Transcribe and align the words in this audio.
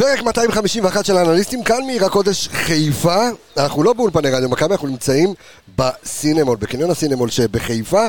פרק 0.00 0.22
251 0.22 1.04
של 1.04 1.16
האנליסטים, 1.16 1.64
כאן 1.64 1.86
מעיר 1.86 2.04
הקודש 2.04 2.48
חיפה. 2.48 3.28
אנחנו 3.56 3.82
לא 3.82 3.92
באולפני 3.92 4.30
רדיו 4.30 4.48
מכבי, 4.48 4.74
אנחנו 4.74 4.88
נמצאים 4.88 5.34
בסינמול, 5.76 6.56
בקניון 6.56 6.90
הסינמול 6.90 7.30
שבחיפה. 7.30 8.06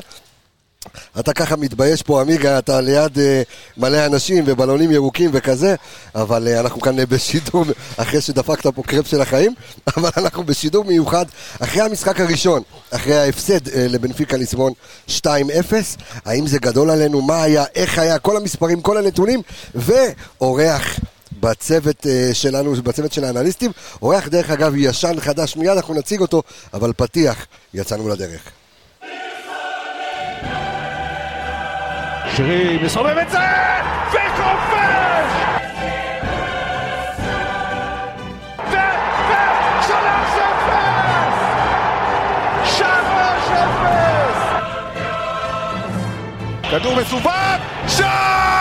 אתה 1.19 1.33
ככה 1.33 1.55
מתבייש 1.55 2.01
פה, 2.01 2.21
עמיגה, 2.21 2.59
אתה 2.59 2.81
ליד 2.81 3.19
אה, 3.19 3.41
מלא 3.77 4.05
אנשים 4.05 4.43
ובלונים 4.47 4.91
ירוקים 4.91 5.29
וכזה, 5.33 5.75
אבל 6.15 6.47
אה, 6.47 6.59
אנחנו 6.59 6.81
כאן 6.81 6.99
אה, 6.99 7.05
בשידור, 7.05 7.65
אחרי 8.01 8.21
שדפקת 8.21 8.67
פה 8.67 8.83
קרפ 8.83 9.07
של 9.07 9.21
החיים, 9.21 9.53
אבל 9.97 10.09
אנחנו 10.17 10.43
בשידור 10.43 10.85
מיוחד, 10.85 11.25
אחרי 11.59 11.81
המשחק 11.81 12.19
הראשון, 12.19 12.61
אחרי 12.91 13.15
ההפסד 13.17 13.69
אה, 13.69 13.87
לבנפיקה 13.89 14.37
ליסבון 14.37 14.73
2-0, 15.07 15.11
האם 16.25 16.47
זה 16.47 16.59
גדול 16.59 16.89
עלינו, 16.89 17.21
מה 17.21 17.43
היה, 17.43 17.63
איך 17.75 17.99
היה, 17.99 18.19
כל 18.19 18.37
המספרים, 18.37 18.81
כל 18.81 18.97
הנתונים, 18.97 19.41
ואורח 19.75 20.99
בצוות 21.41 22.07
אה, 22.07 22.29
שלנו, 22.33 22.73
בצוות 22.73 23.13
של 23.13 23.23
האנליסטים, 23.23 23.71
אורח 24.01 24.27
דרך 24.27 24.49
אגב 24.49 24.73
ישן 24.75 25.19
חדש, 25.19 25.55
מיד 25.55 25.69
אנחנו 25.69 25.93
נציג 25.93 26.21
אותו, 26.21 26.43
אבל 26.73 26.93
פתיח, 26.97 27.45
יצאנו 27.73 28.09
לדרך. 28.09 28.41
שרי 32.35 32.79
מסובב 32.83 33.17
את 33.17 33.31
זה, 33.31 33.37
וכובש! 34.11 34.81
כדור 46.71 46.95
מסובב, 46.95 47.57
שער! 47.87 48.60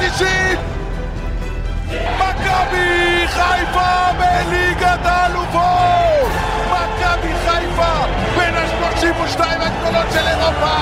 ה-90! 0.00 0.58
מכבי 2.16 3.26
חיפה 3.28 4.12
בליגת 4.18 5.04
האלופות! 5.06 6.30
מכבי 6.66 7.32
חיפה 7.46 8.06
בין 8.38 8.54
ה-32 8.54 9.40
הגדולות 9.40 10.06
של 10.12 10.26
אירופה! 10.28 10.76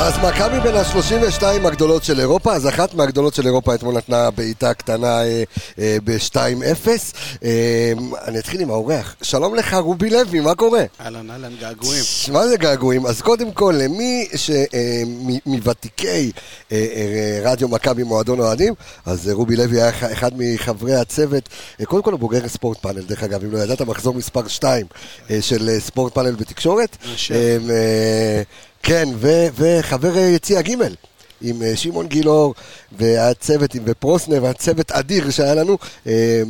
אז 0.00 0.14
מכבי 0.18 0.60
בין 0.60 0.74
ה-32 0.74 1.42
הגדולות 1.66 2.04
של 2.04 2.20
אירופה, 2.20 2.54
אז 2.54 2.68
אחת 2.68 2.94
מהגדולות 2.94 3.34
של 3.34 3.46
אירופה 3.46 3.74
אתמול 3.74 3.94
נתנה 3.94 4.30
בעיטה 4.30 4.74
קטנה 4.74 5.22
אה, 5.22 5.42
אה, 5.78 5.96
ב-2-0. 6.04 6.88
אה, 7.44 7.92
אני 8.24 8.38
אתחיל 8.38 8.60
עם 8.60 8.70
האורח. 8.70 9.16
שלום 9.22 9.54
לך, 9.54 9.74
רובי 9.74 10.10
לוי, 10.10 10.40
מה 10.40 10.54
קורה? 10.54 10.84
אהלן, 11.00 11.30
אהלן, 11.30 11.52
געגועים. 11.60 12.02
מה 12.32 12.48
זה 12.48 12.56
געגועים? 12.56 13.06
אז 13.06 13.22
קודם 13.22 13.52
כל, 13.52 13.74
למי 13.78 14.28
שמוותיקי 15.46 16.32
רדיו 17.42 17.68
מכבי 17.68 18.02
מועדון 18.02 18.40
אוהדים, 18.40 18.74
אז 19.06 19.28
רובי 19.28 19.56
לוי 19.56 19.82
היה 19.82 19.90
אחד 20.12 20.30
מחברי 20.36 20.94
הצוות, 20.94 21.48
קודם 21.84 22.02
כל 22.02 22.12
הוא 22.12 22.20
בוגר 22.20 22.48
ספורט 22.48 22.78
פאנל, 22.78 23.02
דרך 23.02 23.22
אגב, 23.22 23.44
אם 23.44 23.52
לא 23.52 23.58
ידעת, 23.58 23.82
מחזור 23.82 24.14
מספר 24.14 24.48
2 24.48 24.86
של 25.40 25.70
ספורט 25.78 26.14
פאנל 26.14 26.34
בתקשורת. 26.34 26.96
כן, 28.88 29.08
ו- 29.16 29.46
וחבר 29.54 30.18
יציע 30.18 30.60
ג' 30.62 30.70
עם 31.40 31.62
אה, 31.62 31.76
שמעון 31.76 32.06
גילאור 32.06 32.54
והצוות, 32.98 33.70
ופרוסנר 33.84 34.42
והצוות 34.42 34.92
אדיר 34.92 35.30
שהיה 35.30 35.54
לנו, 35.54 35.78
אה, 36.06 36.42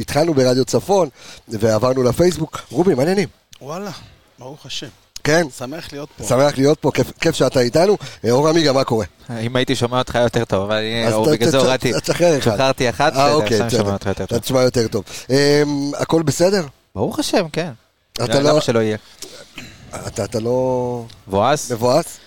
התחלנו 0.00 0.34
ברדיו 0.34 0.64
צפון 0.64 1.08
ועברנו 1.48 2.02
לפייסבוק. 2.02 2.60
רובי, 2.70 2.94
מה 2.94 3.02
העניינים? 3.02 3.28
וואלה, 3.62 3.90
ברוך 4.38 4.66
השם. 4.66 4.86
כן, 5.24 5.46
שמח 5.58 5.88
להיות 5.92 6.08
פה. 6.18 6.24
שמח 6.24 6.58
להיות 6.58 6.78
פה, 6.78 6.90
כיף, 6.94 7.10
כיף 7.20 7.34
שאתה 7.34 7.60
איתנו. 7.60 7.96
אה, 8.24 8.30
אור 8.30 8.48
עמיגה, 8.48 8.72
מה 8.72 8.84
קורה? 8.84 9.06
אם 9.40 9.56
הייתי 9.56 9.76
שומע 9.76 9.98
אותך 9.98 10.14
יותר 10.22 10.44
טוב, 10.44 10.62
אבל 10.62 10.82
אז 11.06 11.28
בגלל 11.32 11.50
זה 11.50 11.58
הורדתי, 11.58 11.92
תשחרר 12.02 12.38
אחד. 12.38 12.54
שחררתי 12.54 12.90
אחת, 12.90 13.12
אוקיי, 13.16 13.60
ועכשיו 13.60 13.60
אני 13.62 13.70
שומע. 13.70 13.92
אותך 13.92 14.06
יותר 14.06 14.24
אתה 14.24 14.34
טוב. 14.34 14.38
תשמע 14.38 14.62
יותר 14.62 14.88
טוב. 14.88 15.04
הכל 15.98 16.22
בסדר? 16.22 16.66
ברוך 16.94 17.18
השם, 17.18 17.48
כן. 17.52 17.70
אתה 18.12 18.40
לא- 18.40 18.50
למה 18.50 18.60
שלא 18.60 18.78
יהיה? 18.78 18.96
אתה 20.06 20.24
אתה 20.24 20.40
לא 20.40 21.04
בועז? 21.26 21.72
מבואס? 21.72 22.18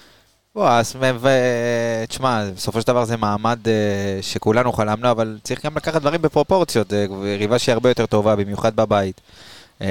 בועז, 0.55 0.94
ו- 1.19 2.03
תשמע, 2.07 2.44
בסופו 2.55 2.81
של 2.81 2.88
דבר 2.88 3.05
זה 3.05 3.17
מעמד 3.17 3.67
אה, 3.67 3.73
שכולנו 4.22 4.73
חלמנו, 4.73 5.11
אבל 5.11 5.38
צריך 5.44 5.66
גם 5.66 5.77
לקחת 5.77 6.01
דברים 6.01 6.22
בפרופורציות. 6.22 6.94
אה, 6.94 7.06
יריבה 7.25 7.59
שהיא 7.59 7.73
הרבה 7.73 7.89
יותר 7.89 8.06
טובה, 8.06 8.35
במיוחד 8.35 8.75
בבית. 8.75 9.22
אה, 9.81 9.88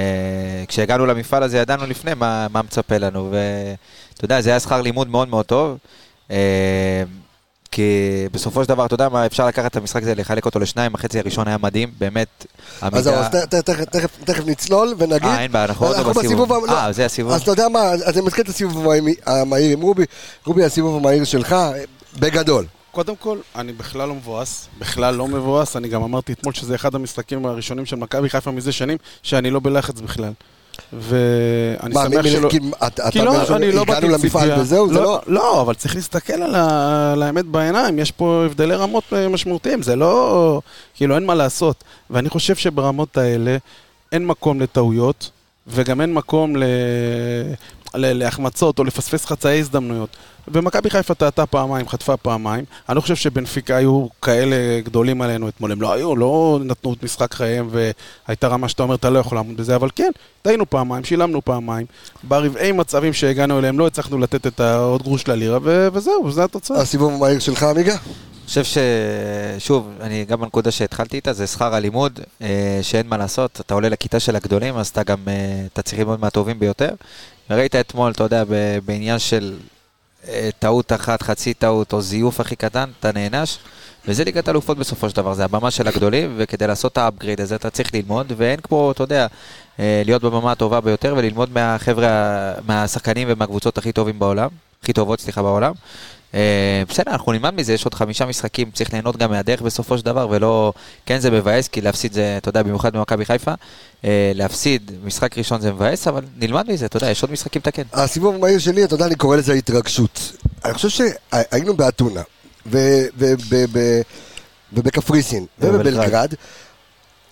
כשהגענו 0.67 1.05
למפעל 1.05 1.43
הזה 1.43 1.57
ידענו 1.57 1.85
לפני 1.85 2.13
מה, 2.13 2.47
מה 2.51 2.61
מצפה 2.61 2.97
לנו, 2.97 3.31
ואתה 3.31 4.25
יודע, 4.25 4.41
זה 4.41 4.49
היה 4.49 4.59
שכר 4.59 4.81
לימוד 4.81 5.07
מאוד 5.07 5.27
מאוד 5.27 5.45
טוב. 5.45 5.77
אה, 7.79 7.83
כי 7.83 7.91
בסופו 8.31 8.63
של 8.63 8.69
דבר, 8.69 8.85
אתה 8.85 8.93
יודע 8.93 9.09
מה, 9.09 9.25
אפשר 9.25 9.47
לקחת 9.47 9.71
את 9.71 9.75
המשחק 9.75 10.01
הזה, 10.01 10.15
לחלק 10.15 10.45
אותו 10.45 10.59
לשניים, 10.59 10.95
החצי 10.95 11.19
הראשון 11.19 11.47
היה 11.47 11.57
מדהים, 11.57 11.91
באמת. 11.99 12.45
אז 12.81 13.03
זהו, 13.03 13.13
אז 13.13 13.25
תכף- 14.25 14.45
נצלול 14.45 14.93
ונגיד. 14.97 15.23
אה, 15.23 15.41
אין 15.41 15.51
בעיה, 15.51 15.65
אנחנו 15.65 15.85
עוד 15.87 15.97
לא 15.97 16.13
בסיבוב. 16.13 16.53
ה- 16.53 16.57
לא. 16.67 16.71
אה, 16.71 16.91
זה 16.91 17.05
הסיבוב. 17.05 17.31
אז 17.31 17.41
אתה 17.41 17.51
יודע 17.51 17.69
מה, 17.69 17.79
אז 17.79 18.17
אני 18.17 18.25
מתחיל 18.25 18.43
את 18.43 18.49
הסיבוב 18.49 18.87
המהיר- 19.25 19.71
עם 19.73 19.81
רובי. 19.81 20.05
רובי, 20.45 20.63
הסיבוב 20.65 20.95
המהיר 20.97 21.23
שלך, 21.23 21.53
אה, 21.53 21.71
בגדול. 22.19 22.65
קודם 22.91 23.15
כל, 23.15 23.37
אני 23.55 23.73
בכלל 23.73 24.07
לא 24.07 24.15
מבואס, 24.15 24.67
בכלל 24.79 25.15
לא 25.15 25.27
מבואס, 25.27 25.75
אני 25.75 25.87
גם 25.87 26.03
אמרתי 26.03 26.31
אתמול 26.33 26.53
שזה 26.53 26.75
אחד 26.75 26.95
המשחקים 26.95 27.45
הראשונים 27.45 27.85
של 27.85 27.95
מכבי 27.95 28.29
חיפה 28.29 28.51
מזה 28.51 28.71
שנים, 28.71 28.97
שאני 29.23 29.49
לא 29.49 29.59
בלחץ 29.63 29.99
בכלל. 30.01 30.31
ואני 30.93 31.93
מה, 31.93 32.03
שמח 32.05 32.25
מ- 32.25 32.29
שלא... 32.29 32.49
כי 32.49 32.57
אתה 32.87 33.11
כי 33.11 33.19
אתה 33.19 33.25
לא, 33.25 33.37
בראשון- 33.37 33.55
אני 33.63 33.71
לא 33.71 33.83
באתי 33.83 34.05
הגענו 34.05 34.17
למפעל. 34.23 34.59
וזהו, 34.59 34.87
זה 34.87 34.93
לא... 34.93 35.01
לא, 35.03 35.21
לא, 35.27 35.61
אבל 35.61 35.73
צריך 35.73 35.95
להסתכל 35.95 36.33
על 36.33 36.55
ה- 36.55 37.11
על 37.13 37.23
האמת 37.23 37.45
בעיניים, 37.45 37.99
יש 37.99 38.11
פה 38.11 38.43
הבדלי 38.45 38.75
רמות 38.75 39.03
אה, 39.13 39.27
משמעותיים, 39.29 39.81
זה 39.81 39.95
לא... 39.95 40.61
כאילו, 40.95 41.15
אין 41.15 41.25
מה 41.25 41.35
לעשות. 41.35 41.83
ואני 42.09 42.29
חושב 42.29 42.55
שברמות 42.55 43.17
האלה 43.17 43.57
אין 44.11 44.25
מקום 44.25 44.61
לטעויות, 44.61 45.29
וגם 45.67 46.01
אין 46.01 46.13
מקום 46.13 46.55
ל... 46.55 46.63
ל- 47.95 48.13
להחמצות 48.13 48.79
או 48.79 48.83
לפספס 48.83 49.25
חצאי 49.25 49.59
הזדמנויות. 49.59 50.09
ומכבי 50.47 50.89
חיפה 50.89 51.13
טעתה 51.13 51.45
פעמיים, 51.45 51.87
חטפה 51.89 52.17
פעמיים. 52.17 52.65
אני 52.89 52.95
לא 52.95 53.01
חושב 53.01 53.15
שבנפיקה 53.15 53.75
היו 53.75 54.07
כאלה 54.21 54.55
גדולים 54.83 55.21
עלינו 55.21 55.49
אתמול. 55.49 55.71
הם 55.71 55.81
לא 55.81 55.93
היו, 55.93 56.15
לא 56.15 56.59
נתנו 56.63 56.93
את 56.93 57.03
משחק 57.03 57.33
חייהם 57.33 57.69
והייתה 57.71 58.47
רמה 58.47 58.69
שאתה 58.69 58.83
אומר, 58.83 58.95
אתה 58.95 59.09
לא 59.09 59.19
יכול 59.19 59.37
לעמוד 59.37 59.57
בזה, 59.57 59.75
אבל 59.75 59.89
כן, 59.95 60.11
טעינו 60.41 60.69
פעמיים, 60.69 61.03
שילמנו 61.03 61.41
פעמיים. 61.45 61.85
ברבעי 62.23 62.71
מצבים 62.71 63.13
שהגענו 63.13 63.59
אליהם 63.59 63.79
לא 63.79 63.87
הצלחנו 63.87 64.17
לתת 64.17 64.47
את 64.47 64.59
העוד 64.59 65.03
גרוש 65.03 65.27
ללירה, 65.27 65.59
ו- 65.63 65.87
וזהו, 65.93 66.31
זו 66.31 66.43
התוצאה. 66.43 66.81
הסיבוב 66.81 67.13
המהיר 67.13 67.39
שלך, 67.39 67.63
עמיגה? 67.63 67.93
אני 67.93 67.99
חושב 68.63 68.63
ששוב, 69.59 69.89
אני 70.01 70.25
גם 70.25 70.41
בנקודה 70.41 70.71
שהתחלתי 70.71 71.15
איתה, 71.15 71.33
זה 71.33 71.47
שכר 71.47 71.75
הלימוד, 71.75 72.19
אה, 72.41 72.79
שאין 72.81 73.07
מה 73.07 73.17
לעשות, 73.17 73.61
אתה 73.65 73.73
עולה 73.73 73.89
לכיתה 73.89 74.19
של 74.19 74.35
הגדולים, 74.35 74.77
אז 74.77 74.87
אתה 74.87 75.03
גם, 75.03 75.17
אה, 75.27 75.33
אתה 75.73 75.81
צריך 75.81 75.99
ללמוד 75.99 76.19
מהטובים 76.19 76.59
ביותר. 76.59 76.89
וראית 77.49 77.75
אתמול, 77.75 78.11
אתה 78.11 78.23
יודע, 78.23 78.43
ב- 78.49 78.77
בעניין 78.85 79.19
של 79.19 79.53
טעות 80.59 80.93
אחת, 80.93 81.21
חצי 81.21 81.53
טעות, 81.53 81.93
או 81.93 82.01
זיוף 82.01 82.39
הכי 82.39 82.55
קטן, 82.55 82.89
אתה 82.99 83.11
נענש. 83.11 83.57
וזה 84.07 84.23
ליגת 84.23 84.49
אלופות 84.49 84.77
בסופו 84.77 85.09
של 85.09 85.15
דבר, 85.15 85.33
זה 85.33 85.45
הבמה 85.45 85.71
של 85.71 85.87
הגדולים, 85.87 86.33
וכדי 86.37 86.67
לעשות 86.67 86.91
את 86.91 86.97
האפגריד 86.97 87.41
הזה 87.41 87.55
אתה 87.55 87.69
צריך 87.69 87.93
ללמוד, 87.93 88.33
ואין 88.37 88.59
כמו, 88.59 88.91
אתה 88.91 89.03
יודע, 89.03 89.27
אה, 89.79 90.01
להיות 90.05 90.21
בבמה 90.21 90.51
הטובה 90.51 90.81
ביותר 90.81 91.15
וללמוד 91.17 91.49
מהחבר'ה, 91.53 92.53
מהשחקנים 92.67 93.27
ומהקבוצות 93.31 93.77
הכי 93.77 93.91
טובים 93.91 94.19
בעולם, 94.19 94.49
הכי 94.83 94.93
טובות, 94.93 95.21
סליחה, 95.21 95.41
בעולם. 95.41 95.73
אה, 96.33 96.83
בסדר, 96.89 97.11
אנחנו 97.11 97.31
נלמד 97.31 97.53
מזה, 97.53 97.73
יש 97.73 97.85
עוד 97.85 97.93
חמישה 97.93 98.25
משחקים, 98.25 98.71
צריך 98.71 98.93
ליהנות 98.93 99.17
גם 99.17 99.31
מהדרך 99.31 99.61
בסופו 99.61 99.97
של 99.97 100.05
דבר, 100.05 100.27
ולא, 100.29 100.73
כן 101.05 101.19
זה 101.19 101.31
מבאס, 101.31 101.67
כי 101.67 101.81
להפסיד 101.81 102.13
זה, 102.13 102.37
אתה 102.37 102.49
יודע, 102.49 102.63
במיוחד 102.63 102.93
במכבי 102.93 103.25
חיפה, 103.25 103.53
אה, 104.05 104.31
להפסיד 104.35 104.91
משחק 105.03 105.37
ראשון 105.37 105.61
זה 105.61 105.71
מבאס, 105.71 106.07
אבל 106.07 106.23
נלמד 106.37 106.71
מזה, 106.71 106.85
אתה 106.85 106.97
יודע, 106.97 107.09
יש 107.09 107.21
עוד 107.21 107.31
משחקים 107.31 107.61
לתקן. 107.65 107.83
הסיבוב 107.93 108.35
המהיר 108.35 108.59
שלי, 108.59 108.83
אתה 108.83 108.95
יודע, 108.95 109.05
אני 109.05 109.15
קורא 109.15 109.37
לזה 109.37 109.53
התרגשות. 109.53 110.31
אני 110.65 110.73
חושב 110.73 110.89
שהיינו 110.89 111.77
באתונה, 111.77 112.21
ובקפריסין. 114.73 115.45
ובבלגרד. 115.59 116.33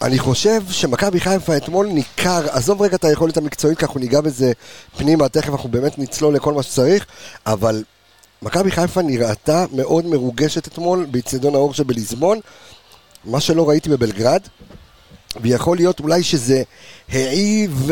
אני 0.01 0.19
חושב 0.19 0.61
שמכבי 0.69 1.19
חיפה 1.19 1.57
אתמול 1.57 1.87
ניכר, 1.87 2.45
עזוב 2.51 2.81
רגע 2.81 2.95
את 2.95 3.05
היכולת 3.05 3.37
המקצועית, 3.37 3.79
כי 3.79 3.85
אנחנו 3.85 3.99
ניגע 3.99 4.21
בזה 4.21 4.51
פנימה, 4.97 5.29
תכף 5.29 5.49
אנחנו 5.49 5.69
באמת 5.69 5.99
נצלול 5.99 6.35
לכל 6.35 6.53
מה 6.53 6.63
שצריך, 6.63 7.05
אבל 7.45 7.83
מכבי 8.41 8.71
חיפה 8.71 9.01
נראתה 9.01 9.65
מאוד 9.71 10.05
מרוגשת 10.05 10.67
אתמול 10.67 11.05
באיצטדיון 11.11 11.55
האור 11.55 11.73
שבליסבון, 11.73 12.39
מה 13.25 13.39
שלא 13.39 13.69
ראיתי 13.69 13.89
בבלגרד, 13.89 14.41
ויכול 15.41 15.77
להיות 15.77 15.99
אולי 15.99 16.23
שזה 16.23 16.63
העיב 17.09 17.91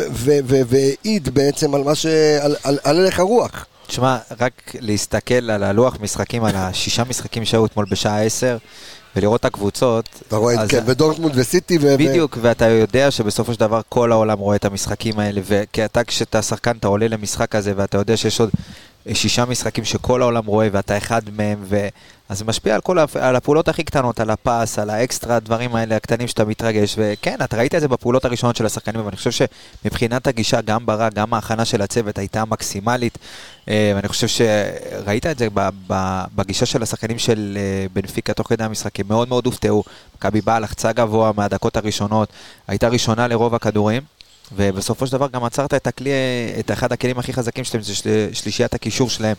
והעיד 0.68 1.30
בעצם 1.30 1.75
על 1.75 1.84
מה 1.84 1.95
ש... 1.95 2.06
על, 2.42 2.56
על, 2.63 2.78
על 2.84 3.00
הלך 3.00 3.19
הרוח. 3.19 3.66
תשמע, 3.88 4.18
רק 4.40 4.75
להסתכל 4.80 5.50
על 5.51 5.63
הלוח 5.63 5.98
משחקים, 6.01 6.44
על 6.44 6.56
השישה 6.56 7.04
משחקים 7.04 7.45
שהיו 7.45 7.66
אתמול 7.66 7.86
בשעה 7.90 8.24
10, 8.24 8.57
ולראות 9.15 9.39
את 9.39 9.45
הקבוצות. 9.45 10.10
אתה 10.27 10.36
רואה, 10.36 10.62
אז- 10.62 10.69
כן, 10.69 10.83
ודורטמונד 10.86 11.33
וסיטי 11.36 11.77
ו... 11.81 11.95
בדיוק, 11.98 12.38
ואתה 12.42 12.69
יודע 12.69 13.12
שבסופו 13.12 13.54
של 13.54 13.60
דבר 13.60 13.81
כל 13.89 14.12
העולם 14.12 14.39
רואה 14.39 14.56
את 14.56 14.65
המשחקים 14.65 15.19
האלה, 15.19 15.42
וכי 15.45 15.86
אתה 15.86 16.04
כשאתה 16.04 16.42
שחקן, 16.42 16.71
אתה 16.80 16.88
עולה 16.88 17.07
למשחק 17.07 17.56
הזה, 17.56 17.74
ואתה 17.75 17.98
יודע 17.98 18.18
שיש 18.18 18.39
עוד 18.39 18.50
שישה 19.13 19.45
משחקים 19.45 19.86
שכל 19.86 20.21
העולם 20.21 20.45
רואה 20.45 20.68
ואתה 20.71 20.98
אחד 20.98 21.21
מהם, 21.38 21.57
ו... 21.63 21.88
אז 22.30 22.38
זה 22.40 22.46
משפיע 22.46 22.75
על 22.75 22.81
כל. 22.81 22.98
על 23.20 23.36
הפעולות 23.36 23.68
הכי 23.68 23.84
קטנות, 23.84 24.20
על 24.20 24.30
הפס, 24.30 24.80
על 24.80 24.90
האקסטרה, 24.90 25.36
הדברים 25.36 25.75
האלה 25.75 25.96
הקטנים 25.96 26.28
שאתה 26.28 26.46
מתרגש, 26.46 26.96
וכן, 26.98 27.36
אתה 27.44 27.58
ראית 27.58 27.75
את 27.75 27.81
זה 27.81 27.88
בפעולות 27.88 28.25
הראשונות 28.25 28.56
של 28.56 28.66
השחקנים, 28.66 29.00
אבל 29.00 29.08
אני 29.08 29.18
חושב 29.18 29.48
שמבחינת 29.86 30.28
הגישה, 30.28 30.62
גם 30.62 30.86
ברק, 30.86 31.14
גם 31.14 31.34
ההכנה 31.34 31.66
של 31.66 31.81
הצוות 31.81 32.18
הייתה 32.18 32.46
מקסימלית, 32.46 33.18
אה, 33.70 33.92
ואני 33.96 34.08
חושב 34.08 34.28
שראית 34.28 35.25
את 35.25 35.38
זה. 35.38 35.48
בגישה 36.36 36.66
של 36.66 36.84
השחקנים 36.84 37.20
של 37.20 37.58
אה, 37.60 37.86
בנפיקה 37.94 38.34
תוך 38.34 38.50
כדי 38.50 38.64
המשחקים, 38.64 39.06
מאוד 39.08 39.30
מאוד 39.30 39.46
הופתעו, 39.46 39.84
מכבי 40.16 40.42
באה 40.42 40.60
לחצה 40.60 40.92
גבוה 40.92 41.31
מהדקות 41.38 41.78
הראשונות, 41.78 42.30
הייתה 42.68 42.88
ראשונה 42.88 43.28
לרוב 43.28 43.56
הכדורים. 43.56 44.02
ובסופו 44.56 45.08
של 45.08 45.12
דבר 45.12 45.28
גם 45.34 45.44
עצרת 45.44 45.74
את 45.74 45.88
הכלי, 45.88 46.12
את 46.60 46.72
אחד 46.72 46.92
הכלים 46.92 47.20
הכי 47.20 47.34
חזקים 47.34 47.64
שלהם, 47.64 47.84
זה 47.84 47.96
של, 47.96 48.30
שלישיית 48.34 48.74
הקישור 48.74 49.10
שלהם 49.10 49.36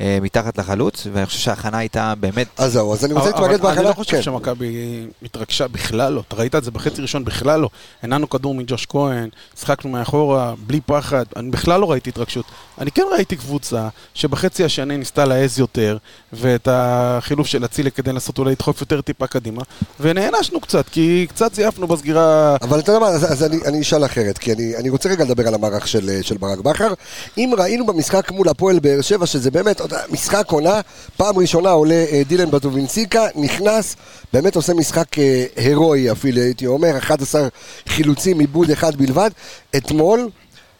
אה, 0.00 0.18
מתחת 0.22 0.58
לחלוץ, 0.58 1.06
ואני 1.12 1.26
חושב 1.26 1.38
שההכנה 1.38 1.78
הייתה 1.78 2.14
באמת... 2.20 2.46
אז 2.56 2.72
זהו, 2.72 2.92
אז 2.92 3.04
אני 3.04 3.14
רוצה 3.14 3.26
להתמקד 3.26 3.60
בהכנה. 3.60 3.80
אני 3.80 3.88
לא 3.88 3.92
חושב 3.92 4.16
כן. 4.16 4.22
שמכבי 4.22 5.06
התרגשה 5.22 5.68
בכלל 5.68 6.12
לא, 6.12 6.22
אתה 6.28 6.36
ראית 6.36 6.54
את 6.54 6.64
זה 6.64 6.70
בחצי 6.70 7.02
ראשון 7.02 7.24
בכלל 7.24 7.60
לא. 7.60 7.68
הנענו 8.02 8.30
כדור 8.30 8.54
מג'וש 8.54 8.86
כהן, 8.86 9.28
שחקנו 9.60 9.90
מאחורה, 9.90 10.54
בלי 10.66 10.80
פחד, 10.80 11.24
אני 11.36 11.50
בכלל 11.50 11.80
לא 11.80 11.90
ראיתי 11.90 12.10
התרגשות. 12.10 12.44
אני 12.78 12.90
כן 12.90 13.02
ראיתי 13.12 13.36
קבוצה 13.36 13.88
שבחצי 14.14 14.64
השני 14.64 14.96
ניסתה 14.96 15.24
להעז 15.24 15.58
יותר, 15.58 15.96
ואת 16.32 16.68
החילוף 16.70 17.46
של 17.46 17.64
אצילי 17.64 17.90
כדי 17.90 18.12
לנסות 18.12 18.38
אולי 18.38 18.52
לדחוף 18.52 18.80
יותר 18.80 19.00
טיפה 19.00 19.26
קדימה, 19.26 19.62
ונענשנו 20.00 20.60
קצת, 20.60 20.88
כי 20.88 21.26
קצת 21.28 21.54
זייפנו 21.54 21.86
בסגירה... 21.86 22.56
אבל 22.62 22.78
אתה 22.78 22.92
יודע 22.92 23.00
מה, 23.00 23.06
אז, 23.06 23.32
אז 23.32 23.44
אני, 23.44 23.56
אני 23.64 23.80
אשאל 23.80 24.04
אחרת, 24.04 24.38
כי 24.38 24.52
אני, 24.54 24.76
אני 24.76 24.88
רוצה 24.88 25.08
רגע 25.08 25.24
לדבר 25.24 25.48
על 25.48 25.54
המערך 25.54 25.88
של, 25.88 26.22
של 26.22 26.36
ברק 26.36 26.58
בכר. 26.58 26.94
אם 27.38 27.52
ראינו 27.58 27.86
במשחק 27.86 28.30
מול 28.30 28.48
הפועל 28.48 28.78
באר 28.78 29.00
שבע, 29.00 29.26
שזה 29.26 29.50
באמת, 29.50 29.80
משחק 30.10 30.50
עונה, 30.50 30.80
פעם 31.16 31.38
ראשונה 31.38 31.70
עולה 31.70 32.04
אה, 32.12 32.22
דילן 32.28 32.50
בטובינסיקה, 32.50 33.26
נכנס, 33.34 33.96
באמת 34.32 34.56
עושה 34.56 34.74
משחק 34.74 35.18
אה, 35.18 35.44
הירואי 35.56 36.12
אפילו, 36.12 36.40
הייתי 36.40 36.66
אומר, 36.66 36.98
11 36.98 37.48
חילוצים, 37.88 38.38
עיבוד 38.40 38.70
אחד 38.70 38.96
בלבד. 38.96 39.30
אתמול, 39.76 40.28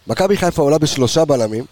מכבי 0.07 0.37
חיפה 0.37 0.63
עולה 0.63 0.79
בשלושה 0.79 1.25
בלמים. 1.25 1.65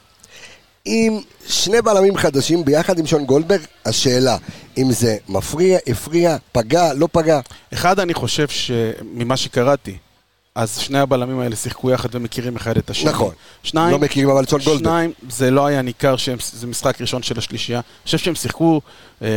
עם 0.84 1.20
שני 1.46 1.82
בלמים 1.82 2.16
חדשים 2.16 2.64
ביחד 2.64 2.99
עם 2.99 3.06
שון 3.06 3.25
גולדברג, 3.25 3.60
השאלה, 3.84 4.37
אם 4.78 4.93
זה 4.93 5.16
מפריע, 5.28 5.78
הפריע, 5.87 6.37
פגע, 6.52 6.93
לא 6.94 7.08
פגע. 7.12 7.40
אחד, 7.72 8.00
אני 8.00 8.14
חושב 8.14 8.49
שממה 8.49 9.37
שקראתי, 9.37 9.96
אז 10.54 10.78
שני 10.78 10.99
הבלמים 10.99 11.40
האלה 11.40 11.56
שיחקו 11.56 11.90
יחד 11.90 12.14
ומכירים 12.14 12.56
אחד 12.56 12.76
את 12.76 12.90
השני. 12.90 13.10
נכון. 13.10 13.34
שניים, 13.62 13.93
לא 13.93 13.99
מכירים 13.99 14.31
אבל 14.31 14.46
שון 14.46 14.60
גולדברג. 14.60 14.84
שניים, 14.84 15.12
זה 15.28 15.50
לא 15.50 15.66
היה 15.66 15.82
ניכר 15.82 16.16
שזה 16.16 16.66
משחק 16.66 17.00
ראשון 17.00 17.22
של 17.22 17.38
השלישייה. 17.38 17.78
אני 17.78 18.04
חושב 18.04 18.19
שהם 18.19 18.34
שיחקו 18.34 18.81
אה, 19.22 19.28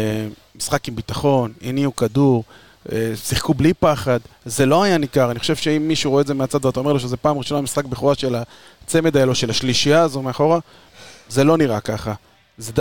משחק 0.55 0.87
עם 0.87 0.95
ביטחון, 0.95 1.53
הניעו 1.61 1.95
כדור, 1.95 2.43
אה, 2.91 3.13
שיחקו 3.15 3.53
בלי 3.53 3.73
פחד. 3.73 4.19
זה 4.45 4.65
לא 4.65 4.83
היה 4.83 4.97
ניכר. 4.97 5.31
אני 5.31 5.39
חושב 5.39 5.55
שאם 5.55 5.87
מישהו 5.87 6.11
רואה 6.11 6.21
את 6.21 6.27
זה 6.27 6.33
מהצד 6.33 6.65
ואתה 6.65 6.79
אומר 6.79 6.93
לו 6.93 6.99
שזה 6.99 7.17
פעם 7.17 7.37
ראשונה 7.37 7.61
משחק 7.61 7.85
בכורה 7.85 8.15
של 8.15 8.35
הצמד 8.83 9.17
האלו, 9.17 9.35
של 9.35 9.49
השלישייה 9.49 10.01
הזו 10.01 10.21
מאחורה, 10.21 10.59
זה 11.29 11.43
לא 11.43 11.57
נראה 11.57 11.79
ככה. 11.79 12.13
זה, 12.57 12.71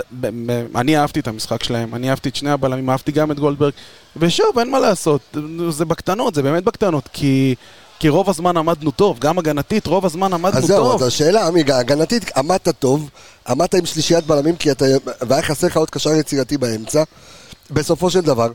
אני 0.75 0.97
אהבתי 0.97 1.19
את 1.19 1.27
המשחק 1.27 1.63
שלהם, 1.63 1.95
אני 1.95 2.09
אהבתי 2.09 2.29
את 2.29 2.35
שני 2.35 2.49
הבלמים, 2.49 2.89
אהבתי 2.89 3.11
גם 3.11 3.31
את 3.31 3.39
גולדברג, 3.39 3.73
ושוב, 4.17 4.59
אין 4.59 4.71
מה 4.71 4.79
לעשות, 4.79 5.37
זה 5.69 5.85
בקטנות, 5.85 6.35
זה 6.35 6.41
באמת 6.41 6.63
בקטנות, 6.63 7.09
כי, 7.13 7.55
כי 7.99 8.09
רוב 8.09 8.29
הזמן 8.29 8.57
עמדנו 8.57 8.91
טוב, 8.91 9.19
גם 9.19 9.39
הגנתית, 9.39 9.87
רוב 9.87 10.05
הזמן 10.05 10.33
עמדנו 10.33 10.57
אז 10.57 10.65
זהו, 10.65 10.83
טוב. 10.83 11.01
אז 11.01 11.07
השאלה, 11.07 11.47
עמיגה, 11.47 11.77
הגנתית 11.77 12.37
עמדת 12.37 12.69
טוב, 12.79 13.09
עמדת 13.47 13.75
עם 13.75 13.85
שלישיית 13.85 14.25
בלמים, 14.25 14.55
כי 14.55 14.71
אתה, 14.71 14.85
והיה 15.21 15.41
חסר 15.41 15.67
לך 15.67 15.77
עוד 15.77 15.89
קשר 15.89 16.09
יצירתי 16.09 16.57
באמצע. 16.57 17.03
בסופו 17.71 18.09
של 18.09 18.21
דבר, 18.21 18.51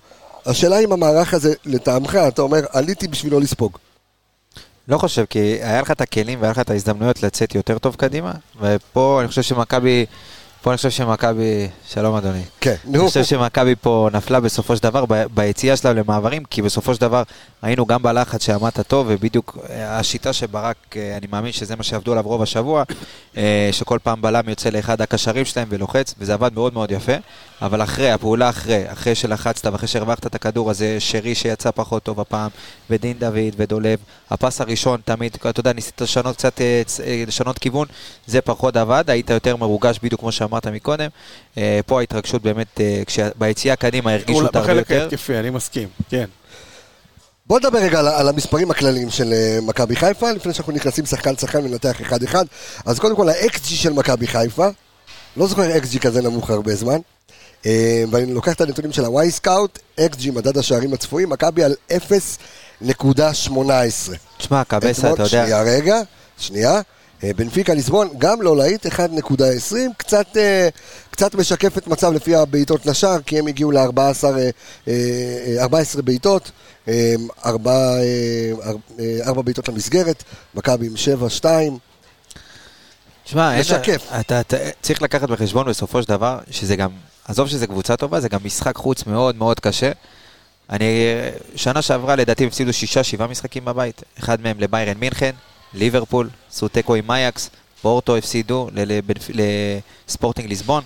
השאלה 0.46 0.78
אם 0.78 0.92
המערך 0.92 1.34
הזה, 1.34 1.54
לטעמך, 1.64 2.18
אתה 2.28 2.42
אומר, 2.42 2.60
עליתי 2.72 3.08
בשביל 3.08 3.32
לא 3.32 3.40
לספוג. 3.40 3.78
לא 4.88 4.98
חושב, 4.98 5.24
כי 5.30 5.38
היה 5.38 5.80
לך 5.82 5.90
את 5.90 6.00
הכלים 6.00 6.40
והיה 6.40 6.50
לך 6.50 6.58
את 6.58 6.70
ההזדמנויות 6.70 7.22
לצאת 7.22 7.54
יותר 7.54 7.78
טוב 7.78 7.94
קדימה, 7.94 8.32
ופה 8.60 9.18
אני 9.20 9.28
חושב 9.28 9.42
שמכבי, 9.42 10.06
פה 10.62 10.70
אני 10.70 10.76
חושב 10.76 10.90
שמכבי, 10.90 11.68
שלום 11.88 12.14
אדוני. 12.16 12.42
כן, 12.60 12.74
אני. 12.88 12.98
חושב 12.98 13.24
שמכבי 13.24 13.74
פה 13.80 14.08
נפלה 14.12 14.40
בסופו 14.40 14.76
של 14.76 14.82
דבר 14.82 15.04
ב- 15.08 15.24
ביציאה 15.34 15.76
שלה 15.76 15.92
למעברים, 15.92 16.44
כי 16.44 16.62
בסופו 16.62 16.94
של 16.94 17.00
דבר 17.00 17.22
היינו 17.62 17.86
גם 17.86 18.02
בלחץ 18.02 18.44
שעמדת 18.44 18.80
טוב, 18.80 19.06
ובדיוק 19.10 19.58
אה, 19.70 19.98
השיטה 19.98 20.32
שברק, 20.32 20.76
אה, 20.96 21.16
אני 21.16 21.26
מאמין 21.30 21.52
שזה 21.52 21.76
מה 21.76 21.82
שעבדו 21.82 22.12
עליו 22.12 22.24
רוב 22.26 22.42
השבוע, 22.42 22.82
אה, 23.36 23.68
שכל 23.72 23.98
פעם 24.02 24.22
בלם 24.22 24.48
יוצא 24.48 24.70
לאחד 24.70 25.00
הקשרים 25.00 25.44
שלהם 25.44 25.68
ולוחץ, 25.70 26.14
וזה 26.18 26.34
עבד 26.34 26.54
מאוד 26.54 26.72
מאוד 26.74 26.90
יפה, 26.90 27.12
אבל 27.62 27.82
אחרי, 27.82 28.10
הפעולה 28.10 28.48
אחרי, 28.48 28.92
אחרי 28.92 29.14
שלחצת 29.14 29.66
ואחרי 29.66 29.88
שהרווחת 29.88 30.26
את 30.26 30.34
הכדור 30.34 30.70
הזה, 30.70 30.96
שרי 30.98 31.34
שיצא 31.34 31.70
פחות 31.70 32.02
טוב 32.02 32.20
הפעם, 32.20 32.50
ודין 32.90 33.18
דוד 33.18 33.54
ודולב, 33.56 33.98
הפס 34.30 34.60
הראשון 34.60 35.00
תמיד, 35.04 35.36
אתה 35.48 35.60
יודע, 35.60 35.72
ניסית 35.72 36.00
לשנות 36.00 36.36
קצת, 36.36 36.60
אה, 36.60 36.82
אה, 37.04 37.24
לשנות 37.26 37.58
כיוון, 37.58 37.86
זה 38.26 38.40
פחות 38.40 38.76
עבד, 38.76 39.04
היית 39.10 39.30
יותר 39.30 39.56
מרוגש 39.56 39.98
בדיוק 40.02 40.20
כמו 40.20 40.32
שאמרת 40.32 40.66
מקודם, 40.66 41.08
אה, 41.58 41.80
פה 41.86 42.00
ההתרגשות 42.00 42.42
באמת, 42.42 42.80
אה, 42.80 43.02
כשביציאה 43.06 43.76
קדימה 43.76 44.12
הרגישו 44.12 44.42
אותה 44.42 44.58
הרבה 44.58 44.72
בחלק 44.72 44.90
יותר. 44.90 45.02
ההתקפי, 45.02 45.38
אני 45.38 45.50
מסכים, 45.50 45.88
כן. 46.08 46.24
בוא 47.46 47.58
נדבר 47.58 47.78
רגע 47.78 47.98
על, 47.98 48.08
על 48.08 48.28
המספרים 48.28 48.70
הכלליים 48.70 49.10
של 49.10 49.32
מכבי 49.62 49.96
חיפה, 49.96 50.32
לפני 50.32 50.54
שאנחנו 50.54 50.72
נכנסים 50.72 51.06
שחקן 51.06 51.36
שחקן 51.36 51.58
וננתח 51.58 52.00
אחד 52.00 52.22
אחד. 52.22 52.44
אז 52.86 52.98
קודם 52.98 53.16
כל, 53.16 53.28
ה-XG 53.28 53.66
של 53.66 53.92
מכבי 53.92 54.26
חיפה, 54.26 54.68
לא 55.36 55.46
זוכר 55.46 55.76
XG 55.78 55.98
כזה 55.98 56.22
נמוך 56.22 56.50
הרבה 56.50 56.74
זמן. 56.74 56.98
אה, 57.66 58.04
ואני 58.10 58.32
לוקח 58.34 58.52
את 58.52 58.60
הנתונים 58.60 58.92
של 58.92 59.04
ה-Y 59.04 59.30
סקאוט, 59.30 59.78
XG, 60.00 60.30
מדד 60.32 60.58
השערים 60.58 60.92
הצפויים, 60.92 61.30
מכבי 61.30 61.64
על 61.64 61.74
0.18. 61.92 62.90
תשמע, 64.38 64.64
קבסה, 64.64 64.90
אתה 65.12 65.22
יודע, 65.22 65.26
שנייה 65.28 65.62
רגע, 65.62 66.00
שנייה. 66.38 66.80
אה, 67.24 67.30
בנפיקה 67.36 67.74
ליסבון, 67.74 68.08
גם 68.18 68.42
לא 68.42 68.56
להיט, 68.56 68.86
1.20, 68.86 68.98
קצת, 69.96 70.26
אה, 70.36 70.68
קצת 71.10 71.34
משקפת 71.34 71.86
מצב 71.86 72.12
לפי 72.12 72.34
הבעיטות 72.34 72.86
לשער, 72.86 73.18
כי 73.26 73.38
הם 73.38 73.46
הגיעו 73.46 73.70
ל-14 73.70 74.24
14 75.58 76.02
בעיטות, 76.02 76.50
אה, 76.88 77.14
ארבע 77.44 77.72
אה, 77.72 78.02
אר- 78.66 78.76
אה, 79.00 79.18
ארבע 79.26 79.42
בעיטות 79.42 79.68
למסגרת, 79.68 80.22
מכבי 80.54 80.86
עם 80.86 80.94
7-2. 80.96 81.46
תשמע, 83.30 83.52
אין- 83.52 83.60
משקף. 83.60 84.06
אתה, 84.20 84.40
אתה 84.40 84.56
צריך 84.82 85.02
לקחת 85.02 85.28
בחשבון 85.28 85.66
בסופו 85.66 86.02
של 86.02 86.08
דבר, 86.08 86.38
שזה 86.50 86.76
גם, 86.76 86.90
עזוב 87.24 87.48
שזה 87.48 87.66
קבוצה 87.66 87.96
טובה, 87.96 88.20
זה 88.20 88.28
גם 88.28 88.40
משחק 88.44 88.76
חוץ 88.76 89.06
מאוד 89.06 89.36
מאוד 89.36 89.60
קשה. 89.60 89.92
אני, 90.70 90.84
שנה 91.56 91.82
שעברה 91.82 92.16
לדעתי 92.16 92.42
הם 92.44 92.48
הפסידו 92.48 92.72
שישה, 92.72 93.04
שבעה 93.04 93.28
משחקים 93.28 93.64
בבית. 93.64 94.02
אחד 94.18 94.40
מהם 94.40 94.60
לביירן 94.60 94.96
מינכן, 94.98 95.30
ליברפול, 95.74 96.30
עשו 96.52 96.68
תיקו 96.68 96.94
עם 96.94 97.10
אייקס, 97.10 97.50
פורטו 97.82 98.16
הפסידו 98.16 98.70
לספורטינג 100.08 100.48
ליסבון. 100.48 100.82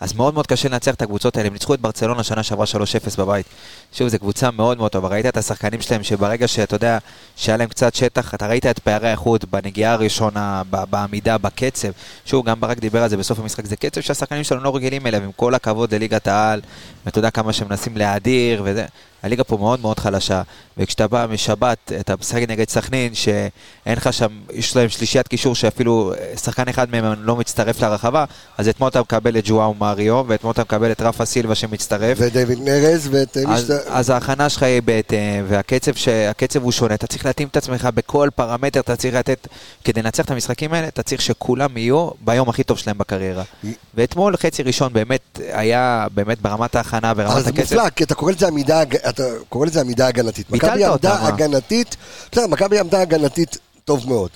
אז 0.00 0.14
מאוד 0.14 0.34
מאוד 0.34 0.46
קשה 0.46 0.68
לנצח 0.68 0.94
את 0.94 1.02
הקבוצות 1.02 1.36
האלה. 1.36 1.46
הם 1.46 1.52
ניצחו 1.52 1.74
את 1.74 1.80
ברצלונה 1.80 2.22
שנה 2.22 2.42
שעברה 2.42 2.66
3-0 2.66 3.16
בבית. 3.18 3.46
שוב, 3.92 4.08
זו 4.08 4.18
קבוצה 4.18 4.50
מאוד 4.50 4.78
מאוד 4.78 4.90
טובה. 4.90 5.08
ראית 5.08 5.26
את 5.26 5.36
השחקנים 5.36 5.80
שלהם 5.80 6.02
שברגע 6.02 6.48
שאתה 6.48 6.76
יודע 6.76 6.98
שהיה 7.36 7.56
להם 7.56 7.68
קצת 7.68 7.94
שטח, 7.94 8.34
אתה 8.34 8.46
ראית 8.46 8.66
את 8.66 8.78
פערי 8.78 9.08
האיכות 9.08 9.44
בנגיעה 9.44 9.92
הראשונה, 9.92 10.62
בעמידה, 10.70 11.38
בקצב. 11.38 11.88
שוב, 12.24 12.46
גם 12.46 12.60
ברק 12.60 12.78
דיבר 12.78 13.02
על 13.02 13.08
זה 13.08 13.16
בסוף 13.16 13.38
המשחק. 13.38 13.64
זה 13.64 13.76
קצב 13.76 14.00
שהשחקנים 14.00 14.44
שלנו 14.44 14.62
לא 14.62 14.76
רגילים 14.76 15.06
אליו, 15.06 15.22
עם 15.22 15.32
כל 15.32 15.54
הכבוד 15.54 15.94
לליגת 15.94 16.26
העל, 16.28 16.60
ואתה 17.08 17.18
יודע 17.18 17.30
כמה 17.30 17.52
שמנסים 17.52 17.96
להאדיר 17.96 18.62
וזה. 18.64 18.86
הליגה 19.22 19.44
פה 19.44 19.56
מאוד 19.56 19.80
מאוד 19.80 19.98
חלשה, 19.98 20.42
וכשאתה 20.76 21.08
בא 21.08 21.26
משבת, 21.30 21.92
אתה 22.00 22.14
משחק 22.20 22.42
נגד 22.48 22.68
סכנין, 22.68 23.14
שאין 23.14 23.96
לך 23.96 24.12
שם, 24.12 24.28
יש 24.52 24.76
להם 24.76 24.88
שלישיית 24.88 25.28
קישור 25.28 25.54
שאפילו 25.54 26.12
אה, 26.12 26.36
שחקן 26.36 26.68
אחד 26.68 26.90
מהם 26.90 27.24
לא 27.24 27.36
מצטרף 27.36 27.82
לרחבה, 27.82 28.24
אז 28.58 28.68
אתמול 28.68 28.88
אתה 28.88 29.00
מקבל 29.00 29.38
את 29.38 29.42
ג'ואאו 29.46 29.74
מריו, 29.74 30.24
ואתמול 30.28 30.52
אתה 30.52 30.62
מקבל 30.62 30.92
את 30.92 31.00
רפה 31.00 31.24
סילבה 31.24 31.54
שמצטרף. 31.54 32.18
ודייוויד 32.20 32.58
נרז, 32.62 33.08
ואת 33.12 33.36
אה, 33.36 33.54
אז. 33.54 33.72
אז 33.86 34.10
ההכנה 34.10 34.48
שלך 34.48 34.62
היא 34.62 34.82
בהתאם, 34.82 35.44
והקצב 35.48 35.94
ש... 35.94 36.08
הוא 36.60 36.72
שונה, 36.72 36.94
אתה 36.94 37.06
צריך 37.06 37.26
להתאים 37.26 37.48
את 37.48 37.56
עצמך 37.56 37.88
בכל 37.94 38.28
פרמטר, 38.34 38.80
אתה 38.80 38.96
צריך 38.96 39.14
לתת, 39.14 39.48
כדי 39.84 40.02
לנצח 40.02 40.24
את 40.24 40.30
המשחקים 40.30 40.72
האלה, 40.72 40.88
אתה 40.88 41.02
צריך 41.02 41.20
שכולם 41.20 41.76
יהיו 41.76 42.08
ביום 42.20 42.48
הכי 42.48 42.64
טוב 42.64 42.78
שלהם 42.78 42.98
בקריירה. 42.98 43.42
ואתמול 43.94 44.36
חצי 44.36 44.62
ראשון 44.62 44.92
באמת 44.92 45.40
היה, 45.52 46.06
באמת 46.14 46.42
ברמת 46.42 46.76
ההכנה, 46.76 46.97
ברמת 47.00 47.30
אבל 47.30 47.42
זה 47.42 47.48
הקצב. 47.48 47.60
מופלא, 47.62 47.90
כי 47.90 48.04
אתה 48.04 48.14
קורא 48.14 48.32
לזה 48.32 48.46
עמידה, 48.46 48.82
אתה 48.82 49.22
קורא 49.48 49.66
לזה 49.66 49.80
עמידה 49.80 50.06
הגנתית. 50.06 50.50
מכבי 50.50 50.84
עמדה? 50.84 51.26
הגנתית, 51.26 51.96
בסדר, 52.32 52.46
מכבי 52.46 52.78
עמדה 52.78 53.00
הגנתית 53.00 53.56
טוב 53.84 54.08
מאוד. 54.08 54.30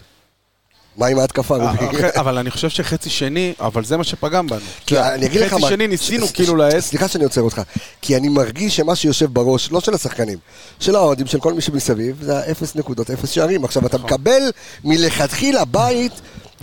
מה 0.96 1.06
עם 1.06 1.18
ההתקפה, 1.18 1.56
רובי? 1.56 2.02
אה, 2.04 2.20
אבל 2.20 2.38
אני 2.38 2.50
חושב 2.50 2.68
שחצי 2.68 3.10
שני, 3.10 3.54
אבל 3.60 3.84
זה 3.84 3.96
מה 3.96 4.04
שפגם 4.04 4.46
בנו. 4.46 4.60
כי 4.86 4.98
אני 4.98 5.26
אגיד 5.26 5.40
לך 5.40 5.52
מה... 5.52 5.58
חצי 5.58 5.68
שני 5.68 5.86
ניסינו 5.86 6.26
כאילו 6.34 6.56
להאס. 6.56 6.88
סליחה 6.88 7.08
שאני 7.08 7.24
עוצר 7.24 7.40
אותך. 7.40 7.62
כי 8.02 8.16
אני 8.16 8.28
מרגיש 8.28 8.76
שמה 8.76 8.96
שיושב 8.96 9.32
בראש, 9.32 9.70
לא 9.72 9.80
של 9.80 9.94
השחקנים, 9.94 10.38
של 10.80 10.96
האוהדים, 10.96 11.26
של 11.26 11.40
כל 11.40 11.52
מי 11.54 11.60
שמסביב, 11.60 12.16
זה 12.22 12.38
האפס 12.38 12.74
נקודות, 12.76 13.10
אפס 13.10 13.30
שערים. 13.30 13.64
עכשיו, 13.64 13.86
אתה 13.86 13.96
נכון. 13.98 14.06
מקבל 14.10 14.42
מלכתחילה 14.84 15.64
בית, 15.64 16.12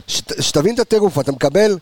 שת- 0.07 0.41
שתבין 0.43 0.75
את 0.75 0.79
הטירוף, 0.79 1.19
אתה 1.19 1.31
מקבל 1.31 1.77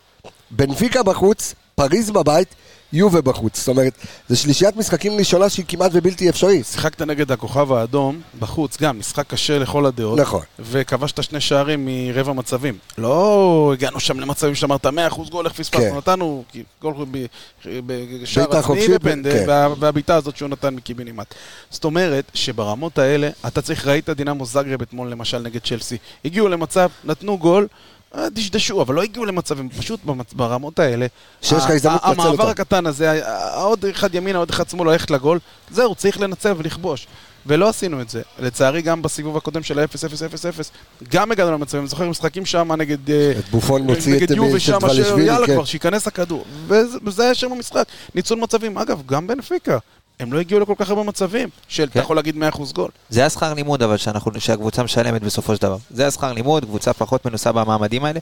בנפיקה 0.51 1.03
בחוץ, 1.03 1.53
פריז 1.79 2.11
בבית, 2.11 2.55
יובה 2.93 3.21
בחוץ. 3.21 3.59
זאת 3.59 3.67
אומרת, 3.67 3.93
זו 4.29 4.37
שלישיית 4.41 4.75
משחקים 4.75 5.13
ראשונה 5.17 5.49
שהיא 5.49 5.65
כמעט 5.67 5.91
ובלתי 5.93 6.29
אפשרית. 6.29 6.65
שיחקת 6.65 7.01
נגד 7.01 7.31
הכוכב 7.31 7.71
האדום, 7.71 8.21
בחוץ, 8.39 8.77
גם 8.81 8.99
משחק 8.99 9.27
קשה 9.27 9.59
לכל 9.59 9.85
הדעות. 9.85 10.19
נכון. 10.19 10.41
וכבשת 10.59 11.23
שני 11.23 11.39
שערים 11.41 11.85
מרבע 11.91 12.33
מצבים. 12.33 12.77
לא 12.97 13.69
הגענו 13.73 13.99
שם 13.99 14.19
למצבים 14.19 14.55
שאמרת 14.55 14.85
100% 14.85 14.89
גול, 15.29 15.45
איך 15.45 15.53
כן. 15.57 15.63
פספסנו, 15.63 15.97
נתנו 15.97 16.43
כי 16.51 16.63
גול 16.81 16.93
בשער 17.85 18.57
עצמי 18.57 18.85
ופנדל, 18.95 19.31
כן. 19.31 19.43
וה- 19.47 19.67
והבעיטה 19.79 20.15
הזאת 20.15 20.37
שהוא 20.37 20.49
נתן 20.49 20.75
מקיבינימט. 20.75 21.33
זאת 21.69 21.83
אומרת 21.83 22.25
שברמות 22.33 22.97
האלה, 22.97 23.29
אתה 23.47 23.61
צריך, 23.61 23.87
ראית 23.87 24.09
דינמו 24.09 24.45
זאגרב 24.45 24.81
אתמול 24.81 25.09
למשל 25.11 25.39
נגד 25.39 25.61
צ'לסי. 25.61 25.97
הגיעו 26.25 26.47
למצב, 26.47 26.89
נתנו 27.03 27.37
גול. 27.37 27.67
אה, 28.15 28.29
דשדשו, 28.29 28.81
אבל 28.81 28.95
לא 28.95 29.03
הגיעו 29.03 29.25
למצבים, 29.25 29.69
פשוט 29.69 29.99
ברמות 30.33 30.79
האלה. 30.79 31.07
שיש 31.41 31.63
לך 31.63 31.69
הזדמנות 31.69 32.01
לנצל 32.03 32.21
המעבר 32.21 32.43
אותה. 32.43 32.51
הקטן 32.51 32.85
הזה, 32.85 33.21
עוד 33.55 33.85
אחד 33.85 34.15
ימינה, 34.15 34.39
עוד 34.39 34.49
אחד 34.49 34.69
שמאלה, 34.69 34.91
ללכת 34.91 35.11
לגול, 35.11 35.39
זהו, 35.71 35.95
צריך 35.95 36.19
לנצל 36.19 36.53
ולכבוש. 36.57 37.07
ולא 37.47 37.69
עשינו 37.69 38.01
את 38.01 38.09
זה. 38.09 38.21
לצערי, 38.39 38.81
גם 38.81 39.01
בסיבוב 39.01 39.37
הקודם 39.37 39.63
של 39.63 39.79
ה-0-0-0-0, 39.79 40.63
גם 41.09 41.31
הגענו 41.31 41.51
למצבים. 41.51 41.81
אני 41.81 41.89
זוכר 41.89 42.09
משחקים 42.09 42.45
שם 42.45 42.71
נגד... 42.73 43.09
אה, 43.11 43.31
את 43.39 43.49
בופון 43.49 43.81
מוציא 43.81 44.23
את 44.23 44.29
יובי 44.31 44.59
שם, 44.59 44.79
שיאללה 44.93 45.47
כן. 45.47 45.53
כבר, 45.53 45.65
שייכנס 45.65 46.07
הכדור. 46.07 46.45
וזה 46.67 47.23
היה 47.23 47.35
שם 47.35 47.51
המשחק. 47.51 47.87
ניצול 48.15 48.39
מצבים. 48.39 48.77
אגב, 48.77 49.01
גם 49.05 49.27
בנפיקה. 49.27 49.77
הם 50.19 50.33
לא 50.33 50.39
הגיעו 50.39 50.59
לכל 50.59 50.73
כך 50.77 50.89
הרבה 50.89 51.03
מצבים, 51.03 51.49
של, 51.67 51.83
אתה 51.83 51.93
כן. 51.93 51.99
יכול 51.99 52.15
להגיד 52.15 52.35
100% 52.53 52.73
גול. 52.73 52.89
זה 53.09 53.25
השכר 53.25 53.53
לימוד 53.53 53.83
אבל 53.83 53.97
שאנחנו, 53.97 54.31
שהקבוצה 54.39 54.83
משלמת 54.83 55.21
בסופו 55.21 55.55
של 55.55 55.61
דבר. 55.61 55.77
זה 55.89 56.07
השכר 56.07 56.33
לימוד, 56.33 56.65
קבוצה 56.65 56.93
פחות 56.93 57.25
מנוסה 57.25 57.51
במעמדים 57.51 58.05
האלה, 58.05 58.19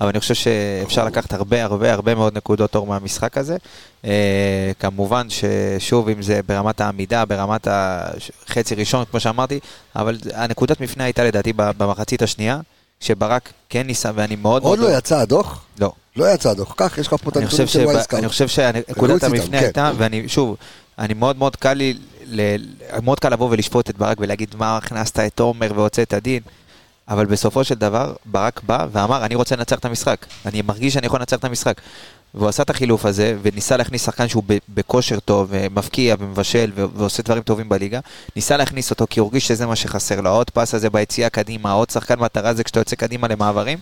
אבל 0.00 0.08
אני 0.08 0.20
חושב 0.20 0.34
שאפשר 0.34 1.04
לקחת 1.04 1.32
הרבה 1.32 1.64
הרבה 1.64 1.92
הרבה 1.92 2.14
מאוד 2.14 2.36
נקודות 2.36 2.74
אור 2.74 2.86
מהמשחק 2.86 3.38
הזה. 3.38 3.56
אה, 4.04 4.72
כמובן 4.78 5.26
ששוב, 5.30 6.08
אם 6.08 6.22
זה 6.22 6.40
ברמת 6.48 6.80
העמידה, 6.80 7.24
ברמת 7.24 7.68
החצי 7.70 8.74
ראשון, 8.74 9.04
כמו 9.10 9.20
שאמרתי, 9.20 9.60
אבל 9.96 10.18
הנקודת 10.34 10.80
מפנה 10.80 11.04
הייתה 11.04 11.24
לדעתי 11.24 11.52
במחצית 11.56 12.22
השנייה, 12.22 12.60
שברק 13.00 13.52
כן 13.68 13.86
ניסה, 13.86 14.10
ואני 14.14 14.36
מאוד 14.36 14.62
עוד 14.62 14.78
מאוד... 14.78 14.90
לא 14.90 14.98
יצא 14.98 15.18
הדוח? 15.18 15.64
לא. 15.80 15.92
לא 16.16 16.34
יצא 16.34 16.50
הדוח. 16.50 16.74
קח, 16.76 16.98
יש 16.98 17.06
לך 17.06 17.14
פה 17.22 17.30
את 17.30 17.36
אני 17.36 17.46
חושב, 17.46 17.62
הנתונים 17.62 17.86
של 17.86 17.90
שב... 17.90 17.94
וייסקאוט. 17.94 18.20
אני 18.20 18.28
חושב 18.28 18.48
שנקודת 18.48 19.22
המפנה 19.22 19.58
כן. 19.58 19.64
הייתה, 19.64 19.90
ואני, 19.96 20.28
שוב, 20.28 20.56
אני 20.98 21.14
מאוד 21.14 21.38
מאוד 21.38 21.56
קל 21.56 21.72
לי, 21.72 21.94
ל... 22.26 22.40
מאוד 23.02 23.20
קל 23.20 23.28
לבוא 23.28 23.50
ולשפוט 23.50 23.90
את 23.90 23.98
ברק 23.98 24.16
ולהגיד 24.20 24.54
מה 24.58 24.76
הכנסת 24.76 25.18
את 25.18 25.40
עומר 25.40 25.72
והוצאת 25.74 26.14
דין, 26.14 26.42
אבל 27.08 27.26
בסופו 27.26 27.64
של 27.64 27.74
דבר, 27.74 28.14
ברק 28.24 28.60
בא 28.62 28.86
ואמר, 28.92 29.24
אני 29.24 29.34
רוצה 29.34 29.56
לנצח 29.56 29.78
את 29.78 29.84
המשחק, 29.84 30.26
אני 30.46 30.62
מרגיש 30.62 30.94
שאני 30.94 31.06
יכול 31.06 31.18
לנצח 31.20 31.36
את 31.36 31.44
המשחק. 31.44 31.80
והוא 32.34 32.48
עשה 32.48 32.62
את 32.62 32.70
החילוף 32.70 33.04
הזה, 33.04 33.36
וניסה 33.42 33.76
להכניס 33.76 34.04
שחקן 34.04 34.28
שהוא 34.28 34.42
בכושר 34.68 35.20
טוב, 35.20 35.48
ומבקיע 35.50 36.16
ומבשל, 36.18 36.72
ו- 36.74 36.84
ועושה 36.94 37.22
דברים 37.22 37.42
טובים 37.42 37.68
בליגה. 37.68 38.00
ניסה 38.36 38.56
להכניס 38.56 38.90
אותו 38.90 39.06
כי 39.10 39.20
הוא 39.20 39.26
הרגיש 39.26 39.48
שזה 39.48 39.66
מה 39.66 39.76
שחסר 39.76 40.20
לו, 40.20 40.30
העוד 40.30 40.50
פס 40.50 40.74
הזה 40.74 40.90
ביציאה 40.90 41.28
קדימה, 41.28 41.70
העוד 41.70 41.90
שחקן 41.90 42.18
מטרה 42.18 42.54
זה 42.54 42.64
כשאתה 42.64 42.80
יוצא 42.80 42.96
קדימה 42.96 43.28
למעברים. 43.28 43.78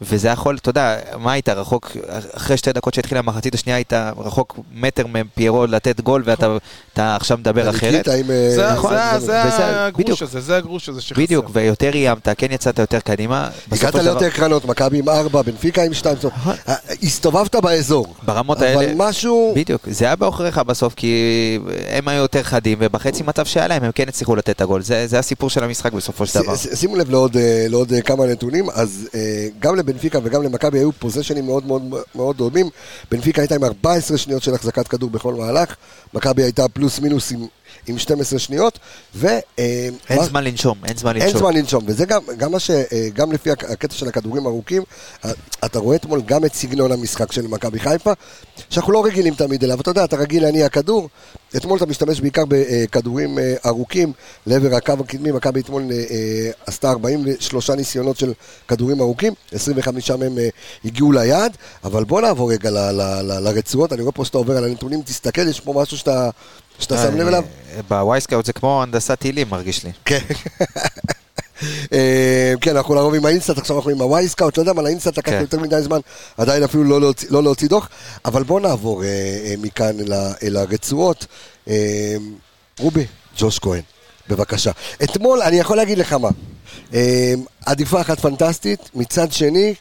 וזה 0.00 0.28
יכול, 0.28 0.56
אתה 0.56 0.70
יודע, 0.70 0.96
מה 1.18 1.32
היית 1.32 1.48
רחוק, 1.48 1.90
אחרי 2.32 2.56
שתי 2.56 2.72
דקות 2.72 2.94
שהתחילה 2.94 3.18
המחצית 3.20 3.54
השנייה 3.54 3.76
היית 3.76 3.92
רחוק 4.18 4.58
מטר 4.74 5.04
מפיירו 5.06 5.66
לתת 5.66 6.00
גול 6.00 6.22
ואתה 6.26 6.56
אתה 6.92 7.16
עכשיו 7.16 7.38
מדבר 7.38 7.70
אחרת. 7.70 8.08
אה, 8.08 8.22
זה- 8.56 8.72
הגרוש. 8.72 10.22
הזה, 10.22 10.40
זה 10.40 10.56
הגרוש 10.56 10.88
הזה 10.88 11.00
שחסר. 11.00 11.22
בדיוק, 11.22 11.46
ויותר 11.52 11.90
איימת, 11.94 12.28
כן 12.38 12.52
יצאת 12.52 12.78
יותר 12.78 13.00
קדימה. 13.00 13.48
הגעת 13.72 13.94
ליותר 13.94 14.30
קרנות, 14.30 14.64
מכבי 14.64 14.98
עם 14.98 15.08
ארבע, 15.08 15.42
בנפיקה 15.42 15.82
עם 15.82 15.94
שתיים. 15.94 16.16
אה, 16.68 16.74
הסתובבת 17.02 17.56
באזור. 17.56 18.14
ברמות 18.22 18.58
אבל 18.58 18.66
האלה, 18.66 18.92
משהו... 18.96 19.52
בדיוק, 19.56 19.88
זה 19.90 20.04
היה 20.04 20.16
בעוכריך 20.16 20.58
בסוף, 20.58 20.94
כי 20.94 21.14
הם 21.88 22.08
היו 22.08 22.22
יותר 22.22 22.42
חדים, 22.42 22.78
ובחצי 22.80 23.22
מצב 23.22 23.44
שהיה 23.46 23.68
להם 23.68 23.84
הם 23.84 23.92
כן 23.94 24.08
הצליחו 24.08 24.36
לתת 24.36 24.50
את 24.50 24.60
הגול. 24.60 24.82
זה 24.82 25.06
זה 25.06 25.18
הסיפור 25.18 25.50
של 25.50 25.64
המשחק 25.64 25.92
בסופו 25.92 26.26
של 26.26 26.40
דבר. 26.42 26.56
שימו 26.56 26.96
לב 26.96 27.10
לעוד, 27.10 27.36
אה, 27.92 28.00
כמה 28.02 28.26
נתונים, 28.26 28.66
אז 28.74 29.08
גם 29.60 29.76
לבנפיקה 29.82 30.18
וגם 30.22 30.42
למכבי 30.42 30.78
היו 30.78 30.92
פוזיישנים 30.92 31.46
מאוד 31.46 31.66
מאוד 31.66 31.82
מאוד 32.14 32.36
דומים. 32.36 32.70
בנפיקה 33.10 33.42
הייתה 33.42 33.54
עם 33.54 33.64
14 33.64 34.18
שניות 34.18 34.42
של 34.42 34.54
החזקת 34.54 34.88
כדור 34.88 35.10
בכל 35.10 35.34
מהלך, 35.34 35.74
מכבי 36.14 36.42
הייתה 36.42 36.68
פלוס 36.68 36.98
מינוס 36.98 37.32
עם, 37.32 37.46
עם 37.86 37.98
12 37.98 38.38
שניות, 38.38 38.78
ו... 39.14 39.26
אה, 39.26 39.38
אין 40.08 40.18
מה- 40.18 40.24
זמן 40.24 40.44
לנשום, 40.44 40.78
אין 40.84 40.96
זמן 40.96 41.16
אין 41.16 41.24
לנשום. 41.26 41.40
זמן 41.40 41.54
לנשום, 41.54 41.84
וזה 41.86 42.04
גם, 42.04 42.20
גם 42.36 42.58
ש... 42.58 42.70
אה, 42.70 42.84
גם 43.14 43.32
לפי 43.32 43.50
הק- 43.50 43.64
הקטע 43.70 43.94
של 43.94 44.08
הכדורים 44.08 44.46
ארוכים, 44.46 44.82
אה, 45.24 45.30
אתה 45.64 45.78
רואה 45.78 45.96
אתמול 45.96 46.20
גם 46.26 46.44
את 46.44 46.54
סגנון 46.54 46.92
המשחק 46.92 47.32
של 47.32 47.46
מכבי 47.46 47.78
חיפה, 47.80 48.12
שאנחנו 48.70 48.92
לא 48.92 49.04
רגילים 49.04 49.34
תמיד 49.34 49.64
אליו, 49.64 49.80
אתה 49.80 49.90
יודע, 49.90 50.04
אתה 50.04 50.16
רגיל 50.16 50.42
להניע 50.42 50.68
כדור, 50.68 51.08
אתמול 51.56 51.76
אתה 51.78 51.86
משתמש 51.86 52.20
בעיקר 52.20 52.42
בכדורים 52.48 53.38
ארוכים 53.66 54.12
לעבר 54.46 54.74
הקו 54.74 54.92
הקדמי, 55.00 55.32
מכבי 55.32 55.60
אתמול 55.60 55.82
עשתה 56.66 56.90
43 56.90 57.70
ניסיונות 57.70 58.16
של 58.16 58.32
כדורים 58.68 59.00
ארוכים, 59.00 59.32
25 59.52 60.10
מהם 60.10 60.38
הגיעו 60.84 61.12
ליעד, 61.12 61.56
אבל 61.84 62.04
בוא 62.04 62.20
נעבור 62.20 62.52
רגע 62.52 62.70
ל- 62.70 62.78
ל- 62.78 63.20
ל- 63.22 63.38
לרצועות, 63.48 63.92
אני 63.92 64.02
רואה 64.02 64.12
פה 64.12 64.24
שאתה 64.24 64.38
עובר 64.38 64.56
על 64.56 64.64
הנתונים, 64.64 65.02
תסתכל, 65.02 65.48
יש 65.48 65.60
פה 65.60 65.72
משהו 65.82 65.98
שאתה, 65.98 66.30
שאתה 66.82 66.96
שם 67.02 67.16
לב 67.16 67.26
אליו. 67.26 67.44
אה, 67.76 67.80
ב 67.88 67.95
Wyscout 67.95 68.46
זה 68.46 68.52
כמו 68.52 68.82
הנדסת 68.82 69.18
טילים 69.18 69.48
מרגיש 69.50 69.84
לי. 69.84 69.90
כן. 70.04 70.18
אה, 71.92 72.54
כן, 72.60 72.76
אנחנו 72.76 72.94
לרוב 72.94 73.14
עם 73.14 73.26
ה 73.26 73.30
InStat, 73.30 73.58
עכשיו 73.58 73.76
אנחנו 73.76 73.90
עם 73.90 73.98
ה 74.00 74.06
Wyscout, 74.06 74.56
לא 74.56 74.62
יודע 74.62 74.72
מה, 74.72 74.82
ל 74.82 74.87
InStat 74.87 75.18
לקח 75.18 75.30
כן. 75.30 75.40
יותר 75.40 75.58
מדי 75.60 75.82
זמן, 75.82 75.98
עדיין 76.36 76.62
אפילו 76.62 76.84
לא 76.84 77.00
להוציא- 77.00 77.28
לא 77.30 77.54
דוח, 77.68 77.88
אבל 78.24 78.42
בואו 78.42 78.58
נעבור 78.58 79.04
אה, 79.04 79.08
אה, 79.08 79.54
מכאן 79.58 79.96
אל 80.42 80.56
הרצועות. 80.56 81.26
אה, 81.68 82.16
רובי, 82.78 83.04
ג'וש 83.38 83.58
כהן, 83.58 83.80
בבקשה. 84.28 84.70
אתמול, 85.04 85.42
אני 85.42 85.58
יכול 85.58 85.76
להגיד 85.76 85.98
לך 85.98 86.12
מה, 86.12 86.28
אה, 86.94 87.34
עדיפה 87.66 88.00
אחת 88.00 88.20
פנטסטית, 88.20 88.90
מצד 88.94 89.32
שני, 89.32 89.74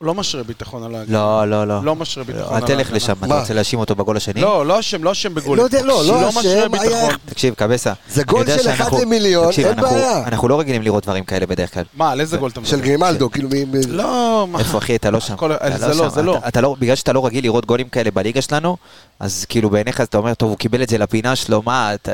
לא 0.00 0.14
משרה 0.14 0.42
ביטחון 0.42 0.82
על 0.82 0.94
ההגנה. 0.94 1.18
לא, 1.18 1.44
לא, 1.50 1.66
לא. 1.66 1.84
לא 1.84 1.96
משרה 1.96 2.24
ביטחון 2.24 2.56
אל 2.56 2.62
על 2.62 2.66
תלך 2.66 2.78
ההגנה. 2.78 2.96
לשם, 2.96 3.12
אתה? 3.24 3.38
רוצה 3.40 3.54
להאשים 3.54 3.78
אותו 3.78 3.94
בגול 3.94 4.16
השני? 4.16 4.40
לא, 4.40 4.66
לא 4.66 4.80
אשם, 4.80 5.04
לא 5.04 5.12
אשם 5.12 5.34
בגולים. 5.34 5.64
לא 5.72 5.80
לא, 6.04 6.20
לא 6.22 6.28
משרה 6.28 6.66
אשם, 6.66 7.16
תקשיב, 7.26 7.54
קבסה. 7.54 7.92
זה 8.08 8.24
גול 8.24 8.46
של 8.46 8.70
אחד 8.70 8.90
למיליון, 9.02 9.50
אין 9.58 9.66
אנחנו- 9.68 9.82
בעיה. 9.90 10.18
אנחנו 10.26 10.48
לא 10.48 10.60
רגילים 10.60 10.82
לראות 10.82 11.02
דברים 11.02 11.24
כאלה 11.24 11.46
בדרך 11.46 11.74
כלל. 11.74 11.84
מה, 11.94 12.10
על 12.10 12.20
איזה 12.20 12.36
גול 12.36 12.50
אתה 12.50 12.60
מדבר? 12.60 12.70
של 12.70 12.80
גרימלדו, 12.80 13.30
כאילו, 13.30 13.48
מ- 13.48 13.70
מ- 13.70 13.80
לא, 13.88 14.46
מה... 14.50 14.58
איפה 14.58 14.78
אחי, 14.78 14.96
אתה 14.96 15.10
לא 15.10 15.20
שם. 15.20 15.34
זה 15.78 15.88
לא, 15.88 15.94
שם. 15.94 16.08
זה 16.08 16.22
לא. 16.22 16.38
לא, 16.62 16.76
בגלל 16.78 16.96
שאתה 16.96 17.12
לא 17.12 17.26
רגיל 17.26 17.44
לראות 17.44 17.66
גולים 17.66 17.88
כאלה 17.88 18.10
בליגה 18.10 18.42
שלנו, 18.42 18.76
אז 19.20 19.46
כאילו 19.48 19.70
בעיניך 19.70 20.00
אתה 20.00 20.18
אומר, 20.18 20.34
טוב, 20.34 20.48
הוא 20.50 20.58
קיבל 20.58 20.82
את 20.82 20.88
זה 20.88 20.98
לפינה 20.98 21.36
שלו, 21.36 21.62
מה, 21.62 21.94
אתה, 21.94 22.12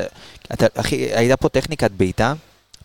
אתה, 0.53 0.67
אחי, 0.75 0.97
הייתה 1.15 1.37
פה 1.37 1.49
טכניקת 1.49 1.91
בעיטה, 1.91 2.33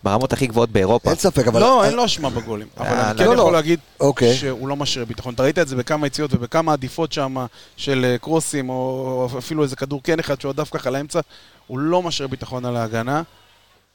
ברמות 0.06 0.32
הכי 0.32 0.46
גבוהות 0.46 0.70
באירופה. 0.70 1.10
אין 1.10 1.18
ספק, 1.18 1.46
אבל... 1.46 1.60
לא, 1.60 1.84
אין 1.84 1.94
לו 1.94 2.04
אשמה 2.04 2.30
בגולים. 2.30 2.66
אבל 2.76 2.86
אה, 2.86 3.10
אני 3.10 3.18
כן 3.18 3.24
לא, 3.24 3.36
לא. 3.36 3.40
יכול 3.40 3.52
להגיד 3.52 3.80
אוקיי. 4.00 4.34
שהוא 4.34 4.68
לא 4.68 4.76
משרה 4.76 5.04
ביטחון. 5.04 5.34
אתה 5.34 5.42
ראית 5.42 5.58
את 5.58 5.68
זה 5.68 5.76
בכמה 5.76 6.06
יציאות 6.06 6.34
ובכמה 6.34 6.72
עדיפות 6.72 7.12
שם 7.12 7.36
של 7.76 8.04
אה, 8.04 8.18
קרוסים, 8.18 8.68
או 8.68 9.28
אפילו 9.38 9.62
איזה 9.62 9.76
כדור 9.76 10.00
כן 10.04 10.18
אחד 10.18 10.40
שהוא 10.40 10.50
עדף 10.50 10.70
ככה 10.70 10.90
לאמצע, 10.90 11.20
הוא 11.66 11.78
לא 11.78 12.02
משרה 12.02 12.28
ביטחון 12.28 12.64
על 12.64 12.76
ההגנה. 12.76 13.22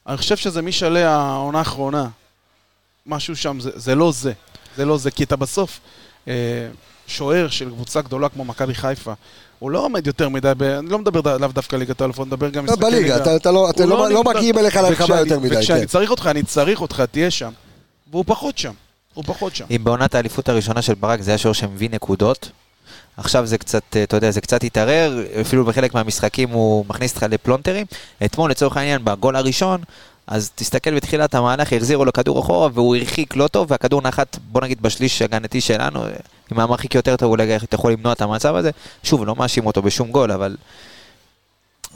אני 0.06 0.16
חושב 0.16 0.36
שזה 0.36 0.62
משלהי 0.62 1.04
העונה 1.04 1.58
האחרונה. 1.58 2.08
משהו 3.06 3.36
שם, 3.36 3.60
זה, 3.60 3.70
זה 3.74 3.94
לא 3.94 4.12
זה. 4.12 4.32
זה 4.76 4.84
לא 4.84 4.98
זה, 4.98 5.10
כי 5.10 5.24
אתה 5.24 5.36
בסוף 5.36 5.80
אה, 6.28 6.34
שוער 7.12 7.48
של 7.48 7.70
קבוצה 7.70 8.00
גדולה 8.00 8.28
כמו 8.28 8.44
מכבי 8.44 8.74
חיפה. 8.74 9.12
הוא 9.58 9.70
לא 9.70 9.78
עומד 9.84 10.06
יותר 10.06 10.28
מדי, 10.28 10.52
ב... 10.56 10.62
אני 10.62 10.88
לא 10.88 10.98
מדבר 10.98 11.36
לאו 11.38 11.48
דווקא 11.48 11.76
ליגת 11.76 12.00
האלופות, 12.00 12.26
מדבר 12.26 12.48
גם 12.48 12.66
לא, 12.66 12.72
משחקי 12.72 12.80
בליגה, 12.90 12.98
ליגה. 13.00 13.16
אתה- 13.16 13.36
אתה 13.36 13.50
לא- 13.50 13.70
אתם 13.70 13.82
הוא 13.82 13.90
לא 13.90 14.10
לא 14.10 14.18
נמצא- 14.22 14.30
מגיעים 14.38 14.58
אליך 14.58 14.76
לרחבה 14.76 14.92
וכשאני- 15.04 15.18
יותר 15.20 15.38
מדי, 15.40 15.56
וכשאני 15.58 15.80
כן. 15.80 15.86
צריך 15.86 16.10
אותך, 16.10 16.26
אני 16.26 16.42
צריך 16.42 16.80
אותך, 16.80 17.02
תהיה 17.10 17.30
שם. 17.30 17.50
והוא 18.10 18.24
פחות 18.26 18.58
שם. 18.58 18.72
הוא 19.14 19.24
פחות 19.24 19.54
שם. 19.56 19.64
אם 19.70 19.84
בעונת 19.84 20.14
האליפות 20.14 20.48
הראשונה 20.48 20.82
של 20.82 20.94
ברק 20.94 21.20
זה 21.20 21.30
היה 21.30 21.38
שוער 21.38 21.52
שמביא 21.52 21.88
נקודות, 21.92 22.50
עכשיו 23.16 23.46
זה 23.46 23.58
קצת, 23.58 23.82
אה, 23.96 24.02
אתה 24.02 24.16
יודע, 24.16 24.30
זה 24.30 24.40
קצת 24.40 24.64
התערער, 24.64 25.20
אפילו 25.40 25.64
בחלק 25.64 25.94
מהמשחקים 25.94 26.48
הוא 26.48 26.84
מכניס 26.88 27.10
אותך 27.14 27.26
לפלונטרים. 27.30 27.86
אתמול 28.24 28.50
לצורך 28.50 28.76
העניין, 28.76 29.04
בגול 29.04 29.36
הראשון, 29.36 29.80
אז 30.26 30.50
תסתכל 30.54 30.94
בתחילת 30.94 31.34
המהלך, 31.34 31.72
החזירו 31.72 32.04
לו 32.04 32.12
כדור 32.12 32.40
אחורה 32.40 32.68
והוא 32.74 32.96
הרחיק 32.96 33.36
לא 33.36 33.48
טוב, 33.48 33.70
והכדור 33.70 34.02
נחת, 34.02 34.38
בוא 34.52 34.60
נגיד, 34.60 34.82
בשליש 34.82 35.22
הגנתי 35.22 35.60
שלנו, 35.60 36.04
אם 36.52 36.58
היה 36.58 36.66
מרחיק 36.66 36.94
יותר 36.94 37.16
טוב, 37.16 37.30
אולי 37.30 37.56
אתה 37.56 37.74
יכול 37.74 37.92
למנוע 37.92 38.12
את 38.12 38.20
המצב 38.20 38.54
הזה. 38.54 38.70
שוב, 39.02 39.26
לא 39.26 39.36
מאשים 39.36 39.66
אותו 39.66 39.82
בשום 39.82 40.10
גול, 40.10 40.32
אבל... 40.32 40.56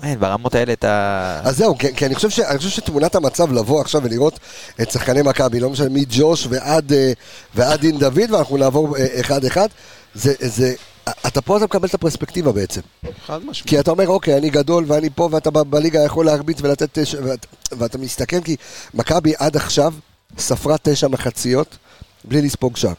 אין, 0.02 0.20
ברמות 0.20 0.54
האלה 0.54 0.72
אתה... 0.72 1.40
אז 1.44 1.56
זהו, 1.56 1.78
כי, 1.78 1.94
כי 1.94 2.06
אני, 2.06 2.14
חושב 2.14 2.30
ש, 2.30 2.40
אני 2.40 2.58
חושב 2.58 2.70
שתמונת 2.70 3.14
המצב 3.14 3.52
לבוא 3.52 3.80
עכשיו 3.80 4.02
ולראות 4.04 4.38
את 4.82 4.90
שחקני 4.90 5.22
מכבי, 5.22 5.60
לא 5.60 5.70
משנה 5.70 5.88
מג'וש 5.90 6.46
ועד, 6.50 6.92
אה, 6.92 7.12
ועד 7.54 7.80
דין 7.80 7.98
דוד, 7.98 8.30
ואנחנו 8.30 8.56
נעבור 8.56 8.96
אה, 8.96 9.20
אחד-אחד, 9.20 9.68
זה, 10.14 10.34
זה, 10.40 10.74
אתה 11.08 11.42
פה 11.42 11.56
אתה 11.56 11.64
מקבל 11.64 11.88
את 11.88 11.94
הפרספקטיבה 11.94 12.52
בעצם. 12.52 12.80
חד 13.26 13.44
משמעית. 13.44 13.68
כי 13.70 13.80
אתה 13.80 13.90
אומר, 13.90 14.08
אוקיי, 14.08 14.38
אני 14.38 14.50
גדול 14.50 14.84
ואני 14.86 15.10
פה, 15.14 15.28
ואתה 15.32 15.50
בליגה 15.50 16.04
יכול 16.04 16.26
להרביץ 16.26 16.58
ולתת 16.60 16.98
תשע, 16.98 17.18
ואת, 17.24 17.46
ואתה 17.72 17.98
מסתכל, 17.98 18.40
כי 18.40 18.56
מכבי 18.94 19.32
עד 19.38 19.56
עכשיו 19.56 19.94
ספרה 20.38 20.76
תשע 20.82 21.08
מחציות 21.08 21.76
בלי 22.24 22.42
לספוג 22.42 22.76
שער. 22.76 22.92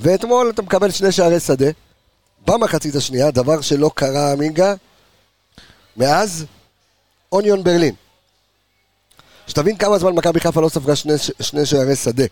ואתמול 0.00 0.50
אתה 0.54 0.62
מקבל 0.62 0.90
שני 0.90 1.12
שערי 1.12 1.40
שדה, 1.40 1.66
במחצית 2.46 2.94
השנייה, 2.94 3.30
דבר 3.30 3.60
שלא 3.60 3.90
קרה, 3.94 4.32
עמינגה, 4.32 4.74
מאז 5.96 6.44
אוניון 7.32 7.64
ברלין. 7.64 7.94
שתבין 9.46 9.76
כמה 9.76 9.98
זמן 9.98 10.12
מכבי 10.12 10.40
חיפה 10.40 10.60
לא 10.60 10.68
ספגה 10.68 10.96
שני, 10.96 11.12
שני 11.40 11.66
שערי 11.66 11.96
שדה 11.96 12.24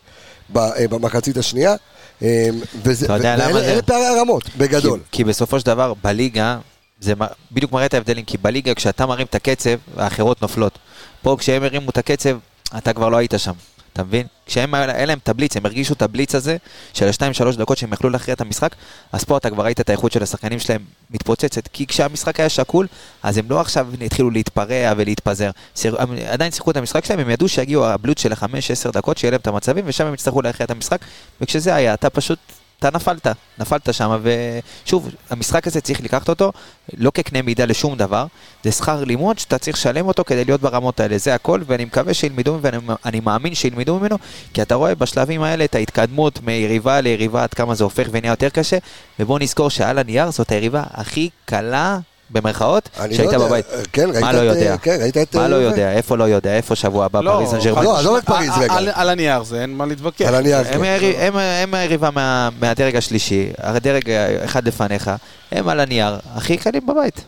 במחצית 0.90 1.36
השנייה, 1.36 1.74
אה, 2.22 2.48
וזה, 2.82 3.06
אתה 3.06 3.14
יודע 3.14 3.36
למה 3.36 3.60
זה? 3.60 3.72
אלה 3.72 3.82
פערי 3.82 4.06
הרמות, 4.06 4.42
בגדול. 4.56 4.98
כי, 4.98 5.16
כי 5.16 5.24
בסופו 5.24 5.60
של 5.60 5.66
דבר, 5.66 5.92
בליגה, 6.04 6.58
זה 7.00 7.12
בדיוק 7.52 7.72
מראה 7.72 7.86
את 7.86 7.94
ההבדלים, 7.94 8.24
כי 8.24 8.38
בליגה 8.38 8.74
כשאתה 8.74 9.06
מרים 9.06 9.26
את 9.26 9.34
הקצב, 9.34 9.76
האחרות 9.96 10.42
נופלות. 10.42 10.78
פה 11.22 11.36
כשהם 11.38 11.62
הרימו 11.62 11.90
את 11.90 11.98
הקצב, 11.98 12.38
אתה 12.78 12.92
כבר 12.92 13.08
לא 13.08 13.16
היית 13.16 13.34
שם. 13.36 13.52
אתה 13.92 14.02
מבין? 14.02 14.26
כשהם, 14.46 14.74
היה 14.74 15.06
להם 15.06 15.18
את 15.18 15.28
הבליץ, 15.28 15.56
הם 15.56 15.66
הרגישו 15.66 15.94
את 15.94 16.02
הבליץ 16.02 16.34
הזה 16.34 16.56
של 16.94 17.06
ה-2-3 17.06 17.56
דקות 17.56 17.78
שהם 17.78 17.92
יכלו 17.92 18.10
להכריע 18.10 18.34
את 18.34 18.40
המשחק, 18.40 18.74
אז 19.12 19.24
פה 19.24 19.36
אתה 19.36 19.50
כבר 19.50 19.64
ראית 19.64 19.80
את 19.80 19.88
האיכות 19.88 20.12
של 20.12 20.22
השחקנים 20.22 20.58
שלהם 20.58 20.82
מתפוצצת, 21.10 21.68
כי 21.72 21.86
כשהמשחק 21.86 22.40
היה 22.40 22.48
שקול, 22.48 22.86
אז 23.22 23.38
הם 23.38 23.44
לא 23.50 23.60
עכשיו 23.60 23.88
התחילו 24.06 24.30
להתפרע 24.30 24.92
ולהתפזר. 24.96 25.50
סיר- 25.76 26.02
הם 26.02 26.08
עדיין 26.30 26.52
שיחקו 26.52 26.70
את 26.70 26.76
המשחק 26.76 27.04
שלהם, 27.04 27.20
הם 27.20 27.30
ידעו 27.30 27.48
שיגיעו 27.48 27.86
הבלוץ 27.86 28.20
של 28.22 28.32
ה-5-10 28.32 28.90
דקות, 28.92 29.18
שיהיה 29.18 29.30
להם 29.30 29.40
את 29.40 29.46
המצבים, 29.46 29.84
ושם 29.86 30.06
הם 30.06 30.14
יצטרכו 30.14 30.42
להכריע 30.42 30.64
את 30.64 30.70
המשחק, 30.70 30.98
וכשזה 31.40 31.74
היה, 31.74 31.94
אתה 31.94 32.10
פשוט 32.10 32.38
אתה 32.80 32.90
נפלת, 32.94 33.26
נפלת 33.58 33.94
שם, 33.94 34.20
ושוב, 34.22 35.08
המשחק 35.30 35.66
הזה 35.66 35.80
צריך 35.80 36.00
לקחת 36.00 36.28
אותו 36.28 36.52
לא 36.96 37.10
כקנה 37.14 37.42
מידה 37.42 37.64
לשום 37.64 37.96
דבר, 37.96 38.26
זה 38.64 38.72
שכר 38.72 39.04
לימוד 39.04 39.38
שאתה 39.38 39.58
צריך 39.58 39.76
לשלם 39.76 40.06
אותו 40.06 40.24
כדי 40.24 40.44
להיות 40.44 40.60
ברמות 40.60 41.00
האלה, 41.00 41.18
זה 41.18 41.34
הכל, 41.34 41.60
ואני 41.66 41.84
מקווה 41.84 42.14
שילמדו 42.14 42.52
ממנו, 42.52 42.62
ואני 42.62 42.78
אני 43.04 43.20
מאמין 43.20 43.54
שילמדו 43.54 43.98
ממנו, 43.98 44.16
כי 44.54 44.62
אתה 44.62 44.74
רואה 44.74 44.94
בשלבים 44.94 45.42
האלה 45.42 45.64
את 45.64 45.74
ההתקדמות 45.74 46.42
מיריבה 46.42 47.00
ליריבה, 47.00 47.42
עד 47.42 47.54
כמה 47.54 47.74
זה 47.74 47.84
הופך 47.84 48.08
ונהיה 48.10 48.32
יותר 48.32 48.48
קשה, 48.48 48.78
ובוא 49.18 49.38
נזכור 49.38 49.70
שעל 49.70 49.98
הנייר 49.98 50.30
זאת 50.30 50.52
היריבה 50.52 50.82
הכי 50.90 51.30
קלה. 51.44 51.98
במרכאות, 52.32 52.88
שהיית 52.96 53.18
לא 53.20 53.24
יודע, 53.24 53.38
בבית. 53.38 53.64
כן, 53.92 54.10
ראית 54.10 54.20
מה 54.24 54.32
לא 54.32 54.38
יודע? 54.38 54.76
כן, 54.76 54.96
ראית 55.00 55.16
את, 55.16 55.36
מה 55.36 55.48
לא 55.48 55.56
אה, 55.56 55.60
יודע? 55.62 55.92
איפה 55.92 56.16
לא 56.16 56.24
יודע? 56.24 56.56
איפה 56.56 56.74
שבוע 56.76 57.04
הבא? 57.04 57.20
פריז 57.22 57.50
סן 57.50 57.58
ג'רמן? 57.58 57.84
לא, 57.84 57.98
עזוב 57.98 58.16
את 58.16 58.24
פריז 58.24 58.50
על- 58.56 58.62
רגע. 58.62 58.74
על- 58.94 59.08
הנייר 59.10 59.42
זה, 59.42 59.62
אין 59.62 59.70
מה 59.76 59.86
להתווכח. 59.86 60.24
על 60.28 60.34
הנייר, 60.34 60.64
כן. 60.64 60.80
הם, 61.18 61.36
הם 61.36 61.74
היריבה 61.74 62.10
מה, 62.10 62.48
מהדרג 62.60 62.96
השלישי, 62.96 63.48
הדרג 63.58 64.02
אחד 64.44 64.68
לפניך, 64.68 65.10
הם 65.52 65.68
על 65.68 65.80
הנייר, 65.80 66.16
הכי 66.34 66.56
קלים 66.56 66.86
בבית. 66.86 67.20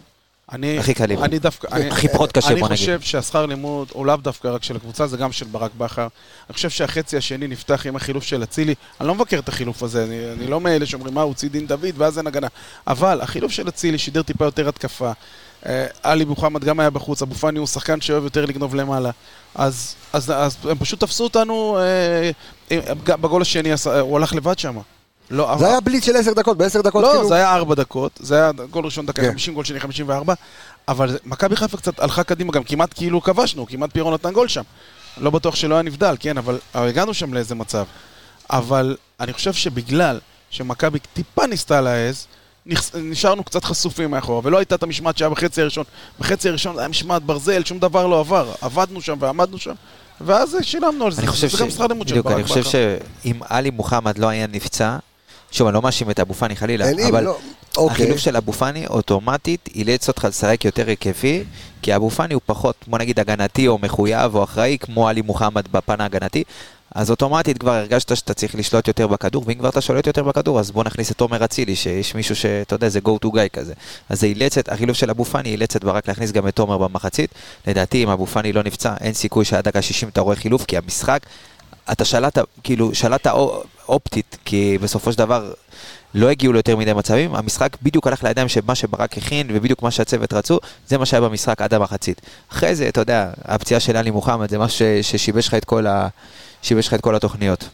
אני, 0.53 0.79
הכי 0.79 0.95
קלים. 0.95 1.25
אני 1.25 1.39
דווקא, 1.39 1.69
אני, 1.73 1.89
הכי 1.89 2.09
פחות 2.09 2.33
קשה, 2.33 2.49
אני 2.49 2.61
בוא 2.61 2.69
נגיד. 2.69 2.79
חושב 2.79 3.01
שהשכר 3.01 3.47
לימוד 3.47 3.89
הוא 3.93 4.07
לאו 4.07 4.17
דווקא 4.17 4.49
רק 4.49 4.63
של 4.63 4.77
הקבוצה, 4.77 5.07
זה 5.07 5.17
גם 5.17 5.33
של 5.33 5.47
ברק 5.47 5.71
בכר. 5.79 6.09
אני 6.49 6.55
חושב 6.55 6.71
שהחצי 6.71 7.17
השני 7.17 7.49
נפתח 7.49 7.87
עם 7.87 7.97
החילוף 7.97 8.25
של 8.25 8.43
אצילי. 8.43 8.75
אני 9.01 9.09
לא 9.09 9.15
מבקר 9.15 9.39
את 9.39 9.49
החילוף 9.49 9.83
הזה, 9.83 10.05
אני, 10.05 10.33
אני 10.33 10.47
לא 10.47 10.61
מאלה 10.61 10.87
שאומרים 10.87 11.15
מה, 11.15 11.23
הוציא 11.23 11.49
דין 11.49 11.67
דוד 11.67 11.95
ואז 11.97 12.19
אין 12.19 12.27
הגנה. 12.27 12.47
אבל 12.87 13.21
החילוף 13.21 13.53
של 13.53 13.69
אצילי 13.69 13.99
שידר 13.99 14.23
טיפה 14.23 14.45
יותר 14.45 14.69
התקפה. 14.69 15.13
אה, 15.67 15.87
עלי 16.03 16.25
מוחמד 16.25 16.65
גם 16.65 16.81
היה 16.81 16.91
בחוץ, 16.91 17.23
אבו 17.23 17.35
פאני 17.35 17.59
הוא 17.59 17.67
שחקן 17.67 18.01
שאוהב 18.01 18.25
יותר 18.25 18.47
לגנוב 18.47 18.75
למעלה. 18.75 19.11
אז, 19.55 19.95
אז, 20.13 20.31
אז 20.31 20.57
הם 20.65 20.79
פשוט 20.79 21.01
תפסו 21.01 21.25
אותנו, 21.25 21.79
אה, 21.79 22.31
אה, 22.73 22.95
בגול 22.95 23.43
השני 23.43 23.71
הוא 24.01 24.17
הלך 24.17 24.35
לבד 24.35 24.59
שם. 24.59 24.79
לא, 25.33 25.57
זה 25.59 25.67
היה 25.67 25.81
בליץ 25.81 26.05
של 26.05 26.17
עשר 26.17 26.33
דקות, 26.33 26.59
בעשר 26.59 26.81
דקות 26.81 27.03
לא, 27.03 27.11
כאילו... 27.13 27.29
זה 27.29 27.35
היה 27.35 27.55
ארבע 27.55 27.75
דקות, 27.75 28.13
זה 28.23 28.35
היה 28.35 28.51
גול 28.71 28.85
ראשון 28.85 29.07
דקה 29.07 29.23
כן. 29.23 29.31
50, 29.31 29.55
גול 29.55 29.65
שני 29.65 29.81
54, 29.81 30.35
אבל 30.89 31.19
מכבי 31.25 31.57
חיפה 31.57 31.77
קצת 31.77 32.01
הלכה 32.01 32.25
קדימה, 32.25 32.53
גם 32.53 32.65
כמעט 32.65 32.95
כאילו 32.95 33.23
כבשנו, 33.23 33.67
כמעט 33.67 33.93
פירון 33.93 34.15
נתן 34.15 34.33
גול 34.33 34.49
שם. 34.49 34.63
לא 35.17 35.31
בטוח 35.31 35.55
שלא 35.55 35.75
היה 35.75 35.83
נבדל, 35.83 36.17
כן, 36.21 36.39
אבל 36.39 36.59
אבל 36.75 36.89
הגענו 36.89 37.15
שם 37.15 37.35
לאיזה 37.35 37.55
מצב. 37.55 37.85
אבל 38.51 38.97
אני 39.21 39.33
חושב 39.33 39.53
שבגלל 39.53 40.19
שמכבי 40.51 40.99
טיפה 40.99 41.47
ניסתה 41.47 41.81
להעז, 41.81 42.27
נשארנו 42.95 43.45
קצת 43.45 43.65
חשופים 43.65 44.11
מאחורה, 44.11 44.41
ולא 44.45 44.59
הייתה 44.59 44.75
את 44.75 44.83
המשמעת 44.83 45.19
שהיה 45.19 45.29
בחצי 45.29 45.61
הראשון. 45.61 45.85
בחצי 46.21 46.49
הראשון 46.49 46.79
היה 46.79 46.89
משמעת 46.89 47.23
ברזל, 47.23 47.65
שום 47.65 47.79
דבר 47.79 48.07
לא 48.07 48.21
עבר. 48.21 48.53
עבדנו 48.61 49.01
שם 49.01 49.17
ועמדנו 49.21 49.59
שם, 49.59 49.75
ואז 50.21 50.57
שילמנו 50.63 51.07
על 51.07 51.13
זה. 51.13 51.23
אני 51.23 51.31
חושב 51.31 51.49
זה 51.49 51.57
ש... 51.57 51.61
גם 51.61 51.71
שכר 51.71 51.87
לימוד 51.87 52.09
של 52.09 52.21
ברק 52.21 52.35
אני 52.35 52.45
חושב. 52.45 52.63
שאם 52.65 53.41
עלי 53.49 53.71
מוחמד 53.71 54.19
לא 54.19 54.29
היה 54.29 54.47
נפצע, 54.47 54.97
שוב, 55.53 55.67
אני 55.69 55.75
לא 55.75 55.83
מאשים 55.83 56.11
את 56.11 56.21
אבו 56.21 56.35
פאני 56.35 56.57
חלילה, 56.57 56.89
אין 56.89 57.01
אבל 57.01 57.25
לא. 57.25 57.39
אוקיי. 57.77 57.95
החילוף 57.95 58.19
של 58.19 58.37
אבו 58.37 58.53
פאני 58.53 58.87
אוטומטית 58.87 59.69
אילץ 59.75 60.09
אותך 60.09 60.25
לשחק 60.25 60.65
יותר 60.65 60.89
היקפי, 60.89 61.45
כי 61.83 61.97
אבו 61.97 62.11
פאני 62.11 62.35
הוא 62.35 62.43
פחות, 62.47 62.77
בוא 62.87 62.99
נגיד, 62.99 63.21
הגנתי 63.21 63.69
או 63.69 63.79
מחויב 63.79 64.35
או 64.35 64.45
אחראי, 64.45 64.77
כמו 64.81 65.09
עלי 65.09 65.21
מוחמד 65.21 65.69
בפן 65.73 66.01
ההגנתי. 66.01 66.45
אז 66.95 67.11
אוטומטית 67.11 67.59
כבר 67.59 67.73
הרגשת 67.73 68.17
שאתה 68.17 68.35
צריך 68.35 68.55
לשלוט 68.55 68.89
יותר 68.89 69.07
בכדור, 69.07 69.45
ואם 69.47 69.55
כבר 69.55 69.69
אתה 69.69 69.81
שולט 69.81 70.07
יותר 70.07 70.23
בכדור, 70.23 70.61
אז 70.61 70.71
בוא 70.71 70.85
נכניס 70.85 71.11
את 71.11 71.17
תומר 71.17 71.45
אצילי, 71.45 71.77
שיש 71.77 72.15
מישהו 72.15 72.37
שאתה 72.37 72.75
יודע, 72.75 72.89
זה 72.89 73.01
go 73.05 73.27
to 73.27 73.29
guy 73.29 73.49
כזה. 73.53 73.73
אז 74.09 74.21
זה 74.21 74.27
אילץ 74.27 74.59
את, 74.59 74.69
החילוף 74.69 74.97
של 74.97 75.11
אבו 75.11 75.25
פאני 75.25 75.49
אילץ 75.49 75.77
את 75.77 75.85
ברק 75.85 76.09
להכניס 76.09 76.33
גם 76.33 76.49
את 76.49 76.57
תומר 76.57 76.79
במחצית. 76.79 77.31
לדעתי, 77.67 78.05
אם 78.05 78.09
אבו 78.09 78.27
פאני 78.27 78.53
לא 78.53 78.63
נפצע, 78.63 78.95
אין 79.01 79.13
סיכוי 79.13 79.45
שעד 79.45 79.65
דקה 79.65 79.83
60 79.83 80.09
אתה 80.09 80.21
רואה 80.21 80.37
חילוף, 80.37 80.65
כי 80.65 80.77
המשחק, 80.77 81.21
אתה 81.93 82.05
שלטת, 82.05 82.45
כאילו, 82.63 82.95
שלטת 82.95 83.27
אופ- 83.27 83.67
אופטית, 83.89 84.37
כי 84.45 84.79
בסופו 84.83 85.13
של 85.13 85.19
דבר 85.19 85.53
לא 86.15 86.31
הגיעו 86.31 86.53
ליותר 86.53 86.77
מדי 86.77 86.93
מצבים, 86.93 87.35
המשחק 87.35 87.77
בדיוק 87.83 88.07
הלך 88.07 88.25
לידיים 88.25 88.49
של 88.49 88.61
מה 88.67 88.75
שברק 88.75 89.19
הכין, 89.19 89.47
ובדיוק 89.55 89.83
מה 89.83 89.91
שהצוות 89.91 90.33
רצו, 90.33 90.59
זה 90.89 90.99
מה 90.99 91.07
שהיה 91.07 91.21
במשחק 91.21 91.63
עד 91.63 91.75
המחצית. 91.75 92.21
אחרי 92.53 92.75
זה, 92.75 92.89
אתה 92.89 93.01
יודע, 93.01 93.31
הפציעה 93.45 93.81
של 93.81 93.97
עלי 93.97 94.11
מוחמד 94.11 94.51
זה 94.51 94.59
מה 94.59 94.67
ששיבש 95.03 95.49
לך 95.49 95.55
את 95.55 95.65
כל 95.65 95.87
ה... 95.87 96.09
שיבש 96.63 96.87
לך 96.89 96.95
את 96.95 97.01
כל 97.01 97.15
התוכניות. 97.15 97.65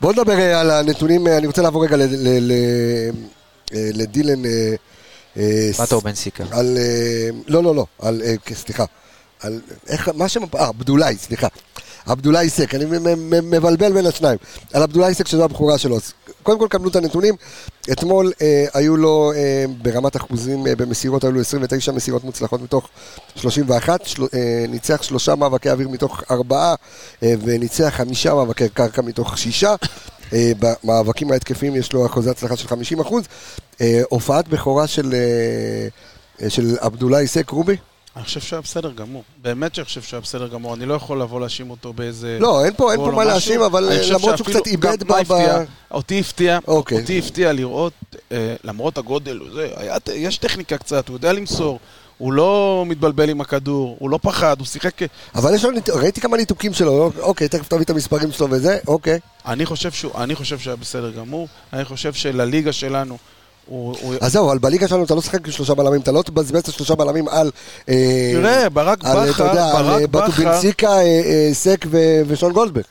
בוא 0.00 0.12
נדבר 0.12 0.38
אה, 0.38 0.60
על 0.60 0.70
הנתונים, 0.70 1.26
אה, 1.26 1.38
אני 1.38 1.46
רוצה 1.46 1.62
לעבור 1.62 1.84
רגע 1.84 1.96
אה, 1.96 3.90
לדילן... 3.94 4.42
אומר 5.80 6.00
בן 6.00 6.14
סיקה? 6.14 6.44
על... 6.50 6.78
לא, 7.46 7.62
לא, 7.62 7.74
לא, 7.74 7.86
על... 7.98 8.22
סליחה. 8.54 8.84
על... 9.40 9.60
איך... 9.88 10.10
מה 10.14 10.28
שם... 10.28 10.40
אה, 10.54 10.66
עבדולאי, 10.66 11.16
סליחה. 11.16 11.48
עבדולאי 12.06 12.50
סק, 12.50 12.74
אני 12.74 12.84
מבלבל 13.42 13.92
בין 13.92 14.06
השניים. 14.06 14.38
על 14.72 14.82
עבדולאי 14.82 15.14
סק 15.14 15.26
שזו 15.26 15.44
הבחורה 15.44 15.78
שלו. 15.78 15.96
אז 15.96 16.12
קודם 16.42 16.58
כל 16.58 16.66
קבלו 16.70 16.90
את 16.90 16.96
הנתונים. 16.96 17.34
אתמול 17.92 18.32
אה, 18.42 18.64
היו 18.74 18.96
לו 18.96 19.32
אה, 19.36 19.64
ברמת 19.82 20.16
אחוזים 20.16 20.66
אה, 20.66 20.76
במסירות, 20.76 21.24
היו 21.24 21.32
לו 21.32 21.40
29 21.40 21.92
מסירות 21.92 22.24
מוצלחות 22.24 22.62
מתוך 22.62 22.88
31. 23.36 24.06
של... 24.06 24.22
אה, 24.34 24.64
ניצח 24.68 25.02
שלושה 25.02 25.34
מאבקי 25.34 25.70
אוויר 25.70 25.88
מתוך 25.88 26.22
ארבעה, 26.30 26.74
אה, 27.22 27.34
וניצח 27.44 27.92
חמישה 27.96 28.34
מאבקי 28.34 28.68
קרקע 28.68 29.02
מתוך 29.02 29.38
שישה. 29.38 29.74
אה, 30.32 30.52
במאבקים 30.58 31.32
ההתקפיים 31.32 31.76
יש 31.76 31.92
לו 31.92 32.06
אחוזי 32.06 32.30
הצלחה 32.30 32.56
של 32.56 32.68
50 32.68 33.00
אחוז. 33.00 33.24
אה, 33.80 34.02
הופעת 34.08 34.48
בכורה 34.48 34.86
של, 34.86 35.14
אה, 36.42 36.50
של 36.50 36.76
עבדולאי 36.80 37.26
סק, 37.26 37.50
רובי? 37.50 37.76
אני 38.16 38.24
חושב 38.24 38.40
שהיה 38.40 38.62
בסדר 38.62 38.90
גמור. 38.92 39.22
באמת 39.42 39.74
שאני 39.74 39.84
חושב 39.84 40.02
שהיה 40.02 40.20
בסדר 40.20 40.48
גמור. 40.48 40.74
אני 40.74 40.86
לא 40.86 40.94
יכול 40.94 41.22
לבוא 41.22 41.40
להאשים 41.40 41.70
אותו 41.70 41.92
באיזה... 41.92 42.38
לא, 42.40 42.64
אין 42.64 42.72
פה, 42.76 42.92
אין 42.92 43.00
פה 43.00 43.10
מה. 43.10 43.24
להאשים, 43.24 43.62
אבל 43.62 43.82
למרות 43.84 44.02
שהוא 44.22 44.36
שאפילו- 44.36 44.60
קצת 44.60 44.66
איבד 44.66 45.02
גם 45.04 45.08
ב... 45.08 45.12
ב- 45.12 45.32
הפתיע? 45.32 45.58
אותי 45.90 46.20
הפתיע, 46.20 46.58
אוקיי. 46.68 47.00
אותי 47.00 47.18
הפתיע 47.18 47.52
לראות, 47.52 47.92
אה, 48.32 48.54
למרות 48.64 48.98
הגודל, 48.98 49.40
זה, 49.54 49.68
היה, 49.76 49.96
יש 50.14 50.38
טכניקה 50.38 50.78
קצת, 50.78 51.08
הוא 51.08 51.16
יודע 51.16 51.32
למסור, 51.32 51.78
הוא 52.18 52.32
לא 52.32 52.84
מתבלבל 52.86 53.28
עם 53.30 53.40
הכדור, 53.40 53.96
הוא 53.98 54.10
לא 54.10 54.18
פחד, 54.22 54.56
הוא 54.58 54.66
שיחק... 54.66 54.96
אבל 55.34 55.54
יש 55.54 55.64
לו, 55.64 55.70
ראיתי 55.94 56.20
כמה 56.20 56.36
ניתוקים 56.36 56.72
שלו, 56.74 56.98
לא? 56.98 57.10
אוקיי, 57.22 57.48
תכף 57.48 57.68
תביא 57.68 57.82
את 57.84 57.90
המספרים 57.90 58.32
שלו 58.32 58.46
וזה, 58.50 58.78
אוקיי. 58.86 59.18
אני 59.46 59.66
חושב, 59.66 59.90
שהוא, 59.92 60.12
אני 60.14 60.34
חושב 60.34 60.58
שהיה 60.58 60.76
בסדר 60.76 61.10
גמור, 61.10 61.48
אני 61.72 61.84
חושב 61.84 62.12
שלליגה 62.12 62.72
שלנו, 62.72 63.18
הוא... 63.70 64.14
אז 64.20 64.32
זהו, 64.32 64.48
אבל 64.48 64.58
בליגה 64.58 64.88
שלנו 64.88 65.04
אתה 65.04 65.14
לא 65.14 65.20
שחק 65.20 65.46
עם 65.46 65.52
שלושה 65.52 65.74
בלמים, 65.74 66.00
אתה 66.00 66.12
לא 66.12 66.22
תבזבז 66.22 66.60
את 66.60 66.68
השלושה 66.68 66.94
בלמים 66.94 67.28
על... 67.28 67.50
אה, 67.88 68.30
תראה, 68.34 68.68
ברק 68.68 69.04
על, 69.04 69.18
אתה 69.18 69.30
בכר, 69.30 69.46
יודע, 69.46 69.78
על 69.78 69.88
אה, 69.88 70.06
ברק 70.06 70.08
בטו 70.08 70.32
בכר, 70.32 70.42
בנציקה, 70.42 70.88
אה, 70.90 71.02
אה, 71.02 71.50
סק 71.52 71.86
ושון 72.26 72.52
גולדברג. 72.52 72.84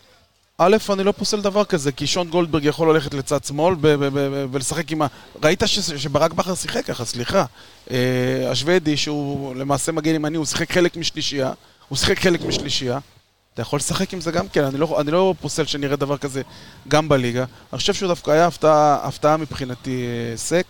א', 0.57 0.77
אני 0.89 1.03
לא 1.03 1.11
פוסל 1.11 1.41
דבר 1.41 1.63
כזה, 1.63 1.91
כי 1.91 2.07
שון 2.07 2.29
גולדברג 2.29 2.65
יכול 2.65 2.93
ללכת 2.93 3.13
לצד 3.13 3.43
שמאל 3.43 3.75
ולשחק 4.51 4.91
עם 4.91 5.01
ה... 5.01 5.07
ראית 5.43 5.63
שברק 5.67 6.33
בכר 6.33 6.55
שיחק 6.55 6.85
ככה, 6.85 7.05
סליחה. 7.05 7.45
השוודי, 8.51 8.97
שהוא 8.97 9.55
למעשה 9.55 9.91
מגן 9.91 10.15
ימני, 10.15 10.37
הוא 10.37 10.45
שיחק 10.45 10.71
חלק 10.71 10.97
משלישייה, 10.97 11.51
הוא 11.89 11.97
שיחק 11.97 12.19
חלק 12.19 12.45
משלישייה. 12.45 12.99
אתה 13.59 13.67
יכול 13.67 13.77
לשחק 13.77 14.13
עם 14.13 14.21
זה 14.21 14.31
גם 14.31 14.47
כן, 14.47 14.63
אני 14.63 14.77
לא, 14.77 14.97
אני 15.01 15.11
לא 15.11 15.33
פוסל 15.41 15.65
שנראה 15.65 15.95
דבר 15.95 16.17
כזה 16.17 16.41
גם 16.87 17.09
בליגה. 17.09 17.45
אני 17.73 17.79
חושב 17.79 17.93
שהוא 17.93 18.07
דווקא 18.07 18.31
היה 18.31 18.47
הפתעה, 18.47 18.97
הפתעה 19.03 19.37
מבחינתי 19.37 20.03
אה, 20.31 20.37
סק. 20.37 20.65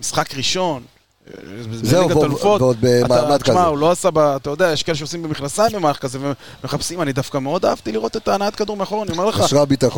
משחק 0.00 0.34
ראשון, 0.34 0.82
אה, 1.28 1.32
זהו, 1.72 2.08
ועוד- 2.10 2.76
במעמד 2.80 3.36
תשמע, 3.42 3.54
כזה. 3.54 3.64
הוא 3.66 3.78
לא 3.78 3.90
עשה, 3.90 4.08
אתה 4.36 4.50
יודע, 4.50 4.72
יש 4.72 4.82
כאלה 4.82 4.96
שעושים 4.96 5.22
במכנסיים 5.22 5.72
במהלך 5.72 5.98
כזה 5.98 6.18
ומחפשים, 6.62 7.02
אני 7.02 7.12
דווקא 7.12 7.38
מאוד 7.38 7.64
אהבתי 7.64 7.92
לראות 7.92 8.16
את 8.16 8.28
ההנעת 8.28 8.56
כדור 8.56 8.76
מאחור, 8.76 9.02
אני 9.02 9.12
אומר 9.12 9.24
לך. 9.26 9.40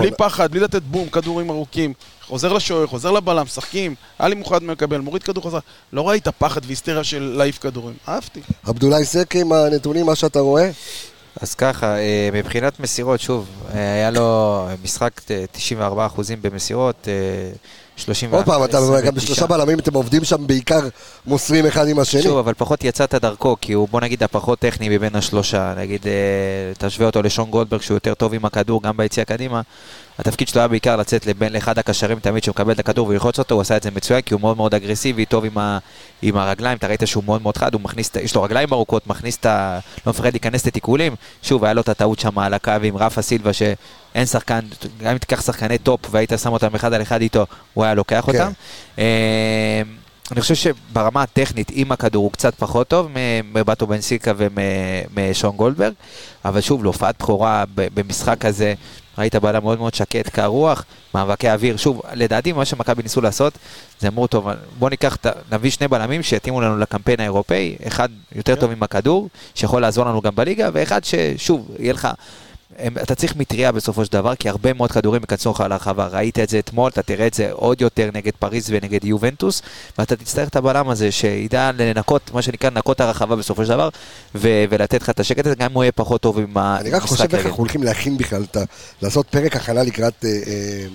בלי 0.03 0.17
פחד, 0.19 0.51
בלי 0.51 0.61
לתת 0.61 0.83
בום, 0.83 1.09
כדורים 1.09 1.51
ארוכים, 1.51 1.93
חוזר 2.27 2.53
לשוער, 2.53 2.87
חוזר 2.87 3.11
לבלם, 3.11 3.45
משחקים, 3.45 3.95
עלי 4.19 4.35
מוחד 4.35 4.65
מקבל, 4.65 4.99
מוריד 4.99 5.23
כדור 5.23 5.45
חזרה, 5.45 5.61
לא 5.93 6.09
ראית 6.09 6.29
פחד 6.29 6.61
והיסטריה 6.67 7.05
של 7.05 7.35
להעיף 7.37 7.59
כדורים, 7.59 7.95
אהבתי. 8.09 8.41
עבדולאי 8.67 9.05
סק 9.05 9.37
עם 9.37 9.53
הנתונים, 9.53 10.07
מה 10.07 10.15
שאתה 10.15 10.41
רואה? 10.41 10.71
אז 11.41 11.55
ככה, 11.55 11.97
אה, 11.97 12.29
מבחינת 12.33 12.81
מסירות, 12.81 13.21
שוב, 13.21 13.47
אה, 13.75 13.95
היה 13.95 14.11
לו 14.11 14.67
משחק 14.85 15.21
אה, 15.31 15.45
94 15.53 16.07
אחוזים 16.07 16.43
במסירות, 16.43 17.09
אה, 17.09 17.53
31, 17.97 18.35
עוד 18.35 18.45
פעם, 18.45 18.65
אתה 18.65 18.79
29. 18.79 19.07
גם 19.07 19.15
בשלושה 19.15 19.47
בלמים 19.47 19.79
אתם 19.79 19.95
עובדים 19.95 20.25
שם 20.25 20.47
בעיקר 20.47 20.81
מוסרים 21.27 21.67
אחד 21.67 21.89
עם 21.89 21.99
השני. 21.99 22.23
שוב, 22.23 22.39
אבל 22.39 22.53
פחות 22.57 22.85
יצאת 22.85 23.15
דרכו, 23.15 23.57
כי 23.61 23.73
הוא, 23.73 23.89
בוא 23.89 24.01
נגיד, 24.01 24.23
הפחות 24.23 24.59
טכני 24.59 24.89
מבין 24.89 25.17
השלושה. 25.17 25.75
נגיד, 25.77 26.07
אה, 26.07 26.89
תשווה 26.89 27.07
אותו 27.07 27.23
לשון 27.23 27.51
גולדברג, 27.51 27.81
שהוא 27.81 27.97
יותר 27.97 28.15
טוב 28.15 28.35
עם 28.35 28.45
הכדור, 28.45 28.83
גם 28.83 28.97
ביציאה 28.97 29.25
קדימה. 29.25 29.61
התפקיד 30.19 30.49
שלו 30.49 30.61
היה 30.61 30.69
בעיקר 30.69 30.97
לצאת 30.97 31.27
לבין 31.27 31.53
לאחד 31.53 31.79
הקשרים 31.79 32.21
תמיד 32.21 32.45
שמקבל 32.45 32.73
את 32.73 32.79
הכדור 32.79 33.09
וללחוץ 33.09 33.39
אותו, 33.39 33.55
הוא 33.55 33.63
עשה 33.63 33.77
את 33.77 33.83
זה 33.83 33.91
מצוין, 33.91 34.21
כי 34.21 34.35
הוא 34.35 34.41
מאוד 34.41 34.57
מאוד 34.57 34.75
אגרסיבי, 34.75 35.25
טוב 35.25 35.45
עם, 35.45 35.59
ה, 35.59 35.79
עם 36.23 36.37
הרגליים, 36.37 36.79
אתה 36.79 36.87
ראית 36.87 37.03
שהוא 37.05 37.25
מאוד 37.25 37.43
מאוד 37.43 37.57
חד, 37.57 37.71
מכניס, 37.83 38.11
יש 38.23 38.35
לו 38.35 38.43
רגליים 38.43 38.69
ארוכות, 38.73 39.07
מכניס 39.07 39.37
את 39.37 39.47
ה... 39.47 39.79
לא 40.07 40.11
מפחד 40.11 40.33
להיכנס 40.33 40.67
לתיקולים. 40.67 41.15
שוב, 41.43 41.65
היה 41.65 41.75
לו 41.75 41.81
את 41.81 41.89
הטעות 41.89 42.19
שם 42.19 42.39
על 42.39 42.55
הקו 42.55 42.73
עם 42.83 42.97
רפה 42.97 43.23
סילבה, 43.23 43.53
שאין 43.53 44.27
שחקן, 44.27 44.61
גם 45.03 45.11
אם 45.11 45.19
תיקח 45.19 45.43
שחקני 45.43 45.79
טופ 45.79 46.01
והיית 46.11 46.33
שם 46.43 46.53
אותם 46.53 46.75
אחד 46.75 46.93
על 46.93 47.03
אחד 47.03 47.21
איתו, 47.21 47.47
הוא 47.75 47.85
היה 47.85 47.95
לוקח 47.95 48.25
כן. 48.27 48.33
אותם. 48.33 48.53
אה, 48.99 49.83
אני 50.33 50.41
חושב 50.41 50.55
שברמה 50.55 51.23
הטכנית, 51.23 51.71
עם 51.75 51.93
הכדור 51.93 52.25
הוא 52.25 52.33
קצת 52.33 52.55
פחות 52.55 52.89
טוב 52.89 53.09
מבטובינסיקה 53.45 54.33
ומשון 54.37 55.57
גולדברג, 55.57 55.93
אבל 56.45 56.61
שוב, 56.61 56.85
להופעת 56.85 57.15
בכורה 57.19 57.65
במשחק 57.75 58.45
הזה, 58.45 58.75
ראית 59.19 59.35
בעלה 59.35 59.61
מאוד 59.61 59.79
מאוד 59.79 59.95
שקט, 59.95 60.29
קר 60.29 60.47
רוח, 60.47 60.85
מאבקי 61.15 61.51
אוויר. 61.51 61.77
שוב, 61.77 62.03
לדעתי 62.13 62.53
מה 62.53 62.65
שמכבי 62.65 63.03
ניסו 63.03 63.21
לעשות, 63.21 63.59
זה 64.01 64.09
אמרו, 64.09 64.27
טוב, 64.27 64.49
בוא 64.79 64.91
ניקח, 64.91 65.17
נביא 65.53 65.71
שני 65.71 65.89
בלמים 65.89 66.23
שיתאימו 66.23 66.61
לנו 66.61 66.79
לקמפיין 66.79 67.21
האירופאי, 67.21 67.77
אחד 67.87 68.09
יותר 68.35 68.55
טוב 68.55 68.71
עם 68.71 68.83
הכדור, 68.83 69.29
שיכול 69.55 69.83
לעזור 69.83 70.05
לנו 70.05 70.21
גם 70.21 70.35
בליגה, 70.35 70.69
ואחד 70.73 71.05
ששוב, 71.05 71.69
יהיה 71.79 71.93
לך... 71.93 72.09
הם, 72.79 72.97
אתה 73.03 73.15
צריך 73.15 73.37
מטריה 73.37 73.73
בסופו 73.73 74.05
של 74.05 74.13
דבר, 74.13 74.35
כי 74.35 74.49
הרבה 74.49 74.73
מאוד 74.73 74.93
כדורים 74.93 75.23
ייכנסו 75.23 75.51
לך 75.51 75.61
לרחבה. 75.61 76.07
ראית 76.07 76.39
את 76.39 76.49
זה 76.49 76.59
אתמול, 76.59 76.91
אתה 76.91 77.03
תראה 77.03 77.27
את 77.27 77.35
זה 77.35 77.53
עוד 77.53 77.81
יותר 77.81 78.11
נגד 78.15 78.33
פריז 78.39 78.67
ונגד 78.71 79.05
יובנטוס, 79.05 79.63
ואתה 79.99 80.17
תצטרך 80.17 80.49
את 80.49 80.57
הבלם 80.57 80.89
הזה, 80.89 81.13
שידע 81.13 81.71
לנקות, 81.79 82.31
מה 82.35 82.43
שנקרא, 82.43 82.71
לנקות 82.71 83.01
הרחבה 83.01 83.37
בסופו 83.37 83.65
של 83.65 83.71
דבר, 83.71 83.89
ו- 84.35 84.65
ולתת 84.71 85.03
לך 85.03 85.11
את 85.11 85.21
השקט 85.21 85.47
הזה, 85.47 85.55
גם 85.55 85.71
אם 85.71 85.75
הוא 85.75 85.85
יהיה 85.85 85.93
פחות 85.93 86.21
טוב 86.21 86.39
עם 86.39 86.59
אני 86.59 86.91
רק 86.91 87.03
חושב 87.03 87.35
איך. 87.35 87.47
אנחנו 87.47 87.59
הולכים 87.59 87.83
להכין 87.83 88.17
בכלל, 88.17 88.45
לעשות 89.03 89.27
פרק 89.27 89.57
הכנה 89.57 89.83
לקראת 89.83 90.25
אה, 90.25 90.31
אה, 90.31 90.87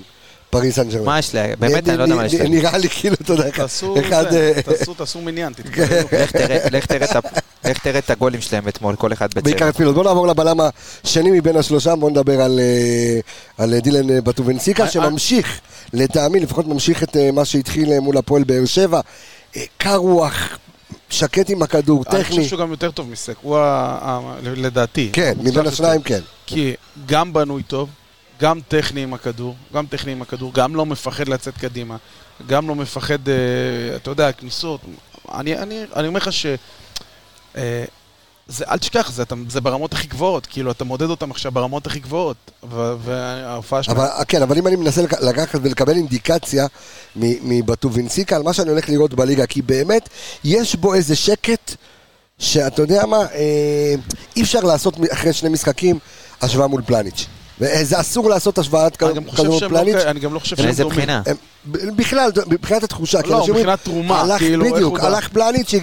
פריס 0.50 0.76
סן 0.76 0.90
ג'רמן. 0.90 1.06
מה 1.06 1.20
יש 1.20 1.36
לה? 1.36 1.48
באמת, 1.60 1.90
אני 1.90 1.98
לא 1.98 2.04
יודע 2.04 2.16
מה 2.16 2.26
יש 2.26 2.34
לה. 2.34 2.50
נראה 2.50 2.78
לי 2.78 2.90
כאילו, 2.90 3.16
אתה 3.22 3.34
יודע, 3.34 3.50
אחד... 4.00 4.34
אה, 4.34 4.52
תעשו, 4.98 5.22
מניין. 5.22 5.54
לך 6.12 6.32
תראה- 6.32 6.68
לך 7.66 7.78
תראה 7.80 8.00
את 8.00 8.10
הגולים 8.10 8.42
שלהם 8.42 8.68
אתמול, 8.68 8.96
כל 8.96 9.14
אחד 9.14 9.34
בעיקר 9.34 9.52
בצבע. 9.56 9.68
התפילות. 9.70 9.96
בוא 9.96 10.04
נעבור 10.04 10.28
לבלם 10.28 10.58
השני 11.04 11.32
מבין 11.40 11.56
השלושה, 11.56 11.96
בוא 11.96 12.10
נדבר 12.10 12.42
על, 12.42 12.60
אה, 12.60 13.20
על 13.64 13.80
דילן 13.80 14.10
אה, 14.10 14.22
בטובנסיקה, 14.22 14.84
אה, 14.84 14.90
שממשיך, 14.90 15.60
לטעמי, 15.94 16.40
לפחות 16.40 16.68
ממשיך 16.68 17.04
את 17.04 17.18
מה 17.34 17.46
שהתחיל 17.46 18.00
מול 18.00 18.18
הפועל 18.18 18.44
באר 18.44 18.66
שבע. 18.66 19.02
קר 19.78 19.96
רוח, 19.96 20.58
שקט 21.10 21.50
עם 21.50 21.62
הכדור, 21.62 22.04
אני 22.10 22.24
טכני. 22.24 22.36
חושב 22.38 22.50
שהוא 22.50 22.60
גם 22.60 22.72
יותר 22.72 22.92
טוב 22.92 23.10
מסק, 23.10 23.34
הוא 23.42 23.58
ה- 23.58 24.20
לדעתי. 24.44 25.10
כן, 25.14 25.34
מבין 25.44 25.68
השניים. 25.68 26.02
כן. 26.02 26.20
כי 26.46 26.74
גם 27.06 27.34
בנוי 27.34 27.64
טוב, 27.64 27.90
גם 28.42 28.60
טכני 28.68 29.04
עם 29.04 29.14
הכדור, 29.14 29.56
גם 29.74 29.86
טכני 29.86 30.12
עם 30.12 30.22
הכדור, 30.22 30.54
גם 30.54 30.76
לא 30.76 30.86
מפחד 30.86 31.28
לצאת 31.28 31.58
קדימה, 31.58 31.98
גם 32.48 32.68
לא 32.70 32.76
מפחד, 32.76 33.30
אה, 33.30 33.36
אתה 33.96 34.10
יודע, 34.12 34.32
כניסות. 34.32 34.82
אני, 35.34 35.58
אני, 35.58 35.84
אני 35.96 36.08
אומר 36.08 36.20
לך 36.20 36.34
ש... 36.34 36.46
אה, 37.58 37.86
זה, 38.48 38.66
אל 38.70 38.78
תשכח, 38.78 39.12
זה, 39.12 39.22
אתה, 39.24 39.36
זה 39.50 39.62
ברמות 39.62 39.94
הכי 39.94 40.08
גבוהות, 40.08 40.46
כאילו, 40.46 40.72
אתה 40.72 40.84
מודד 40.84 41.10
אותם 41.10 41.32
עכשיו 41.32 41.52
ברמות 41.52 41.88
הכי 41.88 42.00
גבוהות, 42.00 42.52
וההופעה 43.04 43.84
שלהם... 43.84 43.98
אבל, 43.98 44.08
כן, 44.28 44.42
אבל 44.42 44.58
אם 44.58 44.68
אני 44.68 44.76
מנסה 44.76 45.02
לק- 45.02 45.22
לקחת 45.22 45.60
ולקבל 45.64 45.96
אינדיקציה 45.96 46.66
מבטובינסיקה 47.16 48.36
על 48.36 48.44
מה 48.44 48.54
שאני 48.54 48.70
הולך 48.70 48.90
לראות 48.90 49.14
בליגה, 49.14 49.46
כי 49.46 49.62
באמת 49.62 50.10
יש 50.44 50.76
בו 50.76 50.94
איזה 50.94 51.16
שקט 51.16 51.76
שאתה 52.40 52.82
יודע 52.82 53.06
מה, 53.06 53.18
אה, 53.18 53.96
אי 54.36 54.42
אפשר 54.42 54.60
לעשות 54.60 54.96
אחרי 55.14 55.34
שני 55.34 55.50
משחקים 55.50 56.00
השוואה 56.42 56.68
מול 56.68 56.82
פלניץ'. 56.86 57.26
וזה 57.62 58.00
אסור 58.00 58.30
לעשות 58.30 58.58
השוואת 58.58 59.04
אני 59.04 59.14
גם 59.14 59.24
כדור 59.24 59.60
לא, 59.62 59.68
פלניץ'. 59.70 59.96
כ- 59.96 60.06
אני 60.06 60.20
גם 60.20 60.34
לא 60.34 60.40
חושב 60.40 60.56
שהם 60.56 60.66
מאיזה. 60.66 60.86
בחינה? 60.86 61.22
בכלל, 61.96 62.32
מבחינת 62.48 62.84
התחושה, 62.84 63.20
לא, 63.26 63.46
מבחינת 63.48 63.80
תרומה, 63.84 64.36
כאילו, 64.38 64.74
בדיוק. 64.74 65.00
הלך 65.00 65.28
פלניץ', 65.30 65.74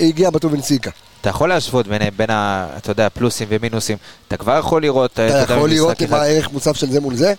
הגיע 0.00 0.30
בטובינסיקה. 0.30 0.90
אתה 1.20 1.30
יכול 1.30 1.48
להשוות 1.48 1.86
בין, 1.86 2.02
בין 2.16 2.30
ה... 2.30 2.66
אתה 2.76 2.90
יודע, 2.90 3.08
פלוסים 3.08 3.46
ומינוסים. 3.50 3.96
אתה 4.28 4.36
כבר 4.36 4.58
יכול 4.58 4.82
לראות... 4.82 5.12
אתה 5.12 5.22
יודע, 5.22 5.42
יכול 5.54 5.70
לראות 5.70 6.02
אחד- 6.02 6.12
הערך 6.16 6.52
מוסף 6.52 6.76
של 6.76 6.90
זה 6.90 7.00
מול 7.00 7.14
זה? 7.16 7.34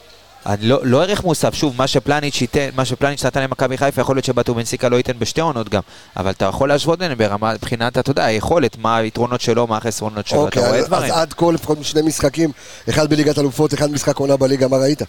אני 0.45 0.67
לא, 0.67 0.79
לא 0.83 1.03
ערך 1.03 1.23
מוסף, 1.23 1.53
שוב, 1.53 1.73
מה 1.77 1.87
שפלניץ' 1.87 2.41
ייתן, 2.41 2.69
מה 2.75 2.85
שפלניץ' 2.85 3.25
נתן 3.25 3.41
למכבי 3.41 3.77
חיפה, 3.77 4.01
יכול 4.01 4.15
להיות 4.15 4.25
שבטו 4.25 4.55
בנסיקה 4.55 4.89
לא 4.89 4.95
ייתן 4.95 5.19
בשתי 5.19 5.41
עונות 5.41 5.69
גם, 5.69 5.81
אבל 6.17 6.31
אתה 6.31 6.45
יכול 6.45 6.69
להשוות 6.69 6.99
ביניהם 6.99 7.17
ברמה, 7.17 7.53
מבחינת, 7.53 7.97
אתה 7.97 8.11
יודע, 8.11 8.25
היכולת, 8.25 8.77
מה 8.77 8.97
היתרונות 8.97 9.41
שלו, 9.41 9.67
מה 9.67 9.77
החסרונות 9.77 10.27
שלו, 10.27 10.47
אתה 10.47 10.59
רואה 10.59 10.69
אוקיי, 10.69 10.81
אז 10.81 10.87
דברים. 10.87 11.11
עד 11.13 11.33
כה 11.33 11.51
לפחות 11.51 11.79
משני 11.79 12.01
משחקים, 12.01 12.51
אחד 12.89 13.09
בליגת 13.09 13.39
אלופות, 13.39 13.73
אחד 13.73 13.91
משחק 13.91 14.17
עונה 14.17 14.37
בליגה, 14.37 14.67
מה 14.67 14.77
ראית? 14.77 15.01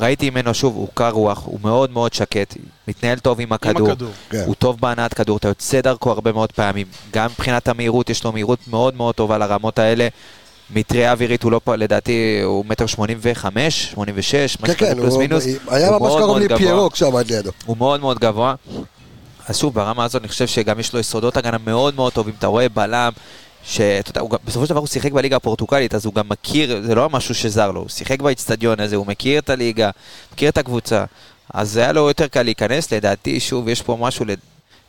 ראיתי 0.00 0.30
ממנו, 0.30 0.54
שוב, 0.54 0.74
הוא 0.76 0.88
קר 0.94 1.10
רוח, 1.10 1.42
הוא 1.44 1.58
מאוד 1.62 1.90
מאוד 1.90 2.12
שקט, 2.12 2.56
מתנהל 2.88 3.18
טוב 3.18 3.40
עם 3.40 3.52
הכדור, 3.52 3.90
הכדור. 3.90 4.10
כן. 4.30 4.42
הוא 4.46 4.54
טוב 4.54 4.80
בהנעת 4.80 5.14
כדור, 5.14 5.36
אתה 5.36 5.48
יוצא 5.48 5.80
דרכו 5.80 6.10
הרבה 6.10 6.32
מאוד 6.32 6.52
פעמים, 6.52 6.86
גם 7.12 7.30
מבחינת 7.30 7.68
המהירות, 7.68 8.10
יש 8.10 8.24
לו 8.24 8.32
מהירות 8.32 8.58
מאוד 8.68 8.96
מאוד 8.96 9.14
טובה 9.14 9.38
לרמות 9.38 9.78
האלה. 9.78 10.08
מטריה 10.74 11.12
אווירית 11.12 11.42
הוא 11.42 11.52
לא 11.52 11.60
פה, 11.64 11.76
לדעתי 11.76 12.40
הוא 12.44 12.64
מטר 12.68 12.86
שמונים 12.86 13.18
וחמש, 13.20 13.90
שמונים 13.90 14.14
ושש, 14.18 14.56
כן, 14.56 14.72
כן, 14.76 14.94
פלוס 14.94 15.12
הוא 15.14 15.22
מינוס. 15.22 15.44
היה 15.68 15.88
הוא 15.88 16.00
ממש 16.00 16.12
קרוב. 16.18 16.38
לפיירוק 16.38 16.96
שם 16.96 17.16
עד 17.16 17.30
לידו. 17.32 17.50
הוא 17.66 17.76
מאוד 17.76 18.00
מאוד 18.00 18.18
גבוה. 18.18 18.54
אז 19.48 19.58
שוב, 19.58 19.74
ברמה 19.74 20.04
הזאת 20.04 20.20
אני 20.22 20.28
חושב 20.28 20.46
שגם 20.46 20.80
יש 20.80 20.92
לו 20.92 21.00
יסודות 21.00 21.36
הגנה 21.36 21.56
מאוד 21.64 21.94
מאוד 21.94 22.12
טובים. 22.12 22.34
אתה 22.38 22.46
רואה 22.46 22.68
בלם, 22.68 23.12
שאתה 23.64 24.10
יודע, 24.10 24.20
הוא 24.20 24.30
גם- 24.30 24.38
בסופו 24.44 24.66
של 24.66 24.70
דבר 24.70 24.80
הוא 24.80 24.88
שיחק 24.88 25.12
בליגה 25.12 25.36
הפורטוגלית, 25.36 25.94
אז 25.94 26.04
הוא 26.04 26.14
גם 26.14 26.28
מכיר, 26.28 26.82
זה 26.86 26.94
לא 26.94 27.10
משהו 27.10 27.34
שזר 27.34 27.70
לו, 27.70 27.80
הוא 27.80 27.88
שיחק 27.88 28.20
באיצטדיון 28.22 28.80
הזה, 28.80 28.96
הוא 28.96 29.06
מכיר 29.06 29.38
את 29.38 29.50
הליגה, 29.50 29.90
מכיר 30.32 30.48
את 30.48 30.58
הקבוצה. 30.58 31.04
אז 31.54 31.76
היה 31.76 31.92
לו 31.92 32.08
יותר 32.08 32.26
קל 32.26 32.42
להיכנס, 32.42 32.92
לדעתי, 32.92 33.40
שוב, 33.40 33.68
יש 33.68 33.82
פה 33.82 33.96
משהו 34.00 34.24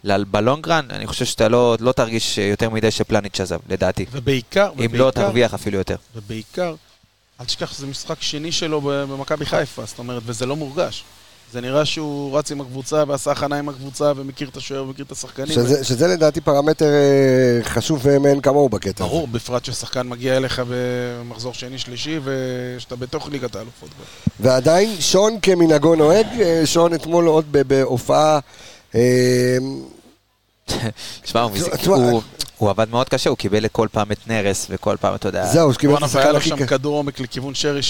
בלונגרן, 0.05 0.85
אני 0.89 1.07
חושב 1.07 1.25
שאתה 1.25 1.47
לא, 1.47 1.75
לא 1.79 1.91
תרגיש 1.91 2.37
יותר 2.37 2.69
מדי 2.69 2.91
שפלניץ' 2.91 3.39
עזב, 3.39 3.59
לדעתי. 3.69 4.05
ובעיקר, 4.11 4.67
אם 4.67 4.73
ובעיקר, 4.73 4.97
לא, 4.97 5.11
תרוויח 5.11 5.53
אפילו 5.53 5.77
יותר. 5.77 5.95
ובעיקר, 6.15 6.75
אל 7.41 7.45
תשכח 7.45 7.73
שזה 7.73 7.87
משחק 7.87 8.21
שני 8.21 8.51
שלו 8.51 8.81
ב- 8.81 8.89
במכבי 8.89 9.45
חיפה, 9.45 9.85
זאת 9.85 9.99
אומרת, 9.99 10.23
וזה 10.25 10.45
לא 10.45 10.55
מורגש. 10.55 11.03
זה 11.53 11.61
נראה 11.61 11.85
שהוא 11.85 12.37
רץ 12.37 12.51
עם 12.51 12.61
הקבוצה 12.61 13.03
ועשה 13.07 13.31
הכנה 13.31 13.59
עם 13.59 13.69
הקבוצה 13.69 14.11
ומכיר 14.15 14.49
את 14.49 14.57
השוער 14.57 14.83
ומכיר 14.83 15.05
את 15.05 15.11
השחקנים. 15.11 15.47
שזה 15.53 15.83
שזה 15.83 16.07
לדעתי 16.07 16.41
פרמטר 16.41 16.85
אה, 16.85 17.63
חשוב 17.63 18.17
מאין 18.19 18.41
כמוהו 18.41 18.69
בקטע. 18.69 19.03
ברור, 19.03 19.27
בפרט 19.27 19.65
ששחקן 19.65 20.07
מגיע 20.07 20.37
אליך 20.37 20.61
במחזור 20.69 21.53
שני-שלישי 21.53 22.19
ושאתה 22.23 22.95
בתוך 22.95 23.29
ליגת 23.29 23.55
האלופות. 23.55 23.89
ועדיין 24.39 25.01
שון 25.01 25.37
כמנהגו 25.41 25.95
נוהג, 25.95 26.27
אה, 26.41 26.61
שון 26.65 26.93
אתמול 26.93 27.27
עוד 27.27 27.45
ב- 27.51 27.61
בהופעה... 27.61 28.39
אה, 28.95 29.57
תשמע, 31.23 31.41
הוא 31.41 31.51
מזיק- 31.51 31.75
תשמע, 31.75 31.95
הוא- 31.95 32.21
הוא 32.57 32.69
עבד 32.69 32.89
מאוד 32.89 33.09
קשה, 33.09 33.29
הוא 33.29 33.37
קיבל 33.37 33.67
כל 33.67 33.87
פעם 33.91 34.11
את 34.11 34.27
נרס, 34.27 34.67
וכל 34.69 34.95
פעם, 34.99 35.15
אתה 35.15 35.27
יודע... 35.27 35.45
זהו, 35.45 35.73
שקיבל 35.73 35.93
את 35.93 35.99
בואנה, 35.99 36.13
והיה 36.13 36.29
השחקן 36.29 36.31
לו 36.31 36.37
הכי 36.37 36.49
שם. 36.49 36.65
כדור 36.65 36.95
עומק 36.97 37.19
לכיוון 37.19 37.53
שרי 37.55 37.81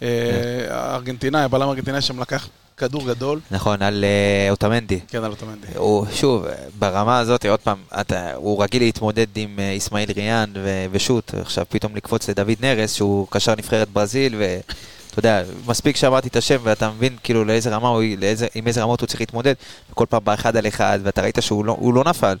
שהארגנטינאי, 0.00 1.42
הבלם 1.42 1.68
הארגנטינאי 1.68 2.00
שם 2.00 2.20
לקח 2.20 2.48
כדור 2.76 3.06
גדול. 3.06 3.40
נכון, 3.50 3.82
על 3.82 4.04
אה, 4.04 4.50
אוטמנדי. 4.50 5.00
כן, 5.08 5.24
על 5.24 5.30
אוטומנדי. 5.30 5.66
הוא, 5.76 6.06
שוב, 6.14 6.46
ברמה 6.78 7.18
הזאת, 7.18 7.46
עוד 7.46 7.60
פעם, 7.60 7.78
אתה, 8.00 8.34
הוא 8.34 8.62
רגיל 8.64 8.82
להתמודד 8.82 9.26
עם 9.34 9.58
אה, 9.58 9.76
אסמאעיל 9.76 10.10
ריאן 10.16 10.52
ו- 10.54 10.86
ושות, 10.92 11.34
עכשיו 11.40 11.64
פתאום 11.68 11.96
לקפוץ 11.96 12.28
לדוד 12.28 12.56
נרס, 12.60 12.92
שהוא 12.94 13.26
קשר 13.30 13.54
נבחרת 13.58 13.88
ברזיל, 13.88 14.34
ואתה 15.16 15.28
יודע, 15.28 15.42
מספיק 15.66 15.96
שאמרתי 15.96 16.28
את 16.28 16.36
השם, 16.36 16.56
ואתה 16.62 16.90
מבין 16.90 17.16
כאילו 17.22 17.44
לאיזה 17.44 17.70
רמה 17.70 17.88
הוא, 17.88 18.02
לאיזה, 18.18 18.46
עם 18.54 18.66
איזה 18.66 18.82
רמות 18.82 19.00
הוא 19.00 19.06
צריך 19.06 19.20
להתמודד, 19.20 19.54
וכל 19.92 20.06
פעם 20.08 20.24
באחד 20.24 20.56
על 20.56 20.66
אחד, 20.66 20.98
ואתה 21.02 21.22
ראית 21.22 21.38
שהוא 21.40 21.64
לא, 21.64 21.78
לא 21.94 22.04
נפל. 22.06 22.36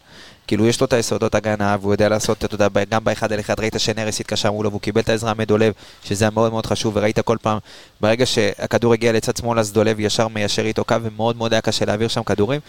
כאילו, 0.46 0.66
יש 0.66 0.80
לו 0.80 0.86
את 0.86 0.92
היסודות 0.92 1.34
הגנה, 1.34 1.76
והוא 1.80 1.94
יודע 1.94 2.08
לעשות, 2.08 2.44
אתה 2.44 2.54
יודע, 2.54 2.68
גם 2.90 3.04
באחד 3.04 3.32
על 3.32 3.40
אחד, 3.40 3.60
ראית 3.60 3.74
שנרס 3.78 4.20
התקשר 4.20 4.52
מולו, 4.52 4.70
והוא 4.70 4.80
קיבל 4.80 5.00
את 5.00 5.08
העזרה 5.08 5.34
מדולב, 5.34 5.72
שזה 6.04 6.24
היה 6.24 6.30
מאוד 6.30 6.52
מאוד 6.52 6.66
חשוב, 6.66 6.96
וראית 6.96 7.20
כל 7.20 7.36
פעם, 7.42 7.58
ברגע 8.00 8.26
שהכדור 8.26 8.92
הגיע 8.92 9.12
לצד 9.12 9.36
שמאל, 9.36 9.58
אז 9.58 9.72
דולב 9.72 10.00
ישר 10.00 10.28
מיישר 10.28 10.62
איתו 10.62 10.84
קו, 10.84 10.96
ומאוד 11.02 11.36
מאוד 11.36 11.52
היה 11.52 11.60
קשה 11.60 11.84
להעביר 11.84 12.08
שם 12.08 12.22
כדורים. 12.22 12.60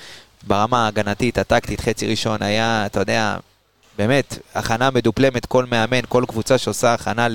ברמה 0.48 0.86
ההגנתית, 0.86 1.38
הטקטית, 1.38 1.82
חצי 1.82 2.08
ראשון 2.08 2.42
היה, 2.42 2.86
אתה 2.86 3.00
יודע, 3.00 3.38
באמת, 3.98 4.38
הכנה 4.56 4.92
מדופלמת, 4.92 5.46
כל 5.46 5.66
מאמן, 5.66 6.00
כל 6.10 6.24
קבוצה 6.28 6.58
שעושה 6.58 6.94
הכנה 6.94 7.28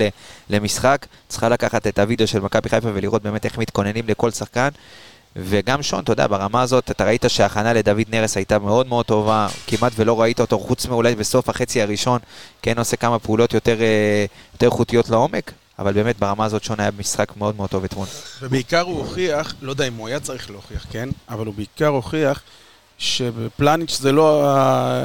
למשחק, 0.49 1.05
צריכה 1.27 1.49
לקחת 1.49 1.87
את 1.87 1.99
הוידאו 1.99 2.27
של 2.27 2.39
מכבי 2.39 2.69
חיפה 2.69 2.87
ולראות 2.93 3.21
באמת 3.21 3.45
איך 3.45 3.57
מתכוננים 3.57 4.07
לכל 4.07 4.31
שחקן. 4.31 4.69
וגם 5.35 5.83
שון, 5.83 6.03
אתה 6.03 6.11
יודע, 6.11 6.27
ברמה 6.27 6.61
הזאת, 6.61 6.91
אתה 6.91 7.05
ראית 7.05 7.25
שההכנה 7.27 7.73
לדוד 7.73 8.01
נרס 8.09 8.37
הייתה 8.37 8.59
מאוד 8.59 8.87
מאוד 8.87 9.05
טובה, 9.05 9.47
כמעט 9.67 9.91
ולא 9.95 10.21
ראית 10.21 10.39
אותו, 10.39 10.59
חוץ 10.59 10.85
מאולי 10.85 11.15
בסוף 11.15 11.49
החצי 11.49 11.81
הראשון, 11.81 12.19
כן 12.61 12.77
עושה 12.79 12.97
כמה 12.97 13.19
פעולות 13.19 13.53
יותר, 13.53 13.81
אה, 13.81 14.25
יותר 14.53 14.65
איכותיות 14.65 15.09
לעומק, 15.09 15.51
אבל 15.79 15.93
באמת 15.93 16.19
ברמה 16.19 16.45
הזאת 16.45 16.63
שון 16.63 16.79
היה 16.79 16.91
במשחק 16.91 17.37
מאוד 17.37 17.55
מאוד 17.55 17.69
טוב 17.69 17.83
אתמול. 17.83 18.07
ובעיקר 18.41 18.81
הוא 18.81 18.97
הוכיח, 18.97 19.55
לא 19.61 19.71
יודע 19.71 19.87
אם 19.87 19.93
הוא 19.93 20.07
היה 20.07 20.19
צריך 20.19 20.51
להוכיח, 20.51 20.85
כן? 20.91 21.09
אבל 21.29 21.45
הוא 21.45 21.53
בעיקר 21.53 21.87
הוכיח 21.87 22.41
שפלניץ' 22.99 23.97
זה 23.99 24.11
לא 24.11 24.43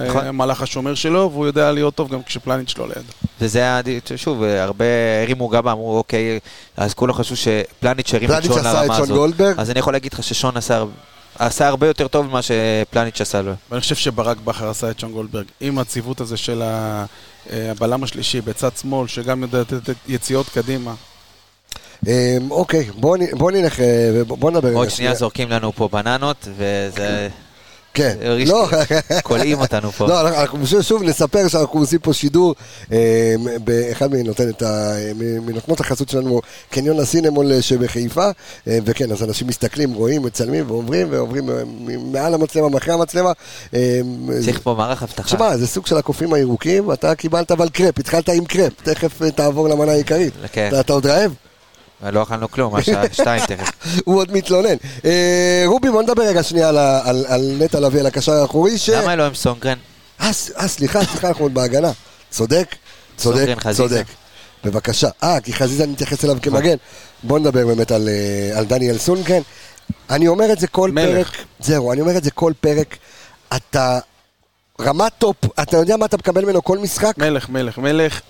נכון. 0.08 0.26
המלאך 0.26 0.62
השומר 0.62 0.94
שלו, 0.94 1.30
והוא 1.32 1.46
יודע 1.46 1.72
להיות 1.72 1.94
טוב 1.94 2.12
גם 2.12 2.22
כשפלניץ' 2.22 2.74
לא 2.78 2.88
לידו. 2.88 3.12
וזה 3.40 3.58
היה, 3.58 3.80
שוב, 4.16 4.42
הרבה 4.42 4.84
הרימו 5.22 5.48
גבה, 5.48 5.72
אמרו, 5.72 5.98
אוקיי, 5.98 6.38
אז 6.76 6.94
כולם 6.94 7.12
חשבו 7.12 7.36
שפלניץ' 7.36 8.14
הרים 8.14 8.30
את 8.30 8.34
פלניץ' 8.34 8.46
שון 8.52 8.58
עשה 8.58 8.70
את 8.70 8.74
לרמה 8.74 8.94
שון 8.94 9.02
הזאת. 9.02 9.16
גולדברג. 9.16 9.54
אז 9.58 9.70
אני 9.70 9.78
יכול 9.78 9.92
להגיד 9.92 10.12
לך 10.12 10.22
ששון 10.22 10.56
עשה, 10.56 10.84
עשה 11.38 11.68
הרבה 11.68 11.86
יותר 11.86 12.08
טוב 12.08 12.26
ממה 12.26 12.40
שפלניץ' 12.42 13.20
עשה 13.20 13.42
לו. 13.42 13.52
ואני 13.70 13.80
חושב 13.80 13.94
שברק 13.94 14.36
בכר 14.44 14.68
עשה 14.70 14.90
את 14.90 14.98
שון 15.00 15.12
גולדברג 15.12 15.46
עם 15.60 15.78
הציוות 15.78 16.20
הזה 16.20 16.36
של 16.36 16.62
אה, 16.62 17.04
הבלם 17.70 18.04
השלישי 18.04 18.40
בצד 18.40 18.70
שמאל, 18.80 19.08
שגם 19.08 19.42
יודע 19.42 19.60
לתת 19.60 19.96
יציאות 20.08 20.48
קדימה. 20.48 20.94
אמ, 22.06 22.50
אוקיי, 22.50 22.90
בואו 22.94 23.50
נלך, 23.50 23.80
אה, 23.80 24.24
בואו 24.26 24.50
נדבר. 24.50 24.72
עוד 24.72 24.90
שנייה 24.90 25.14
זורקים 25.14 25.50
לנו 25.50 25.72
פה 25.72 25.88
בננות, 25.92 26.48
וזה... 26.56 27.28
כן, 27.94 28.16
הרגיש 28.22 28.50
לא, 28.50 28.68
כולאים 29.22 29.60
אותנו 29.60 29.92
פה. 29.92 30.06
לא, 30.08 30.20
אנחנו- 30.20 30.40
אנחנו 30.60 30.82
שוב- 30.82 31.02
נספר 31.02 31.48
שאנחנו 31.48 31.80
עושים 31.80 31.98
פה 31.98 32.12
שידור, 32.12 32.54
אה, 32.92 33.34
באחד 33.64 34.08
מנותנות 35.46 35.80
החסות 35.80 36.08
שלנו, 36.08 36.40
קניון 36.70 37.00
הסינמול 37.00 37.52
אה, 37.52 37.62
שבחיפה, 37.62 38.28
אה, 38.68 38.78
וכן, 38.84 39.12
אז 39.12 39.22
אנשים 39.22 39.46
מסתכלים, 39.48 39.94
רואים, 39.94 40.22
מצלמים 40.22 40.70
ועוברים, 40.70 41.06
ועוברים 41.10 41.50
אה, 41.50 41.54
מעל 42.12 42.34
המצלמה, 42.34 42.68
מאחורי 42.68 42.92
המצלמה. 42.94 43.32
אה, 43.74 44.00
צריך 44.44 44.60
פה 44.62 44.74
מערך 44.78 45.02
אבטחה. 45.02 45.22
תשמע, 45.28 45.56
זה 45.56 45.66
סוג 45.66 45.86
של 45.86 45.96
הקופים 45.96 46.32
הירוקים, 46.32 46.92
אתה 46.92 47.14
קיבלת 47.14 47.50
אבל 47.52 47.68
קרפ, 47.68 47.98
התחלת 47.98 48.28
עם 48.28 48.44
קרפ, 48.44 48.72
תכף 48.82 49.22
אה, 49.22 49.30
תעבור 49.30 49.68
למנה 49.68 49.92
העיקרית. 49.92 50.32
כן. 50.52 50.70
אתה 50.80 50.92
עוד 50.92 51.06
רעב? 51.06 51.34
לא 52.10 52.22
אכלנו 52.22 52.50
כלום, 52.50 52.76
השעה 52.76 53.02
שתיים 53.12 53.46
תכף. 53.46 53.70
הוא 54.04 54.16
עוד 54.16 54.32
מתלונן. 54.32 54.76
אה, 55.04 55.62
רובי, 55.66 55.90
בוא 55.90 56.02
נדבר 56.02 56.22
רגע 56.22 56.42
שנייה 56.42 56.68
על 57.28 57.56
נטע 57.58 57.80
לביא, 57.80 58.00
על 58.00 58.06
הקשר 58.06 58.32
האחורי, 58.32 58.78
ש... 58.78 58.88
למה 58.88 59.16
לא 59.16 59.26
עם 59.26 59.34
סונגרן? 59.34 59.78
אה, 60.20 60.26
אה, 60.58 60.68
סליחה, 60.68 61.04
סליחה, 61.04 61.28
אנחנו 61.28 61.44
עוד 61.44 61.54
בהגנה. 61.54 61.90
צודק, 62.30 62.74
צודק. 63.16 63.56
צודק. 63.72 64.04
בבקקשה. 64.64 65.08
אה, 65.22 65.40
כי 65.40 65.52
חזיזה 65.52 65.86
נתייחס 65.86 66.24
אליו 66.24 66.36
כמגן. 66.42 66.76
בוא 67.22 67.38
נדבר 67.38 67.66
באמת 67.66 67.92
על, 67.92 68.08
אה, 68.08 68.58
על 68.58 68.64
דניאל 68.64 68.98
סונדגרן. 68.98 69.42
אני 70.10 70.28
אומר 70.28 70.52
את 70.52 70.58
זה 70.58 70.66
כל 70.66 70.90
מלך. 70.90 71.30
פרק, 71.30 71.46
זהו, 71.60 71.92
אני 71.92 72.00
אומר 72.00 72.16
את 72.16 72.24
זה 72.24 72.30
כל 72.30 72.52
פרק. 72.60 72.96
אתה 73.56 73.98
רמת 74.80 75.12
טופ, 75.18 75.36
אתה 75.62 75.76
יודע 75.76 75.96
מה 75.96 76.06
אתה 76.06 76.16
מקבל 76.16 76.44
ממנו 76.44 76.64
כל 76.64 76.78
משחק? 76.78 77.18
מלך, 77.18 77.48
מלך, 77.48 77.78
מלך, 77.78 78.20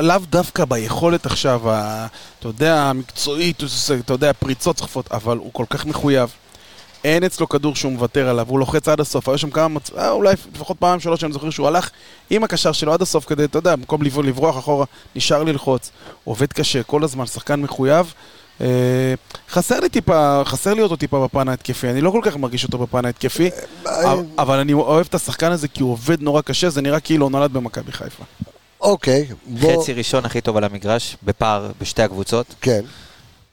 לאו 0.00 0.18
דווקא 0.30 0.64
ביכולת 0.64 1.26
עכשיו, 1.26 1.60
אתה 2.38 2.48
יודע, 2.48 2.82
המקצועית, 2.82 3.62
אתה 4.00 4.12
יודע, 4.12 4.32
פריצות 4.32 4.76
צחפות, 4.76 5.12
אבל 5.12 5.36
הוא 5.36 5.52
כל 5.52 5.64
כך 5.70 5.86
מחויב. 5.86 6.30
אין 7.04 7.24
אצלו 7.24 7.48
כדור 7.48 7.74
שהוא 7.74 7.92
מוותר 7.92 8.28
עליו, 8.28 8.46
הוא 8.48 8.58
לוחץ 8.58 8.88
עד 8.88 9.00
הסוף, 9.00 9.28
היו 9.28 9.38
שם 9.38 9.50
כמה 9.50 9.68
מצ... 9.68 9.90
אה, 9.98 10.10
אולי 10.10 10.34
לפחות 10.54 10.76
פעם 10.78 11.00
שלוש 11.00 11.20
שאני 11.20 11.32
זוכר 11.32 11.50
שהוא 11.50 11.66
הלך 11.66 11.90
עם 12.30 12.44
הקשר 12.44 12.72
שלו 12.72 12.92
עד 12.92 13.02
הסוף 13.02 13.24
כדי, 13.24 13.44
אתה 13.44 13.58
יודע, 13.58 13.76
במקום 13.76 14.02
לברוח, 14.02 14.58
אחורה, 14.58 14.86
נשאר 15.16 15.42
ללחוץ. 15.42 15.90
עובד 16.24 16.52
קשה, 16.52 16.82
כל 16.82 17.04
הזמן, 17.04 17.26
שחקן 17.26 17.60
מחויב. 17.60 18.14
אה, 18.62 18.68
חסר 19.50 19.80
לי 19.80 19.88
טיפה, 19.88 20.42
חסר 20.44 20.74
לי 20.74 20.82
אותו 20.82 20.96
טיפה 20.96 21.24
בפן 21.24 21.48
ההתקפי, 21.48 21.90
אני 21.90 22.00
לא 22.00 22.10
כל 22.10 22.20
כך 22.22 22.36
מרגיש 22.36 22.64
אותו 22.64 22.78
בפן 22.78 23.04
ההתקפי, 23.04 23.50
אה, 23.86 24.12
אבל- 24.12 24.24
אבל 24.38 24.58
אני 24.58 24.72
אוהב 24.72 25.06
את 25.08 25.14
השחקן 25.14 25.52
הזה 25.52 25.68
כי 25.68 25.82
הוא 25.82 25.92
עובד 25.92 26.20
נורא 26.22 26.40
קשה, 26.42 26.70
זה 26.70 26.80
נראה 26.82 27.00
כאילו 27.00 27.26
הוא 27.26 27.32
נולד 27.32 27.52
במכבי 27.52 27.92
חיפה. 27.92 28.24
אוקיי, 28.80 29.26
בוא... 29.46 29.82
חצי 29.82 29.92
ראשון 29.92 30.24
הכי 30.24 30.40
טוב 30.40 30.56
על 30.56 30.64
המגרש, 30.64 31.16
בפער 31.22 31.70
בשתי 31.80 32.02
הקבוצות. 32.02 32.46
כן. 32.60 32.80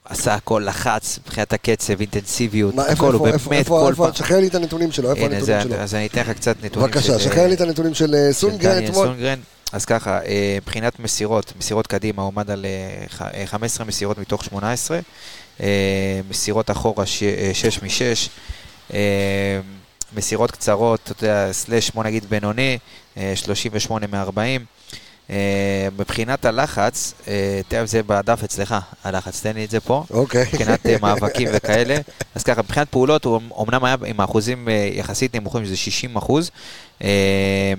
עשה 0.06 0.34
הכל, 0.34 0.64
לחץ, 0.66 1.20
מבחינת 1.26 1.54
הקצב, 1.54 2.00
אינטנסיביות, 2.00 2.76
מה, 2.76 2.86
איפה, 2.88 2.94
הכל, 3.06 3.14
הוא 3.14 3.24
באמת 3.28 3.52
איפה, 3.52 3.80
כל 3.84 3.90
איפה, 3.92 4.04
פעם. 4.06 4.14
שחרר 4.14 4.40
לי 4.40 4.48
את 4.48 4.56
הנתונים 4.56 4.92
שלו, 4.92 5.10
איפה 5.12 5.26
הנתונים 5.26 5.62
שלו? 5.62 5.76
אז 5.76 5.96
אני 5.96 6.06
אתן 6.08 6.22
לך 6.22 6.30
קצת 6.30 6.56
נתונים 6.64 6.90
בבקשה, 6.90 7.20
של, 7.20 7.30
שחרר 7.30 7.48
לי 7.48 7.54
את 7.54 7.62
הנתונים 7.62 7.94
של 7.94 8.16
אה, 8.16 8.28
של 8.34 8.40
סונגרן 8.40 8.74
דניאל 8.76 8.90
אתמול. 8.90 9.08
אז 9.72 9.86
ככה, 9.86 10.20
אה, 10.26 10.58
מבחינת 10.62 11.00
מסירות, 11.00 11.54
מסירות 11.60 11.88
קדימה 11.88 12.22
הוא 12.22 12.32
עמד 12.36 12.52
על 12.52 12.66
אה, 12.66 13.08
ח- 13.10 13.22
אה, 13.22 13.44
15 13.48 13.86
מסירות 13.86 14.18
מתוך 14.18 14.44
18, 14.44 15.00
אה, 15.62 15.66
מסירות 16.30 16.72
אחורה 16.72 17.06
6 17.06 17.80
מ-6, 17.84 18.30
מסירות 20.16 20.52
קצרות, 20.52 21.00
אתה 21.12 21.26
יודע, 21.26 21.54
סלאש 21.54 21.92
בוא 21.92 22.04
נגיד 22.04 22.26
בינוני, 22.30 22.78
אה, 23.18 23.34
38 23.36 24.08
מ-40. 24.08 24.62
אה, 25.30 25.36
מבחינת 25.98 26.46
הלחץ, 26.46 27.14
אה, 27.28 27.62
תראה, 27.68 27.86
זה 27.86 28.04
בדף 28.04 28.44
אצלך, 28.44 28.76
הלחץ, 29.04 29.42
תן 29.42 29.56
לי 29.56 29.66
את 29.66 29.70
זה 29.70 29.80
פה. 29.80 30.04
אוקיי. 30.12 30.42
מבחינת 30.54 30.86
אה, 30.86 30.96
מאבקים 31.02 31.48
וכאלה. 31.54 31.98
אז 32.36 32.44
ככה, 32.44 32.62
מבחינת 32.62 32.88
פעולות, 32.90 33.26
הוא 33.26 33.42
אמנם 33.68 33.86
היה 33.86 33.96
עם 34.06 34.20
האחוזים 34.20 34.70
אה, 34.70 34.90
יחסית 34.94 35.36
נמוכים, 35.36 35.66
שזה 35.66 35.78
60 35.78 36.16
אחוז, 36.18 36.52
אה, 37.04 37.74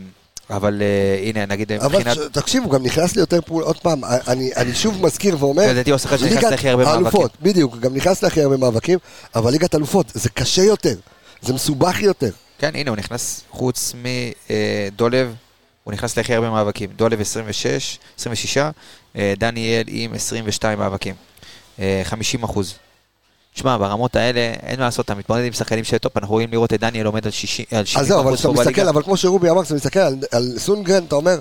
אבל 0.50 0.82
אה, 0.82 1.28
הנה, 1.28 1.46
נגיד 1.46 1.72
אבל 1.72 1.98
מבחינת... 1.98 2.16
ש- 2.16 2.20
תקשיב, 2.32 2.62
הוא 2.64 2.72
גם 2.72 2.82
נכנס 2.82 3.14
לי 3.14 3.20
יותר 3.20 3.40
פעול, 3.40 3.62
עוד 3.62 3.78
פעם, 3.78 4.04
אני 4.04 4.50
אני 4.56 4.74
שוב 4.74 5.02
מזכיר 5.06 5.36
ואומר, 5.44 5.66
לדעתי 5.70 5.90
הוא 5.90 5.96
השחקן 5.96 6.18
שנכנס 6.18 6.44
להכי 6.44 6.68
הרבה 6.68 6.84
מאבקים. 6.84 7.04
האלופות, 7.04 7.30
בדיוק, 7.42 7.76
גם 7.78 7.94
נכנס 7.94 8.22
להכי 8.22 8.42
הרבה 8.42 8.56
מאבקים, 8.56 8.98
אבל 9.34 9.50
ליגת 9.50 9.74
אלופות, 9.74 10.06
זה 10.14 10.28
קשה 10.28 10.62
יותר, 10.62 10.94
זה 11.42 11.52
מסובך 11.52 12.02
יותר. 12.02 12.30
כן, 12.58 12.70
הנה, 12.74 12.90
הוא 12.90 12.96
נכנס 12.96 13.40
חוץ 13.50 13.94
מדולב, 14.92 15.34
הוא 15.84 15.92
נכנס 15.92 16.16
להכי 16.16 16.34
הרבה 16.34 16.50
מאבקים. 16.50 16.90
דולב 16.96 17.20
26, 17.20 17.98
26, 18.18 18.56
אה, 19.16 19.34
דניאל 19.38 19.84
עם 19.88 20.14
22 20.14 20.78
מאבקים. 20.78 21.14
אה, 21.80 22.00
50 22.04 22.42
אחוז. 22.42 22.74
תשמע, 23.60 23.76
ברמות 23.76 24.16
האלה, 24.16 24.40
אין 24.62 24.78
מה 24.78 24.84
לעשות, 24.84 25.04
אתה 25.04 25.14
מתמודד 25.14 25.44
עם 25.44 25.52
שחקנים 25.52 25.84
של 25.84 25.98
טופ, 25.98 26.16
אנחנו 26.16 26.34
רואים 26.34 26.48
לראות 26.52 26.72
את 26.72 26.80
דניאל 26.80 27.06
עומד 27.06 27.24
על 27.26 27.30
60 27.32 27.64
על 27.72 27.84
70 27.84 28.00
אז 28.02 28.08
זהו, 28.08 28.20
אבל 28.20 28.34
כשאתה 28.36 28.48
מסתכל. 28.48 28.88
אבל 28.88 29.02
כמו 29.02 29.16
שרובי 29.16 29.50
אמר, 29.50 29.62
כשאתה 29.62 29.74
מסתכל 29.74 29.98
על- 30.00 30.16
על 30.32 30.52
סונדגרן, 30.58 31.04
אתה 31.04 31.14
אומר, 31.14 31.38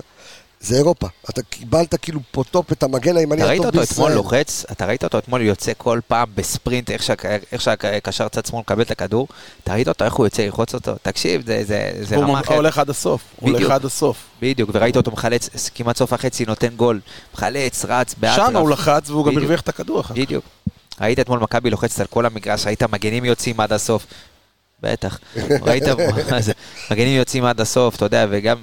זה 0.60 0.76
אירופה. 0.76 1.06
אתה 1.30 1.42
קיבלת 1.42 1.94
כאילו 2.02 2.20
פה 2.30 2.44
טופ 2.50 2.72
את 2.72 2.82
המגן 2.82 3.16
הימני 3.16 3.40
אתה 3.42 3.48
ראית 3.50 3.60
הטוב 3.60 3.74
אותו 3.80 3.92
אתמול 3.92 4.08
בישראל. 4.08 4.16
לוחץ, 4.16 4.64
אתה 4.72 4.86
ראית 4.86 5.04
אותו 5.04 5.18
אתמול 5.18 5.42
יוצא 5.42 5.72
כל 5.78 6.00
פעם 6.08 6.28
בספרינט, 6.34 6.90
איך 6.90 7.02
שה- 7.02 7.14
איך 7.52 7.60
שהקשר 7.60 8.28
צד 8.28 8.46
שמאל 8.46 8.60
מקבל 8.60 8.82
את 8.82 8.90
הכדור, 8.90 9.28
אתה 9.64 9.72
ראית 9.72 9.88
אותו, 9.88 10.04
איך 10.04 10.14
הוא 10.14 10.26
יוצא 10.26 10.42
ללחוץ 10.42 10.74
אותו, 10.74 10.92
תקשיב, 11.02 11.42
זה- 11.46 11.62
זה 11.66 11.90
זה 12.00 12.16
הוא 12.16 12.24
רמה 12.24 12.40
אחרת. 12.40 12.56
הולך 12.56 12.78
עד 12.78 12.90
הסוף, 12.90 13.22
הוא 13.40 13.50
הולך. 13.50 13.70
עד 13.70 13.84
הסוף. 13.84 14.16
בדיוק, 14.42 14.70
וראית 14.72 14.96
אותו 14.96 15.10
מחלץ, 15.10 15.70
כמעט 15.74 15.96
סוף 15.96 16.12
החצי 16.12 16.44
נותן 16.44 16.68
גול, 16.76 17.00
מחלץ, 17.34 17.84
רץ, 17.88 18.14
באטרף. 18.18 18.46
שם 18.50 18.56
הוא 18.56 18.70
לחץ 18.70 19.10
והוא 19.10 19.26
גם. 19.26 19.38
הרוויח 19.38 19.60
את 19.60 19.68
הכדור 19.68 20.00
אחר 20.00 20.14
כך. 20.14 20.20
בדיוק. 20.20 20.44
ראית 21.00 21.18
אתמול 21.20 21.38
מכבי 21.38 21.70
לוחצת 21.70 22.00
על 22.00 22.06
כל 22.06 22.26
המגרש, 22.26 22.66
ראית 22.66 22.82
מגנים 22.82 23.24
יוצאים 23.24 23.60
עד 23.60 23.72
הסוף. 23.72 24.06
בטח. 24.82 25.18
ראית 25.62 25.82
מגנים 26.90 27.16
יוצאים 27.18 27.44
עד 27.44 27.60
הסוף, 27.60 27.96
אתה 27.96 28.04
יודע, 28.04 28.26
וגם, 28.30 28.56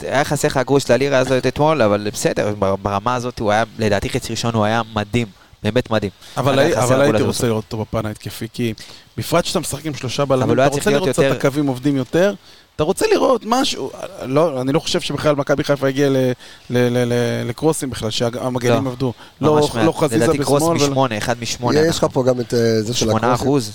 היה 0.00 0.24
חסר 0.24 0.48
לך 0.48 0.56
הגרוש 0.56 0.90
ללירה 0.90 1.18
הזאת 1.18 1.46
אתמול, 1.46 1.82
אבל 1.82 2.08
בסדר, 2.12 2.54
ברמה 2.82 3.14
הזאת 3.14 3.38
הוא 3.38 3.52
היה, 3.52 3.64
לדעתי 3.78 4.08
חצי 4.10 4.32
ראשון 4.32 4.54
הוא 4.54 4.64
היה 4.64 4.82
מדהים, 4.94 5.26
באמת 5.62 5.90
מדהים. 5.90 6.10
אבל 6.36 6.58
הי- 6.58 6.64
הייתי 6.66 7.22
רוצה. 7.22 7.46
לראות 7.46 7.64
אותו 7.64 7.76
בפן 7.84 8.06
ההתקפי, 8.06 8.46
כי 8.52 8.74
בפרט 9.18 9.44
שאתה 9.44 9.60
משחק 9.60 9.86
עם 9.86 9.94
שלושה 9.94 10.24
בלמים, 10.24 10.52
אתה 10.52 10.74
רוצה 10.74 10.90
לראות 10.90 11.08
קצת 11.08 11.22
את 11.22 11.36
הקווים 11.36 11.66
עובדים 11.66 11.96
יותר, 11.96 12.34
אתה 12.76 12.84
רוצה 12.84 13.06
לראות 13.12 13.42
משהו, 13.46 13.90
לא, 14.22 14.60
אני 14.60 14.72
לא 14.72 14.80
חושב 14.80 15.00
שבכלל 15.00 15.34
מכבי 15.36 15.64
חיפה 15.64 15.88
הגיעה 15.88 16.10
ל- 16.10 16.16
ל- 16.16 16.32
ל- 16.70 17.12
ל- 17.12 17.48
לקרוסים 17.48 17.90
בכלל, 17.90 18.10
שהמגנים 18.10 18.84
לא, 18.84 18.90
עבדו. 18.90 19.12
לא. 19.40 19.68
לא 19.84 19.92
חזיזה 19.92 20.24
לדעתי 20.24 20.38
קרוס 20.38 20.62
בשמאל, 20.62 20.76
ולא- 20.76 20.86
משמונה, 20.88 21.18
אחד 21.18 21.36
משמונה. 21.42 21.80
יש 21.80 21.98
לך 21.98 22.06
פה 22.12 22.24
גם 22.24 22.40
את 22.40 22.54
אה, 22.54 22.82
זה 22.82 22.94
של 22.94 23.06
שמונה 23.06 23.16
הקרוסים. 23.32 23.46
אחוז. 23.46 23.70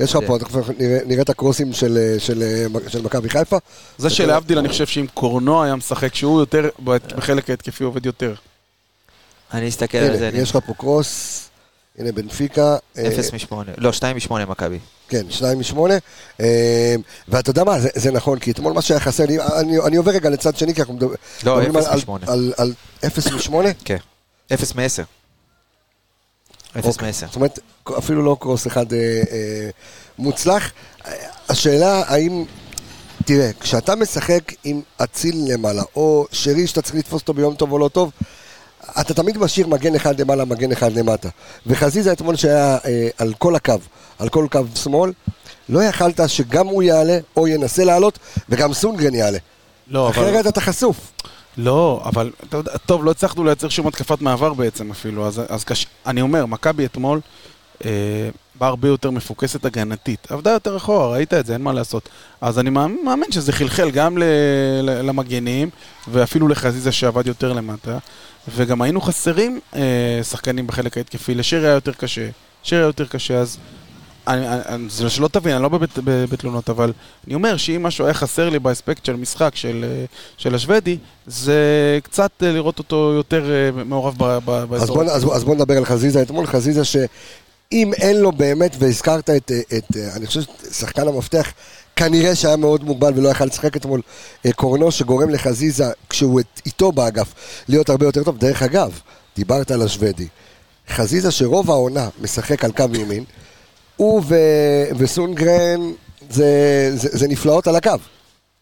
יש 0.00 0.10
לך 0.14 0.18
פה, 0.26 0.38
תכף 0.38 0.54
נראה- 0.78 0.98
נראה 1.06 1.22
את 1.22 1.30
הקרוסים 1.30 1.72
של, 1.72 1.98
אה, 1.98 2.20
של, 2.20 2.42
אה, 2.42 2.90
של 2.90 3.02
מכבי 3.02 3.28
חיפה. 3.30 3.56
זה 3.98 4.10
שלהבדיל, 4.10 4.58
אני 4.58 4.68
חושב 4.68 4.86
שאם 4.86 5.06
קורנו 5.14 5.62
היה 5.62 5.76
משחק, 5.76 6.14
שהוא 6.14 6.40
יותר, 6.40 6.68
בחלק 6.84 7.50
ההתקפי 7.50 7.84
עובד 7.84 8.06
יותר. 8.06 8.34
אני 9.54 9.68
אסתכל 9.68 9.98
על 9.98 10.16
זה, 10.18 10.30
יש 10.34 10.50
לך 10.50 10.58
פה 10.66 10.74
קרוס, 10.74 11.45
הנה 11.98 12.12
בנפיקה. 12.12 12.76
אה, 12.98 13.08
אפס 13.08 13.32
משמונה, 13.32 13.72
לא, 13.78 13.92
שתיים 13.92 14.16
משמונה 14.16 14.46
מכבי. 14.46 14.78
כן, 15.08 15.30
שניים 15.30 15.58
משמונה. 15.60 15.94
אה, 16.40 16.94
ואתה 17.28 17.50
יודע 17.50 17.64
מה, 17.64 17.80
זה, 17.80 17.88
זה 17.94 18.10
נכון, 18.10 18.38
כי 18.38 18.50
אתמול 18.50 18.72
מה 18.72 18.82
שהיה 18.82 19.00
חסר 19.00 19.26
לי, 19.26 19.38
אני, 19.40 19.78
אני 19.86 19.96
עובר 19.96 20.10
רגע 20.12 20.30
לצד 20.30 20.56
שני, 20.56 20.74
כי 20.74 20.80
אנחנו 20.80 20.98
לא, 21.00 21.08
מדברים 21.56 21.76
אפס 21.76 21.86
על- 21.86 21.96
משמונה. 21.96 22.24
על, 22.28 22.52
על 22.56 22.72
אפס 23.06 23.26
משמונה. 23.32 23.68
כן. 23.84 23.96
אפס 24.54 24.74
מעשר. 24.74 25.02
אפס 26.78 26.84
אוקיי. 26.86 27.06
מעשר. 27.06 27.26
זאת 27.26 27.36
אומרת, 27.36 27.58
אפילו 27.98 28.22
לא 28.22 28.36
קרוס 28.40 28.66
אחד 28.66 28.92
אה, 28.92 28.98
אה, 29.30 29.70
מוצלח. 30.18 30.72
אה, 31.06 31.12
השאלה 31.48 32.02
האם, 32.06 32.44
תראה, 33.24 33.50
כשאתה 33.60 33.94
משחק 33.94 34.52
עם 34.64 34.80
אציל 34.96 35.36
למעלה, 35.52 35.82
או 35.96 36.26
שרי 36.32 36.66
שאתה 36.66 36.82
צריך 36.82 36.94
לתפוס 36.94 37.20
אותו 37.22 37.34
ביום 37.34 37.54
טוב 37.54 37.72
או 37.72 37.78
לא 37.78 37.88
טוב, 37.88 38.10
אתה 39.00 39.14
תמיד 39.14 39.38
משאיר 39.38 39.66
מגן 39.66 39.94
אחד 39.94 40.20
למעלה, 40.20 40.44
מגן 40.44 40.72
אחד 40.72 40.92
למטה. 40.92 41.28
וחזיזה 41.66 42.12
אתמול 42.12 42.36
שהיה 42.36 42.78
אה, 42.84 43.08
על 43.18 43.32
כל 43.38 43.54
הקו, 43.56 43.74
על 44.18 44.28
כל 44.28 44.46
קו 44.52 44.60
שמאל, 44.74 45.12
לא 45.68 45.84
יכלת 45.84 46.20
שגם 46.26 46.66
הוא 46.66 46.82
יעלה 46.82 47.18
או 47.36 47.48
ינסה 47.48 47.84
לעלות, 47.84 48.18
וגם 48.48 48.72
סונגרן 48.72 49.14
יעלה. 49.14 49.38
לא, 49.88 50.08
אבל... 50.08 50.22
אחרת 50.22 50.46
אתה 50.46 50.60
חשוף. 50.60 51.12
לא, 51.56 52.02
אבל, 52.04 52.30
טוב, 52.86 53.04
לא 53.04 53.10
הצלחנו 53.10 53.44
לייצר 53.44 53.68
שום 53.68 53.86
התקפת 53.86 54.20
מעבר 54.20 54.54
בעצם 54.54 54.90
אפילו, 54.90 55.26
אז, 55.26 55.42
אז 55.48 55.64
קש... 55.64 55.86
אני 56.06 56.20
אומר, 56.20 56.46
מכבי 56.46 56.86
אתמול 56.86 57.20
אה, 57.84 57.90
באה 58.58 58.68
הרבה 58.68 58.88
יותר 58.88 59.10
מפוקסת 59.10 59.64
הגנתית. 59.64 60.26
עבדה 60.30 60.50
יותר 60.50 60.76
אחורה, 60.76 61.08
ראית 61.08 61.34
את 61.34 61.46
זה, 61.46 61.52
אין 61.52 61.62
מה 61.62 61.72
לעשות. 61.72 62.08
אז 62.40 62.58
אני 62.58 62.70
מאמין, 62.70 63.32
שזה 63.32 63.52
חלחל 63.52 63.90
גם 63.90 64.18
למגנים, 64.82 65.70
ואפילו 66.08 66.48
לחזיזה 66.48 66.92
שעבד 66.92 67.26
יותר 67.26 67.52
למטה, 67.52 67.98
וגם 68.54 68.82
היינו 68.82 69.00
חסרים 69.00 69.60
אה, 69.76 70.20
שחקנים 70.22 70.66
בחלק 70.66 70.96
ההתקפי, 70.96 71.34
לשרי 71.34 71.66
היה 71.66 71.74
יותר 71.74 71.92
קשה, 71.92 72.28
שרי 72.62 72.78
היה 72.78 72.86
יותר 72.86 73.06
קשה, 73.06 73.38
אז... 73.38 73.58
אני, 74.28 74.46
אני, 74.48 74.88
זה 74.88 75.10
שלא 75.10 75.28
תבין, 75.28 75.54
אני 75.54 75.62
לא 75.62 75.70
בתלונות, 76.04 76.70
אבל 76.70 76.92
אני 77.26 77.34
אומר 77.34 77.56
שאם 77.56 77.82
משהו 77.82 78.04
היה 78.04 78.14
חסר 78.14 78.48
לי 78.48 78.58
באספקט 78.58 79.04
של 79.04 79.16
משחק 79.16 79.56
של, 79.56 79.84
אה, 79.88 80.04
של 80.36 80.54
השוודי, 80.54 80.98
זה 81.26 81.98
קצת 82.02 82.30
אה, 82.42 82.52
לראות 82.52 82.78
אותו 82.78 83.12
יותר 83.16 83.50
אה, 83.50 83.84
מעורב 83.84 84.16
באזור. 84.44 84.76
אז 84.76 84.90
בוא, 84.90 85.04
אז, 85.04 85.36
אז 85.36 85.44
בוא 85.44 85.54
נדבר 85.54 85.76
על 85.76 85.84
חזיזה 85.84 86.22
אתמול, 86.22 86.46
חזיזה 86.46 86.82
שאם 87.70 87.92
אין 87.94 88.16
לו 88.16 88.32
באמת, 88.32 88.76
והזכרת 88.78 89.30
את, 89.30 89.52
את 89.78 89.96
אני 90.16 90.26
חושב 90.26 90.40
ששחקן 90.42 91.08
המפתח 91.08 91.52
כנראה 91.96 92.34
שהיה 92.34 92.56
מאוד 92.56 92.84
מוגבל 92.84 93.12
ולא 93.16 93.28
יכל 93.28 93.44
לשחק 93.44 93.76
אתמול 93.76 94.00
קורנו, 94.54 94.90
שגורם 94.92 95.30
לחזיזה, 95.30 95.84
כשהוא 96.08 96.40
איתו 96.66 96.92
באגף, 96.92 97.34
להיות 97.68 97.88
הרבה 97.88 98.06
יותר 98.06 98.24
טוב. 98.24 98.38
דרך 98.38 98.62
אגב, 98.62 99.00
דיברת 99.36 99.70
על 99.70 99.82
השוודי. 99.82 100.28
חזיזה 100.88 101.30
שרוב 101.30 101.70
העונה 101.70 102.08
משחק 102.20 102.64
על 102.64 102.72
קו 102.72 102.84
ימין, 102.94 103.24
הוא 103.96 104.22
ו... 104.26 104.34
וסונגרן 104.98 105.92
זה, 106.30 106.90
זה, 106.94 107.08
זה 107.12 107.28
נפלאות 107.28 107.66
על 107.66 107.76
הקו. 107.76 107.90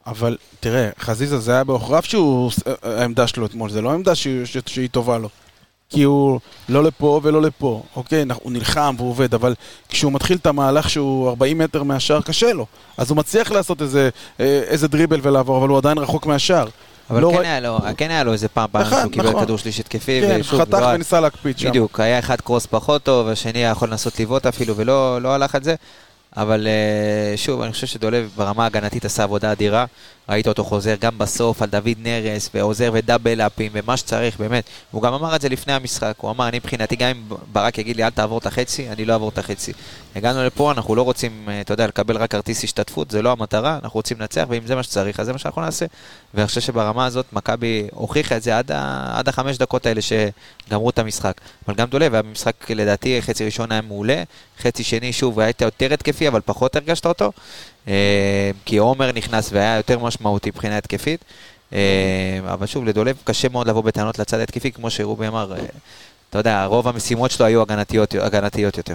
אבל 0.06 0.36
תראה, 0.60 0.90
חזיזה 1.00 1.38
זה 1.38 1.52
היה 1.52 1.64
בעוכריו 1.64 2.02
שהוא, 2.02 2.50
העמדה 2.82 3.26
שלו 3.26 3.46
אתמול, 3.46 3.70
זה 3.70 3.82
לא 3.82 3.92
עמדה 3.92 4.14
שהיא, 4.14 4.46
שהיא 4.66 4.88
טובה 4.88 5.18
לו. 5.18 5.28
כי 5.90 6.02
הוא 6.02 6.40
לא 6.68 6.84
לפה 6.84 7.20
ולא 7.22 7.42
לפה, 7.42 7.82
אוקיי? 7.96 8.24
הוא 8.42 8.52
נלחם 8.52 8.94
והוא 8.98 9.10
עובד, 9.10 9.34
אבל 9.34 9.54
כשהוא 9.88 10.12
מתחיל 10.12 10.36
את 10.36 10.46
המהלך 10.46 10.90
שהוא 10.90 11.28
40 11.28 11.58
מטר 11.58 11.82
מהשער, 11.82 12.20
קשה 12.20 12.52
לו. 12.52 12.66
אז 12.96 13.10
הוא 13.10 13.16
מצליח 13.16 13.50
לעשות 13.50 13.82
איזה, 13.82 14.08
אה, 14.40 14.60
איזה 14.66 14.88
דריבל 14.88 15.20
ולעבור, 15.22 15.58
אבל 15.58 15.68
הוא 15.68 15.78
עדיין 15.78 15.98
רחוק 15.98 16.26
מהשער. 16.26 16.68
אבל 17.10 17.22
לא 17.22 17.30
כן, 17.32 17.38
ר... 17.38 17.40
היה 17.40 17.60
לו, 17.60 17.78
כן 17.96 18.10
היה 18.10 18.24
לו 18.24 18.32
איזה 18.32 18.48
פעם 18.48 18.68
פעם 18.72 18.84
שהוא 18.84 19.12
קיבל 19.12 19.28
נכון. 19.28 19.44
כדור 19.44 19.58
שליש 19.58 19.80
התקפי, 19.80 20.20
כן, 20.20 20.36
ושוב, 20.40 20.60
חתך 20.60 20.78
לא... 20.80 20.86
וניסה 20.86 21.20
להקפיד 21.20 21.58
שם. 21.58 21.68
בדיוק, 21.68 22.00
היה 22.00 22.18
אחד 22.18 22.40
קרוס 22.40 22.66
פחות 22.66 23.02
טוב, 23.02 23.28
השני 23.28 23.58
היה 23.58 23.70
יכול 23.70 23.88
לנסות 23.90 24.20
לבעוט 24.20 24.46
אפילו, 24.46 24.76
ולא 24.76 25.22
לא 25.22 25.34
הלך 25.34 25.54
על 25.54 25.62
זה. 25.62 25.74
אבל 26.36 26.66
אה, 26.66 27.36
שוב, 27.36 27.62
אני 27.62 27.72
חושב 27.72 27.86
שדולב 27.86 28.30
ברמה 28.36 28.62
ההגנתית 28.62 29.04
עשה 29.04 29.22
עבודה 29.22 29.52
אדירה. 29.52 29.84
ראית 30.28 30.48
אותו 30.48 30.64
חוזר 30.64 30.94
גם 31.00 31.18
בסוף 31.18 31.62
על 31.62 31.68
דוד 31.68 31.98
נרס, 31.98 32.50
ועוזר 32.54 32.90
ודאבל 32.94 33.40
אפים, 33.40 33.72
ומה 33.74 33.96
שצריך, 33.96 34.38
באמת. 34.38 34.64
הוא 34.90 35.02
גם 35.02 35.14
אמר 35.14 35.36
את 35.36 35.40
זה 35.40 35.48
לפני 35.48 35.72
המשחק, 35.72 36.14
הוא 36.20 36.30
אמר, 36.30 36.48
אני 36.48 36.58
מבחינתי, 36.58 36.96
גם 36.96 37.08
אם 37.08 37.36
ברק 37.52 37.78
יגיד 37.78 37.96
לי, 37.96 38.04
אל 38.04 38.10
תעבור 38.10 38.38
את 38.38 38.46
החצי, 38.46 38.90
אני 38.90 39.04
לא 39.04 39.12
אעבור 39.12 39.28
את 39.28 39.38
החצי. 39.38 39.72
הגענו 40.16 40.44
לפה, 40.44 40.72
אנחנו 40.72 40.94
לא 40.94 41.02
רוצים, 41.02 41.48
אה, 41.48 41.60
אתה 41.60 41.72
יודע, 41.72 41.86
לקבל 41.86 42.16
רק 42.16 42.30
כרטיס 42.30 42.64
השתתפות, 42.64 43.10
זה 43.10 43.22
לא 43.22 43.32
המטרה, 43.32 43.78
אנחנו 43.84 43.98
רוצים 43.98 44.20
לנצח, 44.20 44.44
ואם 44.48 44.66
זה 44.66 44.74
מה 44.74 44.82
שצריך, 44.82 45.20
אז 45.20 45.26
זה 45.26 45.32
מה 45.32 45.38
שאנחנו 45.38 45.62
נעשה. 45.62 45.86
ואני 46.34 46.46
חושב 46.46 46.60
שברמה 46.60 47.06
הזאת, 47.06 47.26
מכבי 47.32 47.86
הוכיחה 47.92 48.36
את 48.36 48.42
זה 48.42 48.58
עד, 48.58 48.72
ה... 48.72 49.12
עד 49.18 49.28
החמש 49.28 49.58
דקות 49.58 49.86
האלה 49.86 50.00
שגמרו 50.02 50.90
את 50.90 50.98
המשחק. 50.98 51.40
אבל 51.68 51.74
גם 51.74 51.88
דולב, 51.88 52.14
היה 52.14 52.22
במשחק, 52.22 52.70
לדעתי, 52.70 53.22
חצי 53.22 53.44
ראשון 53.44 53.72
היה 53.72 53.80
מעולה, 53.80 54.22
חצי 54.58 54.84
שני, 54.84 55.12
שוב, 55.12 55.40
היה 55.40 55.52
יותר 55.60 55.92
התקפי, 55.92 56.28
אבל 56.28 56.40
פחות 56.44 56.76
הרגשת 56.76 57.06
אותו. 57.06 57.32
אה, 57.88 58.50
כי 58.64 58.76
עומר 58.76 59.12
נכנס 59.12 59.48
והיה 59.52 59.76
יותר 59.76 59.98
משמעותי 59.98 60.50
מבחינה 60.50 60.78
התקפית. 60.78 61.24
אה, 61.72 62.40
אבל 62.52 62.66
שוב, 62.66 62.84
לדולב 62.84 63.16
קשה 63.24 63.48
מאוד 63.48 63.68
לבוא 63.68 63.82
בטענות 63.82 64.18
לצד 64.18 64.38
ההתקפי, 64.38 64.72
כמו 64.72 64.90
שרובי 64.90 65.28
אמר, 65.28 65.52
אה, 65.52 65.64
אתה 66.30 66.38
יודע, 66.38 66.64
רוב 66.64 66.88
המשימות 66.88 67.30
שלו 67.30 67.46
היו 67.46 67.62
הגנתיות, 67.62 68.14
הגנתיות 68.14 68.76
יותר. 68.76 68.94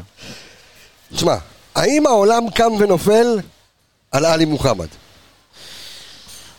תשמע, 1.16 1.36
האם 1.76 2.08
העולם 2.08 2.50
קם 2.50 2.72
ונופל 2.80 3.40
על 4.12 4.26
עלי 4.26 4.46
מוחמד? 4.46 4.88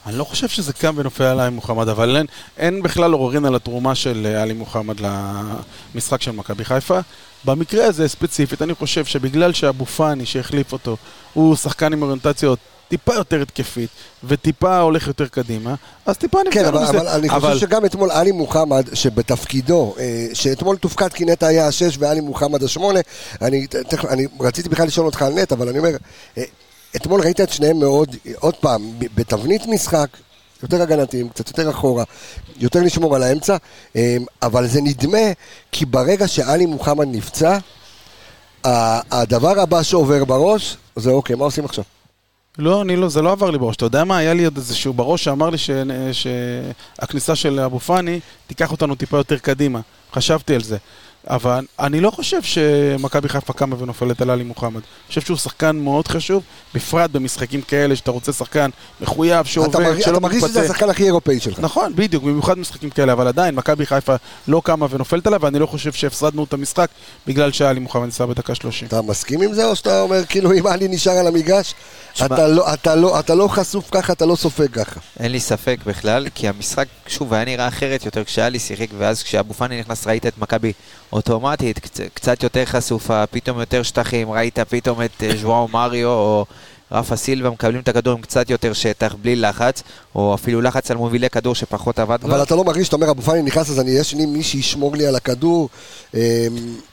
אני 0.07 0.19
לא 0.19 0.25
חושב 0.25 0.49
שזה 0.49 0.73
קם 0.73 0.95
ונופל 0.97 1.25
על 1.25 1.41
עלי 1.41 1.51
מוחמד, 1.51 1.89
אבל 1.89 2.17
אין, 2.17 2.27
אין 2.59 2.83
בכלל 2.83 3.13
עוררין 3.13 3.45
על 3.45 3.55
התרומה 3.55 3.95
של 3.95 4.27
עלי 4.27 4.53
מוחמד 4.53 4.97
למשחק 5.95 6.23
של 6.23 6.31
מכבי 6.31 6.65
חיפה. 6.65 6.99
במקרה 7.45 7.87
הזה 7.87 8.09
ספציפית, 8.09 8.63
אני 8.63 8.75
חושב 8.75 9.05
שבגלל 9.05 9.53
שאבו 9.53 9.87
פאני 9.87 10.27
שהחליף 10.27 10.73
אותו, 10.73 10.97
הוא 11.35 11.57
שחקן 11.57 11.93
עם 11.93 12.03
אוריינטציות 12.03 12.59
טיפה 12.89 13.15
יותר 13.15 13.43
התקפית, 13.43 13.91
וטיפה 14.25 14.79
הולך 14.79 15.07
יותר 15.07 15.27
קדימה, 15.27 15.75
אז 16.07 16.17
טיפה 16.17 16.39
נפגענו 16.49 16.79
כן. 16.79 16.87
כן, 16.87 16.97
אבל 16.97 17.09
אני 17.09 17.31
אבל... 17.31 17.53
חושב 17.53 17.67
שגם 17.67 17.85
אתמול 17.85 18.11
עלי 18.11 18.33
מוחמד, 18.33 18.95
שבתפקידו, 18.95 19.95
אה, 19.99 20.27
שאתמול 20.33 20.77
תופקד 20.77 21.09
כי 21.09 21.25
נטע 21.25 21.47
היה 21.47 21.67
השש 21.67 21.97
ועלי 21.99 22.21
מוחמד 22.21 22.63
השמונה, 22.63 23.01
אני, 23.43 23.67
אני 24.09 24.27
רציתי 24.41 24.69
בכלל 24.69 24.87
לשאול 24.87 25.07
אותך 25.07 25.23
על 25.23 25.33
נטע, 25.33 25.55
אבל 25.55 25.69
אני 25.69 25.79
אומר, 25.79 25.91
אה, 26.39 26.43
אתמול 26.97 27.21
ראית 27.21 27.41
את 27.41 27.53
שניהם 27.53 27.79
מאוד, 27.79 28.17
עוד 28.39 28.55
פעם, 28.55 28.93
בתבנית 29.15 29.67
משחק, 29.67 30.09
יותר 30.63 30.83
הגנתיים, 30.83 31.29
קצת 31.29 31.49
יותר 31.49 31.71
אחורה, 31.71 32.05
יותר 32.57 32.83
לשמור 32.83 33.17
על 33.17 33.23
האמצע, 33.23 33.57
אמ, 33.97 34.25
אבל 34.43 34.67
זה 34.67 34.81
נדמה 34.83 35.33
כי 35.73 35.85
ברגע 35.85 36.29
שאלי 36.29 36.67
מוחמד 36.67 37.07
נפצע, 37.11 37.59
הדבר 38.65 39.61
הבא 39.61 39.83
שעובר 39.83 40.25
בראש 40.25 40.77
זה 40.97 41.11
אוקיי, 41.11 41.37
מה 41.37 41.45
עושים 41.45 41.65
עכשיו? 41.65 41.85
לא, 42.59 42.83
אני 42.83 42.97
לא, 42.97 43.09
זה 43.09 43.23
לא 43.23 43.33
עבר 43.33 43.51
לי 43.51 43.59
בראש. 43.59 43.77
אתה 43.77 43.85
יודע 43.85 44.05
מה? 44.05 44.17
היה 44.17 44.35
לי 44.35 44.45
עוד 44.45 44.57
איזשהו 44.57 44.93
בראש 44.93 45.25
שאמר 45.25 45.51
לי. 45.51 45.57
שהכניסה 46.13 47.37
של 47.37 47.61
אבו 47.61 47.81
פאני 47.81 48.21
תיקח 48.47 48.73
אותנו 48.73 48.95
טיפה 48.95 49.17
יותר 49.17 49.39
קדימה. 49.39 49.81
חשבתי 50.13 50.55
על 50.55 50.63
זה. 50.63 50.77
אבל 51.29 51.67
אני 51.81 52.01
לא 52.01 52.11
חושב 52.11 52.43
שמכבי 52.43 53.29
חיפה 53.29 53.53
קמה 53.53 53.83
ונופלת 53.83 54.23
על 54.23 54.31
עלי 54.31 54.45
מוחמד. 54.45 54.73
אני 54.75 55.09
חושב 55.09 55.21
שהוא 55.21 55.37
שחקן 55.37 55.77
מאוד 55.77 56.09
חשוב, 56.09 56.43
בפרט 56.75 57.11
במשחקים 57.11 57.63
כאלה 57.63 57.97
שאתה 57.97 58.11
רוצה 58.11 58.33
שחקן 58.33 58.71
מחויב, 59.01 59.47
שעובד, 59.47 59.73
שלא 59.73 59.91
מתפתה. 59.93 60.11
אתה 60.11 60.21
מרגיש 60.21 60.45
שזה 60.45 60.63
השחקן 60.63 60.91
הכי 60.91 61.05
אירופאי 61.05 61.41
שלך. 61.41 61.59
נכון, 61.59 61.93
בדיוק, 61.97 62.25
במיוחד 62.25 62.57
במשחקים 62.57 62.91
כאלה, 62.91 63.13
אבל 63.13 63.29
עדיין, 63.29 63.55
מכבי 63.55 63.87
חיפה 63.87 64.15
לא 64.49 64.63
קמה 64.65 64.87
ונופלת 64.91 65.27
עליו, 65.27 65.41
ואני 65.43 65.59
לא 65.59 65.67
חושב 65.67 65.93
שהפסדנו 65.93 66.45
את 66.45 66.53
המשחק 66.53 66.89
בגלל 67.27 67.53
שעלי 67.53 67.81
מוחמד 67.81 68.05
ניסה 68.05 68.27
בדקה 68.27 68.55
30. 68.55 68.89
אתה 68.89 69.03
מסכים 69.03 69.43
עם 69.43 69.53
זה, 69.53 69.65
או 69.65 69.77
שאתה 69.77 70.01
אומר, 70.01 70.25
כאילו, 70.29 70.53
אם 70.53 70.67
עלי 70.67 70.89
נשאר 70.89 71.13
על 71.13 71.27
המגרש, 71.27 71.75
אתה 72.25 72.49
לא, 72.49 72.75
אתה, 72.75 72.95
לא, 72.95 73.21
אתה 73.21 73.35
לא 73.35 73.49
חשוף 73.49 73.89
ככה, 73.91 74.13
אתה 74.13 74.27
לא 74.27 74.37
סופג 74.37 74.71
ככה. 74.73 75.01
אין 75.21 75.33
לי 75.33 75.41
ספק 75.41 75.79
בכלל, 75.87 76.27
כי 76.35 76.49
המשחק, 76.49 76.87
שוב, 77.07 77.35
היה 77.35 77.45
נראה 77.45 77.69
אחרת 77.69 78.05
יותר 78.05 78.25
כשאלי 78.25 78.59
שיחק, 78.59 78.87
ואז 78.99 79.23
כשאבו 79.23 79.55
פאני 79.55 79.81
נכנס 79.81 80.07
ראית 80.07 80.27
את 80.27 80.39
מכבי 80.39 80.73
אוטומטית, 81.13 81.79
קצת, 81.79 82.05
קצת 82.15 82.43
יותר 82.43 82.65
חשופה, 82.65 83.27
פתאום 83.27 83.61
יותר 83.61 83.83
שטחים, 83.83 84.31
ראית 84.31 84.59
פתאום 84.59 85.03
את 85.03 85.23
ז'ואאו 85.41 85.67
אה, 85.67 85.73
מריו 85.73 86.09
או 86.09 86.47
רפה 86.93 87.17
סילבה 87.17 87.51
מקבלים 87.51 87.81
את 87.81 87.89
הכדור 87.89 88.13
עם 88.13 88.21
קצת 88.21 88.51
יותר 88.51 88.73
שטח, 88.73 89.15
בלי 89.23 89.37
לחץ, 89.37 89.83
או 90.15 90.35
אפילו 90.35 90.61
לחץ 90.61 90.91
על 90.91 90.97
מובילי 90.97 91.31
כדור 91.31 91.55
שפחות 91.55 91.99
עבד 91.99 92.19
אבל 92.25 92.35
כבר. 92.35 92.43
אתה 92.43 92.55
לא 92.55 92.65
מרגיש, 92.65 92.89
אתה 92.89 92.97
אומר, 92.97 93.11
אבו 93.11 93.23
פאני 93.23 93.43
נכנס, 93.43 93.71
אז 93.71 93.81
אני, 93.81 93.91
יש 93.91 94.15
לי 94.15 94.27
מי 94.27 94.43
שישמור 94.43 94.97
לי 94.97 95.07
על 95.07 95.17
הכדור. 95.17 95.69
אמ, 96.15 96.21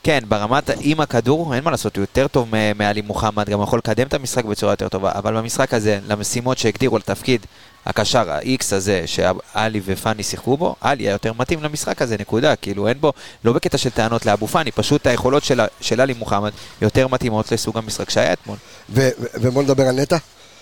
כן, 0.03 0.19
ברמת, 0.27 0.69
עם 0.79 0.99
הכדור, 0.99 1.55
אין 1.55 1.63
מה 1.63 1.71
לעשות, 1.71 1.95
הוא 1.95 2.03
יותר 2.03 2.27
טוב 2.27 2.49
מעלי 2.75 3.01
מוחמד, 3.01 3.49
גם 3.49 3.61
יכול 3.61 3.79
לקדם 3.79 4.07
את 4.07 4.13
המשחק 4.13 4.45
בצורה 4.45 4.73
יותר 4.73 4.87
טובה, 4.89 5.11
אבל 5.15 5.37
במשחק 5.37 5.73
הזה, 5.73 5.99
למשימות 6.07 6.57
שהגדירו 6.57 6.97
לתפקיד, 6.97 7.45
הקשר, 7.87 8.31
ה-X 8.31 8.63
הזה, 8.71 9.03
שאלי 9.05 9.81
ופאני 9.85 10.23
שיחקו 10.23 10.57
בו, 10.57 10.75
אלי 10.85 11.03
היה 11.03 11.11
יותר 11.11 11.33
מתאים 11.33 11.63
למשחק 11.63 12.01
הזה, 12.01 12.15
נקודה. 12.19 12.55
כאילו 12.55 12.87
אין 12.87 12.97
בו, 13.01 13.13
לא 13.43 13.53
בקטע 13.53 13.77
של 13.77 13.89
טענות 13.89 14.25
לאבו 14.25 14.47
פאני, 14.47 14.71
פשוט 14.71 15.07
היכולות 15.07 15.43
של 15.81 16.01
עלי 16.01 16.13
מוחמד 16.13 16.51
יותר 16.81 17.07
מתאימות 17.07 17.51
לסוג 17.51 17.77
המשחק 17.77 18.09
שהיה 18.09 18.33
אתמול. 18.33 18.57
ובוא 18.89 19.63
נדבר 19.63 19.83
על 19.83 19.95
נטע. 20.01 20.17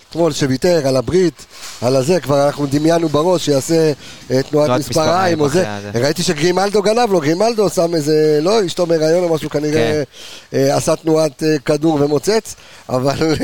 אתמול 0.10 0.32
שוויתר 0.32 0.88
על 0.88 0.98
הברית, 0.98 1.46
על 1.82 1.96
הזה, 1.96 2.20
כבר 2.20 2.46
אנחנו 2.46 2.66
דמיינו 2.66 3.10
בראש 3.10 3.46
שיעשה 3.46 3.92
uh, 4.30 4.34
תנועת 4.50 4.80
מספריים 4.80 5.42
או 5.42 5.50
זה. 5.50 5.80
ראיתי 5.94 6.24
שגרימלדו 6.24 6.82
גנב 6.82 7.12
לו, 7.12 7.20
גרימלדו 7.20 7.70
שם 7.70 7.96
איזה, 7.96 8.40
לא, 8.42 8.66
אשתו 8.66 8.86
בהיריון 8.86 9.24
או 9.24 9.34
משהו, 9.36 9.50
כנראה 9.50 10.04
כן. 10.52 10.58
uh, 10.58 10.74
עשה 10.74 10.96
תנועת 10.96 11.44
uh, 11.44 11.62
כדור 11.66 11.98
ומוצץ, 12.02 12.56
אבל 12.90 13.36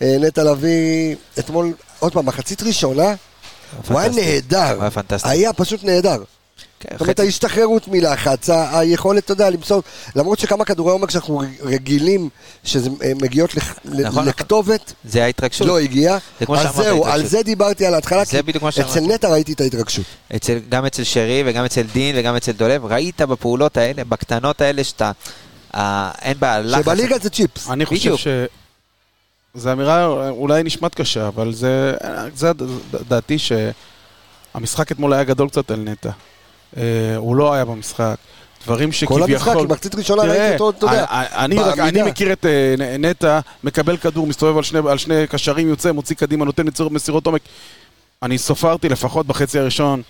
נטע 0.00 0.44
לביא, 0.44 1.16
אתמול, 1.38 1.72
עוד 1.98 2.12
פעם, 2.12 2.26
מחצית 2.26 2.62
ראשונה, 2.62 3.14
הוא 3.88 4.00
היה 4.00 4.08
נהדר. 4.08 4.78
היה 5.24 5.52
פשוט 5.52 5.84
נהדר. 5.84 6.22
זאת 6.92 7.00
אומרת, 7.00 7.20
ההשתחררות 7.20 7.88
מלחץ, 7.88 8.50
ה- 8.50 8.78
היכולת, 8.78 9.24
אתה 9.24 9.32
יודע, 9.32 9.50
למסור, 9.50 9.82
למרות 10.16 10.38
שכמה 10.38 10.64
כדורי 10.64 10.92
עומק 10.92 11.10
שאנחנו 11.10 11.42
רגילים 11.62 12.28
שזה 12.64 12.90
אה, 13.02 13.12
מגיעות 13.22 13.54
לכ- 13.54 13.78
ל- 13.84 14.06
נכון. 14.08 14.28
לכתובת, 14.28 14.92
זה 15.04 15.24
ההתרגשות. 15.24 15.66
לא 15.66 15.78
הגיע. 15.78 16.18
זה 16.40 16.46
כמו 16.46 16.56
אז 16.56 16.60
שאמרת, 16.62 16.74
זהו, 16.76 17.06
על. 17.06 17.26
זה 17.26 17.42
דיברתי 17.42 17.86
על 17.86 17.94
ההתחלה, 17.94 18.24
זה 18.24 18.30
כי 18.42 18.80
אצל. 18.80 19.00
נטע 19.00 19.28
ראיתי 19.28 19.52
את 19.52 19.60
ההתרגשות. 19.60 20.04
אצל, 20.36 20.58
גם 20.68 20.86
אצל 20.86 21.04
שרי 21.04 21.42
וגם 21.46 21.64
אצל 21.64 21.82
דין 21.82 22.14
וגם 22.18 22.36
אצל 22.36 22.52
דולב, 22.52 22.84
ראית 22.84 23.20
בפעולות 23.20 23.76
האלה, 23.76 24.04
בקטנות 24.04 24.60
האלה, 24.60 24.84
שאתה... 24.84 25.10
אה, 25.74 26.10
אין 26.22 26.36
בה 26.38 26.60
לחץ. 26.60 26.82
שבליגה 26.82 27.16
זה 27.18 27.30
צ'יפס. 27.30 27.70
אני 27.70 27.86
חושב 27.86 28.00
בדיוק. 28.00 28.20
ש... 28.20 28.26
זו 29.54 29.72
אמירה 29.72 30.06
אולי 30.28 30.62
נשמעת 30.62 30.94
קשה, 30.94 31.28
אבל 31.28 31.52
זה, 31.54 31.94
זה 32.34 32.50
הד- 32.50 32.62
דעתי 33.08 33.36
שהמשחק 33.38 34.92
אתמול 34.92 35.12
היה 35.12 35.24
גדול 35.24 35.48
קצת 35.48 35.70
על 35.70 35.80
נטע. 35.80 36.10
אה, 36.76 36.82
הוא 37.16 37.36
לא 37.36 37.52
היה 37.54 37.64
במשחק. 37.64 38.14
דברים 38.64 38.88
כל 38.88 38.92
שכביכול... 38.94 39.22
המשחק, 39.22 39.56
עם 39.56 39.68
מחצית 39.70 39.94
ראשונה 39.94 40.22
ראיתי 40.22 40.62
אותו, 40.62 40.70
אתה 40.86 40.96
יודע, 40.96 41.04
אני- 41.10 41.58
רק-. 41.58 41.78
אני 41.78 42.02
מכיר 42.02 42.32
את 42.32 42.46
אה, 42.46 42.74
נ- 42.78 43.04
נטע, 43.04 43.40
מקבל 43.64 43.96
כדור, 43.96 44.26
מסתובב 44.26 44.56
על 44.56 44.62
שני, 44.62 44.78
על 44.90 44.98
שני 44.98 45.26
קשרים, 45.26 45.68
יוצא, 45.68 45.92
מוציא 45.92 46.16
קדימה, 46.16 46.44
נותן 46.44 46.62
מסירות 46.90 47.26
עומק. 47.26 47.40
אני 48.22 48.38
סופרתי 48.38 48.88
לפחות 48.88 49.26
בחצי 49.26 49.58
הראשון 49.58 50.02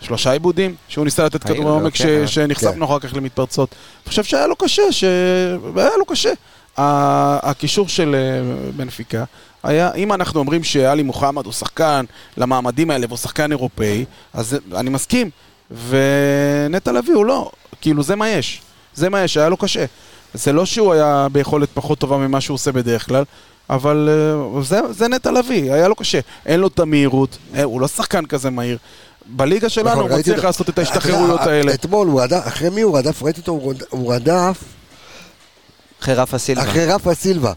שלושה 0.00 0.32
עיבודים, 0.32 0.74
שהוא 0.88 1.04
ניסה 1.04 1.24
לתת 1.24 1.44
כדור 1.44 1.70
עומק 1.70 1.96
כן, 1.96 2.26
ש- 2.26 2.34
שנחשפנו 2.34 2.72
כן. 2.86 2.92
אחר 2.92 2.98
כך 2.98 3.14
למתפרצות. 3.14 3.68
אני 4.04 4.08
חושב 4.08 4.24
שהיה 4.24 4.46
לו 4.46 4.56
קשה, 4.56 4.82
ש... 4.92 5.04
היה 5.76 5.96
לו 5.98 6.04
קשה. 6.06 6.32
הקישור 7.42 7.88
של 7.88 8.14
אה, 8.14 8.70
בנפיקה 8.76 9.24
היה, 9.62 9.92
אם 9.94 10.12
אנחנו 10.12 10.40
אומרים 10.40 10.64
שאלי 10.64 11.02
מוחמד 11.02 11.44
הוא 11.44 11.52
שחקן 11.52 12.04
למעמדים 12.36 12.90
האלה 12.90 13.06
והוא 13.06 13.18
שחקן 13.18 13.50
אירופאי, 13.52 14.04
אז 14.34 14.56
אני 14.76 14.90
מסכים. 14.90 15.30
ונטע 15.88 16.92
לביא 16.92 17.14
הוא 17.14 17.26
לא, 17.26 17.50
כאילו 17.80 18.02
זה 18.02 18.16
מה 18.16 18.28
יש. 18.28 18.62
זה 18.94 19.08
מה 19.08 19.20
יש, 19.24 19.36
היה 19.36 19.48
לו 19.48 19.56
קשה. 19.56 19.84
זה 20.34 20.52
לא 20.52 20.66
שהוא 20.66 20.92
היה 20.92 21.26
ביכולת 21.32 21.68
פחות 21.74 21.98
טובה 21.98 22.16
ממה 22.16 22.40
שהוא 22.40 22.54
עושה 22.54 22.72
בדרך 22.72 23.06
כלל, 23.06 23.24
אבל 23.70 24.08
אה, 24.56 24.62
זה, 24.62 24.80
זה 24.90 25.08
נטע 25.08 25.30
לביא, 25.30 25.72
היה 25.72 25.88
לו 25.88 25.94
קשה. 25.94 26.20
אין 26.46 26.60
לו 26.60 26.66
את 26.68 26.78
המהירות, 26.78 27.38
אה, 27.54 27.62
הוא 27.62 27.80
לא 27.80 27.88
שחקן 27.88 28.26
כזה 28.26 28.50
מהיר. 28.50 28.78
בליגה 29.26 29.68
שלנו 29.68 29.90
נכון, 29.90 30.10
הוא 30.10 30.18
מצליח. 30.18 30.44
לעשות 30.44 30.68
את 30.68 30.78
ההשתחררויות 30.78 31.40
אחרי- 31.40 31.56
האלה. 31.56 31.74
אתמול 31.74 32.08
הוא 32.08 32.20
רדף, 32.22 32.42
אחרי 32.46 32.68
מי 32.70 32.80
הוא 32.80 32.98
רדף? 32.98 33.22
ראיתי 33.22 33.40
אותו, 33.40 33.52
הוא 33.52 33.70
רד- 33.70 33.82
הוא 33.90 34.14
רדף 34.14 34.56
אחרי 36.02 36.14
רפה 36.14 36.38
סילבה. 36.38 36.62
אחרי 36.68 36.86
רפה 36.86 37.14
סילבה. 37.14 37.52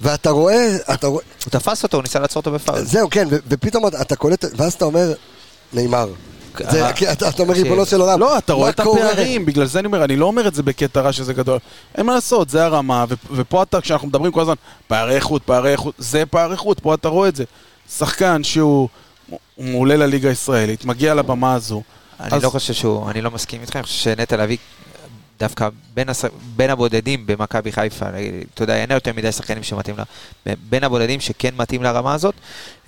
ואתה 0.00 0.30
רואה, 0.30 0.76
אתה 0.94 1.06
רואה, 1.06 1.24
הוא 1.44 1.50
תפס 1.50 1.82
אותו, 1.82 1.96
הוא 1.96 2.02
ניסה 2.02 2.18
לעצור 2.18 2.40
אותו 2.40 2.52
בפאול. 2.52 2.78
זהו, 2.84 3.10
כן, 3.10 3.28
ופתאום 3.48 3.86
אתה 3.86 4.16
קולט, 4.16 4.44
ואז 4.56 4.72
אתה 4.72 4.84
אומר, 4.84 5.12
נאמר. 5.72 6.08
זה- 6.70 6.84
אה, 6.86 7.12
אתה 7.12 7.42
אומר. 7.42 7.54
ריבונו 7.54 7.86
של 7.86 8.00
עולם. 8.00 8.20
לא, 8.20 8.38
אתה 8.38 8.52
רואה 8.52 8.70
את? 8.70 8.80
הפערים, 8.80 9.46
בגלל 9.46 9.66
זה 9.66 9.78
אני 9.78 9.86
אומר, 9.86 10.04
אני 10.04 10.16
לא 10.16 10.26
אומר 10.26 10.48
את 10.48 10.54
זה 10.54 10.62
בקטע 10.62 11.00
רע 11.00 11.12
שזה 11.12 11.32
גדול. 11.32 11.58
אין 11.98 12.06
מה 12.06 12.14
לעשות, 12.14 12.48
זה 12.50 12.64
הרמה, 12.64 13.04
ופה 13.30 13.62
אתה, 13.62 13.80
כשאנחנו 13.80 14.08
מדברים 14.08 14.32
כל 14.32 14.40
הזמן, 14.40 14.54
פערי 14.86 15.14
איכות, 15.16 15.42
פערי 15.42 15.72
איכות, 15.72 15.94
זה 15.98 16.26
פערי 16.30 16.52
איכות, 16.52 16.80
פה 16.80 16.94
אתה 16.94 17.08
רואה 17.08 17.28
את 17.28 17.36
זה. 17.36 17.44
שחקן 17.98 18.44
שהוא 18.44 18.88
הוא 19.30 19.38
מעולה 19.66 19.96
לליגה 19.96 20.28
הישראלית, 20.28 20.84
מגיע 20.84 21.14
לבמה 21.14 21.54
הזו. 21.54 21.82
אני 22.20 22.36
אז- 22.36 22.44
לא 22.44 22.50
חושב 22.50 22.72
שהוא, 22.74 23.10
אני 23.10 23.20
לא 23.22 23.30
מסכים 23.30 23.60
איתך, 23.60 23.76
אני 23.76 23.82
חושב 23.82 23.98
שנטע 23.98 24.36
לביא 24.36 24.56
דווקא 25.40 25.68
בין, 25.94 26.08
הש... 26.08 26.24
בין 26.56 26.70
הבודדים 26.70 27.26
במכבי 27.26 27.72
חיפה, 27.72 28.06
אתה 28.54 28.62
יודע, 28.62 28.76
אין 28.76 28.90
יותר 28.90 29.12
מדי 29.12 29.32
שחקנים 29.32 29.62
שמתאים 29.62 29.96
לה, 29.96 30.04
בין 30.68 30.84
הבודדים 30.84 31.20
שכן 31.20 31.54
מתאים 31.56 31.82
לרמה 31.82 32.14
הזאת, 32.14 32.34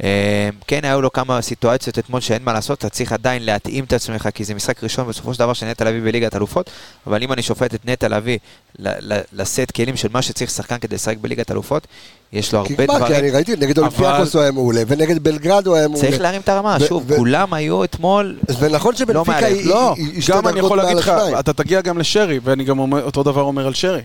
אה, 0.02 0.48
כן 0.66 0.84
היו 0.84 1.00
לו 1.00 1.12
כמה 1.12 1.42
סיטואציות 1.42 1.98
אתמול 1.98 2.20
שאין 2.20 2.44
מה 2.44 2.52
לעשות, 2.52 2.78
אתה 2.78 2.88
צריך 2.88 3.12
עדיין 3.12 3.44
להתאים 3.44 3.84
את 3.84 3.92
עצמך, 3.92 4.28
כי 4.34 4.44
זה 4.44 4.54
משחק 4.54 4.84
ראשון 4.84 5.08
בסופו 5.08 5.34
של 5.34 5.38
דבר 5.38 5.52
של 5.52 5.66
נטע 5.66 5.84
לביא 5.84 6.00
בליגת 6.00 6.36
אלופות, 6.36 6.70
אבל 7.06 7.22
אם 7.22 7.32
אני 7.32 7.42
שופט 7.42 7.74
את 7.74 7.86
נטע 7.86 8.08
לביא 8.08 8.38
ל- 8.78 9.12
ל- 9.12 9.20
לשאת 9.32 9.70
כלים 9.70 9.96
של 9.96 10.08
מה 10.12 10.22
שצריך 10.22 10.50
שחקן 10.50 10.78
כדי 10.78 10.94
לשחק 10.96 11.16
בליגת 11.20 11.50
אלופות, 11.50 11.86
יש 12.32 12.52
לו 12.52 12.58
הרבה 12.58 12.86
כבר, 12.86 12.94
כי 12.94 13.04
דברים. 13.04 13.14
אני 13.20 13.30
ראיתי, 13.30 13.56
נגד 13.56 13.78
אולימפיאקוס 13.78 14.34
הוא 14.34 14.42
היה 14.42 14.50
מעולה, 14.50 14.82
ונגד 14.86 15.18
בלגרד 15.18 15.66
הוא 15.66 15.76
היה 15.76 15.88
מעולה. 15.88 16.08
צריך 16.08 16.20
להרים 16.20 16.40
את 16.40 16.48
הרמה, 16.48 16.76
שוב, 16.88 17.16
כולם 17.16 17.54
היו 17.54 17.84
אתמול, 17.84 18.38
ונכון 18.60 18.96
שבנפיקה 18.96 19.30
מעלה. 19.32 19.46
היא 19.46 19.66
לא, 19.66 19.94
היא- 19.96 20.12
היא 20.12 20.22
שתי 20.22 20.32
גם 20.32 20.38
אני 20.38 20.54
דרגות 20.54 20.64
יכול 20.66 20.76
להגיד 20.76 20.92
מעל 20.94 21.02
לך, 21.02 21.08
השניים. 21.08 21.38
אתה 21.38 21.52
תגיע 21.52 21.80
גם 21.80 21.98
לשרי, 21.98 22.40
ואני 22.44 22.64
גם 22.64 22.92
אותו 22.92 23.22
דבר 23.22 23.42
אומר 23.42 23.66
על 23.66 23.74
שרי. 23.74 24.00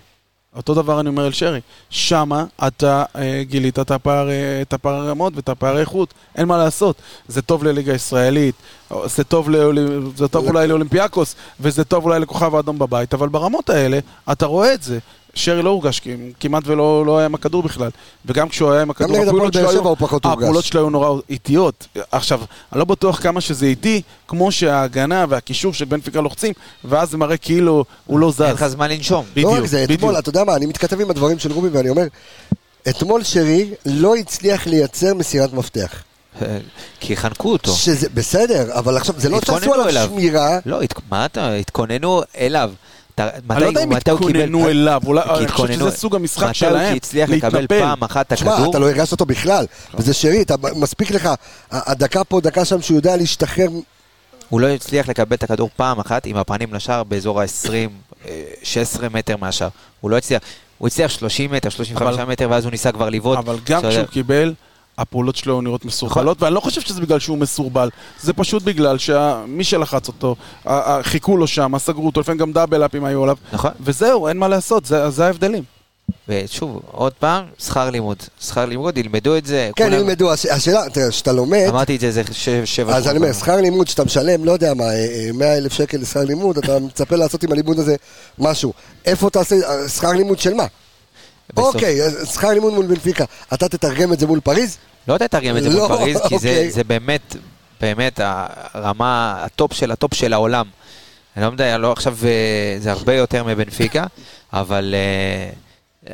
אותו 0.56 0.74
דבר 0.74 1.00
אני 1.00 1.10
אומר 1.10 1.26
על 1.26 1.32
שרי. 1.32 1.60
שמה 1.90 2.46
אתה 2.68 3.04
אה, 3.16 3.44
גילית 3.44 3.80
את 3.80 3.92
הפער, 3.92 4.30
אה, 4.30 4.62
את 4.62 4.74
הפער 4.74 4.94
הרמות 4.94 5.34
ואת 5.36 5.50
הפער 5.50 5.78
האיכות, 5.78 6.14
אין 6.36 6.48
מה 6.48 6.58
לעשות. 6.58 6.96
זה 7.28 7.42
טוב 7.42 7.64
לליגה 7.64 7.94
הישראלית, 7.94 8.56
זה 9.06 9.24
טוב, 9.24 9.50
לאולי, 9.50 9.82
זה 10.16 10.28
טוב 10.28 10.48
אולי 10.48 10.68
לאולימפיאקוס, 10.68 11.36
וזה 11.60 11.84
טוב 11.84 12.06
אולי 12.06 12.20
לכוכב 12.20 12.56
האדום 12.56 12.80
בבית, 12.80 13.14
אבל 13.14 13.30
ברמות 13.30 13.70
האלה, 13.70 14.00
אתה 14.32 14.46
רואה 14.46 14.74
את 14.74 14.84
זה. 14.84 15.00
שרי 15.34 15.62
לא 15.64 15.70
הורגש, 15.70 16.00
כי 16.00 16.16
כמעט 16.40 16.64
ולא 16.66 17.06
לא 17.06 17.18
היה 17.18 17.26
עם 17.26 17.36
הכדור 17.36 17.64
בכלל. 17.64 17.90
וגם 18.26 18.50
כשהוא 18.50 18.72
היה 18.72 18.82
עם 18.82 18.90
הכדור, 18.90 19.18
הפעולות 19.18 19.54
שלו 19.54 19.70
היו-. 19.70 19.94
הפעולות 20.24 20.66
שלו 20.66 20.82
היו 20.82 20.90
נורא 20.90 21.22
איטיות. 21.30 21.88
עכשיו, 22.12 22.42
אני 22.72 22.80
לא 22.80 22.86
בטוח 22.86 23.22
כמה 23.22 23.42
שזה 23.42 23.66
איטי, 23.66 24.02
כמו 24.28 24.52
שההגנה 24.52 25.26
והקישור 25.30 25.74
של 25.74 25.86
בנפיקה 25.86 26.22
לוחצים, 26.22 26.54
ואז 26.84 27.10
זה 27.10 27.18
מראה 27.18 27.38
כאילו 27.38 27.86
הוא 28.06 28.20
לא 28.20 28.32
זז. 28.32 28.42
אין 28.42 28.54
לך 28.54 28.68
זמן 28.68 28.92
לנשום. 28.92 29.26
לא 29.26 29.32
בדיוק, 29.36 29.54
רק 29.54 29.66
זה, 29.66 29.84
בדיוק. 29.84 30.00
אתמול, 30.00 30.20
אתה 30.20 30.30
יודע 30.30 30.44
מה, 30.44 30.56
אני 30.56 30.66
מתכתב 30.66 31.02
עם 31.02 31.10
הדברים 31.10 31.40
של 31.40 31.52
רובי 31.52 31.70
ואני 31.70 31.90
אומר, 31.90 32.08
אתמול 32.90 33.24
שרי 33.24 33.70
לא 33.86 34.16
הצליח 34.16 34.68
לייצר 34.68 35.14
מסירת 35.14 35.54
מפתח. 35.54 36.04
כי 37.00 37.18
חנקו 37.18 37.52
אותו. 37.52 37.74
שזה 37.74 38.08
בסדר, 38.14 38.80
אבל 38.80 38.98
עכשיו, 38.98 39.16
זה 39.18 39.30
לא 39.30 39.40
שעשו 39.46 39.74
עליו. 39.74 40.10
שמירה. 40.14 40.60
לא, 40.66 40.80
מה 41.12 41.26
אתה, 41.26 41.54
התכוננו 41.54 42.22
אליו. 42.38 42.72
אתה- 43.16 43.30
אני 43.30 43.42
מתי- 43.48 43.62
לא 43.62 43.66
יודע 43.66 43.84
אם 43.84 43.90
מתי 43.90 44.12
התכוננו 44.12 44.70
אליו, 44.70 45.02
אולי- 45.06 45.22
כי 45.24 45.30
אני 45.30 45.48
חושב 45.48 45.74
שזה 45.74 45.92
סוג 45.92 46.16
המשחק 46.16 46.44
מתי 46.44 46.54
שלהם, 46.54 46.88
הוא 46.90 46.96
הצליח 46.96 47.30
לקבל 47.30 47.60
להתנפל. 47.60 47.80
פעם 47.82 48.04
אחת 48.04 48.28
את 48.28 48.34
תשמע, 48.34 48.54
הכדור? 48.54 48.70
אתה 48.72 48.80
לא 48.80 48.86
הרגשת 48.90 49.12
אותו 49.12 49.26
בכלל. 49.26 49.66
וזה 49.94 50.14
שרי, 50.14 50.44
מספיק 50.76 51.12
לך, 51.12 51.30
הדקה 51.72 52.24
פה, 52.24 52.42
דקה 52.42 52.66
שם, 52.66 52.82
שהוא 52.82 52.98
יודע 52.98 53.16
להשתחרר. 53.18 53.68
הוא 54.50 54.62
לא 54.62 54.68
הצליח 54.68 55.08
לקבל 55.10 55.36
את 55.36 55.44
הכדור 55.44 55.70
פעם 55.76 56.00
אחת 56.00 56.26
עם 56.26 56.38
הפנים 56.38 56.74
לשער 56.74 57.04
באזור 57.04 57.42
ה-20, 57.42 58.26
16 58.64 59.10
מטר 59.10 59.38
מהשער. 59.38 59.70
הוא 60.02 60.12
לא 60.12 60.18
הצליח. 60.18 60.42
הוא 60.78 60.88
הצליח 60.88 61.12
30 61.12 61.52
מטר, 61.52 61.70
35 61.70 62.16
אבל- 62.20 62.32
מטר, 62.32 62.48
ואז 62.50 62.64
הוא 62.64 62.72
ניסה 62.72 62.92
כבר 62.92 63.10
לבעוט. 63.10 63.38
אבל 63.38 63.56
גם 63.66 63.82
כשהוא 63.90 64.06
קיבל, 64.06 64.54
הפעולות 64.98 65.36
שלו 65.36 65.62
נראות 65.62 65.86
מסורבלות, 65.86 66.42
ואני 66.42 66.56
לא 66.56 66.60
חושב 66.60 66.82
שזה 66.82 67.02
בגלל 67.02 67.20
שהוא 67.20 67.38
מסורבל, 67.38 67.90
זה 68.22 68.34
פשוט 68.34 68.64
בגלל 68.64 68.98
שמי 68.98 69.64
שלחץ 69.64 70.08
אותו, 70.08 70.36
חיכו 71.02 71.38
לו 71.38 71.48
שם, 71.48 71.74
סגרו 71.78 72.06
אותו, 72.06 72.20
לפעמים 72.22 72.40
גם 72.40 72.52
דאבל 72.54 72.86
אפים 72.86 73.06
היו 73.06 73.24
עליו, 73.24 73.36
נכון. 73.54 73.72
וזהו, 73.82 74.28
אין 74.28 74.38
מה 74.38 74.48
לעשות, 74.48 74.86
זה 74.86 75.10
זה 75.10 75.26
ההבדלים. 75.26 75.64
ושוב, 76.30 76.80
עוד 76.92 77.14
פעם, 77.14 77.46
שכר 77.60 77.90
לימוד. 77.90 78.18
שכר 78.42 78.66
לימוד, 78.66 78.98
ילמדו 78.98 79.38
את 79.38 79.46
זה. 79.46 79.70
כן, 79.76 79.84
כולם- 79.90 80.00
ילמדו, 80.00 80.34
הש- 80.34 80.46
השאלה, 80.46 80.90
תראה, 80.90 81.10
כשאתה 81.10 81.32
לומד, 81.32 81.66
אמרתי 81.70 81.96
את 81.96 82.00
זה 82.02 82.08
איזה 82.08 82.22
ש- 82.32 82.50
שבע 82.66 82.96
אז 82.96 83.08
אני 83.08 83.18
אומר, 83.18 83.34
שכר 83.34 83.56
לימוד 83.56 83.88
שאתה 83.88 84.04
משלם, 84.04 84.46
לא 84.46 84.52
יודע 84.52 84.74
מה, 84.74 84.84
100 85.34 85.58
אלף 85.58 85.74
שקל 85.74 85.98
לשכר 85.98 86.24
לימוד, 86.24 86.58
אתה 86.58 86.80
מצפה 86.80 87.16
לעשות 87.16 87.44
עם 87.44 87.52
הלימוד 87.52 87.80
הזה 87.80 87.96
משהו. 88.40 88.74
איפה 89.06 89.30
תעשה, 89.30 89.56
אה, 89.56 89.90
שכר 89.90 90.12
לימוד 90.12 90.40
של 90.40 90.54
מה? 90.54 90.66
אוקיי, 91.58 92.04
אז 92.04 92.30
שכר 92.34 92.50
לימוד 92.50 92.74
מול 92.74 92.86
בנפיקה, 92.86 93.26
אתה 93.54 93.70
תתרגם 93.70 94.14
את 94.14 94.20
זה 94.20 94.28
מול 94.28 94.40
פריז? 94.40 94.78
לא 95.08 95.18
תתרגם 95.18 95.58
את 95.58 95.64
זה 95.64 95.70
לא, 95.70 95.88
בפריז, 95.88 96.18
כי 96.18 96.40
זה, 96.40 96.50
אוקיי. 96.50 96.72
זה 96.72 96.84
באמת, 96.84 97.36
באמת 97.82 98.20
הרמה, 98.24 99.36
הטופ 99.46 99.74
של 99.74 99.92
הטופ 99.92 100.14
של 100.14 100.34
העולם. 100.34 100.66
אני 101.38 101.46
לא 101.46 101.50
יודע, 101.50 101.78
לא 101.78 101.92
עכשיו, 101.92 102.18
אה, 102.24 102.76
זה 102.80 102.92
הרבה 102.92 103.16
יותר 103.16 103.44
מבנפיקה, 103.44 104.06
אבל 104.54 104.96
אה, 104.98 105.50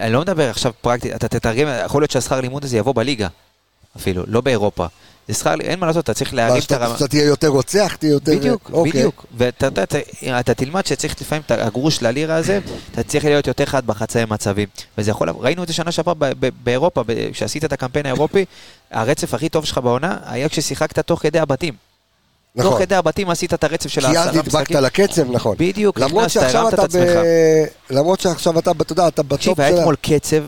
אני 0.03 0.13
לא 0.13 0.21
מדבר 0.21 0.49
עכשיו 0.49 0.71
פרקטית, 0.81 1.15
אתה 1.15 1.27
תתרגם, 1.27 1.67
יכול 1.85 2.01
להיות 2.01 2.11
שהשכר 2.11 2.41
לימוד 2.41 2.63
הזה 2.63 2.77
יבוא 2.77 2.93
בליגה, 2.93 3.27
אפילו, 3.97 4.23
לא 4.27 4.41
באירופה. 4.41 4.85
זה 5.29 5.35
שכר, 5.35 5.55
אין 5.61 5.79
מה 5.79 5.87
לעשות, 5.87 6.03
אתה 6.03 6.13
צריך 6.13 6.33
להרים 6.33 6.61
את 6.65 6.71
הרמה. 6.71 6.93
שאתה 6.97 7.07
תהיה 7.07 7.23
יותר 7.25 7.47
רוצח, 7.47 7.95
תהיה 7.99 8.11
יותר... 8.11 8.31
בדיוק, 8.35 8.69
אוקיי. 8.73 8.91
בדיוק. 8.91 9.25
ואתה 9.37 9.67
אתה, 9.67 9.83
אתה, 9.83 9.97
אתה 10.39 10.53
תלמד 10.53 10.85
שצריך 10.85 11.15
לפעמים 11.21 11.41
את 11.45 11.51
הגרוש 11.51 12.01
ללירה 12.01 12.35
הזה, 12.35 12.59
אתה 12.91 13.03
צריך 13.03 13.25
להיות 13.25 13.47
יותר 13.47 13.65
חד 13.65 13.85
בחצאי 13.87 14.23
מצבים. 14.29 14.67
וזה 14.97 15.11
יכול, 15.11 15.29
ראינו 15.29 15.63
את 15.63 15.67
זה 15.67 15.73
שנה 15.73 15.91
שעברה 15.91 16.13
ב- 16.13 16.25
ב- 16.39 16.49
באירופה, 16.63 17.03
ב- 17.07 17.31
כשעשית 17.31 17.65
את 17.65 17.73
הקמפיין 17.73 18.05
האירופי, 18.05 18.45
הרצף 18.91 19.33
הכי 19.33 19.49
טוב 19.49 19.65
שלך 19.65 19.77
בעונה 19.77 20.17
היה 20.25 20.49
כששיחקת 20.49 20.99
תוך 20.99 21.19
כדי 21.21 21.39
הבתים. 21.39 21.73
תוך 22.57 22.65
נכון. 22.65 22.79
כדי 22.79 22.95
הבתים 22.95 23.29
עשית 23.29 23.53
את 23.53 23.63
הרצף 23.63 23.89
של 23.89 24.01
כי 24.01 24.07
אז 24.07 24.15
העשרה 24.15 24.31
נדבקת 24.33 24.47
משחקים. 24.47 24.77
לקצב, 24.77 25.31
נכון. 25.31 25.55
בדיוק, 25.59 25.99
למרות 25.99 26.13
נכנסת, 26.25 26.33
שעכשיו 26.41 26.61
הרמת 26.61 26.73
את 26.73 26.79
אתה 26.79 26.87
ב... 26.87 27.01
עצמך. 27.01 27.19
למרות 27.89 28.19
שעכשיו 28.19 28.59
אתה, 28.59 28.71
אתה 28.81 28.91
יודע, 28.93 29.07
אתה 29.07 29.23
בטופ 29.23 29.37
תקשיב, 29.37 29.55
של... 29.55 29.61
היה 29.61 29.75
ה- 29.75 29.79
אתמול 29.79 29.95
קצב 30.01 30.43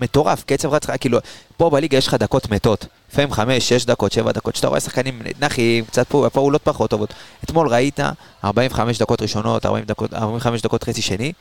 מטורף, 0.00 0.44
קצב 0.46 0.74
רץ, 0.74 0.86
כאילו, 0.86 1.18
פה 1.56 1.70
בליגה 1.70 1.98
יש 1.98 2.06
לך 2.06 2.14
דקות 2.14 2.50
מתות. 2.50 2.86
לפעמים 3.12 3.32
חמש, 3.32 3.68
שש 3.68 3.84
דקות, 3.84 4.12
שבע 4.12 4.32
דקות, 4.32 4.56
שאתה 4.56 4.68
רואה 4.68 4.80
שחקנים 4.80 5.22
נחים, 5.40 5.84
קצת 5.84 6.06
פה, 6.08 6.26
פעולות 6.32 6.62
פחות 6.64 6.90
טובות. 6.90 7.14
אתמול 7.44 7.68
ראית 7.68 8.00
45 8.44 8.98
דקות 8.98 9.22
ראשונות, 9.22 9.66
40 9.66 9.84
דקות, 9.84 10.14
45 10.14 10.62
דקות 10.62 10.84
חצי 10.84 11.02
שני, 11.02 11.32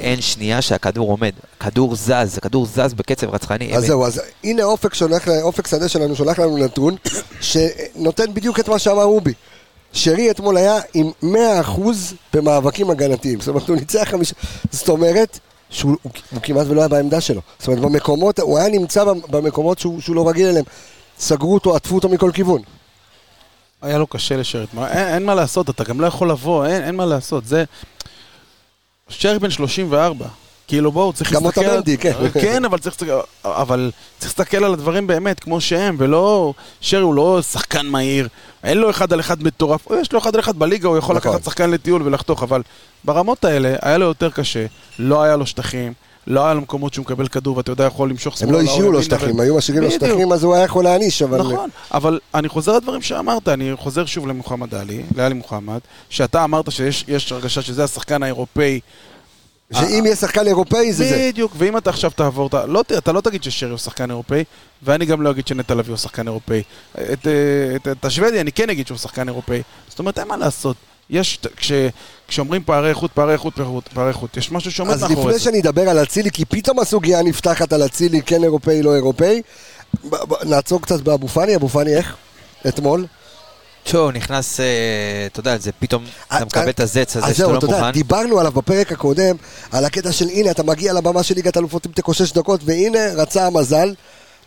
אין 0.00 0.20
שנייה 0.20 0.62
שהכדור 0.62 1.10
עומד. 1.10 1.32
כדור 1.60 1.96
זז, 1.96 2.38
הכדור 2.38 2.66
זז 2.66 2.94
בקצב 2.94 3.34
רצחני. 3.34 3.76
אז 3.76 3.86
זהו, 3.86 4.06
אז 4.06 4.22
הנה 4.44 4.64
אופק 4.64 4.94
שולח, 4.94 5.28
אופק 5.42 5.66
שדה 5.66 5.88
שלנו 5.88 6.16
שולח 6.16 6.38
לנו 6.38 6.58
נתון 6.58 6.96
שנותן 7.40 8.34
בדיוק 8.34 8.60
את 8.60 8.68
מה 8.68 8.78
שאמר 8.78 9.02
רובי. 9.02 9.32
שרי 9.92 10.30
אתמול 10.30 10.56
היה 10.56 10.78
עם 10.94 11.10
100% 11.22 11.80
במאבקים 12.34 12.90
הגנתיים. 12.90 13.40
זאת 13.40 13.48
אומרת, 13.48 13.68
הוא 13.68 13.76
ניצח 13.76 14.04
חמישה... 14.10 14.34
זאת 14.70 14.88
אומרת, 14.88 15.38
שהוא 15.70 15.96
הוא, 16.02 16.12
כמעט 16.42 16.66
ולא 16.66 16.80
היה 16.80 16.88
בעמדה 16.88 17.20
שלו. 17.20 17.40
זאת 17.58 17.68
אומרת, 17.68 17.82
במקומות, 17.82 18.38
הוא 18.38 18.58
היה 18.58 18.68
נמצא 18.68 19.04
במקומות 19.04 19.78
שהוא, 19.78 20.00
שהוא 20.00 20.16
לא 20.16 20.28
רגיל 20.28 20.46
אליהם. 20.46 20.64
סגרו 21.18 21.54
אותו, 21.54 21.76
עטפו 21.76 21.94
אותו 21.94 22.08
מכל 22.08 22.30
כיוון. 22.34 22.62
היה 23.82 23.98
לו 23.98 24.06
קשה 24.06 24.36
אתמול. 24.64 24.86
אין, 24.86 25.08
אין 25.08 25.24
מה 25.24 25.34
לעשות, 25.34 25.70
אתה 25.70 25.84
גם 25.84 26.00
לא 26.00 26.06
יכול 26.06 26.30
לבוא, 26.30 26.66
אין, 26.66 26.82
אין 26.82 26.96
מה 26.96 27.06
לעשות. 27.06 27.46
זה... 27.46 27.64
שרי 29.08 29.38
בן 29.38 29.50
34. 29.50 30.26
כאילו 30.66 30.92
בואו, 30.92 31.12
צריך 31.12 31.32
גם 31.32 31.44
להסתכל... 31.44 31.60
אותה 31.64 31.76
מנדי, 31.76 31.98
כן. 31.98 32.12
כן, 32.42 32.64
אבל 32.64 32.78
צריך, 32.78 32.96
אבל 33.44 33.90
צריך 34.18 34.38
להסתכל 34.38 34.64
על 34.64 34.72
הדברים 34.72 35.06
באמת 35.06 35.40
כמו 35.40 35.60
שהם, 35.60 35.96
ולא... 35.98 36.52
שרי 36.80 37.02
הוא 37.02 37.14
לא 37.14 37.42
שחקן 37.42 37.86
מהיר, 37.86 38.28
אין 38.64 38.78
לו 38.78 38.90
אחד 38.90 39.12
על 39.12 39.20
אחד 39.20 39.42
מטורף, 39.42 39.86
יש 40.00 40.12
לו 40.12 40.18
אחד 40.18 40.34
על 40.34 40.40
אחד 40.40 40.58
בליגה, 40.58 40.88
הוא 40.88 40.96
יכול 40.96 41.16
נכון. 41.16 41.30
לקחת 41.32 41.44
שחקן 41.44 41.70
לטיול 41.70 42.02
ולחתוך, 42.02 42.42
אבל 42.42 42.62
ברמות 43.04 43.44
האלה 43.44 43.74
היה 43.82 43.98
לו 43.98 44.06
יותר 44.06 44.30
קשה, 44.30 44.66
לא 44.98 45.22
היה 45.22 45.36
לו 45.36 45.46
שטחים. 45.46 45.92
לא 46.26 46.44
היה 46.44 46.54
לו 46.54 46.60
מקומות 46.60 46.94
שהוא 46.94 47.02
מקבל 47.02 47.28
כדור 47.28 47.56
ואתה 47.56 47.72
יודע 47.72 47.84
יכול 47.84 48.10
למשוך 48.10 48.34
הם 48.34 48.38
שמאלה. 48.38 48.52
לא 48.52 48.62
או 48.62 48.72
השאירו 48.72 48.92
לו 48.92 49.02
שטחים, 49.02 49.40
היו 49.40 49.56
משאירים 49.56 49.82
לו. 49.82 49.90
שטחים, 49.90 50.32
אז 50.32 50.44
הוא 50.44 50.54
היה 50.54 50.64
יכול 50.64 50.84
להעניש, 50.84 51.22
אבל... 51.22 51.38
נכון, 51.38 51.70
אבל 51.94 52.20
אני 52.34 52.48
חוזר 52.48 52.76
לדברים 52.76 53.02
שאמרת, 53.02 53.48
אני 53.48 53.72
חוזר 53.76 54.06
שוב 54.06 54.26
למוחמד 54.26 54.74
עלי, 54.74 55.02
לעלי 55.16 55.34
מוחמד, 55.34 55.78
שאתה 56.08 56.44
אמרת 56.44 56.72
שיש 56.72 57.04
יש 57.08 57.32
הרגשה 57.32 57.62
שזה 57.62 57.84
השחקן 57.84 58.22
האירופאי. 58.22 58.80
שאם 59.72 60.02
יהיה 60.04 60.16
שחקן 60.16 60.46
אירופאי 60.46 60.92
זה 60.92 61.08
זה. 61.08 61.28
בדיוק, 61.28 61.52
ואם 61.58 61.76
אתה 61.76 61.90
עכשיו 61.90 62.10
תעבור, 62.10 62.46
אתה 62.46 62.66
לא, 62.66 62.82
אתה 62.98 63.12
לא 63.12 63.20
תגיד 63.20 63.42
ששרי 63.42 63.70
הוא 63.70 63.78
שחקן 63.78 64.10
אירופאי, 64.10 64.44
ואני 64.82 65.04
גם 65.06 65.22
לא 65.22 65.30
אגיד 65.30 65.46
שנטע 65.46 65.74
לביא 65.74 65.90
הוא 65.90 65.98
שחקן 65.98 66.26
אירופאי. 66.26 66.62
את, 66.92 67.26
אה, 67.26 67.76
את, 67.76 67.88
את 67.88 68.04
השוודי 68.04 68.40
אני 68.40 68.52
כן 68.52 68.70
אגיד 68.70 68.86
שהוא 68.86 68.98
שחקן 68.98 69.28
אירופאי. 69.28 69.62
זאת 69.88 69.98
אומרת, 69.98 70.18
אין 70.18 70.28
מה 70.28 70.36
לעשות. 70.36 70.76
יש, 71.10 71.38
כש, 71.56 71.72
כשאומרים 72.28 72.62
פערי 72.64 72.88
איכות, 72.88 73.12
פערי 73.12 73.32
איכות, 73.32 73.54
פערי 73.94 74.08
איכות, 74.08 74.36
יש 74.36 74.52
משהו 74.52 74.72
שעומד 74.72 74.92
אז 74.92 75.02
מאחורי 75.02 75.20
לפני 75.20 75.32
זה. 75.32 75.40
שאני 75.40 75.60
אדבר 75.60 75.88
על 75.88 76.02
אצילי, 76.02 76.30
כי 76.30 76.44
פתאום 76.44 76.78
הסוגיה 76.78 77.22
נפתחת 77.22 77.72
על 77.72 77.84
אצילי, 77.86 78.22
כן 78.22 78.44
אירופאי, 78.44 78.82
לא 78.82 78.94
אירופאי, 78.94 79.42
נעצור 80.44 80.82
קצת 80.82 81.00
באבו 81.00 81.28
פאני, 81.28 81.56
אבו 81.56 81.68
פאני 81.68 81.96
איך? 81.96 82.16
אתמול? 82.68 83.06
הוא 83.94 84.12
נכנס, 84.12 84.60
אה, 84.60 84.64
אתה 85.26 85.40
יודע, 85.40 85.58
זה 85.58 85.70
פתאום, 85.78 86.04
אה, 86.32 86.36
אתה 86.36 86.44
מקבל 86.44 86.68
את 86.70 86.80
הזץ 86.80 87.16
הזה 87.16 87.26
אז 87.26 87.32
שאתה 87.32 87.34
זהו, 87.34 87.52
לא 87.52 87.58
אתה 87.58 87.66
יודע, 87.66 87.76
מוכן. 87.78 87.90
דיברנו 87.92 88.38
עליו 88.40 88.52
בפרק 88.52 88.92
הקודם, 88.92 89.36
על 89.72 89.84
הקטע 89.84 90.12
של 90.12 90.28
הנה, 90.28 90.50
אתה 90.50 90.62
מגיע 90.62 90.92
לבמה 90.92 91.22
של 91.22 91.34
ליגת 91.34 91.56
אלופות 91.56 91.86
עם 91.86 91.92
תיקו 91.92 92.14
שש 92.14 92.32
דקות, 92.32 92.60
והנה, 92.64 92.98
רצה 93.16 93.46
המזל, 93.46 93.94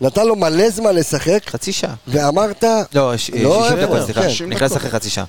נתן 0.01 0.27
לו 0.27 0.35
מלא 0.35 0.69
זמן 0.69 0.95
לשחק, 0.95 1.39
חצי 1.47 1.71
שעה. 1.73 1.93
ואמרת, 2.07 2.63
לא, 2.93 3.17
ש- 3.17 3.29
לא, 3.29 3.63
60 3.63 3.77
אה, 3.79 3.85
דקות, 3.85 3.97
כן. 3.99 4.05
סליחה. 4.05 4.29
60 4.29 4.49
נכנס. 4.49 4.77
אחרי 4.77 4.89
חצי 4.91 5.09
שעה. 5.09 5.25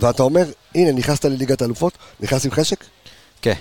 ואתה 0.00 0.22
אומר, 0.22 0.44
הנה, 0.74 0.92
נכנסת 0.92 1.24
לליגת 1.24 1.62
אלופות, 1.62 1.92
נכנס 2.20 2.44
עם 2.44 2.50
חשק? 2.50 2.84
כן. 3.42 3.54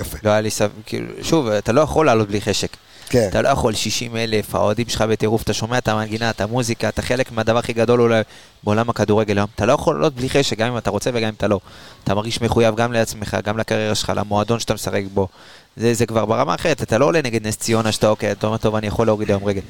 יפה. 0.00 0.18
לא 0.24 0.30
היה 0.30 0.40
לי 0.40 0.50
סב... 0.50 0.70
כאילו, 0.86 1.06
שוב, 1.22 1.48
אתה 1.48 1.72
לא 1.72 1.80
יכול 1.80 2.06
לעלות 2.06 2.28
בלי 2.28 2.40
חשק. 2.40 2.68
כן. 3.12 3.28
אתה 3.28 3.42
לא 3.42 3.48
יכול 3.48 3.74
60 3.74 4.16
אלף, 4.16 4.54
האוהדים 4.54 4.88
שלך 4.88 5.02
בטירוף, 5.02 5.42
אתה 5.42 5.52
שומע 5.52 5.78
את 5.78 5.88
המנגינה, 5.88 6.30
את 6.30 6.40
המוזיקה, 6.40 6.88
אתה 6.88 7.02
חלק 7.02 7.32
מהדבר 7.32 7.58
הכי 7.58 7.72
גדול 7.72 8.00
אולי 8.00 8.22
בעולם 8.64 8.90
הכדורגל 8.90 9.38
היום. 9.38 9.48
אתה 9.54 9.66
לא 9.66 9.72
יכול 9.72 9.94
לעלות 9.94 10.14
בלי 10.14 10.30
חשק, 10.30 10.58
גם 10.58 10.72
אם 10.72 10.78
אתה 10.78 10.90
רוצה 10.90 11.10
וגם 11.14 11.28
אם 11.28 11.34
אתה 11.36 11.48
לא. 11.48 11.60
אתה 12.04 12.14
מרגיש 12.14 12.40
מחויב 12.42 12.74
גם 12.76 12.92
לעצמך, 12.92 13.36
גם 13.44 13.58
לקריירה 13.58 13.94
שלך, 13.94 14.12
למועדון 14.16 14.58
שאתה 14.60 14.74
משחק 14.74 15.02
בו. 15.14 15.28
זה, 15.76 15.94
זה 15.94 16.06
כבר 16.06 16.24
ברמה 16.24 16.54
אחרת, 16.54 16.82
אתה 16.82 16.98
לא 16.98 17.04
עולה 17.04 17.20
נגד 17.22 17.46
נס 17.46 17.56
ציונה 17.56 17.92
שאתה 17.92 18.08
אוקיי, 18.08 18.32
אתה 18.32 18.46
אומר, 18.46 18.56
טוב, 18.58 18.74
אני 18.74 18.86
יכול 18.86 19.06
להוריד 19.06 19.28
היום 19.30 19.44
רגל. 19.44 19.60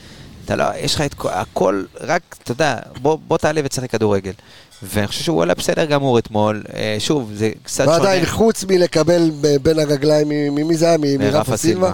אתה 0.45 0.57
לא, 0.57 0.65
יש 0.79 0.95
לך 0.95 1.01
את 1.01 1.15
כל- 1.15 1.29
הכל, 1.33 1.85
רק, 2.01 2.23
אתה 2.43 2.53
יודע, 2.53 2.77
בוא, 3.03 3.19
בוא 3.29 3.39
תעלה 3.39 3.61
ותשחק 3.65 3.91
כדורגל. 3.91 4.33
ואני 4.83 5.07
חושב 5.07 5.25
שהוא 5.25 5.43
עלה 5.43 5.55
בסדר 5.55 5.85
גמור 5.85 6.19
אתמול. 6.19 6.63
אה, 6.75 6.97
שוב, 6.99 7.31
זה 7.35 7.51
קצת 7.63 7.85
שונה. 7.85 7.97
ועדיין, 7.99 8.27
חוץ 8.27 8.65
מלקבל 8.65 9.31
בין 9.63 9.79
הרגליים, 9.79 10.29
ממי 10.29 10.77
זה 10.77 10.89
היה? 10.89 10.99
מרפה 11.19 11.57
סילבה? 11.57 11.93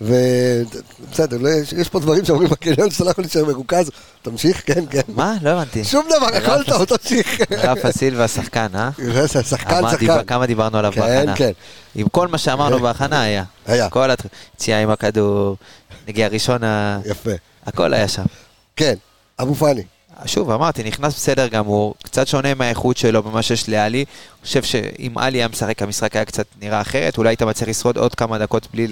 ובסדר, 0.00 1.38
לא, 1.40 1.48
יש- 1.48 1.88
פה 1.88 2.00
דברים 2.00 2.24
שאומרים 2.24 2.48
בקניון 2.50 2.90
שאתה 2.90 3.04
לא 3.04 3.10
יכול 3.10 3.24
להישאר 3.24 3.44
מרוכז. 3.44 3.90
תמשיך, 4.22 4.62
כן, 4.66 4.84
כן. 4.90 5.00
מה? 5.08 5.34
לא 5.42 5.50
הבנתי. 5.50 5.84
שום 5.84 6.06
דבר, 6.18 6.26
הכל 6.26 6.64
טוב, 6.64 6.84
תמשיך. 6.84 7.40
רפה 7.50 7.92
סילבה 7.92 8.28
שחקן, 8.28 8.66
אה? 8.74 8.90
שחקן, 9.42 9.76
אמר, 9.76 9.90
שחקן. 9.90 10.00
דיבר- 10.00 10.22
כמה 10.24 10.46
דיברנו 10.46 10.78
עליו 10.78 10.92
כן, 10.92 11.00
בהכנה. 11.00 11.36
כן. 11.36 11.50
עם 11.94 12.08
כל 12.08 12.28
מה 12.28 12.38
שאמרנו 12.38 12.76
כן. 12.76 12.82
בהכנה 12.82 13.22
היה. 13.22 13.44
היה. 13.66 13.88
כל 13.90 14.10
היציאה 14.54 14.80
עם 14.82 14.90
הכדור, 14.90 15.56
נגיע 16.08 16.28
ראשון, 16.28 16.64
ה- 16.64 17.00
יפה. 17.04 17.30
הכל 17.66 17.94
היה 17.94 18.08
שם. 18.08 18.24
כן, 18.76 18.94
אבו 19.42 19.54
פאני. 19.54 19.82
שוב, 20.26 20.50
אמרתי, 20.50 20.84
נכנס 20.84 21.14
בסדר 21.14 21.48
גמור, 21.48 21.94
קצת 22.02 22.26
שונה 22.26 22.54
מהאיכות 22.54 22.96
שלו 22.96 23.22
במה 23.22 23.42
שיש 23.42 23.68
לעלי. 23.68 23.98
אני 23.98 24.46
חושב 24.46 24.62
שאם 24.62 25.18
עלי 25.18 25.38
היה 25.38 25.48
משחק, 25.48 25.82
המשחק 25.82 26.16
היה 26.16 26.24
קצת 26.24 26.46
נראה 26.62 26.80
אחרת, 26.80 27.18
אולי 27.18 27.28
היית 27.28 27.42
מצליח 27.42 27.68
לשרוד 27.68 27.96
עוד 27.96 28.14
כמה 28.14 28.38
דקות 28.38 28.68
בלי, 28.74 28.86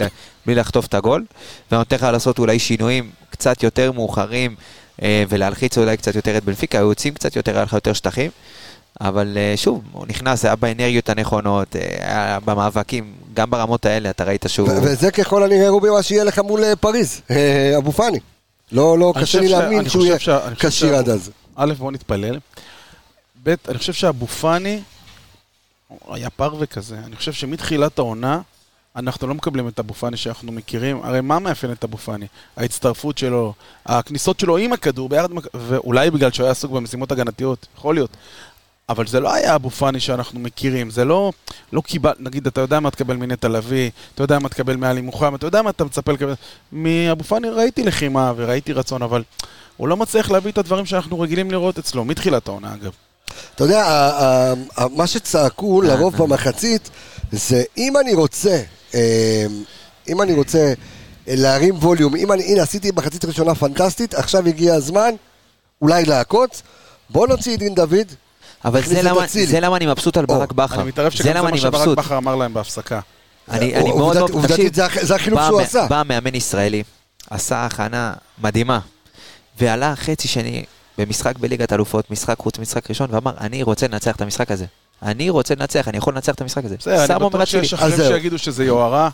בלי 0.46 0.54
לחטוף 0.54 0.86
את 0.86 0.94
הגול. 0.94 1.24
ונותן 1.72 1.96
לך 1.96 2.02
לעשות 2.02 2.38
אולי 2.38 2.58
שינויים 2.58 3.10
קצת 3.30 3.62
יותר 3.62 3.92
מאוחרים, 3.92 4.54
אה, 5.02 5.24
ולהלחיץ 5.28 5.78
אולי 5.78 5.96
קצת 5.96 6.14
יותר 6.14 6.36
את 6.36 6.44
בנפיקה, 6.44 6.78
היו 6.78 6.88
יוצאים 6.88 7.14
קצת 7.14 7.36
יותר, 7.36 7.54
היה 7.54 7.62
לך 7.62 7.72
יותר 7.72 7.92
שטחים. 7.92 8.30
אבל 9.00 9.36
אה, 9.36 9.56
שוב, 9.56 9.82
הוא 9.92 10.06
נכנס, 10.08 10.44
היה 10.44 10.56
באנרגיות 10.56 11.08
הנכונות, 11.08 11.76
אה, 11.76 11.82
היה 12.00 12.38
במאבקים, 12.44 13.12
גם 13.34 13.50
ברמות 13.50 13.86
האלה, 13.86 14.10
אתה 14.10 14.24
ראית 14.24 14.44
שהוא... 14.48 14.68
וזה 14.82 15.10
ככל 15.10 15.42
הנראה 15.42 15.68
רובי 15.68 15.90
מה 15.90 16.02
שיהיה 16.02 16.24
לך 16.24 16.38
מול 16.38 16.64
אה, 16.64 16.76
פריז, 16.76 17.20
אה, 17.30 17.74
אבו 17.78 17.92
פאני. 17.92 18.18
לא, 18.72 18.98
לא, 18.98 19.12
קשה 19.20 19.40
לי 19.40 19.48
להאמין 19.48 19.88
שהוא 19.88 20.06
יהיה 20.06 20.18
כשיר 20.58 20.94
עד 20.94 21.08
אז. 21.08 21.30
א', 21.56 21.72
בוא 21.78 21.92
נתפלל. 21.92 22.38
ב', 23.42 23.54
אני 23.68 23.78
חושב 23.78 23.92
שאבו 23.92 24.26
פאני 24.26 24.80
היה 26.08 26.30
פרווה 26.30 26.66
כזה. 26.66 26.98
אני 27.06 27.16
חושב 27.16 27.32
שמתחילת 27.32 27.98
העונה, 27.98 28.40
אנחנו 28.96 29.26
לא 29.26 29.34
מקבלים 29.34 29.68
את 29.68 29.78
אבו 29.78 29.94
פאני 29.94 30.16
שאנחנו 30.16 30.52
מכירים. 30.52 31.00
הרי 31.04 31.20
מה 31.20 31.38
מאפיין 31.38 31.72
את 31.72 31.84
אבו 31.84 31.96
פאני? 31.96 32.26
ההצטרפות 32.56 33.18
שלו, 33.18 33.54
הכניסות 33.86 34.40
שלו 34.40 34.56
עם 34.56 34.72
הכדור, 34.72 35.08
ביחד, 35.08 35.28
ואולי 35.54 36.10
בגלל 36.10 36.32
שהוא 36.32 36.44
היה 36.44 36.50
עסוק 36.50 36.72
במשימות 36.72 37.12
הגנתיות, 37.12 37.66
יכול 37.76 37.94
להיות. 37.94 38.10
אבל 38.88 39.06
זה 39.06 39.20
לא 39.20 39.34
היה 39.34 39.54
אבו 39.54 39.70
פאני 39.70 40.00
שאנחנו 40.00 40.40
מכירים, 40.40 40.90
זה 40.90 41.04
לא, 41.04 41.32
לא 41.72 41.80
קיבל, 41.80 42.12
נגיד, 42.18 42.46
אתה 42.46 42.60
יודע 42.60 42.80
מה 42.80 42.90
תקבל 42.90 43.16
מנטע 43.16 43.48
לביא, 43.48 43.90
אתה 44.14 44.22
יודע 44.22 44.38
מה 44.38 44.48
תקבל 44.48 44.76
מעלי 44.76 45.00
מוחמד, 45.00 45.34
אתה 45.34 45.46
יודע 45.46 45.62
מה 45.62 45.70
אתה 45.70 45.84
מצפה 45.84 46.12
לקבל. 46.12 46.34
מאבו 46.72 47.24
פאני 47.24 47.48
ראיתי 47.50 47.82
לחימה 47.82 48.32
וראיתי 48.36 48.72
רצון, 48.72 49.02
אבל 49.02 49.22
הוא 49.76 49.88
לא 49.88 49.96
מצליח 49.96 50.30
להביא 50.30 50.52
את 50.52 50.58
הדברים 50.58 50.86
שאנחנו 50.86 51.20
רגילים 51.20 51.50
לראות 51.50 51.78
אצלו, 51.78 52.04
מתחילת 52.04 52.48
העונה 52.48 52.74
אגב. 52.74 52.92
אתה 53.54 53.64
יודע, 53.64 53.84
מה 54.94 55.06
שצעקו 55.06 55.82
אה, 55.82 55.88
לרוב 55.88 56.16
במחצית, 56.16 56.90
זה 57.32 57.62
אם 57.76 57.96
אני 57.96 58.14
רוצה, 58.14 58.62
אה, 58.94 59.46
אם 60.08 60.22
אני 60.22 60.32
רוצה 60.32 60.58
אה, 61.28 61.34
להרים 61.36 61.74
ווליום, 61.74 62.16
אם 62.16 62.32
אני, 62.32 62.42
הנה 62.42 62.62
עשיתי 62.62 62.90
מחצית 62.96 63.24
ראשונה 63.24 63.54
פנטסטית, 63.54 64.14
עכשיו 64.14 64.46
הגיע 64.46 64.74
הזמן 64.74 65.10
אולי 65.82 66.04
לעקוץ, 66.04 66.62
בוא 67.10 67.26
נוציא 67.26 67.54
את 67.54 67.58
דין 67.58 67.74
דוד, 67.74 68.12
אבל 68.64 68.82
זה 68.82 69.02
למה. 69.02 69.20
זה 69.44 69.60
למה 69.60 69.76
אני 69.76 69.86
מבסוט 69.86 70.16
על 70.16 70.26
ברק 70.26 70.52
בכר. 70.52 70.80
אני 70.80 70.88
מתערב 70.88 71.10
זה 71.12 71.16
שגם 71.18 71.32
זה 71.34 71.42
מה 71.42 71.58
שברק. 71.58 71.98
בכר 71.98 72.16
אמר 72.18 72.36
להם 72.36 72.54
בהפסקה. 72.54 73.00
אני, 73.50 73.74
אני 73.76 73.88
מאוד 73.92 74.16
עובדת- 74.16 74.30
לא... 74.30 74.34
עובדתית 74.34 74.74
זה 74.74 74.84
הח- 74.86 75.02
זה 75.04 75.14
החילוף 75.14 75.40
בא 75.40 75.46
שהוא 75.46 75.60
עשה. 75.60 75.86
בא 75.90 76.02
מאמן 76.06 76.34
ישראלי, 76.34 76.82
עשה 77.30 77.64
הכנה 77.64 78.12
מדהימה, 78.42 78.78
ועלה 79.60 79.96
חצי 79.96 80.28
שני 80.28 80.64
במשחק 80.98 81.38
בליגת 81.38 81.72
אלופות, 81.72 82.10
משחק 82.10 82.38
חוץ, 82.38 82.58
משחק 82.58 82.88
ראשון, 82.90 83.08
ואמר, 83.12 83.32
אני 83.40 83.62
רוצה 83.62 83.88
לנצח 83.88 84.16
את 84.16 84.20
המשחק 84.20 84.50
הזה. 84.50 84.64
אני 85.02 85.30
רוצה 85.30 85.54
לנצח, 85.54 85.88
אני 85.88 85.96
יכול 85.98 86.14
לנצח 86.14 86.34
את 86.34 86.40
המשחק 86.40 86.64
הזה. 86.64 86.76
בסדר, 86.78 87.04
אני 87.04 87.24
בטוח. 87.26 87.44
שיש 87.44 87.74
אז 87.74 87.80
אחרים. 87.94 88.12
שיגידו 88.12 88.38
שזה 88.38 88.64
יוהרה. 88.64 89.08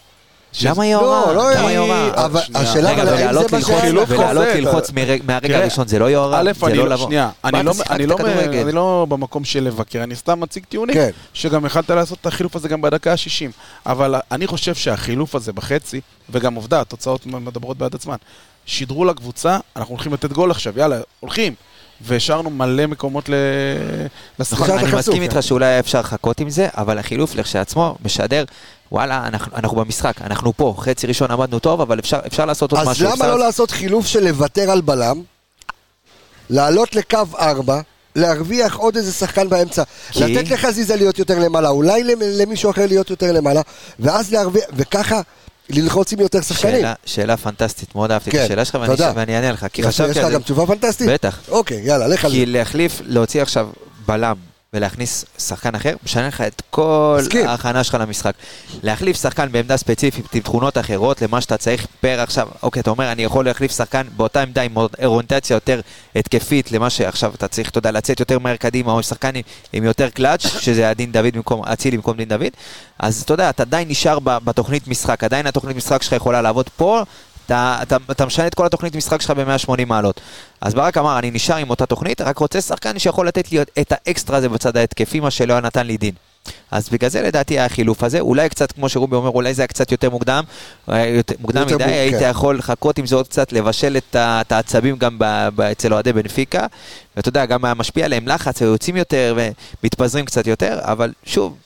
למה 0.63 0.87
יוהרה? 0.87 1.33
לא, 1.33 1.35
לא, 1.35 1.53
למה 1.53 1.69
היא-? 1.69 2.13
אבל 2.15 2.41
שנייה. 2.41 2.71
השאלה 2.71 2.93
אבל 2.93 3.09
האם 3.09 3.17
ולעלות 3.17 3.51
זה 3.51 3.57
מה 3.57 3.63
שהיה 3.63 3.81
חילוף 3.81 4.11
ולעלות 4.11 4.47
ללחוץ 4.55 4.91
מהרגע 5.27 5.59
הראשון, 5.59 5.89
זה 5.89 5.99
לא 5.99 6.05
יוהרה, 6.05 6.41
א', 6.41 6.53
זה 6.61 6.67
לא 6.69 6.75
לא, 6.75 6.89
לבוא. 6.89 7.07
שנייה, 7.07 7.31
אני 7.45 7.63
לא, 7.63 7.73
לא. 8.09 8.19
אני 8.63 8.73
לא 8.73 9.07
במקום 9.09 9.45
של 9.45 9.65
לבקר, 9.65 10.03
אני 10.03 10.17
סתם 10.17 10.41
מציג 10.41 10.65
טיעונים, 10.65 10.95
כן. 10.95 11.11
שגם 11.35 11.67
יכלת 11.67 11.91
לעשות 11.91 12.19
את 12.21 12.27
החילוף 12.27 12.57
הזה 12.57 12.69
גם 12.69 12.83
בדקה 12.83 13.13
ה-60. 13.13 13.51
אבל 13.87 14.15
אני 14.33 14.47
חושב 14.47 14.75
שהחילוף 14.75 15.35
הזה 15.35 15.53
בחצי, 15.53 16.01
וגם 16.31 16.55
עובדה, 16.55 16.81
התוצאות 16.81 17.27
מדברות 17.27 17.79
בעד 17.79 17.95
עצמן, 17.95 18.17
שידרו 18.67 19.05
לקבוצה, 19.05 19.59
אנחנו 19.77 19.95
הולכים 19.95 20.13
לתת 20.13 20.33
גול 20.33 20.51
עכשיו, 20.51 20.79
יאללה, 20.79 21.01
הולכים. 21.21 21.55
והשארנו 22.01 22.51
מלא 22.51 22.87
מקומות 22.87 23.29
ל... 23.29 23.35
לשחקן. 24.39 24.63
עכשיו 24.63 24.79
אני 24.79 24.93
מסכים 24.99 25.23
איתך. 25.23 25.37
שאולי 25.41 25.67
היה 25.67 25.79
אפשר 25.79 26.01
לחכות 26.01 26.41
עם 26.41 26.51
זה, 26.51 26.69
אבל 26.77 26.99
החילוף 26.99 27.35
לכשעצמו 27.35 27.97
משדר, 28.05 28.45
וואלה, 28.93 29.27
אנחנו, 29.27 29.57
אנחנו 29.57 29.77
במשחק, 29.77 30.23
אנחנו 30.23 30.53
פה, 30.57 30.75
חצי 30.79 31.07
ראשון 31.07 31.31
עמדנו 31.31 31.59
טוב, 31.59 31.81
אבל 31.81 31.99
אפשר, 31.99 32.19
אפשר 32.27 32.45
לעשות 32.45 32.73
עוד 32.73 32.81
אז 32.81 32.89
משהו. 32.89 33.05
למה 33.05 33.15
אפשר- 33.15 33.37
לא 33.37 33.39
לעשות 33.39 33.71
חילוף 33.71 34.07
של 34.07 34.25
לוותר 34.29 34.71
על 34.71 34.81
בלם, 34.81 35.23
לעלות 36.51 36.95
לקו 36.95 37.19
4, 37.39 37.81
להרוויח 38.17 38.77
עוד 38.77 38.97
איזה 38.97 39.13
שחקן 39.13 39.49
באמצע, 39.49 39.83
כי? 40.11 40.25
לתת 40.37 40.51
לחזיזה 40.51 40.97
להיות 40.97 41.19
יותר 41.19 41.39
למעלה, 41.39 41.69
אולי 41.69 42.03
למ- 42.05 42.19
למישהו 42.23 42.71
אחר 42.71 42.87
להיות 42.87 43.11
יותר 43.11 43.33
למעלה, 43.33 43.61
ואז 44.01 44.33
להרוויח, 44.33 44.65
וככה 44.77 45.21
ללחוץ 45.71 46.13
עם 46.13 46.21
יותר 46.21 46.41
שחקנים. 46.41 46.77
שאלה, 46.77 46.95
שאלה 47.05 47.37
פנטסטית, 47.37 47.95
מאוד 47.95 48.11
אהבתי 48.11 48.31
את 48.31 48.35
כן, 48.35 48.43
השאלה 48.45 48.65
שלך, 48.65 48.79
ואני. 48.81 49.03
ואני 49.15 49.37
אענה 49.37 49.53
לך, 49.53 49.67
כי 49.73 49.83
יש 49.83 50.01
לך. 50.01 50.33
גם 50.33 50.43
תשובה 50.43 50.67
פנטסטית? 50.67 51.09
בטח. 51.09 51.39
אוקיי, 51.49 51.81
יאללה, 51.85 52.09
לך 52.09 52.25
על 52.25 52.31
זה. 52.31 52.37
כי 52.37 52.47
להחליף, 52.47 53.01
להוציא 53.05 53.43
עכשיו 53.43 53.69
בלם 54.07 54.37
ולהכניס 54.75 55.25
שחקן 55.39 55.75
אחר, 55.75 55.95
משנה 56.05 56.29
לך 56.29 56.41
את 56.41 56.63
כל 56.71 57.19
מסכים. 57.21 57.47
ההכנה 57.47 57.85
שלך 57.85 57.95
למשחק. 58.01 58.35
להחליף 58.83 59.17
שחקן 59.17 59.53
בעמדה 59.53 59.77
ספציפית 59.77 60.35
עם 60.35 60.41
תכונות 60.41 60.79
אחרות 60.79 61.23
למה 61.23 61.41
שאתה 61.41 61.57
צריך 61.57 61.87
per 62.01 62.21
עכשיו, 62.21 62.49
אוקיי, 62.63 62.81
אתה 62.81 62.91
אומר, 62.91 63.13
אני 63.13 63.25
יכול 63.25 63.45
להחליף 63.45 63.73
שחקן 63.77 64.03
באותה 64.17 64.43
עמדה 64.43 64.63
עם 64.63 64.75
אוריינטציה 65.05 65.55
יותר 65.55 65.81
התקפית 66.17 66.73
למה 66.73 66.91
שעכשיו 66.91 67.35
אתה 67.35 67.49
צריך, 67.49 67.71
אתה 67.71 67.79
יודע, 67.79 67.91
לצאת 67.91 68.21
יותר 68.21 68.39
מהר 68.39 68.57
קדימה, 68.57 68.93
או 68.93 69.03
שחקן 69.03 69.35
עם, 69.35 69.43
עם 69.73 69.85
יותר 69.85 70.11
קלאץ', 70.11 70.47
שזה 70.65 70.89
הדין 70.89 71.13
דוד 71.13 71.35
במקום, 71.35 71.63
אצילי 71.65 71.97
במקום 71.97 72.17
דין 72.17 72.29
דוד, 72.29 72.53
אז 72.99 73.23
אתה 73.23 73.35
יודע, 73.35 73.51
אתה 73.51 73.63
עדיין 73.63 73.89
נשאר 73.89 74.19
בתוכנית 74.19 74.89
משחק, 74.89 75.25
עדיין 75.25 75.47
התוכנית 75.47 75.77
משחק 75.77 76.03
שלך 76.03 76.13
יכולה 76.13 76.43
לעבוד 76.43 76.69
פה. 76.77 77.03
אתה, 77.47 77.79
אתה, 77.83 77.97
אתה 78.11 78.27
משנה 78.27 78.47
את 78.47 78.55
כל 78.55 78.67
התוכנית 78.67 78.97
משחק 78.97 79.21
שלך 79.21 79.31
ב-180 79.31 79.85
מעלות. 79.87 80.21
אז 80.61 80.75
ברק 80.75 80.99
אמר, 80.99 81.19
אני 81.19 81.31
נשאר 81.31 81.57
עם 81.57 81.71
אותה 81.71 81.87
תוכנית, 81.87 82.21
רק 82.21 82.39
רוצה 82.39 82.61
שחקן 82.61 82.99
שיכול 82.99 83.29
לתת 83.29 83.53
לי 83.53 83.59
את 83.81 83.93
האקסטרה 83.93 84.37
הזה 84.37 84.49
בצד 84.49 84.77
ההתקפי, 84.77 85.21
מה 85.21 85.31
שלא 85.31 85.61
נתן 85.61 85.87
לי 85.87 85.97
דין. 85.97 86.15
אז 86.71 86.89
בגלל 86.89 87.11
זה 87.11 87.23
לדעתי 87.23 87.55
היה 87.55 87.67
החילוף 87.67 88.03
הזה, 88.03 88.21
אולי 88.21 88.49
קצת, 88.49 88.73
כמו 88.73 88.89
שרובי 88.89 89.17
אומר, 89.17 89.31
אולי 89.31 89.55
זה 89.55 89.63
היה 89.63 89.67
קצת 89.67 89.93
יותר 89.93 90.11
מוקדם, 90.11 90.45
אה, 90.89 91.07
יותר, 91.07 91.35
מוקדם 91.41 91.63
יותר 91.63 91.75
מדי, 91.75 91.85
היית. 91.85 92.17
יכול 92.31 92.59
לחכות 92.59 92.99
עם 92.99 93.07
זה 93.07 93.17
עוד 93.17 93.29
קצת, 93.29 93.53
לבשל 93.53 93.97
את, 93.97 94.17
את 94.17 94.53
העצבים 94.53 94.97
גם 94.97 95.19
ב- 95.19 95.49
ב- 95.55 95.61
אצל 95.61 95.93
אוהדי 95.93 96.13
בנפיקה, 96.13 96.67
ואתה 97.17 97.29
יודע, 97.29 97.47
גם 97.47 97.65
היה 97.65 97.75
משפיע 97.75 98.05
עליהם 98.05 98.29
לחץ, 98.29 98.63
היו 98.63 98.71
יוצאים 98.73 98.97
יותר 98.97 99.37
ומתפזרים 99.83 100.25
קצת 100.25 100.47
יותר, 100.47 100.79
אבל 100.83 101.13
שוב, 101.25 101.57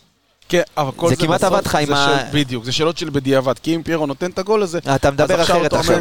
כן, 0.49 0.63
אבל 0.77 0.91
כל 0.97 1.09
זה 1.09 1.15
זה 1.15 1.21
כמעט 1.27 1.41
בסוף 1.41 1.53
עבד 1.55 1.67
לך 1.67 1.75
עם 1.75 1.93
ה- 1.93 2.19
בדיוק, 2.33 2.65
זה 2.65 2.73
שאלות 2.73 2.99
של 2.99 3.11
בדיעבד. 3.11 3.59
כי 3.59 3.75
אם 3.77 3.83
פיירו 3.83 4.07
נותן 4.07 4.31
את 4.31 4.39
הגול 4.39 4.63
הזה, 4.63 4.79
אתה 4.95 5.11
מדבר 5.11 5.43
אחרת 5.43 5.73
עכשיו. 5.73 5.97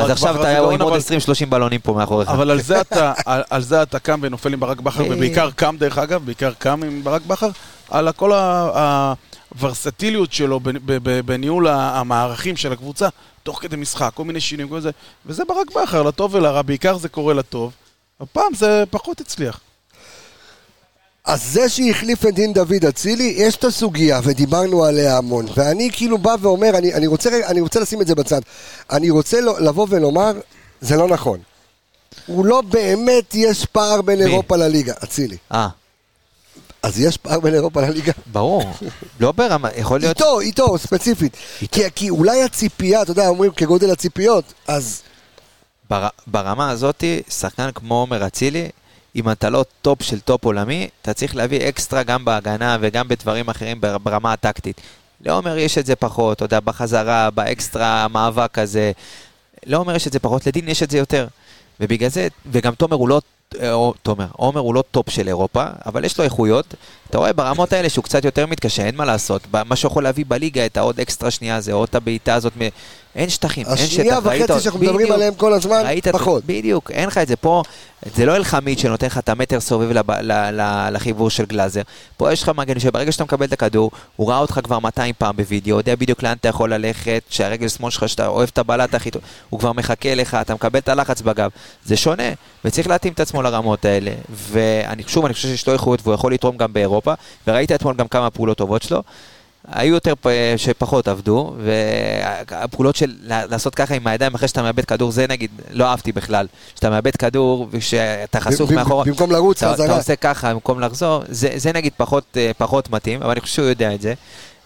אז 0.00 0.10
עכשיו 0.10 0.40
אתה 0.40 0.58
עם 0.58 0.80
עוד 0.82 0.92
אבל- 0.92 0.98
20-30 0.98 1.50
בלונים 1.50 1.80
פה 1.80 1.92
מאחוריך. 1.92 2.28
אבל 2.28 2.50
על 3.50 3.62
זה 3.62 3.82
אתה, 3.82 3.98
קם 3.98 4.18
ונופל 4.22 4.52
עם 4.52 4.60
ברק 4.60 4.80
בכר, 4.80 5.02
אה. 5.04 5.08
ובעיקר 5.10 5.50
קם 5.50 5.76
דרך 5.78 5.98
אגב, 5.98 6.24
בעיקר 6.24 6.52
קם 6.58 6.80
עם 6.86 7.04
ברק 7.04 7.22
בכר, 7.26 7.48
על 7.90 8.12
כל 8.12 8.32
הוורסטיליות 9.54 10.32
שלו 10.32 10.60
בניהול 11.24 11.68
המערכים 11.68 12.56
של 12.56 12.72
הקבוצה, 12.72 13.08
תוך 13.42 13.62
כדי 13.62 13.76
משחק, 13.76 14.10
כל 14.14 14.24
מיני 14.24 14.40
שינויים, 14.40 14.68
כל 14.68 14.80
זה, 14.80 14.90
וזה 15.26 15.42
ברק 15.48 15.82
בכר, 15.82 16.02
לטוב 16.02 16.34
ולרע, 16.34 16.62
בעיקר 16.62 16.96
זה 16.98 17.08
קורה 17.08 17.34
לטוב. 17.34 17.72
הפעם 18.20 18.54
זה 18.54 18.84
פחות 18.90 19.20
הצליח. 19.20 19.60
אז 21.24 21.42
זה 21.52 21.68
שהחליף 21.68 22.26
את 22.26 22.34
דין 22.34 22.52
דוד 22.52 22.84
אצילי, 22.88 23.34
יש 23.36 23.56
את 23.56 23.64
הסוגיה, 23.64 24.20
ודיברנו 24.24 24.84
עליה 24.84 25.16
המון. 25.18 25.46
ואני 25.56 25.90
כאילו 25.92 26.18
בא 26.18 26.36
ואומר, 26.40 26.78
אני, 26.78 26.94
אני, 26.94 27.06
רוצה, 27.06 27.30
אני 27.46 27.60
רוצה 27.60 27.80
לשים 27.80 28.00
את 28.02 28.06
זה 28.06 28.14
בצד. 28.14 28.40
אני 28.90 29.10
רוצה 29.10 29.40
לו- 29.40 29.58
לבוא 29.58 29.86
ולומר, 29.90 30.32
זה 30.80 30.96
לא 30.96 31.08
נכון. 31.08 31.38
הוא 32.26 32.46
לא 32.46 32.60
באמת, 32.60 33.34
יש 33.34 33.64
פער 33.64 34.02
בין 34.02 34.18
מי? 34.18 34.24
אירופה 34.24 34.56
לליגה, 34.56 34.92
אצילי. 35.04 35.36
אה, 35.52 35.68
אז 36.82 37.00
יש 37.00 37.16
פער 37.16 37.40
בין 37.40 37.54
אירופה 37.54 37.80
לליגה? 37.80 38.12
ברור. 38.32 38.72
לא 39.20 39.32
ברמה, 39.32 39.68
יכול 39.76 40.00
להיות... 40.00 40.16
איתו, 40.16 40.40
איתו, 40.40 40.78
ספציפית. 40.78 41.36
כי, 41.72 41.82
כי 41.94 42.10
אולי 42.10 42.42
הציפייה, 42.42 43.02
אתה 43.02 43.10
יודע, 43.10 43.28
אומרים 43.28 43.50
כגודל 43.52 43.90
הציפיות, 43.90 44.44
אז 44.68 45.02
בר, 45.90 46.08
ברמה 46.26 46.70
הזאת, 46.70 47.04
שחקן 47.28 47.70
כמו 47.74 47.94
עומר 47.94 48.26
אצילי, 48.26 48.68
אם 49.16 49.30
אתה 49.30 49.50
לא 49.50 49.64
טופ 49.82 50.02
של 50.02 50.20
טופ 50.20 50.44
עולמי, 50.44 50.88
אתה 51.02 51.14
צריך 51.14 51.36
להביא 51.36 51.68
אקסטרה 51.68 52.02
גם 52.02 52.24
בהגנה 52.24 52.76
וגם 52.80 53.08
בדברים 53.08 53.48
אחרים 53.48 53.80
בר- 53.80 53.98
ברמה 53.98 54.32
הטקטית. 54.32 54.80
לעומר 55.20 55.58
יש 55.58 55.78
את 55.78 55.86
זה 55.86 55.96
פחות, 55.96 56.36
אתה 56.36 56.44
יודע, 56.44 56.60
בחזרה, 56.60 57.30
באקסטרה 57.30 58.04
המאבק 58.04 58.58
הזה. 58.58 58.92
לעומר 59.66 59.96
יש 59.96 60.06
את 60.06 60.12
זה 60.12 60.18
פחות, 60.18 60.46
לדין 60.46 60.68
יש 60.68 60.82
את 60.82 60.90
זה 60.90 60.98
יותר. 60.98 61.26
ובגלל 61.80 62.08
זה, 62.10 62.28
וגם 62.52 62.74
תומר 62.74 62.96
הוא 62.96 63.08
לא, 63.08 63.20
אה, 63.60 63.74
תומר, 64.02 64.26
עומר 64.32 64.60
הוא 64.60 64.74
לא 64.74 64.84
טופ 64.90 65.10
של 65.10 65.28
אירופה, 65.28 65.64
אבל 65.86 66.04
יש 66.04 66.18
לו 66.18 66.24
איכויות. 66.24 66.74
אתה 67.12 67.18
רואה 67.18 67.32
ברמות 67.32 67.72
האלה 67.72 67.88
שהוא 67.88 68.04
קצת 68.04 68.24
יותר 68.24 68.46
מתקשה, 68.46 68.86
אין 68.86 68.96
מה 68.96 69.04
לעשות. 69.04 69.46
מה 69.66 69.76
שיכול 69.76 70.02
להביא 70.02 70.24
בליגה, 70.28 70.66
את 70.66 70.76
העוד 70.76 71.00
אקסטרה 71.00 71.30
שנייה 71.30 71.56
הזה, 71.56 71.72
או 71.72 71.84
את 71.84 71.94
הבעיטה 71.94 72.34
הזאת, 72.34 72.52
אין 73.14 73.28
שטחים, 73.28 73.66
אין 73.66 73.76
שטח. 73.76 73.84
השנייה 73.84 74.18
וחצי 74.22 74.60
שאנחנו 74.60 74.80
מדברים. 74.80 75.12
עליהם 75.12 75.34
כל 75.34 75.52
הזמן, 75.52 75.82
ראית 75.86 76.08
פחות. 76.08 76.44
בדיוק, 76.46 76.90
אין 76.90 77.08
לך 77.08 77.18
את 77.18 77.28
זה 77.28 77.36
פה, 77.36 77.62
זה 78.14 78.26
לא 78.26 78.36
אלחמיד 78.36 78.78
שנותן 78.78 79.06
לך 79.06 79.18
את 79.18 79.28
המטר 79.28 79.60
סובב 79.60 79.92
לב, 79.92 80.10
ל, 80.10 80.32
ל, 80.32 80.88
לחיבור 80.90 81.30
של 81.30 81.44
גלאזר. 81.44 81.82
פה 82.16 82.32
יש 82.32 82.42
לך 82.42 82.52
מגן 82.56 82.78
שברגע 82.78 83.12
שאתה 83.12 83.24
מקבל 83.24 83.46
את 83.46 83.52
הכדור, 83.52 83.90
הוא 84.16 84.28
ראה 84.28 84.38
אותך 84.38 84.60
כבר 84.64 84.78
200 84.78 85.14
פעם 85.18 85.36
בווידאו, 85.36 85.76
יודע 85.76 85.94
בדיוק 85.94 86.22
לאן 86.22 86.36
אתה 86.40 86.48
יכול 86.48 86.74
ללכת, 86.74 87.22
שהרגל 87.28 87.68
שמאל 87.68 87.90
שלך, 87.90 88.08
שאתה 88.08 88.26
אוהב 88.26 88.48
את 88.52 88.58
הבלט 88.58 88.94
הכי 88.94 89.10
טוב, 89.10 89.22
הוא 89.50 89.60
כבר 89.60 89.72
מחכה 89.72 90.14
לך, 90.14 90.34
אתה 90.34 90.54
מקבל 90.54 90.78
את 90.78 90.88
הלחץ 90.88 91.20
בגב. 91.20 91.50
זה 91.84 91.96
שונה, 91.96 92.28
וצריך 92.64 92.88
להתאים 92.88 93.12
את 93.12 93.20
עצמו 93.20 93.42
לרמות 93.42 93.84
האלה. 93.84 94.10
ואני 94.30 95.02
שוב, 95.06 95.24
אני 95.24 95.34
חושב 95.34 95.48
שיש 95.48 95.66
לו 95.66 95.72
איכות 95.72 96.00
והוא 96.02 96.14
יכול 96.14 96.32
לתרום 96.32 96.56
גם 96.56 96.72
באירופה, 96.72 97.01
וראית 97.46 97.72
אתמול 97.72 97.94
גם 97.96 98.08
כמה 98.08 98.30
פעולות 98.30 98.56
טובות 98.58 98.82
שלו. 98.82 99.02
היו 99.72 99.94
יותר 99.94 100.14
שפחות 100.56 101.08
עבדו, 101.08 101.54
והפעולות 102.48 102.96
של 102.96 103.14
לעשות 103.26 103.74
ככה 103.74 103.94
עם 103.94 104.06
הידיים 104.06 104.34
אחרי 104.34 104.48
שאתה 104.48 104.62
מאבד 104.62 104.84
כדור, 104.84 105.10
זה 105.12 105.26
נגיד, 105.28 105.50
לא 105.70 105.84
אהבתי 105.84 106.12
בכלל. 106.12 106.46
כשאתה 106.74 106.90
מאבד 106.90 107.16
כדור 107.16 107.68
ושאתה 107.70 108.40
חשוף 108.40 108.70
במ- 108.70 108.76
מאחורה, 108.76 109.04
במקום 109.04 109.30
לרוץ 109.32 109.62
אתה, 109.62 109.84
אתה. 109.84 109.96
עושה 109.96 110.16
ככה 110.16 110.54
במקום 110.54 110.80
לחזור, 110.80 111.22
זה, 111.28 111.48
זה 111.56 111.72
נגיד 111.72 111.92
פחות, 111.96 112.24
אה, 112.36 112.50
פחות 112.58 112.90
מתאים, 112.90 113.22
אבל 113.22 113.30
אני 113.30 113.40
חושב 113.40 113.54
שהוא 113.54 113.66
יודע 113.66 113.94
את 113.94 114.00
זה. 114.00 114.14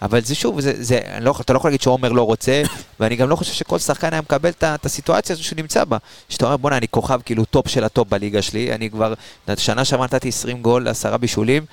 אבל 0.03 0.21
זה 0.25 0.35
שוב, 0.35 0.61
זה, 0.61 0.73
זה, 0.77 1.01
לא, 1.21 1.35
אתה 1.41 1.53
לא 1.53 1.59
יכול 1.59 1.69
להגיד 1.69 1.81
שעומר 1.83 2.09
לא 2.13 2.23
רוצה, 2.23 2.63
ואני 3.01 3.17
גם 3.17 3.29
לא 3.29 3.37
חושב 3.37 3.53
שכל 3.53 3.79
שחקן 3.79 4.13
היה 4.13 4.21
מקבל 4.23 4.51
את 4.51 4.87
הסיטואציה 4.87 5.35
הזו 5.35 5.45
שהוא 5.45 5.57
נמצא 5.57 5.85
בה. 5.85 5.97
שאתה 6.29 6.45
אומר, 6.45 6.57
בוא'נה, 6.57 6.77
אני 6.77 6.89
כוכב 6.89 7.21
כאילו 7.25 7.45
טופ 7.45 7.69
של 7.69 7.85
הטופ 7.85 8.09
בליגה 8.09 8.43
שלי, 8.43 8.75
אני 8.75 8.91
כבר, 8.91 9.15
שנה 9.57 9.85
שעברה 9.85 10.07
נתתי 10.07 10.29
20 10.29 10.63
גול, 10.63 10.89
10 10.89 11.17
בישולים, 11.17 11.65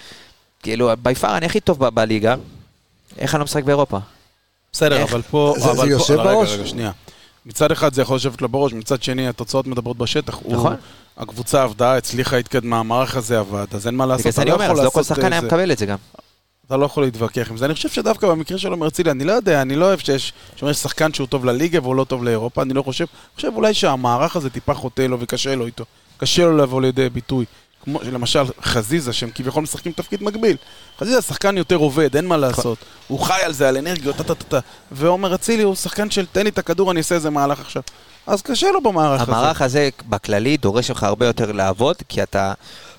כאילו, 0.64 0.90
by 1.04 1.16
far 1.16 1.38
אני 1.38 1.46
הכי 1.46 1.60
טוב 1.60 1.80
ב- 1.86 1.90
בליגה, 1.90 2.36
איך 3.18 3.36
אני 3.36 3.40
לא 3.40 3.46
משחק 3.46 3.64
באירופה? 3.64 3.98
בסדר? 4.74 5.04
אבל 5.04 5.22
פה... 5.22 5.54
זה- 5.58 5.72
אבל 5.72 5.90
יושב 5.90 6.14
רגע, 6.14 6.24
בראש? 6.24 6.50
רגע, 6.54 6.66
שנייה. 6.68 6.92
מצד 7.46 7.72
אחד 7.72 7.94
זה 7.94 8.02
יכול 8.02 8.16
לשבת 8.16 8.42
לו 8.42 8.50
בראש, 8.50 8.74
מצד 8.74 9.04
שני 9.04 9.28
התוצאות 9.28 9.68
מדברות 9.68 9.98
בשטח. 9.98 10.40
הוא- 10.44 10.54
נכון. 10.54 10.76
הקבוצה 11.18 11.64
עבדה, 11.64 11.98
הצליחה, 11.98 12.38
התקדמה, 12.38 12.80
המערך 12.80 13.16
הזה 13.16 13.40
עבד, 13.40 13.66
אז 13.72 13.88
אין 13.88 13.96
מה 13.96 14.06
לעשות. 14.06 14.22
בגלל 14.22 14.32
זה 14.34 14.42
אני 14.42 14.50
לא 14.50 14.56
אומר, 14.56 14.72
אז 14.72 14.80
לא 14.80 14.90
כל 14.90 15.04
שחקן 15.04 15.22
אה, 15.26 15.28
היה 15.32 15.42
זה. 15.42 15.48
מקבל 15.48 15.72
את 15.72 15.78
זה 15.78 15.86
גם. 15.86 15.98
אתה 16.68 16.78
לא 16.78 16.86
יכול 16.86 17.04
להתווכח 17.04 17.48
עם 17.52 17.58
זה. 17.58 17.66
אני 17.66 17.74
חושב 17.74 17.90
שדווקא 17.90 18.28
במקרה 18.28 18.58
של 18.58 18.72
עומר 18.72 18.88
אצילי, 18.88 19.12
אני 19.12 19.24
לא 19.24 19.32
יודע, 19.32 19.62
אני 19.62 19.76
לא 19.76 19.86
אוהב 19.86 20.00
שיש 20.00 20.34
שיש 20.56 20.78
שחקן 20.78 21.14
שהוא 21.14 21.28
טוב 21.28 21.46
לליגה 21.46 21.80
והוא 21.82 21.96
לא 21.96 22.04
טוב 22.04 22.24
לאירופה, 22.24 22.62
אני 22.62 22.74
לא 22.74 22.82
חושב. 22.84 23.06
אני 23.06 23.36
חושב 23.36 23.52
אולי 23.56 23.74
שהמערך 23.74 24.36
הזה 24.36 24.50
טיפה 24.50 24.74
חוטא 24.74 25.02
לו 25.02 25.18
וקשה 25.20 25.56
לו 25.56 25.66
איתו. 25.66 25.86
קשה 26.18 26.46
לו 26.46 26.58
לבוא 26.58 26.82
לידי 26.82 27.10
ביטוי. 27.10 27.46
כמו 27.84 28.00
למשל 28.12 28.44
חזיזה, 28.64 29.14
שהם 29.14 29.30
כביכול 29.36 29.64
משחקים 29.64 29.92
תפקיד 29.92 30.24
מקביל. 30.24 30.58
חזיזה 31.00 31.22
שחקן 31.22 31.58
יותר 31.58 31.76
עובד, 31.76 32.16
אין 32.16 32.28
מה 32.28 32.38
לעשות. 32.38 32.78
הוא 33.08 33.20
חי 33.20 33.40
על 33.44 33.54
זה, 33.54 33.70
על 33.70 33.78
אנרגיות, 33.78 34.16
טה-טה-טה. 34.16 34.60
ועומר 34.92 35.36
אצילי 35.36 35.64
הוא 35.64 35.76
שחקן 35.76 36.10
של 36.10 36.26
תן 36.32 36.44
לי 36.44 36.50
את 36.50 36.58
הכדור, 36.58 36.92
אני 36.92 36.98
אעשה 36.98 37.16
איזה 37.16 37.30
מהלך 37.30 37.60
עכשיו. 37.60 37.82
אז 38.28 38.42
קשה 38.42 38.72
לו 38.72 38.82
במערך 38.82 39.22
הזה. 39.22 39.32
המערך 39.32 39.62
הזה 39.62 39.90
בכללי 40.10 40.58
דורש 40.58 40.90
ממך 40.92 41.04
הרבה 41.04 41.26
יותר 41.26 41.52
לעבוד, 41.52 41.96
כי 42.10 42.24
אתה... 42.24 42.54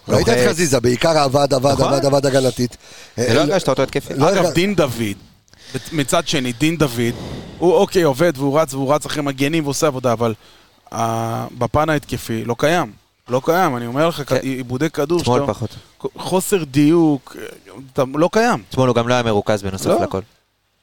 ראית 0.09 0.29
את. 0.29 0.49
חזיזה, 0.49 0.81
בעיקר 0.81 1.19
עבד, 1.19 1.55
עבד, 1.55 1.73
נכון. 1.73 1.95
עבד, 1.95 2.05
עבד 2.05 2.27
הגנתית. 2.27 2.77
זה 3.17 3.35
לא 3.35 3.41
הרגשת 3.41 3.69
אותו 3.69 3.83
התקפי. 3.83 4.15
לא 4.15 4.33
אגב, 4.33 4.51
דין 4.51 4.75
דוד, 4.75 5.17
מצד 5.93 6.29
שני, 6.29 6.53
דין 6.53 6.77
דוד, 6.77 7.15
הוא 7.59 7.75
אוקיי, 7.75 8.03
עובד 8.03 8.33
והוא 8.37 8.61
רץ 8.61 8.75
והוא 8.75 8.95
רץ 8.95 9.07
אחרי 9.07 9.23
מגנים 9.23 9.65
ועושה 9.65 9.87
עבודה, 9.87 10.13
אבל 10.13 10.35
אה, 10.93 11.47
בפן 11.59 11.89
ההתקפי 11.89 12.45
לא 12.45 12.57
קיים. 12.59 13.04
לא 13.29 13.41
קיים, 13.45 13.77
אני 13.77 13.87
אומר 13.87 14.09
לך, 14.09 14.23
כן. 14.29 14.37
עיבודי 14.37 14.91
כדור, 14.91 15.21
אתמול 15.23 15.41
שאתה- 15.41 15.55
פחות. 15.55 15.71
חוסר 16.19 16.65
דיוק, 16.65 17.37
לא 18.15 18.29
קיים. 18.33 18.63
אתמול 18.71 18.89
הוא 18.89 18.97
גם 18.97 19.09
לא 19.09 19.15
היה 19.15 19.23
מרוכז 19.23 19.63
בנוסף 19.63 19.87
לא. 19.87 20.01
לכל. 20.03 20.21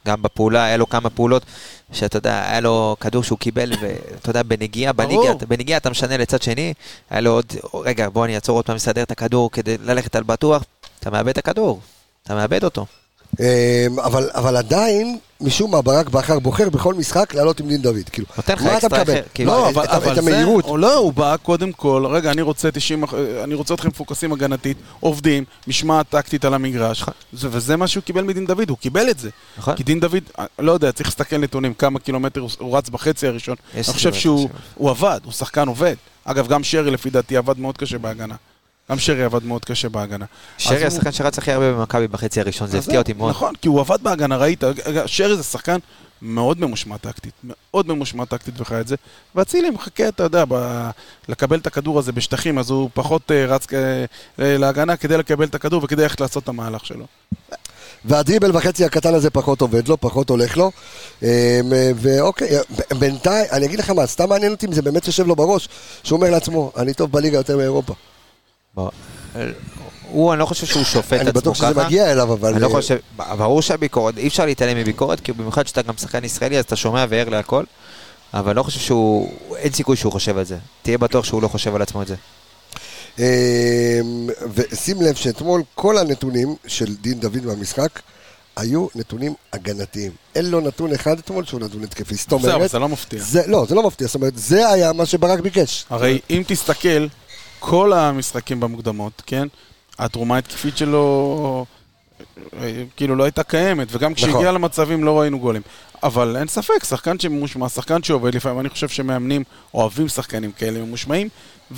גם 0.07 0.21
בפעולה, 0.21 0.63
היה 0.65 0.77
לו 0.77 0.89
כמה 0.89 1.09
פעולות, 1.09 1.45
שאתה 1.91 2.17
יודע, 2.17 2.43
היה 2.49 2.59
לו 2.59 2.95
כדור 2.99 3.23
שהוא 3.23 3.37
קיבל, 3.39 3.71
ואתה 3.81 4.29
יודע, 4.29 4.43
בנגיעה 4.43 4.91
אתה- 4.91 5.45
בנגיעה 5.45 5.77
אתה 5.77 5.89
משנה 5.89 6.17
לצד 6.17 6.41
שני, 6.41 6.73
היה 7.09 7.21
לו 7.21 7.31
עוד, 7.31 7.45
רגע, 7.73 8.09
בוא 8.09 8.25
אני 8.25 8.35
אעצור 8.35 8.57
עוד 8.57 8.65
פעם, 8.65 8.75
לסדר 8.75 9.03
את 9.03 9.11
הכדור 9.11 9.51
כדי 9.51 9.77
ללכת 9.83 10.15
על 10.15 10.23
בטוח, 10.23 10.63
אתה 10.99 11.09
מאבד 11.09 11.29
את 11.29 11.37
הכדור, 11.37 11.79
אתה 12.23 12.35
מאבד 12.35 12.63
אותו. 12.63 12.85
אמ, 13.39 13.45
אבל, 13.99 14.29
אבל 14.33 14.57
עדיין, 14.57 15.17
משום 15.41 15.71
מה, 15.71 15.81
ברק 15.81 16.09
בכר 16.09 16.39
בוחר 16.39 16.69
בכל 16.69 16.93
משחק 16.93 17.33
לעלות 17.33 17.59
עם 17.59 17.67
דין 17.67 17.81
דוד. 17.81 18.09
כאילו, 18.11 18.27
נותן 18.37 18.53
לך 18.53 18.61
מה 18.61 18.67
אתה 18.69 18.77
אקסטרה 18.77 18.99
מקבל? 19.01 19.13
אחר, 19.13 19.21
כאילו. 19.33 19.51
לא, 19.51 19.69
את, 19.69 19.73
אבל, 19.75 19.83
את, 19.83 19.89
אבל 19.89 20.09
את 20.19 20.23
זה, 20.23 20.31
המהירות. 20.31 20.65
או 20.65 20.77
לא, 20.77 20.97
הוא 20.97 21.13
בא 21.13 21.35
קודם 21.43 21.71
כל, 21.71 22.05
רגע, 22.09 22.31
אני 22.31 22.41
רוצה 22.41 22.71
90, 22.71 23.03
אח- 23.03 23.13
אני 23.43 23.53
רוצה 23.53 23.73
אתכם 23.73 23.87
מפוקסים 23.87 24.33
הגנתית, 24.33 24.77
עובדים, 24.99 25.43
משמעת 25.67 26.09
טקטית 26.09 26.45
על 26.45 26.53
המגרש, 26.53 27.03
זה, 27.33 27.47
וזה 27.51 27.77
מה 27.77 27.87
שהוא 27.87 28.03
קיבל 28.03 28.23
מדין 28.23 28.45
דוד, 28.45 28.69
הוא 28.69 28.77
קיבל 28.77 29.09
את 29.09 29.19
זה. 29.19 29.29
נכון? 29.57 29.75
כי 29.75 29.83
דין 29.83 29.99
דוד, 29.99 30.23
אה, 30.39 30.45
לא 30.59 30.71
יודע, 30.71 30.91
צריך 30.91 31.07
להסתכל 31.09 31.37
נתונים, 31.37 31.73
כמה 31.73 31.99
קילומטר 31.99 32.39
הוא, 32.41 32.49
הוא 32.59 32.77
רץ 32.77 32.89
בחצי 32.89 33.27
הראשון. 33.27 33.55
אני 33.75 33.83
חושב 33.83 34.13
שהוא 34.13 34.49
עבד, 34.89 35.19
הוא 35.23 35.33
שחקן 35.33 35.67
עובד. 35.67 35.95
אגב, 36.25 36.47
גם 36.47 36.63
שרי 36.63 36.91
לפי 36.91 37.09
דעתי 37.09 37.37
עבד 37.37 37.59
מאוד 37.59 37.77
קשה 37.77 37.97
בהגנה. 37.97 38.35
גם 38.91 38.99
שרי 38.99 39.23
עבד 39.23 39.43
מאוד 39.43 39.65
קשה 39.65 39.89
בהגנה. 39.89 40.25
שרי 40.57 40.77
הוא- 40.79 40.87
השחקן 40.87 41.11
שרץ 41.11 41.37
הכי 41.37 41.51
הרבה 41.51 41.73
במכבי 41.73 42.07
בחצי 42.07 42.39
הראשון, 42.41 42.67
זה 42.67 42.77
הפתיע 42.77 42.99
אותי 42.99 43.13
מאוד. 43.13 43.29
נכון, 43.29 43.55
כי 43.61 43.67
הוא 43.67 43.79
עבד 43.79 43.97
בהגנה, 44.03 44.37
ראית, 44.37 44.63
שרי 45.05 45.37
זה 45.37 45.43
שחקן 45.43 45.77
מאוד 46.21 46.59
ממושמע 46.59 46.97
טקטית, 46.97 47.33
מאוד 47.43 47.87
ממושמע 47.87 48.25
טקטית 48.25 48.61
וחי 48.61 48.79
את 48.79 48.87
זה, 48.87 48.95
ואצילי 49.35 49.69
מחכה, 49.69 50.07
אתה 50.07 50.23
יודע, 50.23 50.43
ב... 50.49 50.89
לקבל 51.29 51.57
את 51.59 51.67
הכדור 51.67 51.99
הזה 51.99 52.11
בשטחים, 52.11 52.57
אז 52.59 52.69
הוא 52.69 52.89
פחות 52.93 53.31
אה, 53.31 53.45
רץ. 53.45 53.67
אה, 53.73 54.05
להגנה 54.57 54.95
כדי 54.97 55.17
לקבל 55.17 55.45
את 55.45 55.55
הכדור 55.55 55.83
וכדי 55.83 56.01
ללכת 56.01 56.21
לעשות 56.21 56.43
את 56.43 56.49
המהלך 56.49 56.85
שלו. 56.85 57.05
והדריבל 58.05 58.57
וחצי 58.57 58.85
הקטן 58.85 59.13
הזה 59.13 59.29
פחות 59.29 59.61
עובד 59.61 59.87
לו, 59.87 60.01
פחות 60.01 60.29
הולך 60.29 60.57
לו. 60.57 60.71
אמ, 61.23 61.27
ואוקיי, 61.95 62.49
בינתיים, 62.99 63.45
אני 63.51 63.65
אגיד 63.65 63.79
לך 63.79 63.89
מה, 63.89 64.07
סתם 64.07 64.29
מעניין 64.29 64.51
אותי 64.51 64.65
אם 64.65 64.71
זה 64.71 64.81
באמת 64.81 65.07
יושב 65.07 65.27
לו 65.27 65.35
בראש, 65.35 65.69
שהוא 66.03 66.17
אומר 66.17 66.29
לעצמו, 66.31 66.71
אני 66.77 66.93
טוב 66.93 67.11
בליגה 67.11 67.37
יותר 67.37 67.57
מאירופה. 67.57 67.93
הוא, 68.75 70.33
אני 70.33 70.39
לא 70.39 70.45
חושב 70.45 70.67
שהוא 70.67 70.83
שופט 70.83 71.13
אני 71.13 71.29
עצמו 71.29 71.41
בטוח 71.41 71.57
ככה. 71.57 71.71
שזה 71.71 71.85
מגיע 71.85 72.11
אליו, 72.11 72.33
אבל... 72.33 72.53
אני 72.53 72.61
לא 72.61 72.67
אה, 72.67 72.71
חושב, 72.71 72.97
ברור 73.17 73.61
שהביקורת, 73.61 74.17
אי 74.17 74.27
אפשר 74.27 74.45
להתעלם 74.45 74.77
מביקורת, 74.77 75.19
כי 75.19 75.33
במיוחד 75.33 75.67
שאתה 75.67 75.81
גם 75.81 75.97
שחקן 75.97 76.23
ישראלי, 76.23 76.57
אז 76.57 76.65
אתה 76.65 76.75
שומע 76.75 77.05
וער 77.09 77.29
להכל, 77.29 77.63
אבל 78.33 78.49
אני 78.49 78.57
לא 78.57 78.63
חושב 78.63 78.79
שהוא, 78.79 79.31
אין 79.55 79.73
סיכוי 79.73 79.97
שהוא 79.97 80.11
חושב 80.11 80.37
על 80.37 80.45
זה. 80.45 80.57
תהיה 80.81 80.97
בטוח 80.97 81.25
שהוא 81.25 81.41
לא 81.41 81.47
חושב 81.47 81.75
על 81.75 81.81
עצמו 81.81 82.01
את 82.01 82.07
זה. 82.07 82.15
אמ, 83.19 83.23
ושים 84.53 85.01
לב 85.01 85.15
שאתמול 85.15 85.63
כל 85.75 85.97
הנתונים 85.97 86.55
של 86.67 86.95
דין 86.95 87.19
דוד 87.19 87.43
במשחק 87.43 87.99
היו 88.55 88.87
נתונים 88.95 89.33
הגנתיים. 89.53 90.11
אין 90.35 90.45
לו 90.45 90.59
נתון 90.59 90.93
אחד 90.93 91.19
אתמול 91.19 91.45
שהוא 91.45 91.59
נתון 91.59 91.83
התקפי. 91.83 92.15
זאת 92.15 92.29
זהו, 92.29 92.39
אומרת... 92.39 92.69
זה 92.69 92.79
לא 92.79 92.89
מפתיע. 92.89 93.23
לא, 93.47 93.65
זה 93.69 93.75
לא 93.75 93.83
מפתיע, 93.83 94.07
זאת 94.07 94.15
אומרת, 94.15 94.37
זה 94.37 94.69
היה 94.69 94.93
מה 94.93 95.05
שברק 95.05 95.39
ביקש. 95.39 95.85
הרי 95.89 96.19
אם 96.29 96.43
תסתכל, 96.47 97.07
כל 97.61 97.93
המשחקים 97.93 98.59
במוקדמות, 98.59 99.21
כן? 99.25 99.47
התרומה 99.99 100.35
ההתקפית 100.35 100.77
שלו 100.77 101.65
אה, 102.61 102.83
כאילו 102.95 103.15
לא 103.15 103.23
הייתה 103.23 103.43
קיימת, 103.43 103.87
וגם 103.91 104.13
כשהגיע 104.13 104.35
נכון. 104.35 104.55
למצבים 104.55 105.03
לא 105.03 105.19
ראינו 105.19 105.39
גולים. 105.39 105.61
אבל 106.03 106.37
אין 106.39 106.47
ספק, 106.47 106.83
שחקן 106.83 107.19
שממושמע, 107.19 107.69
שחקן 107.69 108.03
שעובד, 108.03 108.35
לפעמים 108.35 108.59
אני 108.59 108.69
חושב 108.69 108.87
שמאמנים 108.87 109.43
אוהבים 109.73 110.07
שחקנים 110.07 110.51
כאלה 110.51 110.79
ממושמעים, 110.79 111.29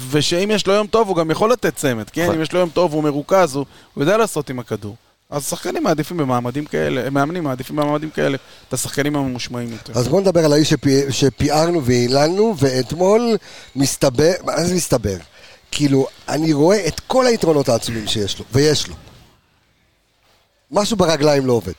ושאם 0.09 0.51
יש 0.51 0.67
לו 0.67 0.73
יום 0.73 0.88
טוב 0.88 1.07
הוא 1.07 1.15
גם 1.15 1.31
יכול 1.31 1.51
לתת 1.51 1.75
צמד, 1.75 2.09
כן? 2.09 2.23
נכון. 2.23 2.36
אם 2.36 2.41
יש 2.41 2.53
לו 2.53 2.59
יום 2.59 2.69
טוב 2.69 2.93
והוא 2.93 3.03
מרוכז, 3.03 3.55
הוא, 3.55 3.65
הוא 3.93 4.03
יודע 4.03 4.17
לעשות 4.17 4.49
עם 4.49 4.59
הכדור. 4.59 4.95
אז 5.29 5.47
שחקנים 5.47 5.84
מעדיפים 5.84 6.17
במעמדים 6.17 6.65
כאלה, 6.65 7.09
מאמנים 7.09 7.43
מעדיפים 7.43 7.75
במעמדים 7.75 8.09
כאלה 8.09 8.38
את 8.67 8.73
השחקנים 8.73 9.15
הממושמעים 9.15 9.71
יותר. 9.71 9.93
אז 9.99 10.07
בואו 10.07 10.21
נדבר 10.21 10.45
על 10.45 10.53
האיש 10.53 10.69
שפי, 10.69 11.11
שפיארנו 11.11 11.86
והיללנו, 11.86 12.55
ואתמול 12.57 13.38
מסתבר, 13.75 14.31
מה 14.43 14.63
זה 14.63 14.75
מסתבר? 14.75 15.17
כאילו, 15.74 16.07
אני 16.30 16.53
רואה 16.53 16.88
את 16.88 16.99
כל 16.99 17.28
היתרונות 17.28 17.69
העצומים 17.69 18.07
שיש 18.07 18.39
לו, 18.39 18.45
ויש 18.51 18.88
לו. 18.88 18.95
משהו 20.71 20.97
ברגליים 20.97 21.45
לא 21.45 21.53
עובד. 21.53 21.74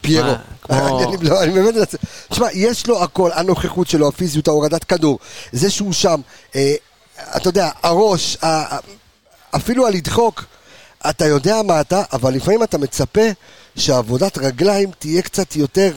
פיירו. 0.00 0.32
אני, 0.70 1.16
לא, 1.20 1.42
אני 1.42 1.52
באמת 1.52 1.74
מנסה. 1.74 1.96
תשמע, 2.30 2.46
יש 2.52 2.86
לו 2.86 3.02
הכל, 3.02 3.30
הנוכחות 3.34 3.88
שלו, 3.88 4.08
הפיזיות, 4.08 4.48
ההורדת 4.48 4.84
כדור, 4.84 5.18
זה 5.52 5.70
שהוא 5.70 5.92
שם, 5.92 6.20
אה, 6.54 6.74
אתה 7.36 7.48
יודע, 7.48 7.70
הראש, 7.82 8.36
אפילו 9.56 9.86
הלדחוק, 9.86 10.44
אתה 11.10 11.26
יודע 11.26 11.62
מה 11.62 11.80
אתה, 11.80 12.02
אבל 12.12 12.34
לפעמים 12.34 12.62
אתה 12.62 12.78
מצפה 12.78 13.26
שעבודת 13.76 14.38
רגליים 14.38 14.90
תהיה 14.98 15.22
קצת 15.22 15.56
יותר, 15.56 15.92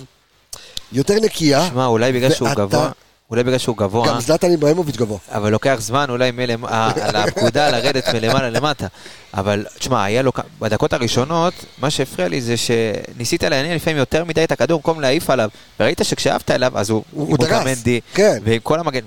יותר 0.92 1.16
נקייה. 1.20 1.68
שמע, 1.68 1.86
אולי 1.86 2.12
בגלל 2.12 2.34
שהוא 2.34 2.50
גבוה, 2.50 2.92
אולי 3.32 3.44
בגלל 3.44 3.58
שהוא 3.58 3.78
גבוה, 3.78 4.08
גם 4.08 4.20
זלטן 4.20 4.52
איברהימוביץ' 4.52 4.96
גבוה. 4.98 5.18
אבל 5.30 5.52
לוקח 5.52 5.76
זמן 5.80 6.10
אולי 6.10 6.32
מלמ... 6.32 6.66
על 7.02 7.16
הפקודה 7.16 7.70
לרדת 7.70 8.10
מלמעלה 8.10 8.50
למטה. 8.50 8.88
אבל 9.34 9.66
תשמע, 9.80 10.04
היה 10.04 10.22
לו, 10.22 10.32
בדקות 10.60 10.94
הראשונות, 10.94 11.54
מה 11.78 11.90
שהפריע 11.90 12.28
לי 12.28 12.42
זה 12.42 12.56
שניסית 12.58 13.44
לעניין 13.44 13.76
לפעמים 13.76 13.98
יותר 13.98 14.24
מדי 14.24 14.44
את 14.44 14.52
הכדור 14.52 14.80
במקום 14.80 15.02
להעיף 15.02 15.30
עליו, 15.30 15.50
וראית 15.80 16.02
שכשאהבת 16.04 16.52
אליו, 16.52 16.72
אז 16.76 16.90
הוא, 16.90 17.04
הוא 17.12 17.38
דרס, 17.38 17.84
כן. 18.14 18.38
ועם 18.44 18.60
כל 18.64 18.80
המגן, 18.80 19.02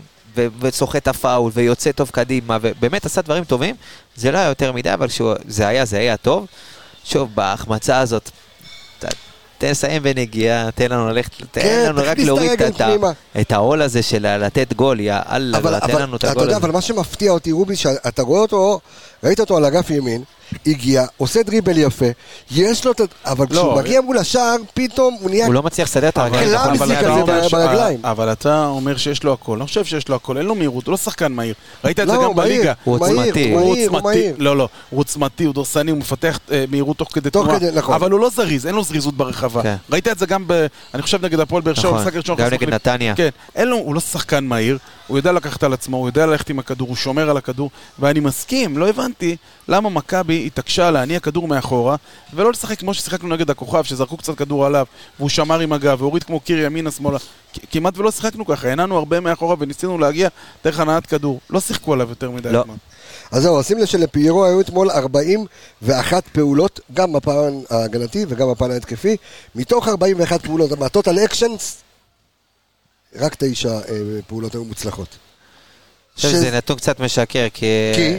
וסוחט 0.60 1.08
הפאול, 1.08 1.50
ויוצא 1.54 1.92
טוב 1.92 2.10
קדימה, 2.10 2.58
ובאמת 2.60 3.06
עשה 3.06 3.22
דברים 3.22 3.44
טובים, 3.44 3.74
זה 4.16 4.30
לא 4.30 4.38
היה 4.38 4.48
יותר 4.48 4.72
מדי, 4.72 4.94
אבל 4.94 5.08
כשזה 5.08 5.68
היה, 5.68 5.84
זה 5.84 5.98
היה 5.98 6.16
טוב. 6.16 6.46
שוב, 7.04 7.30
בהחמצה 7.34 7.98
הזאת, 7.98 8.30
תן 9.58 9.70
לסיים 9.70 10.02
בנגיעה, 10.02 10.70
תן 10.70 10.90
לנו 10.90 11.08
ללכת, 11.08 11.30
תן 11.50 11.60
כן, 11.60 11.84
לנו 11.88 12.00
רק 12.04 12.18
להוריד 12.18 12.60
את 13.40 13.52
העול 13.52 13.82
הזה 13.82 14.02
של 14.02 14.36
לתת 14.38 14.72
גול, 14.72 15.00
יא 15.00 15.14
אללה, 15.30 15.58
אבל, 15.58 15.78
תן 15.80 16.02
לנו 16.02 16.16
את 16.16 16.20
אתה 16.24 16.30
הגול 16.30 16.42
יודע, 16.42 16.56
הזה. 16.56 16.64
אבל 16.66 16.72
מה 16.72 16.80
שמפתיע 16.80 17.32
אותי, 17.32 17.52
רובי, 17.52 17.76
שאתה 17.76 18.22
רואה 18.22 18.40
אותו, 18.40 18.80
ראית 19.24 19.40
אותו 19.40 19.56
על 19.56 19.64
אגף 19.64 19.90
ימין, 19.90 20.22
הגיע, 20.66 21.04
עושה 21.16 21.42
דריבל 21.42 21.78
יפה, 21.78 22.06
יש 22.50 22.84
לו 22.84 22.92
את 22.92 23.00
ה... 23.00 23.04
אבל 23.24 23.46
כשהוא 23.46 23.66
לא, 23.66 23.76
מגיע 23.76 24.00
מול 24.00 24.18
השער, 24.18 24.56
פתאום 24.74 25.16
הוא 25.20 25.30
נהיה... 25.30 25.46
הוא 25.46 25.54
לא 25.54 25.62
מצליח 25.62 25.88
לסדר 25.88 26.08
את 26.08 26.18
הרגליים. 26.18 26.54
נכון, 26.54 26.74
אבל 26.74 26.96
כזה 26.96 27.48
ברגליים. 27.50 28.00
אבל 28.04 28.32
אתה 28.32 28.66
אומר 28.66 28.96
שיש 28.96 29.24
לו 29.24 29.32
הכל, 29.32 29.52
אני 29.52 29.60
לא 29.60 29.66
חושב 29.66 29.84
שיש 29.84 30.08
לו 30.08 30.16
הכל, 30.16 30.38
אין 30.38 30.46
לו 30.46 30.54
מהירות, 30.54 30.86
הוא 30.86 30.92
לא 30.92 30.96
שחקן 30.96 31.32
מהיר. 31.32 31.54
ראית 31.84 32.00
את 32.00 32.06
זה 32.08 32.14
לא, 32.14 32.24
גם 32.24 32.34
בליגה. 32.34 32.72
הוא 32.84 32.94
עוצמתי. 32.94 33.52
הוא 33.52 33.72
עוצמתי, 33.72 34.02
מהיר. 34.02 34.34
לא, 34.38 34.56
לא, 34.56 34.68
הוא 34.90 35.00
עוצמתי, 35.00 35.44
הוא 35.44 35.54
דורסני, 35.54 35.90
הוא 35.90 35.98
מפתח 35.98 36.38
אה, 36.52 36.64
מהירות 36.70 36.96
תוך 36.96 37.08
כדי 37.12 37.30
תנועה, 37.30 37.58
נכון. 37.74 37.94
אבל 37.94 38.10
הוא 38.10 38.20
לא 38.20 38.30
זריז, 38.30 38.66
אין 38.66 38.74
לו 38.74 38.82
זריזות 38.82 39.16
ברחבה. 39.16 39.62
כן. 39.62 39.76
ראית 39.90 40.08
את 40.08 40.18
זה 40.18 40.26
גם, 40.26 40.44
ב, 40.46 40.66
אני 40.94 41.02
חושב, 41.02 41.24
נגד 41.24 41.40
הפועל 41.40 41.62
באר 41.62 41.74
שבע, 41.74 41.88
נכון, 41.88 41.98
במשחק 41.98 42.14
הראשון. 42.14 42.36
גם 42.36 42.48
נגד 42.52 42.74
נתניה. 42.74 43.14
כן, 43.14 43.28
אין 43.54 43.68
לו, 43.68 43.76
הוא 43.76 43.94
לא 43.94 44.00
שחקן 44.00 44.44
מהיר, 44.44 44.78
הוא 45.06 45.16
יודע 45.18 45.32
לקחת 45.32 45.62
על 45.62 45.72
עצמו, 45.72 45.96
הוא 45.96 46.08
יודע 46.08 46.26
ללכת 46.26 46.50
עם 46.50 46.58
הכדור, 46.58 46.88
הוא 46.88 46.96
שומר 46.96 47.30
על 47.30 47.36
הכדור, 47.36 47.70
ואני 47.98 48.20
מסכים, 48.20 48.78
לא 48.78 48.88
הבנתי 48.88 49.36
למה 49.68 49.90
מכבי 49.90 50.46
התעקשה 50.46 50.90
להניע 50.90 51.20
כדור 51.20 51.48
מאחורה, 51.48 51.96
ולא 52.34 52.50
לשחק 52.50 52.78
כמו 52.78 52.94
ששיחקנו 52.94 53.28
נגד 53.28 53.50
הכוכב, 53.50 53.82
שזרקו 53.82 54.16
קצת 54.16 54.38
כדור 54.38 54.66
עליו, 54.66 54.86
והוא 55.18 55.28
שמר 55.28 55.60
עם 55.60 55.72
הגב, 55.72 56.02
והוריד 56.02 56.24
כמו 56.24 56.40
קיר 56.40 56.58
ימינה 56.58 56.90
שמאלה. 56.90 57.18
כמעט 57.70 57.98
ולא 57.98 58.10
שיחקנו 58.10 58.46
ככה, 58.46 58.68
הנענו 58.68 58.98
הרבה 58.98 59.20
מאחורה 59.20 59.56
וניסינו 59.58 59.98
להגיע 59.98 60.28
דרך 60.64 60.80
הנעת 60.80 61.06
כדור. 61.06 61.40
לא 61.50 61.60
שיחקו 61.60 61.92
עליו 61.92 62.08
יותר 62.08 62.30
מדי 62.30 62.52
לא. 62.52 62.62
זמן. 62.64 62.74
אז 63.30 63.42
זהו, 63.42 63.62
שים 63.62 63.78
לב 63.78 63.84
שלפיירו 63.84 64.44
היו 64.44 64.60
אתמול 64.60 64.90
41 64.90 66.28
פעולות, 66.32 66.80
גם 66.94 67.12
בפן 67.12 67.60
ההגנתי 67.70 68.24
וגם 68.28 68.50
בפן 68.50 68.70
ההתקפי. 68.70 69.16
מתוך 69.54 69.88
41 69.88 70.42
פעולות, 70.42 70.72
מהטוטל 70.72 71.18
אקשנס, 71.24 71.82
רק 73.14 73.36
תשע 73.38 73.68
אה, 73.68 73.82
פעולות 74.26 74.54
היו 74.54 74.64
מוצלחות. 74.64 75.08
אני 75.08 76.16
חושב 76.16 76.28
שזה 76.28 76.50
נתון 76.56 76.76
קצת 76.76 77.00
משקר, 77.00 77.46
כי... 77.54 77.66
כי? 77.94 78.16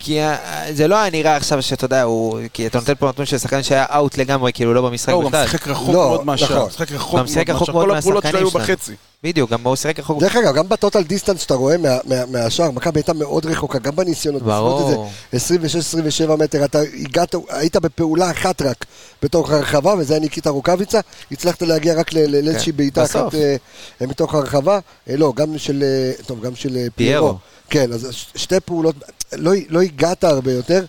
כי 0.00 0.20
אה, 0.20 0.36
זה 0.72 0.88
לא 0.88 0.96
היה 0.96 1.10
נראה 1.10 1.36
עכשיו 1.36 1.62
שאתה 1.62 1.84
יודע, 1.84 2.02
הוא... 2.02 2.38
כי 2.52 2.66
אתה 2.66 2.78
נותן 2.78 2.92
פה 2.98 3.08
נתון 3.08 3.26
של 3.26 3.38
שחקן 3.38 3.62
שהיה 3.62 3.84
out 3.94 4.18
לגמרי, 4.18 4.52
כאילו 4.52 4.74
לא 4.74 4.82
במשחק 4.82 5.08
לא, 5.08 5.14
הוא 5.14 5.24
גם 5.24 5.30
בכלל. 5.30 5.46
שיחק 5.46 5.68
רחוק 5.68 5.88
לא, 5.88 5.94
מאוד 5.94 6.26
מהשאר. 6.26 6.56
נכון. 6.56 6.70
שיחק 6.70 6.92
רחוק 6.92 7.14
מאוד 7.14 7.26
מהשאר. 7.26 7.42
מאוד 7.46 7.70
כל 7.70 7.96
הפעולות 7.96 8.22
שלו 8.22 8.38
היו 8.38 8.44
מהשחקנים 8.44 8.50
שלנו. 8.50 8.64
בחצי. 8.76 8.92
בדיוק, 9.24 9.50
גם 9.50 9.66
הוא 9.66 9.76
שיחק 9.76 9.98
רחוק. 10.00 10.20
דרך 10.20 10.36
אגב, 10.36 10.54
גם 10.54 10.68
ב 10.68 10.74
total 10.74 11.02
distance 11.02 11.40
שאתה 11.40 11.54
רואה 11.54 11.78
מה- 11.78 11.98
מה- 12.04 12.26
מהשאר, 12.26 12.70
מכבי 12.70 12.98
הייתה 13.00 13.12
מאוד 13.12 13.46
רחוקה, 13.46 13.78
גם 13.78 13.96
בניסיונות. 13.96 14.42
ברור. 14.42 15.08
בסביבות 15.32 15.64
איזה 15.64 15.80
26-27 16.28 16.36
מטר, 16.36 16.64
אתה 16.64 16.78
הגעת, 17.00 17.34
היית 17.48 17.76
בפעולה 17.76 18.30
אחת 18.30 18.62
רק 18.62 18.84
בתוך 19.22 19.50
הרחבה, 19.50 19.94
וזה 19.98 20.14
היה 20.14 20.20
ניקיטה 20.20 20.50
רוקאביצה, 20.50 21.00
הצלחת 21.32 21.62
להגיע 21.62 21.94
רק 21.94 22.12
לאיזושהי 22.12 22.72
כן, 22.72 22.76
בעיטה 22.76 23.04
אחת. 23.04 23.34
אה, 23.34 23.56
אה, 24.02 24.06
מתוך 24.06 24.34
הרחבה, 24.34 24.78
לא, 25.06 25.32
גם 25.36 25.58
של, 25.58 25.84
טוב, 26.26 26.40
גם 26.42 26.56
של 26.56 26.78
פיירו. 26.96 27.34
כן, 27.70 27.92
אז 27.92 28.08
שתי 28.34 28.60
פעולות, 28.64 28.94
לא, 29.32 29.52
לא 29.68 29.80
הגעת 29.80 30.24
הרבה 30.24 30.52
יותר, 30.52 30.84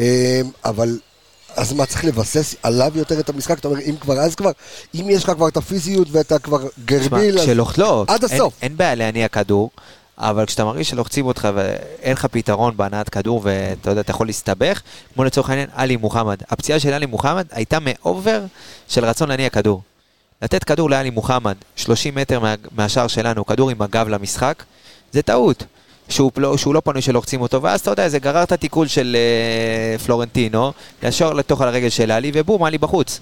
אה, 0.00 0.40
אבל... 0.64 0.98
אז 1.56 1.72
מה, 1.72 1.86
צריך 1.86 2.04
לבסס 2.04 2.54
עליו 2.62 2.92
יותר 2.94 3.20
את 3.20 3.28
המשחק? 3.28 3.58
אתה 3.58 3.68
אומר, 3.68 3.80
אם 3.80 3.94
כבר, 4.00 4.14
אז 4.18 4.34
כבר, 4.34 4.50
אם 4.94 5.06
יש 5.10 5.24
לך 5.24 5.30
כבר 5.30 5.48
את 5.48 5.56
הפיזיות 5.56 6.08
ואתה 6.10 6.38
כבר 6.38 6.58
גרביל, 6.84 7.38
אז... 7.38 7.44
כשלוח... 7.44 7.78
לא, 7.78 8.04
עד 8.08 8.24
אין- 8.24 8.34
הסוף. 8.34 8.54
אין 8.62 8.76
בעיה 8.76 8.94
להניע 8.94 9.28
כדור, 9.28 9.70
אבל 10.18 10.46
כשאתה 10.46 10.64
מרגיש 10.64 10.90
שלוחצים 10.90 11.26
אותך 11.26 11.48
ואין 11.54 12.12
לך 12.12 12.26
פתרון 12.26 12.76
בהנעת 12.76 13.08
כדור 13.08 13.40
ואתה 13.44 13.90
יודע, 13.90 14.00
אתה 14.00 14.10
יכול 14.10 14.26
להסתבך, 14.26 14.80
כמו 15.14 15.24
לצורך 15.24 15.50
העניין 15.50 15.68
עלי 15.74 15.96
מוחמד. 15.96 16.36
הפציעה 16.50 16.80
של 16.80 16.92
עלי 16.92 17.06
מוחמד 17.06 17.46
הייתה 17.50 17.78
מאובר 17.80 18.44
של 18.88 19.04
רצון 19.04 19.28
להניע 19.28 19.48
כדור. 19.48 19.82
לתת 20.42 20.64
כדור 20.64 20.90
לעלי 20.90 21.10
מוחמד, 21.10 21.54
30 21.76 22.14
מטר 22.14 22.40
מה, 22.40 22.54
מהשער 22.76 23.06
שלנו, 23.06 23.46
כדור 23.46 23.70
עם 23.70 23.82
הגב 23.82 24.08
למשחק, 24.08 24.62
זה 25.12 25.22
טעות. 25.22 25.64
שהוא, 26.08 26.30
לא, 26.36 26.56
שהוא 26.56 26.74
לא 26.74 26.80
פנוי 26.80 27.02
שלוחצים 27.02 27.40
אותו, 27.40 27.62
ואז 27.62 27.80
אתה 27.80 27.90
יודע, 27.90 28.08
זה 28.08 28.18
גרר 28.18 28.42
את 28.42 28.52
התיקול 28.52 28.86
של 28.86 29.16
אה, 29.16 29.98
פלורנטינו, 29.98 30.72
ישר 31.02 31.32
לתוך 31.32 31.60
על 31.60 31.68
הרגל 31.68 31.88
של 31.88 32.10
עלי, 32.10 32.30
ובום, 32.34 32.64
עלי 32.64 32.78
בחוץ. 32.78 33.20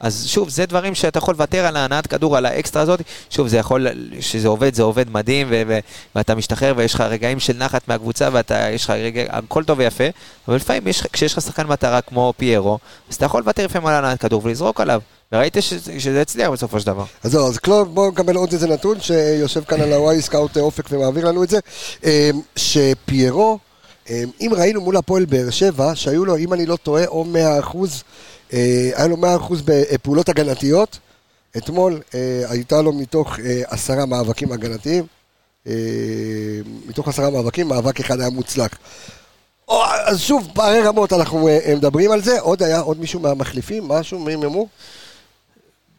אז 0.00 0.26
שוב, 0.26 0.48
זה 0.48 0.66
דברים 0.66 0.94
שאתה 0.94 1.18
יכול 1.18 1.34
לוותר 1.34 1.66
על 1.66 1.76
ההנעת 1.76 2.06
כדור, 2.06 2.36
על 2.36 2.46
האקסטרה 2.46 2.82
הזאת. 2.82 3.00
שוב, 3.30 3.48
זה 3.48 3.56
יכול, 3.56 3.86
שזה 4.20 4.48
עובד, 4.48 4.74
זה 4.74 4.82
עובד 4.82 5.10
מדהים, 5.10 5.46
ו- 5.50 5.62
ו- 5.68 5.78
ואתה 6.14 6.34
משתחרר 6.34 6.72
ויש 6.76 6.94
לך 6.94 7.00
רגעים 7.00 7.40
של 7.40 7.56
נחת 7.56 7.88
מהקבוצה, 7.88 8.28
ויש 8.50 8.84
לך 8.84 8.90
רגע, 8.90 9.22
הכל 9.28 9.64
טוב 9.64 9.78
ויפה, 9.78 10.04
אבל 10.48 10.56
לפעמים 10.56 10.86
יש, 10.86 11.02
כשיש 11.12 11.32
לך 11.32 11.40
שחקן 11.40 11.66
מטרה 11.66 12.00
כמו 12.00 12.32
פיירו, 12.36 12.78
אז 13.10 13.14
אתה 13.14 13.24
יכול 13.24 13.40
לוותר 13.40 13.64
לפעמים 13.64 13.86
על 13.86 13.94
ההנעת 13.94 14.20
כדור 14.20 14.40
ולזרוק 14.44 14.80
עליו. 14.80 15.00
וראית 15.32 15.56
שזה, 15.60 16.00
שזה 16.00 16.20
הצליח 16.20 16.50
בסופו 16.50 16.80
של 16.80 16.86
דבר. 16.86 17.04
אז 17.22 17.32
זהו, 17.32 17.48
אז 17.48 17.58
קלוב, 17.58 17.94
בואו 17.94 18.10
נקבל 18.10 18.36
עוד 18.36 18.52
איזה 18.52 18.68
נתון 18.68 19.00
שיושב 19.00 19.64
כאן 19.64 19.80
על 19.80 19.92
הוואי 19.92 20.22
סקאוט 20.22 20.56
אופק 20.56 20.84
ומעביר 20.90 21.28
לנו 21.28 21.44
את 21.44 21.48
זה, 21.48 21.58
אה, 22.04 22.30
שפיירו, 22.56 23.58
אה, 24.10 24.22
אם 24.40 24.50
ראינו 24.56 24.80
מול 24.80 24.96
הפועל 24.96 25.24
באר 25.24 25.50
שבע, 25.50 25.92
שהיו 25.94 26.24
לו, 26.24 26.36
אם 26.36 26.52
אני 26.52 26.66
לא 26.66 26.76
טועה, 26.76 27.06
או 27.06 27.24
100 27.24 27.60
אחוז, 27.60 28.02
היה 28.50 29.06
לו 29.06 29.16
100 29.16 29.36
אחוז 29.36 29.62
בפעולות 29.64 30.28
הגנתיות, 30.28 30.98
אתמול 31.56 32.00
אה, 32.14 32.42
הייתה 32.48 32.82
לו 32.82 32.92
מתוך 32.92 33.40
אה, 33.40 33.62
עשרה 33.66 34.06
מאבקים 34.06 34.52
הגנתיים, 34.52 35.04
אה, 35.66 35.72
מתוך 36.86 37.08
עשרה 37.08 37.30
מאבקים, 37.30 37.68
מאבק 37.68 38.00
אחד 38.00 38.20
היה 38.20 38.30
מוצלח. 38.30 38.68
אז 40.06 40.20
שוב, 40.20 40.48
פערי 40.54 40.80
רמות 40.80 41.12
אנחנו 41.12 41.48
אה, 41.48 41.74
מדברים 41.76 42.10
על 42.10 42.22
זה, 42.22 42.40
עוד 42.40 42.62
היה 42.62 42.80
עוד 42.80 43.00
מישהו 43.00 43.20
מהמחליפים, 43.20 43.88
משהו, 43.88 44.18
מי 44.18 44.32
הם 44.32 44.42
אמרו? 44.42 44.68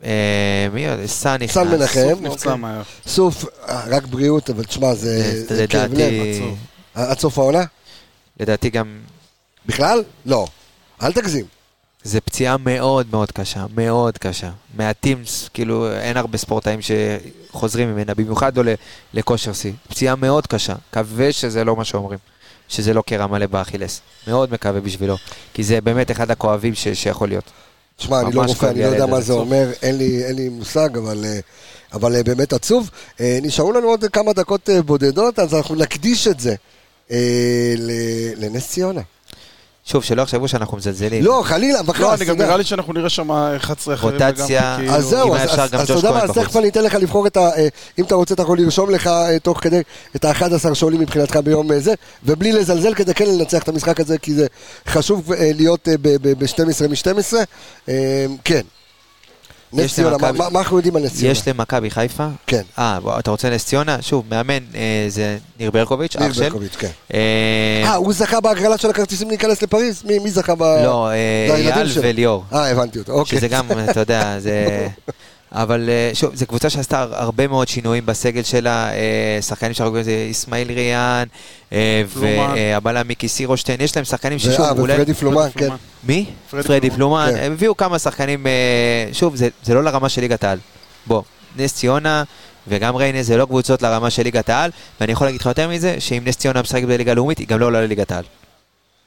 אה, 0.03 0.67
מי 0.73 0.89
עוד? 0.89 1.05
סאן 1.05 1.41
נכנס. 1.41 1.53
סן 1.53 1.67
מנחם. 1.67 1.99
סוף. 2.09 2.19
נפצע 2.21 2.55
מהר. 2.55 2.81
סוף, 3.07 3.45
אה, 3.69 3.83
רק 3.87 4.03
בריאות, 4.05 4.49
אבל 4.49 4.63
תשמע, 4.63 4.93
זה 4.93 5.43
אה, 5.59 5.67
כאב 5.67 5.93
לב. 5.93 6.13
עד 6.93 7.19
סוף 7.19 7.37
העונה? 7.37 7.63
לדעתי 8.39 8.69
גם 8.69 8.99
בכלל? 9.65 10.03
לא. 10.25 10.47
אל 11.01 11.13
תגזים. 11.13 11.58
זה 12.03 12.21
פציעה 12.21 12.57
מאוד 12.57 13.07
מאוד 13.11 13.31
קשה, 13.31 13.65
מאוד 13.75 14.17
קשה. 14.17 14.49
מעטים, 14.77 15.23
כאילו, 15.53 15.91
אין 15.91 16.17
הרבה 16.17 16.37
ספורטאים 16.37 16.79
שחוזרים 16.81 17.89
ממנה, 17.93 18.13
במיוחד 18.13 18.57
לא 18.57 18.63
לכושר 19.13 19.53
שיא. 19.53 19.71
פציעה 19.89 20.15
מאוד 20.15 20.47
קשה. 20.47 20.73
מקווה 20.91 21.31
שזה 21.31 21.63
לא 21.63 21.75
מה 21.75 21.85
שאומרים. 21.85 22.19
שזה 22.69 22.93
לא 22.93 23.01
קרע 23.01 23.27
מלא 23.27 23.45
באכילס. 23.45 24.01
מאוד 24.27 24.53
מקווה 24.53 24.81
בשבילו. 24.81 25.15
כי 25.53 25.63
זה 25.63 25.81
באמת 25.81 26.11
אחד 26.11 26.31
הכואבים 26.31 26.75
ש- 26.75 26.87
שיכול 26.87 27.29
להיות. 27.29 27.43
תשמע, 27.97 28.21
אני 28.21 28.33
לא 28.35 28.41
רופא, 28.41 28.65
אני 28.65 28.81
לא 28.81 28.85
יודע 28.85 29.05
מה 29.05 29.21
זה. 29.21 29.33
אומר, 29.33 29.71
אין 29.81 29.97
לי, 29.97 30.23
אין 30.25 30.35
לי 30.35 30.49
מושג, 30.49 30.97
אבל, 30.97 31.25
אה, 31.25 31.39
אבל 31.93 32.15
אה, 32.15 32.23
באמת 32.23 32.53
עצוב. 32.53 32.89
אה, 33.21 33.39
נשארו 33.41 33.71
לנו 33.71 33.87
עוד 33.87 34.05
כמה 34.13 34.33
דקות 34.33 34.69
בודדות, 34.85 35.39
אז 35.39 35.53
אנחנו 35.55 35.75
נקדיש 35.75 36.27
את 36.27 36.39
זה 36.39 36.55
לנס 38.37 38.67
ציונה. 38.69 39.01
שוב, 39.91 40.03
שלא 40.03 40.21
יחשבו 40.21 40.47
שאנחנו 40.47 40.77
מזלזלים. 40.77 41.23
לא, 41.23 41.41
חלילה, 41.45 41.81
בכלל, 41.83 42.05
לא, 42.05 42.13
אני 42.13 42.25
גם. 42.25 42.37
נראה 42.37 42.57
לי 42.57 42.63
שאנחנו 42.63 42.93
נראה 42.93 43.09
שם 43.09 43.31
11 43.31 43.93
אחרים. 43.93 44.13
רוטציה. 44.13 44.75
כאילו- 44.79 44.93
אז 44.93 45.03
זהו, 45.05 45.27
אם 45.27 45.33
אז 45.33 45.37
היה 45.37 45.45
אפשר 45.45 45.61
אז- 45.61 45.71
גם 45.71 45.79
אז 45.79 45.85
אתה 45.91 45.99
יודע 45.99 46.11
מה, 46.11 46.23
אז 46.23 46.29
תכף. 46.31 46.57
אני 46.57 46.69
אתן 46.69 46.83
לך 46.83 46.95
לבחור 46.95 47.27
את 47.27 47.37
ה... 47.37 47.49
אה, 47.57 47.67
אם 47.99 48.03
אתה 48.03 48.15
רוצה, 48.15 48.33
אתה 48.33 48.41
יכול 48.43 48.57
לרשום 48.59 48.89
לך 48.89 49.07
אה, 49.07 49.39
תוך 49.39 49.59
כדי 49.63 49.81
את 50.15 50.25
ה-11 50.25 50.73
שעולים 50.75 50.99
מבחינתך 51.01 51.35
ביום 51.43 51.71
אה, 51.71 51.79
זה, 51.79 51.93
ובלי 52.23 52.51
לזלזל 52.51 52.93
כדי 52.93 53.13
כן 53.13 53.25
לנצח 53.27 53.63
את 53.63 53.69
המשחק 53.69 53.99
הזה, 53.99 54.17
כי 54.17 54.33
זה 54.33 54.47
חשוב 54.87 55.31
להיות 55.37 55.87
ב-12 56.01 56.87
מ-12. 56.89 57.33
כן. 58.43 58.61
נס 59.73 59.93
ציונה, 59.95 60.09
למכבי- 60.17 60.37
מה- 60.37 60.49
מה 60.49 60.59
אנחנו 60.59 60.77
יודעים 60.77 60.95
על 60.95 61.03
נס 61.03 61.13
ציונה? 61.15 61.31
יש 61.31 61.47
למכבי 61.47 61.89
חיפה? 61.89 62.27
כן. 62.47 62.61
אה, 62.79 62.99
אתה 63.19 63.31
רוצה 63.31 63.49
נס 63.49 63.65
ציונה? 63.65 63.97
שוב, 64.01 64.25
מאמן 64.29 64.57
אה, 64.75 65.05
זה 65.07 65.37
ניר 65.59 65.71
ברקוביץ', 65.71 66.15
ניר 66.15 66.27
אח 66.29 66.33
של. 66.33 66.41
ברקוביץ', 66.43 66.75
כן. 66.75 66.87
אה, 67.13 67.19
אה, 67.83 67.95
הוא 67.95 68.13
זכה 68.13 68.39
בהגרלה 68.41 68.77
של 68.77 68.89
הכרטיסים 68.89 69.29
להיכנס 69.29 69.61
לפריז? 69.61 70.01
מי 70.05 70.19
מי 70.19 70.31
זכה 70.31 70.55
ב... 70.55 70.61
לא, 70.63 71.09
אה, 71.09 71.55
אייל 71.55 71.87
שלו. 71.89 72.03
וליאור. 72.03 72.43
אה, 72.53 72.71
הבנתי 72.71 72.99
אותו, 72.99 73.11
אוקיי. 73.11 73.37
שזה 73.39 73.47
גם, 73.47 73.65
אתה 73.89 73.99
יודע, 73.99 74.39
זה... 74.39 74.87
אבל 75.51 75.89
אה, 75.89 76.11
שוב, 76.13 76.35
זו 76.35 76.45
קבוצה 76.45 76.69
שעשתה 76.69 77.05
הרבה 77.11 77.47
מאוד 77.47 77.67
שינויים 77.67 78.05
בסגל 78.05 78.43
שלה, 78.43 78.93
אה, 78.93 79.41
שחקנים 79.41 79.73
שאנחנו 79.73 79.91
קוראים 79.91 80.01
לזה 80.01 80.27
אסמאעיל 80.31 80.71
ריאן, 80.71 81.23
אה. 81.73 82.03
והבלם 82.07 83.07
מיקי 83.07 83.27
סירושטיין, 83.27 83.81
יש 83.81 83.95
להם 83.95 84.05
שחקנים 84.05 84.39
ששוב, 84.39 84.61
אה, 84.61 84.71
אולי... 84.71 84.93
ופרדי 84.93 85.13
פלומן, 85.13 85.47
כן. 85.55 85.69
מי? 86.03 86.25
פרדי 86.49 86.67
פרדי 86.67 86.89
פלומן. 86.89 87.31
כן. 87.35 87.43
הם 87.43 87.51
הביאו 87.51 87.77
כמה 87.77 87.99
שחקנים, 87.99 88.47
שוב, 89.13 89.35
זה, 89.35 89.49
זה 89.63 89.73
לא 89.73 89.83
לרמה 89.83 90.09
של 90.09 90.21
ליגת 90.21 90.43
העל. 90.43 90.57
בוא, 91.07 91.21
נס 91.57 91.73
ציונה 91.73 92.23
וגם 92.67 92.95
ריינה 92.95 93.23
זה 93.23 93.37
לא 93.37 93.45
קבוצות 93.45 93.81
לרמה 93.81 94.09
של 94.09 94.23
ליגת 94.23 94.49
העל, 94.49 94.71
ואני 95.01 95.11
יכול 95.11 95.27
להגיד 95.27 95.41
לך 95.41 95.47
יותר 95.47 95.69
מזה, 95.69 95.95
שאם 95.99 96.21
נס 96.25 96.37
ציונה 96.37 96.61
משחקת 96.61 96.87
בליגה 96.87 97.13
לאומית, 97.13 97.37
היא 97.37 97.47
גם 97.47 97.59
לא 97.59 97.65
עולה 97.65 97.81
לליגת 97.81 98.11
העל. 98.11 98.23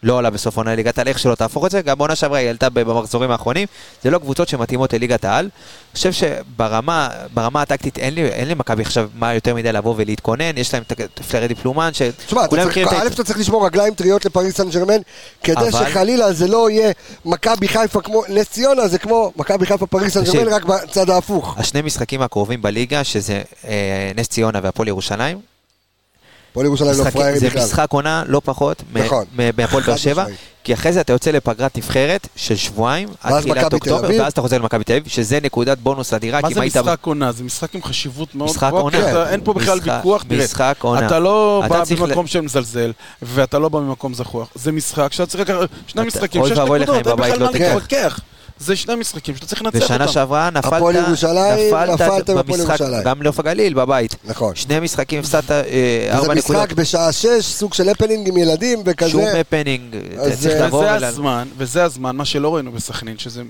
לא 0.02 0.12
עולה 0.12 0.30
בסוף 0.30 0.56
עונה 0.56 0.72
לליגת 0.72 0.98
העל, 0.98 1.08
איך 1.08 1.18
שלא 1.18 1.34
תהפוך 1.34 1.66
את 1.66 1.70
זה, 1.70 1.82
גם 1.82 1.98
בעונה 1.98 2.16
שעברה 2.16 2.38
היא 2.38 2.50
עלתה 2.50 2.70
במחזורים 2.70 3.30
האחרונים, 3.30 3.68
זה 4.02 4.10
לא 4.10 4.18
קבוצות 4.18 4.48
שמתאימות 4.48 4.92
לליגת 4.92 5.24
העל. 5.24 5.44
אני 5.44 5.50
חושב 5.94 6.12
שברמה 6.12 7.08
ברמה 7.34 7.62
הטקטית 7.62 7.98
אין 7.98 8.14
לי, 8.14 8.24
אין 8.28 8.48
לי 8.48 8.54
מכבי 8.54 8.82
עכשיו 8.82 9.08
מה 9.14 9.34
יותר 9.34 9.54
מדי 9.54 9.72
לבוא 9.72 9.94
ולהתכונן, 9.96 10.58
יש 10.58 10.74
להם 10.74 10.82
את 10.92 11.20
פלרדי 11.30 11.54
פלומן, 11.54 11.90
שכולם 11.92 12.68
מכירים 12.68 12.88
את 12.88 12.92
א', 12.92 12.96
ה... 12.96 13.06
אתה 13.06 13.24
צריך 13.24 13.38
לשמור 13.38 13.66
רגליים 13.66 13.94
טריות 13.94 14.24
לפריס 14.24 14.56
סן 14.56 14.70
ג'רמן, 14.70 15.00
כדי 15.42 15.54
אבל- 15.68 15.70
שחלילה 15.70 16.32
זה 16.32 16.48
לא 16.48 16.70
יהיה 16.70 16.92
מכבי 17.24 17.68
חיפה 17.68 18.00
כמו 18.00 18.22
נס 18.28 18.48
ציונה, 18.50 18.88
זה 18.88 18.98
כמו 18.98 19.32
מכבי 19.36 19.66
חיפה 19.66 19.86
פריס 19.86 20.14
סן. 20.14 20.24
ג'רמן, 20.24 20.48
רק 20.48 20.64
בצד 20.64 21.10
ההפוך. 21.10 21.54
השני 21.58 21.82
משחקים 21.82 22.22
הקרובים 22.22 22.62
בליגה, 22.62 23.04
שזה 23.04 23.42
אה, 23.68 24.12
נס 24.16 24.28
ציונה 24.28 24.60
והפועל 24.62 24.88
ירושלים, 24.88 25.51
הפועל 26.52 26.66
ירושלים 26.66 26.98
לא 26.98 27.10
פראיירים 27.10 27.40
זה 27.40 27.46
בכלל. 27.46 27.64
משחק 27.64 27.86
עונה 27.90 28.22
לא 28.26 28.40
פחות 28.44 28.82
נכון. 28.92 29.24
מהפועל 29.56 29.82
באר 29.82 29.96
שבע. 29.96 30.24
כי 30.64 30.74
אחרי 30.74 30.92
זה 30.92 31.00
אתה 31.00 31.12
יוצא 31.12 31.30
לפגרת 31.30 31.78
נבחרת 31.78 32.28
של 32.36 32.56
שבועיים, 32.56 33.08
עד 33.22 33.40
תחילת 33.40 33.72
אוקטובר. 33.74 34.08
ואז 34.18 34.32
אתה 34.32 34.40
חוזר 34.40 34.58
למכבי 34.58 34.84
תל 34.84 34.92
אביב, 34.92 35.08
שזה 35.08 35.38
נקודת 35.42 35.78
בונוס 35.78 36.14
אדירה, 36.14 36.40
מה 36.40 36.50
זה. 36.50 36.60
משחק 36.60 36.98
עונה? 37.02 37.32
זה 37.32 37.44
משחק 37.44 37.74
עם 37.74 37.82
חשיבות 37.82 38.34
מאוד 38.34 38.56
גבוהה, 38.56 39.30
אין 39.30 39.40
פה 39.44 39.52
בכלל 39.52 39.78
ויכוח. 39.82 40.24
משחק 40.30 40.76
עונה. 40.80 41.06
אתה 41.06 41.18
לא 41.18 41.62
בא 41.68 41.82
במקום 42.00 42.26
של 42.26 42.40
מזלזל, 42.40 42.92
ואתה 43.22 43.58
לא 43.58 43.68
בא 43.68 43.80
ממקום 43.80 44.14
זחוח. 44.14 44.48
זה 44.54 44.72
משחק 44.72 45.12
שאתה 45.12 45.26
צריך 45.26 45.50
לקחת, 45.50 45.68
שני 45.86 46.04
משחקים, 46.04 46.46
שש 46.46 46.52
נקודות, 46.52 47.06
אין 47.06 47.16
בכלל 47.16 47.38
לא 47.38 47.46
מה 47.46 47.52
תיקח. 47.52 47.64
להתווכח. 47.74 48.20
זה 48.62 48.76
שני 48.76 48.94
משחקים 48.94 49.34
שאתה 49.34 49.46
צריך 49.46 49.62
לנצח 49.62 49.92
אותם. 49.92 50.08
שעברה 50.08 50.50
נפלת, 50.50 50.72
הפועל 50.72 50.96
ירושלים, 50.96 51.66
נפלת 51.68 52.00
נפלתם 52.00 52.38
הפועל 52.38 52.58
במשחק, 52.58 52.80
ירושלים. 52.80 53.02
גם 53.04 53.22
נוף 53.22 53.40
הגליל 53.40 53.74
בבית. 53.74 54.16
נכון. 54.24 54.54
שני 54.54 54.80
משחקים 54.80 55.20
הפסדת 55.20 55.50
אה, 55.50 55.62
וזה 55.62 56.18
ארבע 56.18 56.34
נקודות. 56.34 56.62
משחק 56.62 56.72
בשעה 56.72 57.12
שש, 57.12 57.44
סוג 57.44 57.74
של 57.74 57.88
הפנינג 57.88 58.28
עם 58.28 58.36
ילדים 58.36 58.78
שום 58.78 58.84
וכזה. 58.86 59.40
הפנינג, 59.40 59.96
אז, 60.18 60.42
צריך 60.42 60.54
אה, 60.54 60.66
לבוא 60.66 60.84
וזה. 60.96 61.06
הזמן, 61.08 61.48
וזה 61.56 61.84
הזמן, 61.84 62.16
מה 62.16 62.24
שלא 62.24 62.54
ראינו 62.54 62.72
בסכנין, 62.72 63.18
שזה... 63.18 63.42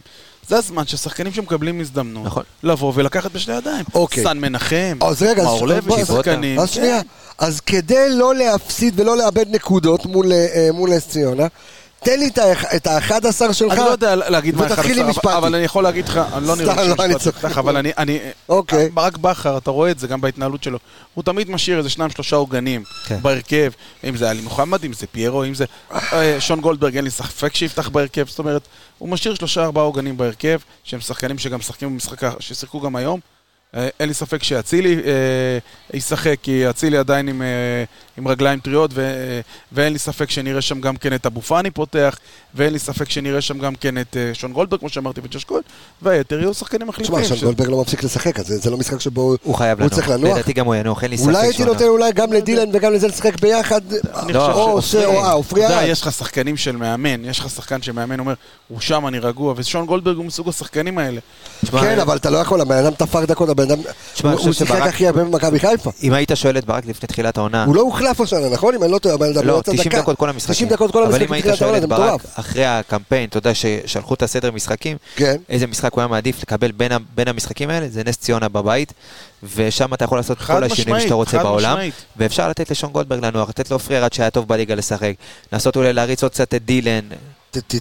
זה 0.48 0.56
הזמן 0.56 0.86
ששחקנים 0.86 1.32
שמקבלים 1.32 1.80
הזדמנות, 1.80 2.26
נכון. 2.26 2.42
לבוא 2.62 2.92
ולקחת 2.96 3.32
בשני 3.32 3.54
ידיים. 3.54 3.84
אוקיי. 3.94 4.24
סאן 4.24 4.38
מנחם, 4.38 4.98
אז 5.00 5.22
רגע, 5.22 5.42
אז 5.42 5.46
מאור 5.48 5.68
לוי, 5.68 6.04
שחקנים. 6.04 6.60
אז 6.60 6.70
שנייה, 6.70 7.00
אז 7.38 7.60
כדי 7.60 8.08
לא 8.10 8.34
להפסיד 8.34 9.00
ולא 9.00 9.16
לאבד 9.16 9.46
נקודות 9.48 10.06
מול 10.06 10.32
אה, 10.32 10.68
מול 10.72 10.90
נס 10.90 11.08
ציונה, 11.08 11.46
תן 12.04 12.18
לי 12.18 12.28
את 12.28 12.38
ה- 12.38 12.76
את 12.76 12.86
ה-11 12.86 13.52
שלך. 13.52 13.72
אני 13.72 13.80
לא 13.80 13.84
יודע 13.90 14.14
להגיד 14.16 14.54
מה 14.56 14.62
ותתחיל 14.62 14.98
עם 14.98 15.08
11, 15.08 15.10
משפטי. 15.10 15.36
אבל 15.36 15.54
אני 15.54 15.64
יכול 15.64 15.84
להגיד 15.84 16.08
לך, 16.08 16.20
אני 16.32 16.46
לא 16.46 16.56
נראה 16.56 16.82
לי 16.82 16.88
לא, 16.88 16.96
שמשפט 16.96 17.20
צוחק. 17.20 17.36
יפתח, 17.44 17.58
אבל 17.58 17.76
אני, 17.76 18.18
אוקיי. 18.48 18.88
ברק 18.88 19.16
בכר, 19.16 19.58
אתה 19.58 19.70
רואה 19.70 19.90
את 19.90 19.98
זה 19.98 20.06
גם 20.06 20.20
בהתנהלות 20.20 20.62
שלו, 20.62 20.78
הוא 21.14 21.24
תמיד 21.24 21.50
משאיר 21.50 21.78
איזה 21.78 21.90
שניים 21.90 22.10
שלושה 22.10 22.36
עוגנים 22.36 22.84
כן. 23.06 23.18
בהרכב, 23.22 23.70
אם 24.08 24.16
זה 24.16 24.30
עלי 24.30 24.40
מוחמד, 24.42 24.84
אם 24.84 24.92
זה 24.92 25.06
פיירו, 25.06 25.44
אם 25.44 25.54
זה 25.54 25.64
אה, 25.92 26.36
שון 26.40 26.60
גולדברג, 26.60 26.96
אין 26.96 27.04
לי 27.04 27.10
ספק 27.10 27.54
שיפתח 27.54 27.88
בהרכב, 27.88 28.28
זאת 28.28 28.38
אומרת, 28.38 28.62
הוא 28.98 29.08
משאיר 29.08 29.34
שלושה 29.34 29.62
ארבעה 29.64 29.84
עוגנים 29.84 30.16
בהרכב, 30.16 30.58
שהם 30.84 31.00
שחקנים 31.00 31.38
שגם 31.38 31.58
משחקים 31.58 31.88
במשחק, 31.92 32.40
ששיחקו 32.40 32.80
גם 32.80 32.96
היום. 32.96 33.20
אה, 33.76 33.88
אין 34.00 34.08
לי 34.08 34.14
ספק 34.14 34.42
שאצילי 34.42 34.94
אה, 34.94 35.58
ישחק, 35.98 36.34
כי 36.42 36.70
אצילי 36.70 36.96
עדיין 36.96 37.28
עם, 37.28 37.42
אה, 37.42 37.46
עם 38.18 38.28
רגליים 38.28 38.60
טריות, 38.60 38.90
ו, 38.94 39.12
ואין 39.72 39.92
לי 39.92 39.98
ספק 39.98 40.30
שנראה 40.30 40.60
שם 40.62 40.80
גם 40.80 40.96
כן 40.96 41.14
את 41.14 41.26
אבו 41.26 41.42
פאני 41.42 41.70
פותח, 41.70 42.16
ואין 42.54 42.72
לי 42.72 42.78
ספק 42.78 43.10
שנראה 43.10 43.40
שם 43.40 43.58
גם 43.58 43.74
כן 43.74 43.98
את 43.98 44.16
אה, 44.16 44.30
שון 44.34 44.52
גולדברג, 44.52 44.80
כמו 44.80 44.88
שאמרתי, 44.88 45.20
וג'וש 45.24 45.44
כהן, 45.44 45.60
והיתר 46.02 46.38
יהיו 46.40 46.54
שחקנים 46.54 46.88
מחליפים. 46.88 47.14
תשמע, 47.16 47.28
שון 47.28 47.36
ש- 47.36 47.44
גולדברג 47.44 47.68
לא 47.68 47.80
מפסיק 47.80 48.04
לשחק, 48.04 48.38
אז 48.38 48.46
זה- 48.46 48.58
זה 48.58 48.70
לא 48.70 48.76
משחק 48.76 49.00
שבו 49.00 49.36
הוא 49.42 49.54
חייב 49.54 49.78
הוא 49.78 49.84
לנוח. 49.86 49.94
צריך 49.94 50.08
לנוח. 50.08 50.32
לדעתי 50.32 50.52
גם 50.52 50.66
הוא 50.66 50.74
ינוח, 50.74 51.02
אין 51.02 51.10
לי 51.10 51.18
ספק 51.18 51.26
אולי 51.26 51.38
הייתי 51.38 51.64
נותן. 51.64 51.84
אולי 51.84 52.12
גם 52.12 52.32
לדילן 52.32 52.68
וגם 52.72 52.92
לזה 52.92 53.08
לשחק 53.08 53.40
ביחד, 53.40 53.80
לא, 54.28 54.52
או 54.52 54.82
ש- 54.82 54.92
ש... 54.92 54.94
או 54.94 55.24
אה, 55.24 55.32
עופרי. 55.32 55.82
יש 55.84 56.02
לך 56.02 56.12
שחקנים 56.12 56.56
של 56.56 56.76
מאמן, 56.76 57.24
יש 57.24 57.38
לך 57.40 57.50
שחקן 57.50 57.82
שמאמן 57.82 58.18
אומר, 58.20 58.34
הוא 58.68 58.80
שם, 58.80 59.06
אני 59.06 59.18
רגוע, 59.18 59.54
ושון 59.56 59.86
גולדברג 59.86 60.16
הוא 60.16 60.24
מסוג 60.24 60.48
השחקנים 60.48 60.98
האלה. 60.98 61.20
כן, 61.70 61.98
אבל 62.00 62.16
אתה 62.16 62.30
לא 62.30 62.38
יכול, 62.38 62.60
הבן 62.60 62.76
אדם 62.76 62.94
תפר 62.94 63.24
דקות, 63.24 63.48
הבן 63.48 63.62
אדם... 63.70 63.78
הוא 64.22 64.52
שיחק 64.52 64.80
הכי 64.80 65.06
הרבה 65.06 65.24
במכבי 65.24 65.58
חיפה. 65.60 65.90
אם 66.02 66.12
היית 66.12 66.30
שואל 66.34 66.58
את 66.58 66.64
ברק 66.64 66.86
לפני 66.86 67.06
תחילת 67.08 67.38
העונה, 67.38 67.64
הוא 67.64 67.74
לא 67.76 67.80
הוחלף 67.80 68.11
השנה, 68.20 68.48
נכון? 68.48 68.74
אם 68.74 68.82
אני 68.82 68.92
לא 68.92 68.98
טועה, 68.98 69.14
הבן 69.14 69.26
אדם 69.36 69.46
לא, 69.46 69.58
יצא 69.60 69.72
90 69.72 69.88
דקה. 69.92 70.00
דקות 70.02 70.18
כל 70.18 70.28
המשחקים. 70.28 70.54
90 70.54 70.68
דקות 70.68 70.90
כל 70.92 70.98
אבל 71.02 71.06
המשחקים 71.06 71.28
אם 71.28 71.32
היית 71.32 71.58
שואל 71.58 71.76
את 71.76 71.84
ברק. 71.84 72.20
אחרי 72.34 72.66
הקמפיין, 72.66 73.28
אתה 73.28 73.38
יודע 73.38 73.50
ששלחו 73.54 74.14
את 74.14 74.22
הסדר 74.22 74.50
משחקים, 74.50 74.96
כן. 75.16 75.36
איזה 75.48 75.66
משחק 75.66 75.92
הוא 75.92 76.00
היה 76.00 76.08
מעדיף 76.08 76.42
לקבל 76.42 76.72
בין, 76.72 77.28
המשחקים 77.28 77.70
האלה, 77.70 77.88
זה 77.88 78.02
נס 78.06 78.16
ציונה 78.16 78.48
בבית, 78.48 78.92
ושם 79.56 79.94
אתה 79.94 80.04
יכול 80.04 80.18
לעשות 80.18 80.38
כל 80.38 80.64
השינויים 80.64 81.02
שאתה 81.04 81.14
רוצה 81.14 81.38
בעולם. 81.42 81.78
ואפשר 82.16 82.48
לתת 82.48 82.70
לשון 82.70 82.90
גולדברג 82.92 83.24
לנוח, 83.24 83.48
לתת 83.48 83.70
לעופרי 83.70 83.98
ארד 83.98 84.12
שהיה 84.12 84.30
טוב 84.30 84.48
בליגה 84.48 84.74
לשחק, 84.74 85.12
לנסות 85.52 85.76
אולי 85.76 85.92
להריץ 85.92 86.22
עוד 86.22 86.32
קצת 86.32 86.54
את 86.54 86.64
דילן, 86.64 87.00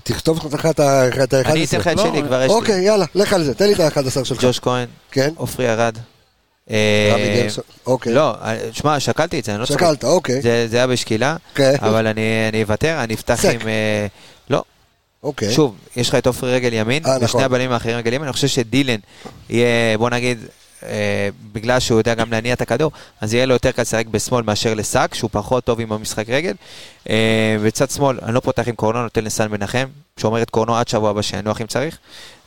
תכתוב 0.04 0.54
לך 0.54 0.66
את 0.66 0.80
ה- 0.80 1.08
את 1.24 1.34
ה-11. 1.34 1.50
אני 1.52 1.64
אתן 1.66 1.78
לך 1.80 1.88
את 1.88 1.96
לא, 1.98 2.04
שלי, 2.04 2.24
כבר 2.24 2.42
יש 2.42 2.50
לי, 2.50 2.56
אוקיי, 2.56 2.82
יאללה, 2.86 3.06
לך 3.16 3.34
על 3.34 3.44
זה, 3.44 3.54
תן 3.54 3.66
לי 3.66 3.74
את 3.74 3.80
ה-11 3.80 4.24
שלך. 4.26 4.42
ג'וש 4.44 4.60
כהן, 4.60 4.88
כן? 5.12 5.30
עופרי 5.36 5.70
ארד. 5.70 5.98
רמי 6.72 7.22
אה, 7.22 7.42
גרשון, 7.44 7.64
אוקיי. 7.86 8.14
לא, 8.14 8.36
אה, 8.42 8.58
שמע, 8.72 9.00
שקלתי 9.00 9.40
את 9.40 9.44
זה, 9.44 9.52
אני 9.52 9.62
לא 9.62 9.66
צוחק. 9.66 9.80
שקלת, 9.80 10.04
אוקיי. 10.04 10.42
זה 10.42 10.68
זה 10.68 10.78
היה 10.78 10.88
בשקילה, 10.88 11.36
כן. 11.56 11.74
אבל 11.82 12.08
אני 12.08 12.22
אני 12.50 12.64
אוותר, 12.64 13.04
אני 13.04 13.14
אפתח. 13.14 13.46
עם... 13.46 13.68
אה, 13.68 14.08
לא, 14.50 14.64
אוקיי. 15.24 15.54
שוב, 15.54 15.76
יש 15.96 16.10
לך 16.10 16.16
את 16.16 16.28
עופרי 16.28 16.54
רגל 16.54 16.74
ימין, 16.74 17.04
נכון. 17.04 17.24
ושני 17.24 17.44
הבלמים 17.44 17.72
האחרים 17.72 17.98
רגל 17.98 18.14
ימין, 18.14 18.24
אני 18.24 18.34
חושב 18.34 18.48
שדילן 18.48 19.00
יהיה, 19.50 19.98
בוא 19.98 20.10
נגיד, 20.10 20.38
אה, 20.84 21.30
בגלל 21.54 21.80
שהוא 21.80 21.98
יודע 21.98 22.14
גם 22.14 22.32
להניע 22.32 22.54
את 22.54 22.62
הכדור, 22.62 22.92
אז 23.22 23.34
יהיה 23.34 23.46
לו 23.46 23.54
יותר 23.54 23.72
קל 23.72 23.82
לשחק 23.82 24.08
בשמאל 24.08 24.44
מאשר 24.44 24.74
לשק, 24.74 25.14
שהוא 25.14 25.30
פחות 25.34 25.64
טוב 25.64 25.80
עם 25.80 25.92
המשחק 25.92 26.30
רגל. 26.30 26.54
אה, 27.10 27.58
בצד 27.66 27.90
שמאל, 27.90 28.18
אני 28.22 28.34
לא 28.34 28.40
פותח 28.40 28.68
עם 28.68 28.76
קורנו, 28.76 29.04
נותן 29.04 29.24
לסן 29.24 29.52
מנחם, 29.52 29.86
שומר 30.18 30.42
את 30.42 30.50
קורנו 30.50 30.76
עד 30.76 30.88
שבוע 30.88 31.10
הבא 31.10 31.22
שינוח 31.22 31.62
אם 31.62 31.68
צריך. 31.68 31.98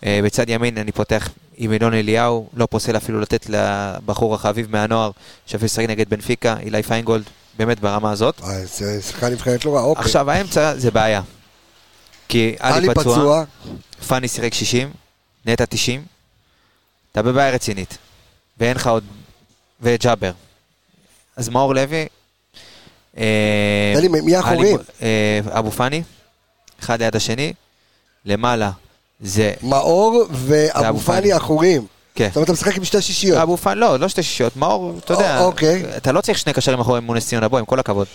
אה, 0.06 0.20
בצד 0.24 0.48
ימין 0.48 0.78
אני 0.78 0.92
פותח 0.92 1.28
עם 1.56 1.72
ינון 1.72 1.94
אליהו, 1.94 2.48
לא 2.54 2.66
פוסל 2.66 2.96
אפילו 2.96 3.20
לתת 3.20 3.46
לבחור 3.48 4.34
החביב 4.34 4.70
מהנוער, 4.70 5.10
שאפילו 5.46 5.66
לשחק 5.66 5.84
נגד 5.88 6.08
בנפיקה, 6.08 6.56
אילי 6.60 6.82
פיינגולד, 6.82 7.24
באמת 7.58 7.80
ברמה 7.80 8.10
הזאת. 8.10 8.40
אה, 8.42 8.64
זה 8.64 9.02
שחקן 9.02 9.32
נבחרת 9.32 9.64
לא 9.64 9.74
רע, 9.74 9.82
אוקיי. 9.82 10.04
עכשיו, 10.04 10.30
האמצע 10.30 10.74
זה 10.76 10.90
בעיה. 10.90 11.22
כי 12.28 12.56
עלי 12.58 12.88
פצוע, 12.94 13.44
פאני 14.08 14.28
שיחק 14.28 14.54
60, 14.54 14.90
נטע 15.46 15.64
90, 15.66 16.04
אתה 17.12 17.22
בבעיה 17.22 17.50
רצינית. 17.50 17.98
ואין 18.58 18.76
לך 18.76 18.86
עוד... 18.86 19.04
וג'אבר. 19.80 20.32
אז 21.36 21.48
מאור 21.48 21.74
לוי... 21.74 22.06
אה, 23.16 23.92
תן 23.94 24.00
לי, 24.00 24.08
מי 24.08 24.36
האחורים? 24.36 24.78
אה, 25.02 25.40
אבו 25.58 25.70
פאני, 25.70 26.02
אחד 26.80 27.02
ליד 27.02 27.16
השני, 27.16 27.52
למעלה 28.24 28.70
זה... 29.20 29.52
מאור 29.62 30.24
ואבו 30.30 30.98
פאני. 30.98 31.36
אחורים. 31.36 31.86
כן. 32.14 32.28
זאת 32.28 32.36
אומרת, 32.36 32.44
אתה 32.44 32.52
משחק 32.52 32.76
עם 32.76 32.84
שתי 32.84 33.02
שישיות. 33.02 33.38
אבו 33.38 33.56
פאני, 33.56 33.80
לא, 33.80 33.98
לא 33.98 34.08
שתי 34.08 34.22
שישיות, 34.22 34.56
מאור, 34.56 34.98
אתה 35.04 35.12
יודע, 35.12 35.40
או- 35.40 35.44
אוקיי. 35.44 35.96
אתה 35.96 36.12
לא 36.12 36.20
צריך 36.20 36.38
שני 36.38 36.52
קשרים 36.52 36.80
אחורים 36.80 37.04
מול 37.04 37.16
נס 37.16 37.26
ציונה, 37.28 37.48
בוא, 37.48 37.58
עם 37.58 37.64
כל 37.64 37.78
הכבוד. 37.78 38.06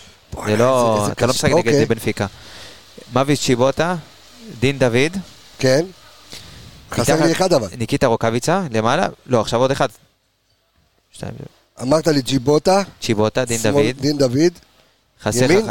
זה 0.45 0.57
לא, 0.57 1.07
אתה 1.11 1.25
לא. 1.25 1.33
משחק 1.33 1.51
אוקיי. 1.51 1.77
נגד 1.79 1.87
בנפיקה. 1.89 2.25
מביס 3.15 3.41
צ'יבוטה, 3.41 3.95
דין 4.59 4.79
דוד, 4.79 5.17
כן. 5.59 5.85
חסר 6.91 7.25
לי 7.25 7.31
אחד 7.31 7.53
אבל. 7.53 7.67
ניקיטה 7.77 8.07
רוקאביצה, 8.07 8.61
למעלה, 8.71 9.07
לא, 9.25 9.41
עכשיו 9.41 9.59
עוד 9.59 9.71
אחד. 9.71 9.87
אמרת 11.81 12.07
לי 12.07 12.21
ג'יבוטה. 12.21 12.81
צ'יבוטה, 13.01 13.45
דין 13.45 13.61
דוד, 13.61 13.95
דין 13.99 14.17
דוד. 14.17 14.53
חסר? 15.23 15.47
לך... 15.47 15.65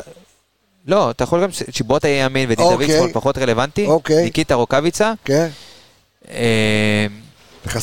לא, 0.88 1.10
אתה 1.10 1.24
יכול 1.24 1.42
גם 1.42 1.48
צ'יבוטה 1.72 2.08
יהיה 2.08 2.24
ימין 2.24 2.50
ודין 2.50 2.64
דוד 2.64 2.72
אוקיי. 2.82 2.98
שמאל 2.98 3.12
פחות 3.12 3.38
רלוונטי. 3.38 3.86
אוקיי. 3.86 4.24
ניקיטה 4.24 4.54
רוקאביצה. 4.54 5.12
כן. 5.24 5.48
אה, 6.30 7.06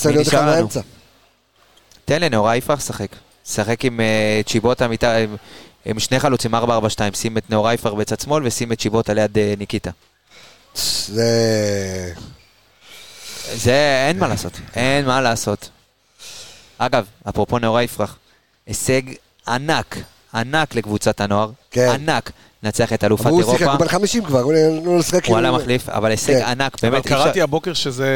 לי 0.09 0.17
עוד 0.17 0.27
אחד? 0.27 0.45
מהאמצע. 0.45 0.81
תן 2.05 2.21
לנאורה 2.21 2.55
יפרח 2.55 2.79
לשחק. 2.79 3.07
שחק 3.49 3.85
עם 3.85 3.99
אה, 3.99 4.41
צ'יבוטה, 4.45 4.85
עם- 4.85 5.99
שני 5.99 6.19
חלוצים 6.19 6.55
4-4-2, 6.55 6.57
שים 7.13 7.37
את 7.37 7.49
נאורה 7.49 7.73
יפרח 7.73 7.93
בצד 7.93 8.19
שמאל 8.19 8.47
ושים 8.47 8.71
את 8.71 8.79
צ'יבוטה 8.79 9.13
ליד 9.13 9.37
אה, 9.37 9.53
ניקיטה. 9.57 9.91
זה... 11.07 12.13
זה 13.53 14.05
אין 14.07 14.19
מה 14.19 14.27
לעשות, 14.27 14.53
אין 14.75 15.05
מה 15.05 15.21
לעשות. 15.21 15.69
אגב, 16.77 17.05
אפרופו 17.29 17.59
נאורה 17.59 17.83
יפרח, 17.83 18.17
הישג 18.67 19.01
ענק, 19.47 19.95
ענק 20.35 20.75
לקבוצת 20.75 21.21
הנוער, 21.21 21.49
כן. 21.71 21.89
ענק, 21.89 22.31
לנצח 22.63 22.93
את 22.93 23.03
אלופת 23.03 23.21
אבל 23.25 23.31
הוא 23.31 23.41
שיחק, 23.41 23.61
אירופה. 23.61 23.71
הוא 23.71 23.79
בן 23.79 23.87
50 23.87 24.23
כבר, 24.23 24.39
הוא 24.41 24.53
לא 24.85 24.97
לשחק 24.99 25.25
הוא 25.25 25.37
עלה 25.37 25.51
מחליף, 25.51 25.89
אבל 25.89 26.11
הישג 26.11 26.33
כן. 26.39 26.45
ענק, 26.45 26.75
אבל 26.81 26.89
באמת, 26.91 27.05
אפשר- 27.05 27.23
קראתי 27.23 27.41
הבוקר 27.41 27.73
שזה, 27.73 28.09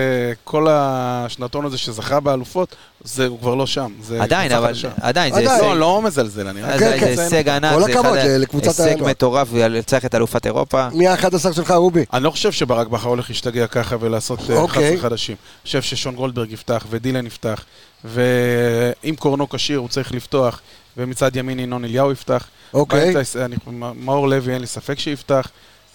כל 0.43 0.67
השנתון 0.69 1.65
הזה 1.65 1.77
שזכה 1.77 2.19
באלופות, 2.19 2.75
זה 3.03 3.27
הוא 3.27 3.39
כבר 3.39 3.55
לא 3.55 3.67
שם. 3.67 3.91
זה 4.03 4.23
עדיין, 4.23 4.51
אבל. 4.51 4.73
עדיין, 5.01 5.33
זה 5.33 5.39
עדיין. 5.39 5.47
הישג. 5.47 5.63
לא, 5.63 5.79
לא 5.79 6.01
מזלזל, 6.01 6.47
אני 6.47 6.61
רק... 6.61 6.69
אז 6.69 6.79
כן, 6.79 6.89
זה 6.91 6.99
כן. 6.99 7.05
הישג 7.21 7.49
ענק, 7.49 7.73
כל 7.73 7.83
זה 7.93 7.99
הכבוד 7.99 8.17
לקבוצת 8.17 8.79
הישג. 8.79 9.03
מטורף, 9.03 9.47
לנצח 9.53 10.05
את 10.05 10.15
אלופת 10.15 10.45
אירופה. 10.45 10.89
מי 10.89 11.07
ה-11 11.07 11.53
שלך, 11.53 11.71
רובי? 11.71 12.05
אני 12.13 12.23
לא 12.23 12.31
חושב 12.31 12.51
שברק 12.51 12.87
בכר 12.87 13.09
הולך 13.09 13.29
להשתגע 13.29 13.67
ככה 13.67 13.95
ולעשות 13.99 14.39
אה, 14.49 14.55
אוקיי. 14.57 14.83
11 14.87 15.09
חדשים. 15.09 15.35
אני 15.35 15.65
חושב 15.65 15.81
ששון 15.81 16.15
גולדברג 16.15 16.51
יפתח 16.51 16.85
ודילן 16.89 17.25
יפתח, 17.27 17.63
ואם 18.05 19.15
קורנו 19.19 19.49
כשיר 19.49 19.79
הוא 19.79 19.89
צריך 19.89 20.11
לפתוח, 20.11 20.61
ומצד 20.97 21.35
ימין 21.35 21.59
ינון 21.59 21.85
אליהו 21.85 22.11
יפתח. 22.11 22.47
אוקיי. 22.73 23.13
באמצע, 23.13 23.45
אני- 23.45 23.55
מאור 23.95 24.29
לוי 24.29 24.53
אין 24.53 24.61
לי 24.61 24.67
ספק 24.67 24.99
שיפתח. 24.99 25.49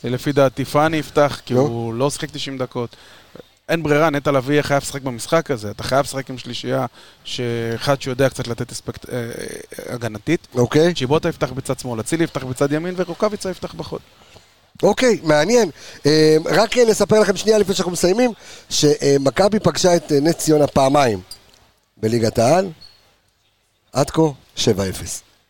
לפי 0.05 0.33
דעתי 0.33 0.65
פאני 0.65 0.97
יפתח, 0.97 1.41
כי 1.47 1.55
נו. 1.55 1.61
הוא 1.61 1.95
לא 1.95 2.11
שיחק 2.11 2.31
90 2.31 2.59
דקות. 2.59 2.97
אין 3.69 3.83
ברירה, 3.83 4.11
נטע 4.11 4.31
לביא 4.33 4.63
חייב 4.63 4.83
לשחק 4.83 5.03
במשחק 5.03 5.51
הזה. 5.51 5.71
אתה 5.71 5.83
חייב 5.83 6.01
לשחק 6.01 6.31
עם 6.31 6.39
שלישייה, 6.39 6.87
שאחד 7.25 8.03
שיודע 8.03 8.29
קצת 8.29 8.49
לתת 8.49 8.73
אספקט 8.73 9.09
אה, 9.09 9.15
אה, 9.19 9.95
הגנתית. 9.95 10.47
אוקיי. 10.55 10.95
צ'יבוטה 10.95 11.29
יפתח 11.29 11.51
בצד 11.53 11.79
שמאל, 11.79 12.01
אצילי 12.01 12.25
יפתח 12.25 12.45
בצד 12.45 12.73
ימין, 12.73 12.95
ורוקאביצה 12.97 13.51
יפתח 13.51 13.75
בחוד. 13.75 14.01
אוקיי, 14.83 15.21
מעניין. 15.23 15.71
אה, 16.07 16.37
רק 16.45 16.79
אה, 16.79 16.85
נספר 16.85 17.21
לכם 17.21 17.37
שנייה 17.37 17.59
לפני 17.59 17.75
שאנחנו 17.75 17.93
מסיימים, 17.93 18.33
שמכבי 18.71 19.61
פגשה 19.61 19.97
את 19.97 20.13
אה, 20.13 20.21
נס 20.21 20.35
ציונה 20.35 20.67
פעמיים 20.67 21.21
בליגת 21.97 22.39
העל, 22.39 22.69
עד 23.93 24.11
כה 24.11 24.23
7-0. 24.57 24.61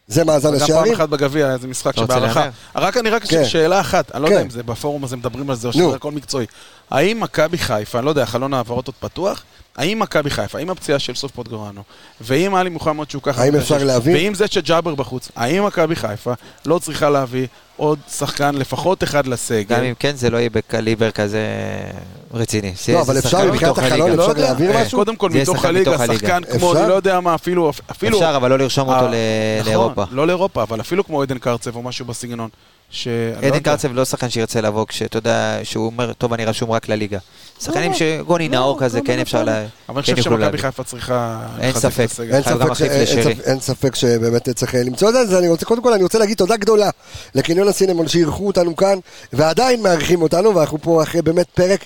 זה 0.07 0.25
מאזן 0.25 0.49
גם 0.53 0.59
פעם 0.59 0.65
השערים. 0.65 0.93
אחת 0.95 1.09
בגביע 1.09 1.47
היה 1.47 1.55
איזה 1.55 1.69
משחק 1.69 1.97
שבהערכה. 1.97 2.49
רק 2.75 2.97
אני 2.97 3.11
רק 3.11 3.25
כן. 3.25 3.45
שאלה 3.45 3.81
אחת, 3.81 4.15
אני 4.15 4.23
לא 4.23 4.27
כן. 4.27 4.33
יודע 4.33 4.45
אם 4.45 4.51
זה 4.51 4.63
בפורום 4.63 5.05
הזה 5.05 5.17
מדברים 5.17 5.51
על 5.51 5.57
זה 5.57 5.69
או. 5.69 5.73
שזה 5.73 5.95
הכל 5.95 6.13
מקצועי. 6.13 6.47
האם 6.91 7.21
מכבי 7.21 7.59
חיפה, 7.59 7.99
אני 7.99 8.05
לא 8.05 8.11
יודע, 8.11 8.27
חלון 8.27 8.55
העברות 8.55 8.87
עוד 8.87 8.95
פתוח, 9.01 9.43
האם 9.77 9.99
מכבי 9.99 10.31
חיפה, 10.31 10.59
האם 10.59 10.71
הפציעה 10.71 10.99
של 10.99 11.15
סוף 11.15 11.33
פוטגורנו, 11.33 11.83
ואם 12.21 12.55
עלי 12.55 12.71
מוחמד 12.71 13.11
שהוא 13.11 13.23
ככה... 13.23 13.43
האם 13.43 13.57
אפשר 13.57 13.85
להביא? 13.85 14.15
ואם 14.15 14.35
זה 14.35 14.47
שג'אבר 14.47 14.95
בחוץ, 14.95 15.29
האם 15.37 15.67
מכבי 15.67 15.97
חיפה 15.97 16.33
לא 16.67 16.79
צריכה 16.79 17.11
להביא 17.11 17.47
עוד 17.77 17.99
שחקן, 18.19 18.55
לפחות 18.55 19.03
אחד 19.03 19.27
לסגל? 19.27 19.77
גם 19.77 19.83
אם 19.85 19.95
כן, 19.99 20.17
זה 20.17 20.31
לא 20.31 20.37
יהיה 20.37 20.51
בקליבר 20.51 21.11
כזה 21.11 21.41
רציני. 22.35 22.73
לא, 22.93 23.01
אבל 23.01 23.19
אפשר 23.19 23.53
מבחינת 23.53 23.79
החלון. 23.79 24.11
לא 24.13 24.31
אפשר 24.31 24.43
להעביר 24.43 24.71
אה, 24.77 24.85
משהו? 24.85 24.99
קודם 24.99 25.17
כל 25.17 25.31
מתוך 25.31 25.65
הליגה. 25.65 26.07
שחקן 26.07 26.43
כמו? 26.53 26.77
אני 26.77 26.89
לא 26.89 26.95
יודע 26.95 27.21
מה, 27.21 27.35
אפילו... 27.35 27.71
אפילו 27.91 28.19
אפשר, 28.19 28.33
אבל 28.37 28.51
לא 28.51 28.59
לרשום 28.59 28.89
אותו 28.89 29.05
אה, 29.07 29.11
ל- 29.11 29.15
נכון, 29.61 29.67
לאירופה. 29.73 30.05
לא 30.11 30.27
לאירופה, 30.27 30.63
אבל 30.63 30.81
אפילו 30.81 31.05
כמו 31.05 31.23
עדן 31.23 31.39
קרצב 31.39 31.77
או 31.77 31.83
משהו 31.83 32.07
בסגנון. 32.07 32.49
ש- 32.91 33.09
אני 33.09 33.51
לא 33.51 33.55
עדן. 33.57 33.59
קרצב 33.63 33.93
לא 33.93 34.05
שחקן 34.05 34.31
שירצה 34.31 34.61
לבוא 34.61 34.87
כשאתה 34.87 35.17
יודע 35.19 35.59
שהוא 35.63 35.87
אומר, 35.87 36.13
טוב, 36.13 36.33
אני 36.33 36.45
רשום 36.45 36.71
רק 36.71 36.89
לליגה. 36.89 37.19
שחקנים 37.61 37.93
לא, 37.93 37.97
שגוני 37.97 38.49
לא, 38.49 38.55
נאור 38.55 38.81
כזה, 38.81 38.99
לא, 38.99 39.05
כן 39.05 39.17
לא, 39.17 39.23
אפשר. 39.23 39.45
לה... 39.45 39.65
אבל 39.89 39.97
אני 39.97 40.07
כן 40.07 40.15
חושב 40.15 40.31
יוכלו 40.31 40.45
שמכבי. 40.45 40.59
חיפה 40.59 40.85
צריכה 40.85 41.47
אין 41.61 41.73
ספק. 41.73 42.07
אין 43.45 43.61
ספק, 43.61 43.95
שבאמת 43.95 44.49
צריך 44.49 44.75
אה, 44.75 44.83
למצוא 44.83 45.09
את 45.09 45.29
זה, 45.29 45.39
אני 45.39 45.49
קודם 45.65 45.83
כל 45.83 45.93
אני 45.93 46.03
רוצה 46.03 46.19
להגיד 46.19 46.37
תודה 46.37 46.57
גדולה 46.57 46.91
לקניון 47.35 47.69
הסינמון 47.69 48.09
שאירחו 48.09 48.47
אותנו 48.47 48.77
כאן, 48.77 48.99
ועדיין 49.33 49.83
מארחים 49.83 50.23
אותנו, 50.23 50.55
ואנחנו 50.55 50.79
פה 50.83 51.03
אחרי 51.03 51.23
באמת 51.23 51.47
פרק, 51.55 51.85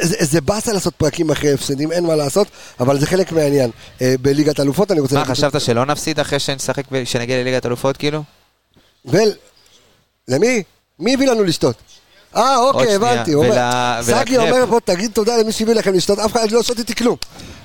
זה, 0.00 0.16
זה 0.20 0.40
באסה 0.40 0.72
לעשות 0.72 0.94
פרקים 0.94 1.30
אחרי 1.30 1.52
הפסדים, 1.52 1.92
אין 1.92 2.06
מה 2.06 2.16
לעשות, 2.16 2.48
אבל 2.80 2.98
זה 2.98 3.06
חלק 3.06 3.32
מהעניין. 3.32 3.70
אה, 4.02 4.14
בליגת 4.22 4.60
אלופות 4.60 4.90
אני 4.92 5.00
רוצה... 5.00 5.14
מה, 5.14 5.24
חשבת 5.24 5.60
שלא 5.60 5.86
נפסיד 5.86 6.20
אחרי 6.20 6.38
שנשחק, 6.38 6.84
שנגיע 7.04 7.40
לליגת 7.40 7.66
אלופות, 7.66 7.96
כאילו? 7.96 8.22
למי? 10.28 10.62
מי 10.98 11.14
הביא 11.14 11.26
לנו 11.26 11.44
לשתות? 11.44 11.76
אה, 12.36 12.58
אוקיי. 12.58 12.94
הבנתי. 12.94 13.34
סגי. 14.02 14.38
אומר 14.38 14.66
פה, 14.70 14.80
תגיד 14.84 15.10
תודה 15.12 15.36
למי 15.36 15.52
שהביא 15.52 15.74
לכם 15.74 15.94
לשתות, 15.94 16.18
אף 16.18 16.32
אחד 16.32 16.50
לא 16.50 16.62
שתיתי 16.62 16.94
כלום. 16.94 17.16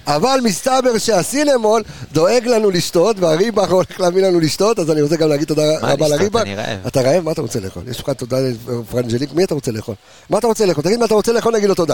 אבל 0.07 0.39
מסתבר 0.43 0.97
שהסינמול 0.97 1.83
דואג 2.11 2.47
לנו 2.47 2.71
לשתות, 2.71 3.19
והריבח 3.19 3.69
הולך 3.69 3.99
להביא 3.99 4.23
לנו 4.23 4.39
לשתות, 4.39 4.79
אז 4.79 4.91
אני 4.91 5.01
רוצה 5.01 5.15
גם 5.15 5.29
להגיד 5.29 5.47
תודה 5.47 5.63
רבה? 5.81 6.07
לריבח. 6.07 6.41
אני 6.41 6.55
רעב. 6.55 6.87
אתה 6.87 7.01
רעב? 7.01 7.23
מה 7.23 7.31
אתה 7.31 7.41
רוצה 7.41 7.59
לאכול? 7.59 7.83
יש 7.87 7.99
לך 7.99 8.09
תודה 8.09 8.37
לפרנג'ליק, 8.67 9.33
מי 9.33 9.43
אתה 9.43 9.53
רוצה 9.53 9.71
לאכול? 9.71 9.95
מה 10.29 10.37
אתה 10.37 10.47
רוצה 10.47 10.65
לאכול? 10.65 10.83
תגיד 10.83 10.99
מה 10.99 11.05
אתה 11.05 11.13
רוצה 11.13 11.31
לאכול, 11.31 11.55
נגיד 11.55 11.69
לו 11.69 11.75
תודה. 11.75 11.93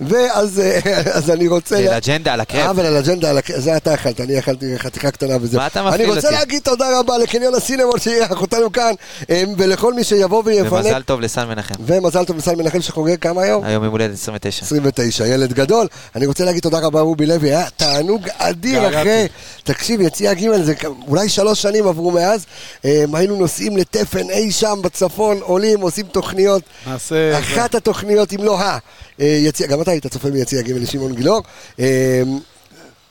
ואז 0.00 0.62
אז 1.18 1.30
אני 1.30 1.48
רוצה... 1.48 1.76
של 1.76 1.88
אג'נדה 1.88 2.32
על 2.32 2.40
הקרפ. 2.40 2.60
אה, 2.60 2.70
אבל 2.70 2.86
על 2.86 2.96
אג'נדה, 2.96 3.30
על 3.30 3.38
הקרפ, 3.38 3.60
זה 3.60 3.76
אתה 3.76 3.94
אכלת, 3.94 4.20
אני 4.20 4.38
אכלתי 4.38 4.78
חתיכה 4.78 5.10
קטנה 5.10 5.36
וזה. 5.40 5.58
מה 5.58 5.66
אתה 5.66 5.82
מפעיל 5.82 6.02
אני 6.02 6.10
רוצה 6.10 6.28
אותי? 6.28 6.38
להגיד 6.38 6.62
תודה 6.62 7.00
רבה 7.00 7.18
לקניון 7.18 7.54
הסינמול 7.54 7.98
שאירח 7.98 8.40
אותנו 8.40 8.72
כאן, 8.72 8.92
אה, 9.30 9.44
ולכל 9.58 9.94
מי 9.94 10.04
שיבוא 10.04 10.42
ויפנק. 10.46 10.72
ומזל 10.72 11.02
טוב 11.02 11.20
לסן 11.20 11.48
מנחם. 11.48 11.74
ומזל 11.86 12.24
טוב 12.24 12.36
לסל 12.36 12.54
מנחם 12.54 12.82
שחוגג 12.82 13.16
כמה 13.20 13.42
היום? 13.42 13.64
היום 13.64 13.84
יום 13.84 13.92
הולדת 13.92 14.14
29. 14.14 14.64
29, 14.64 15.26
ילד 15.26 15.52
גדול. 15.52 15.86
אני 16.16 16.26
רוצה 16.26 16.44
להגיד 16.44 16.62
תודה 16.62 16.78
רבה 16.78 17.00
רובי 17.00 17.26
לוי, 17.26 17.41
היה 17.42 17.70
תענוג 17.70 18.28
אדיר. 18.38 18.88
אחרי, 18.88 19.26
תקשיב, 19.64 20.00
יציאה 20.00 20.34
ג' 20.34 20.62
זה 20.62 20.74
אולי 21.08 21.28
שלוש 21.28 21.62
שנים 21.62 21.86
עברו 21.88 22.10
מאז, 22.10 22.46
אה, 22.84 23.04
היינו 23.14 23.36
נוסעים 23.36 23.76
לתפן 23.76 24.30
אי 24.30 24.50
שם 24.52 24.78
בצפון, 24.82 25.38
עולים, 25.42 25.80
עושים 25.80 26.06
תוכניות, 26.06 26.62
נעשה... 26.86 27.38
אחת 27.38 27.74
התוכניות, 27.74 28.32
אם 28.32 28.44
לא 28.44 28.60
ה, 28.60 28.78
אה, 29.20 29.26
יציאה, 29.26 29.68
גם 29.68 29.82
אתה 29.82 29.90
היית 29.90 30.06
צופה 30.06 30.28
מיציאה 30.30 30.62
ג' 30.62 30.70
לשמעון 30.70 31.14
גילאור. 31.14 31.42
אה, 31.80 32.22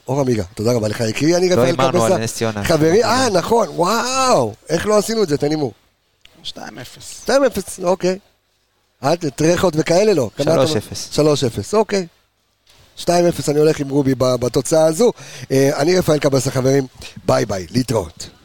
אור 0.08 0.20
עמיגה, 0.20 0.44
תודה 0.56 0.72
רבה 0.74 0.88
לך 0.88 1.00
יקרי, 1.00 1.36
אני 1.36 1.50
לא 1.50 1.54
רפאל 1.54 1.66
הימרנו 1.66 2.00
קבסה. 2.02 2.16
על 2.16 2.22
נס 2.24 2.34
ציונה. 2.36 2.64
חברי, 2.64 3.04
אה 3.04 3.30
נכון, 3.30 3.68
וואו, 3.70 4.54
איך 4.70 4.88
לא 4.88 4.98
עשינו 4.98 5.24
את 5.24 5.30
זה, 5.30 5.38
תן 5.38 5.50
הימור. 5.50 5.72
2-0. 6.46 6.58
2-0, 7.28 7.32
אוקיי. 7.84 8.18
עד 9.02 9.30
טרחות 9.36 9.74
וכאלה 9.78 10.14
לא. 10.14 10.30
כמה 10.38 10.54
אתה- 10.64 10.72
3-0. 10.72 11.16
3-0, 11.16 11.74
אוקיי. 11.74 12.08
2-0 13.06 13.10
אני 13.52 13.60
הולך 13.60 13.80
עם 13.80 13.90
רובי 13.90 14.16
בתוצאה 14.16 14.86
הזו. 14.86 15.12
אה, 15.52 15.70
אני 15.78 15.98
רפאל 15.98 16.20
קבסה 16.20 16.52
חברים, 16.52 16.88
ביי 17.26 17.46
ביי, 17.46 17.68
להתראות. 17.72 18.41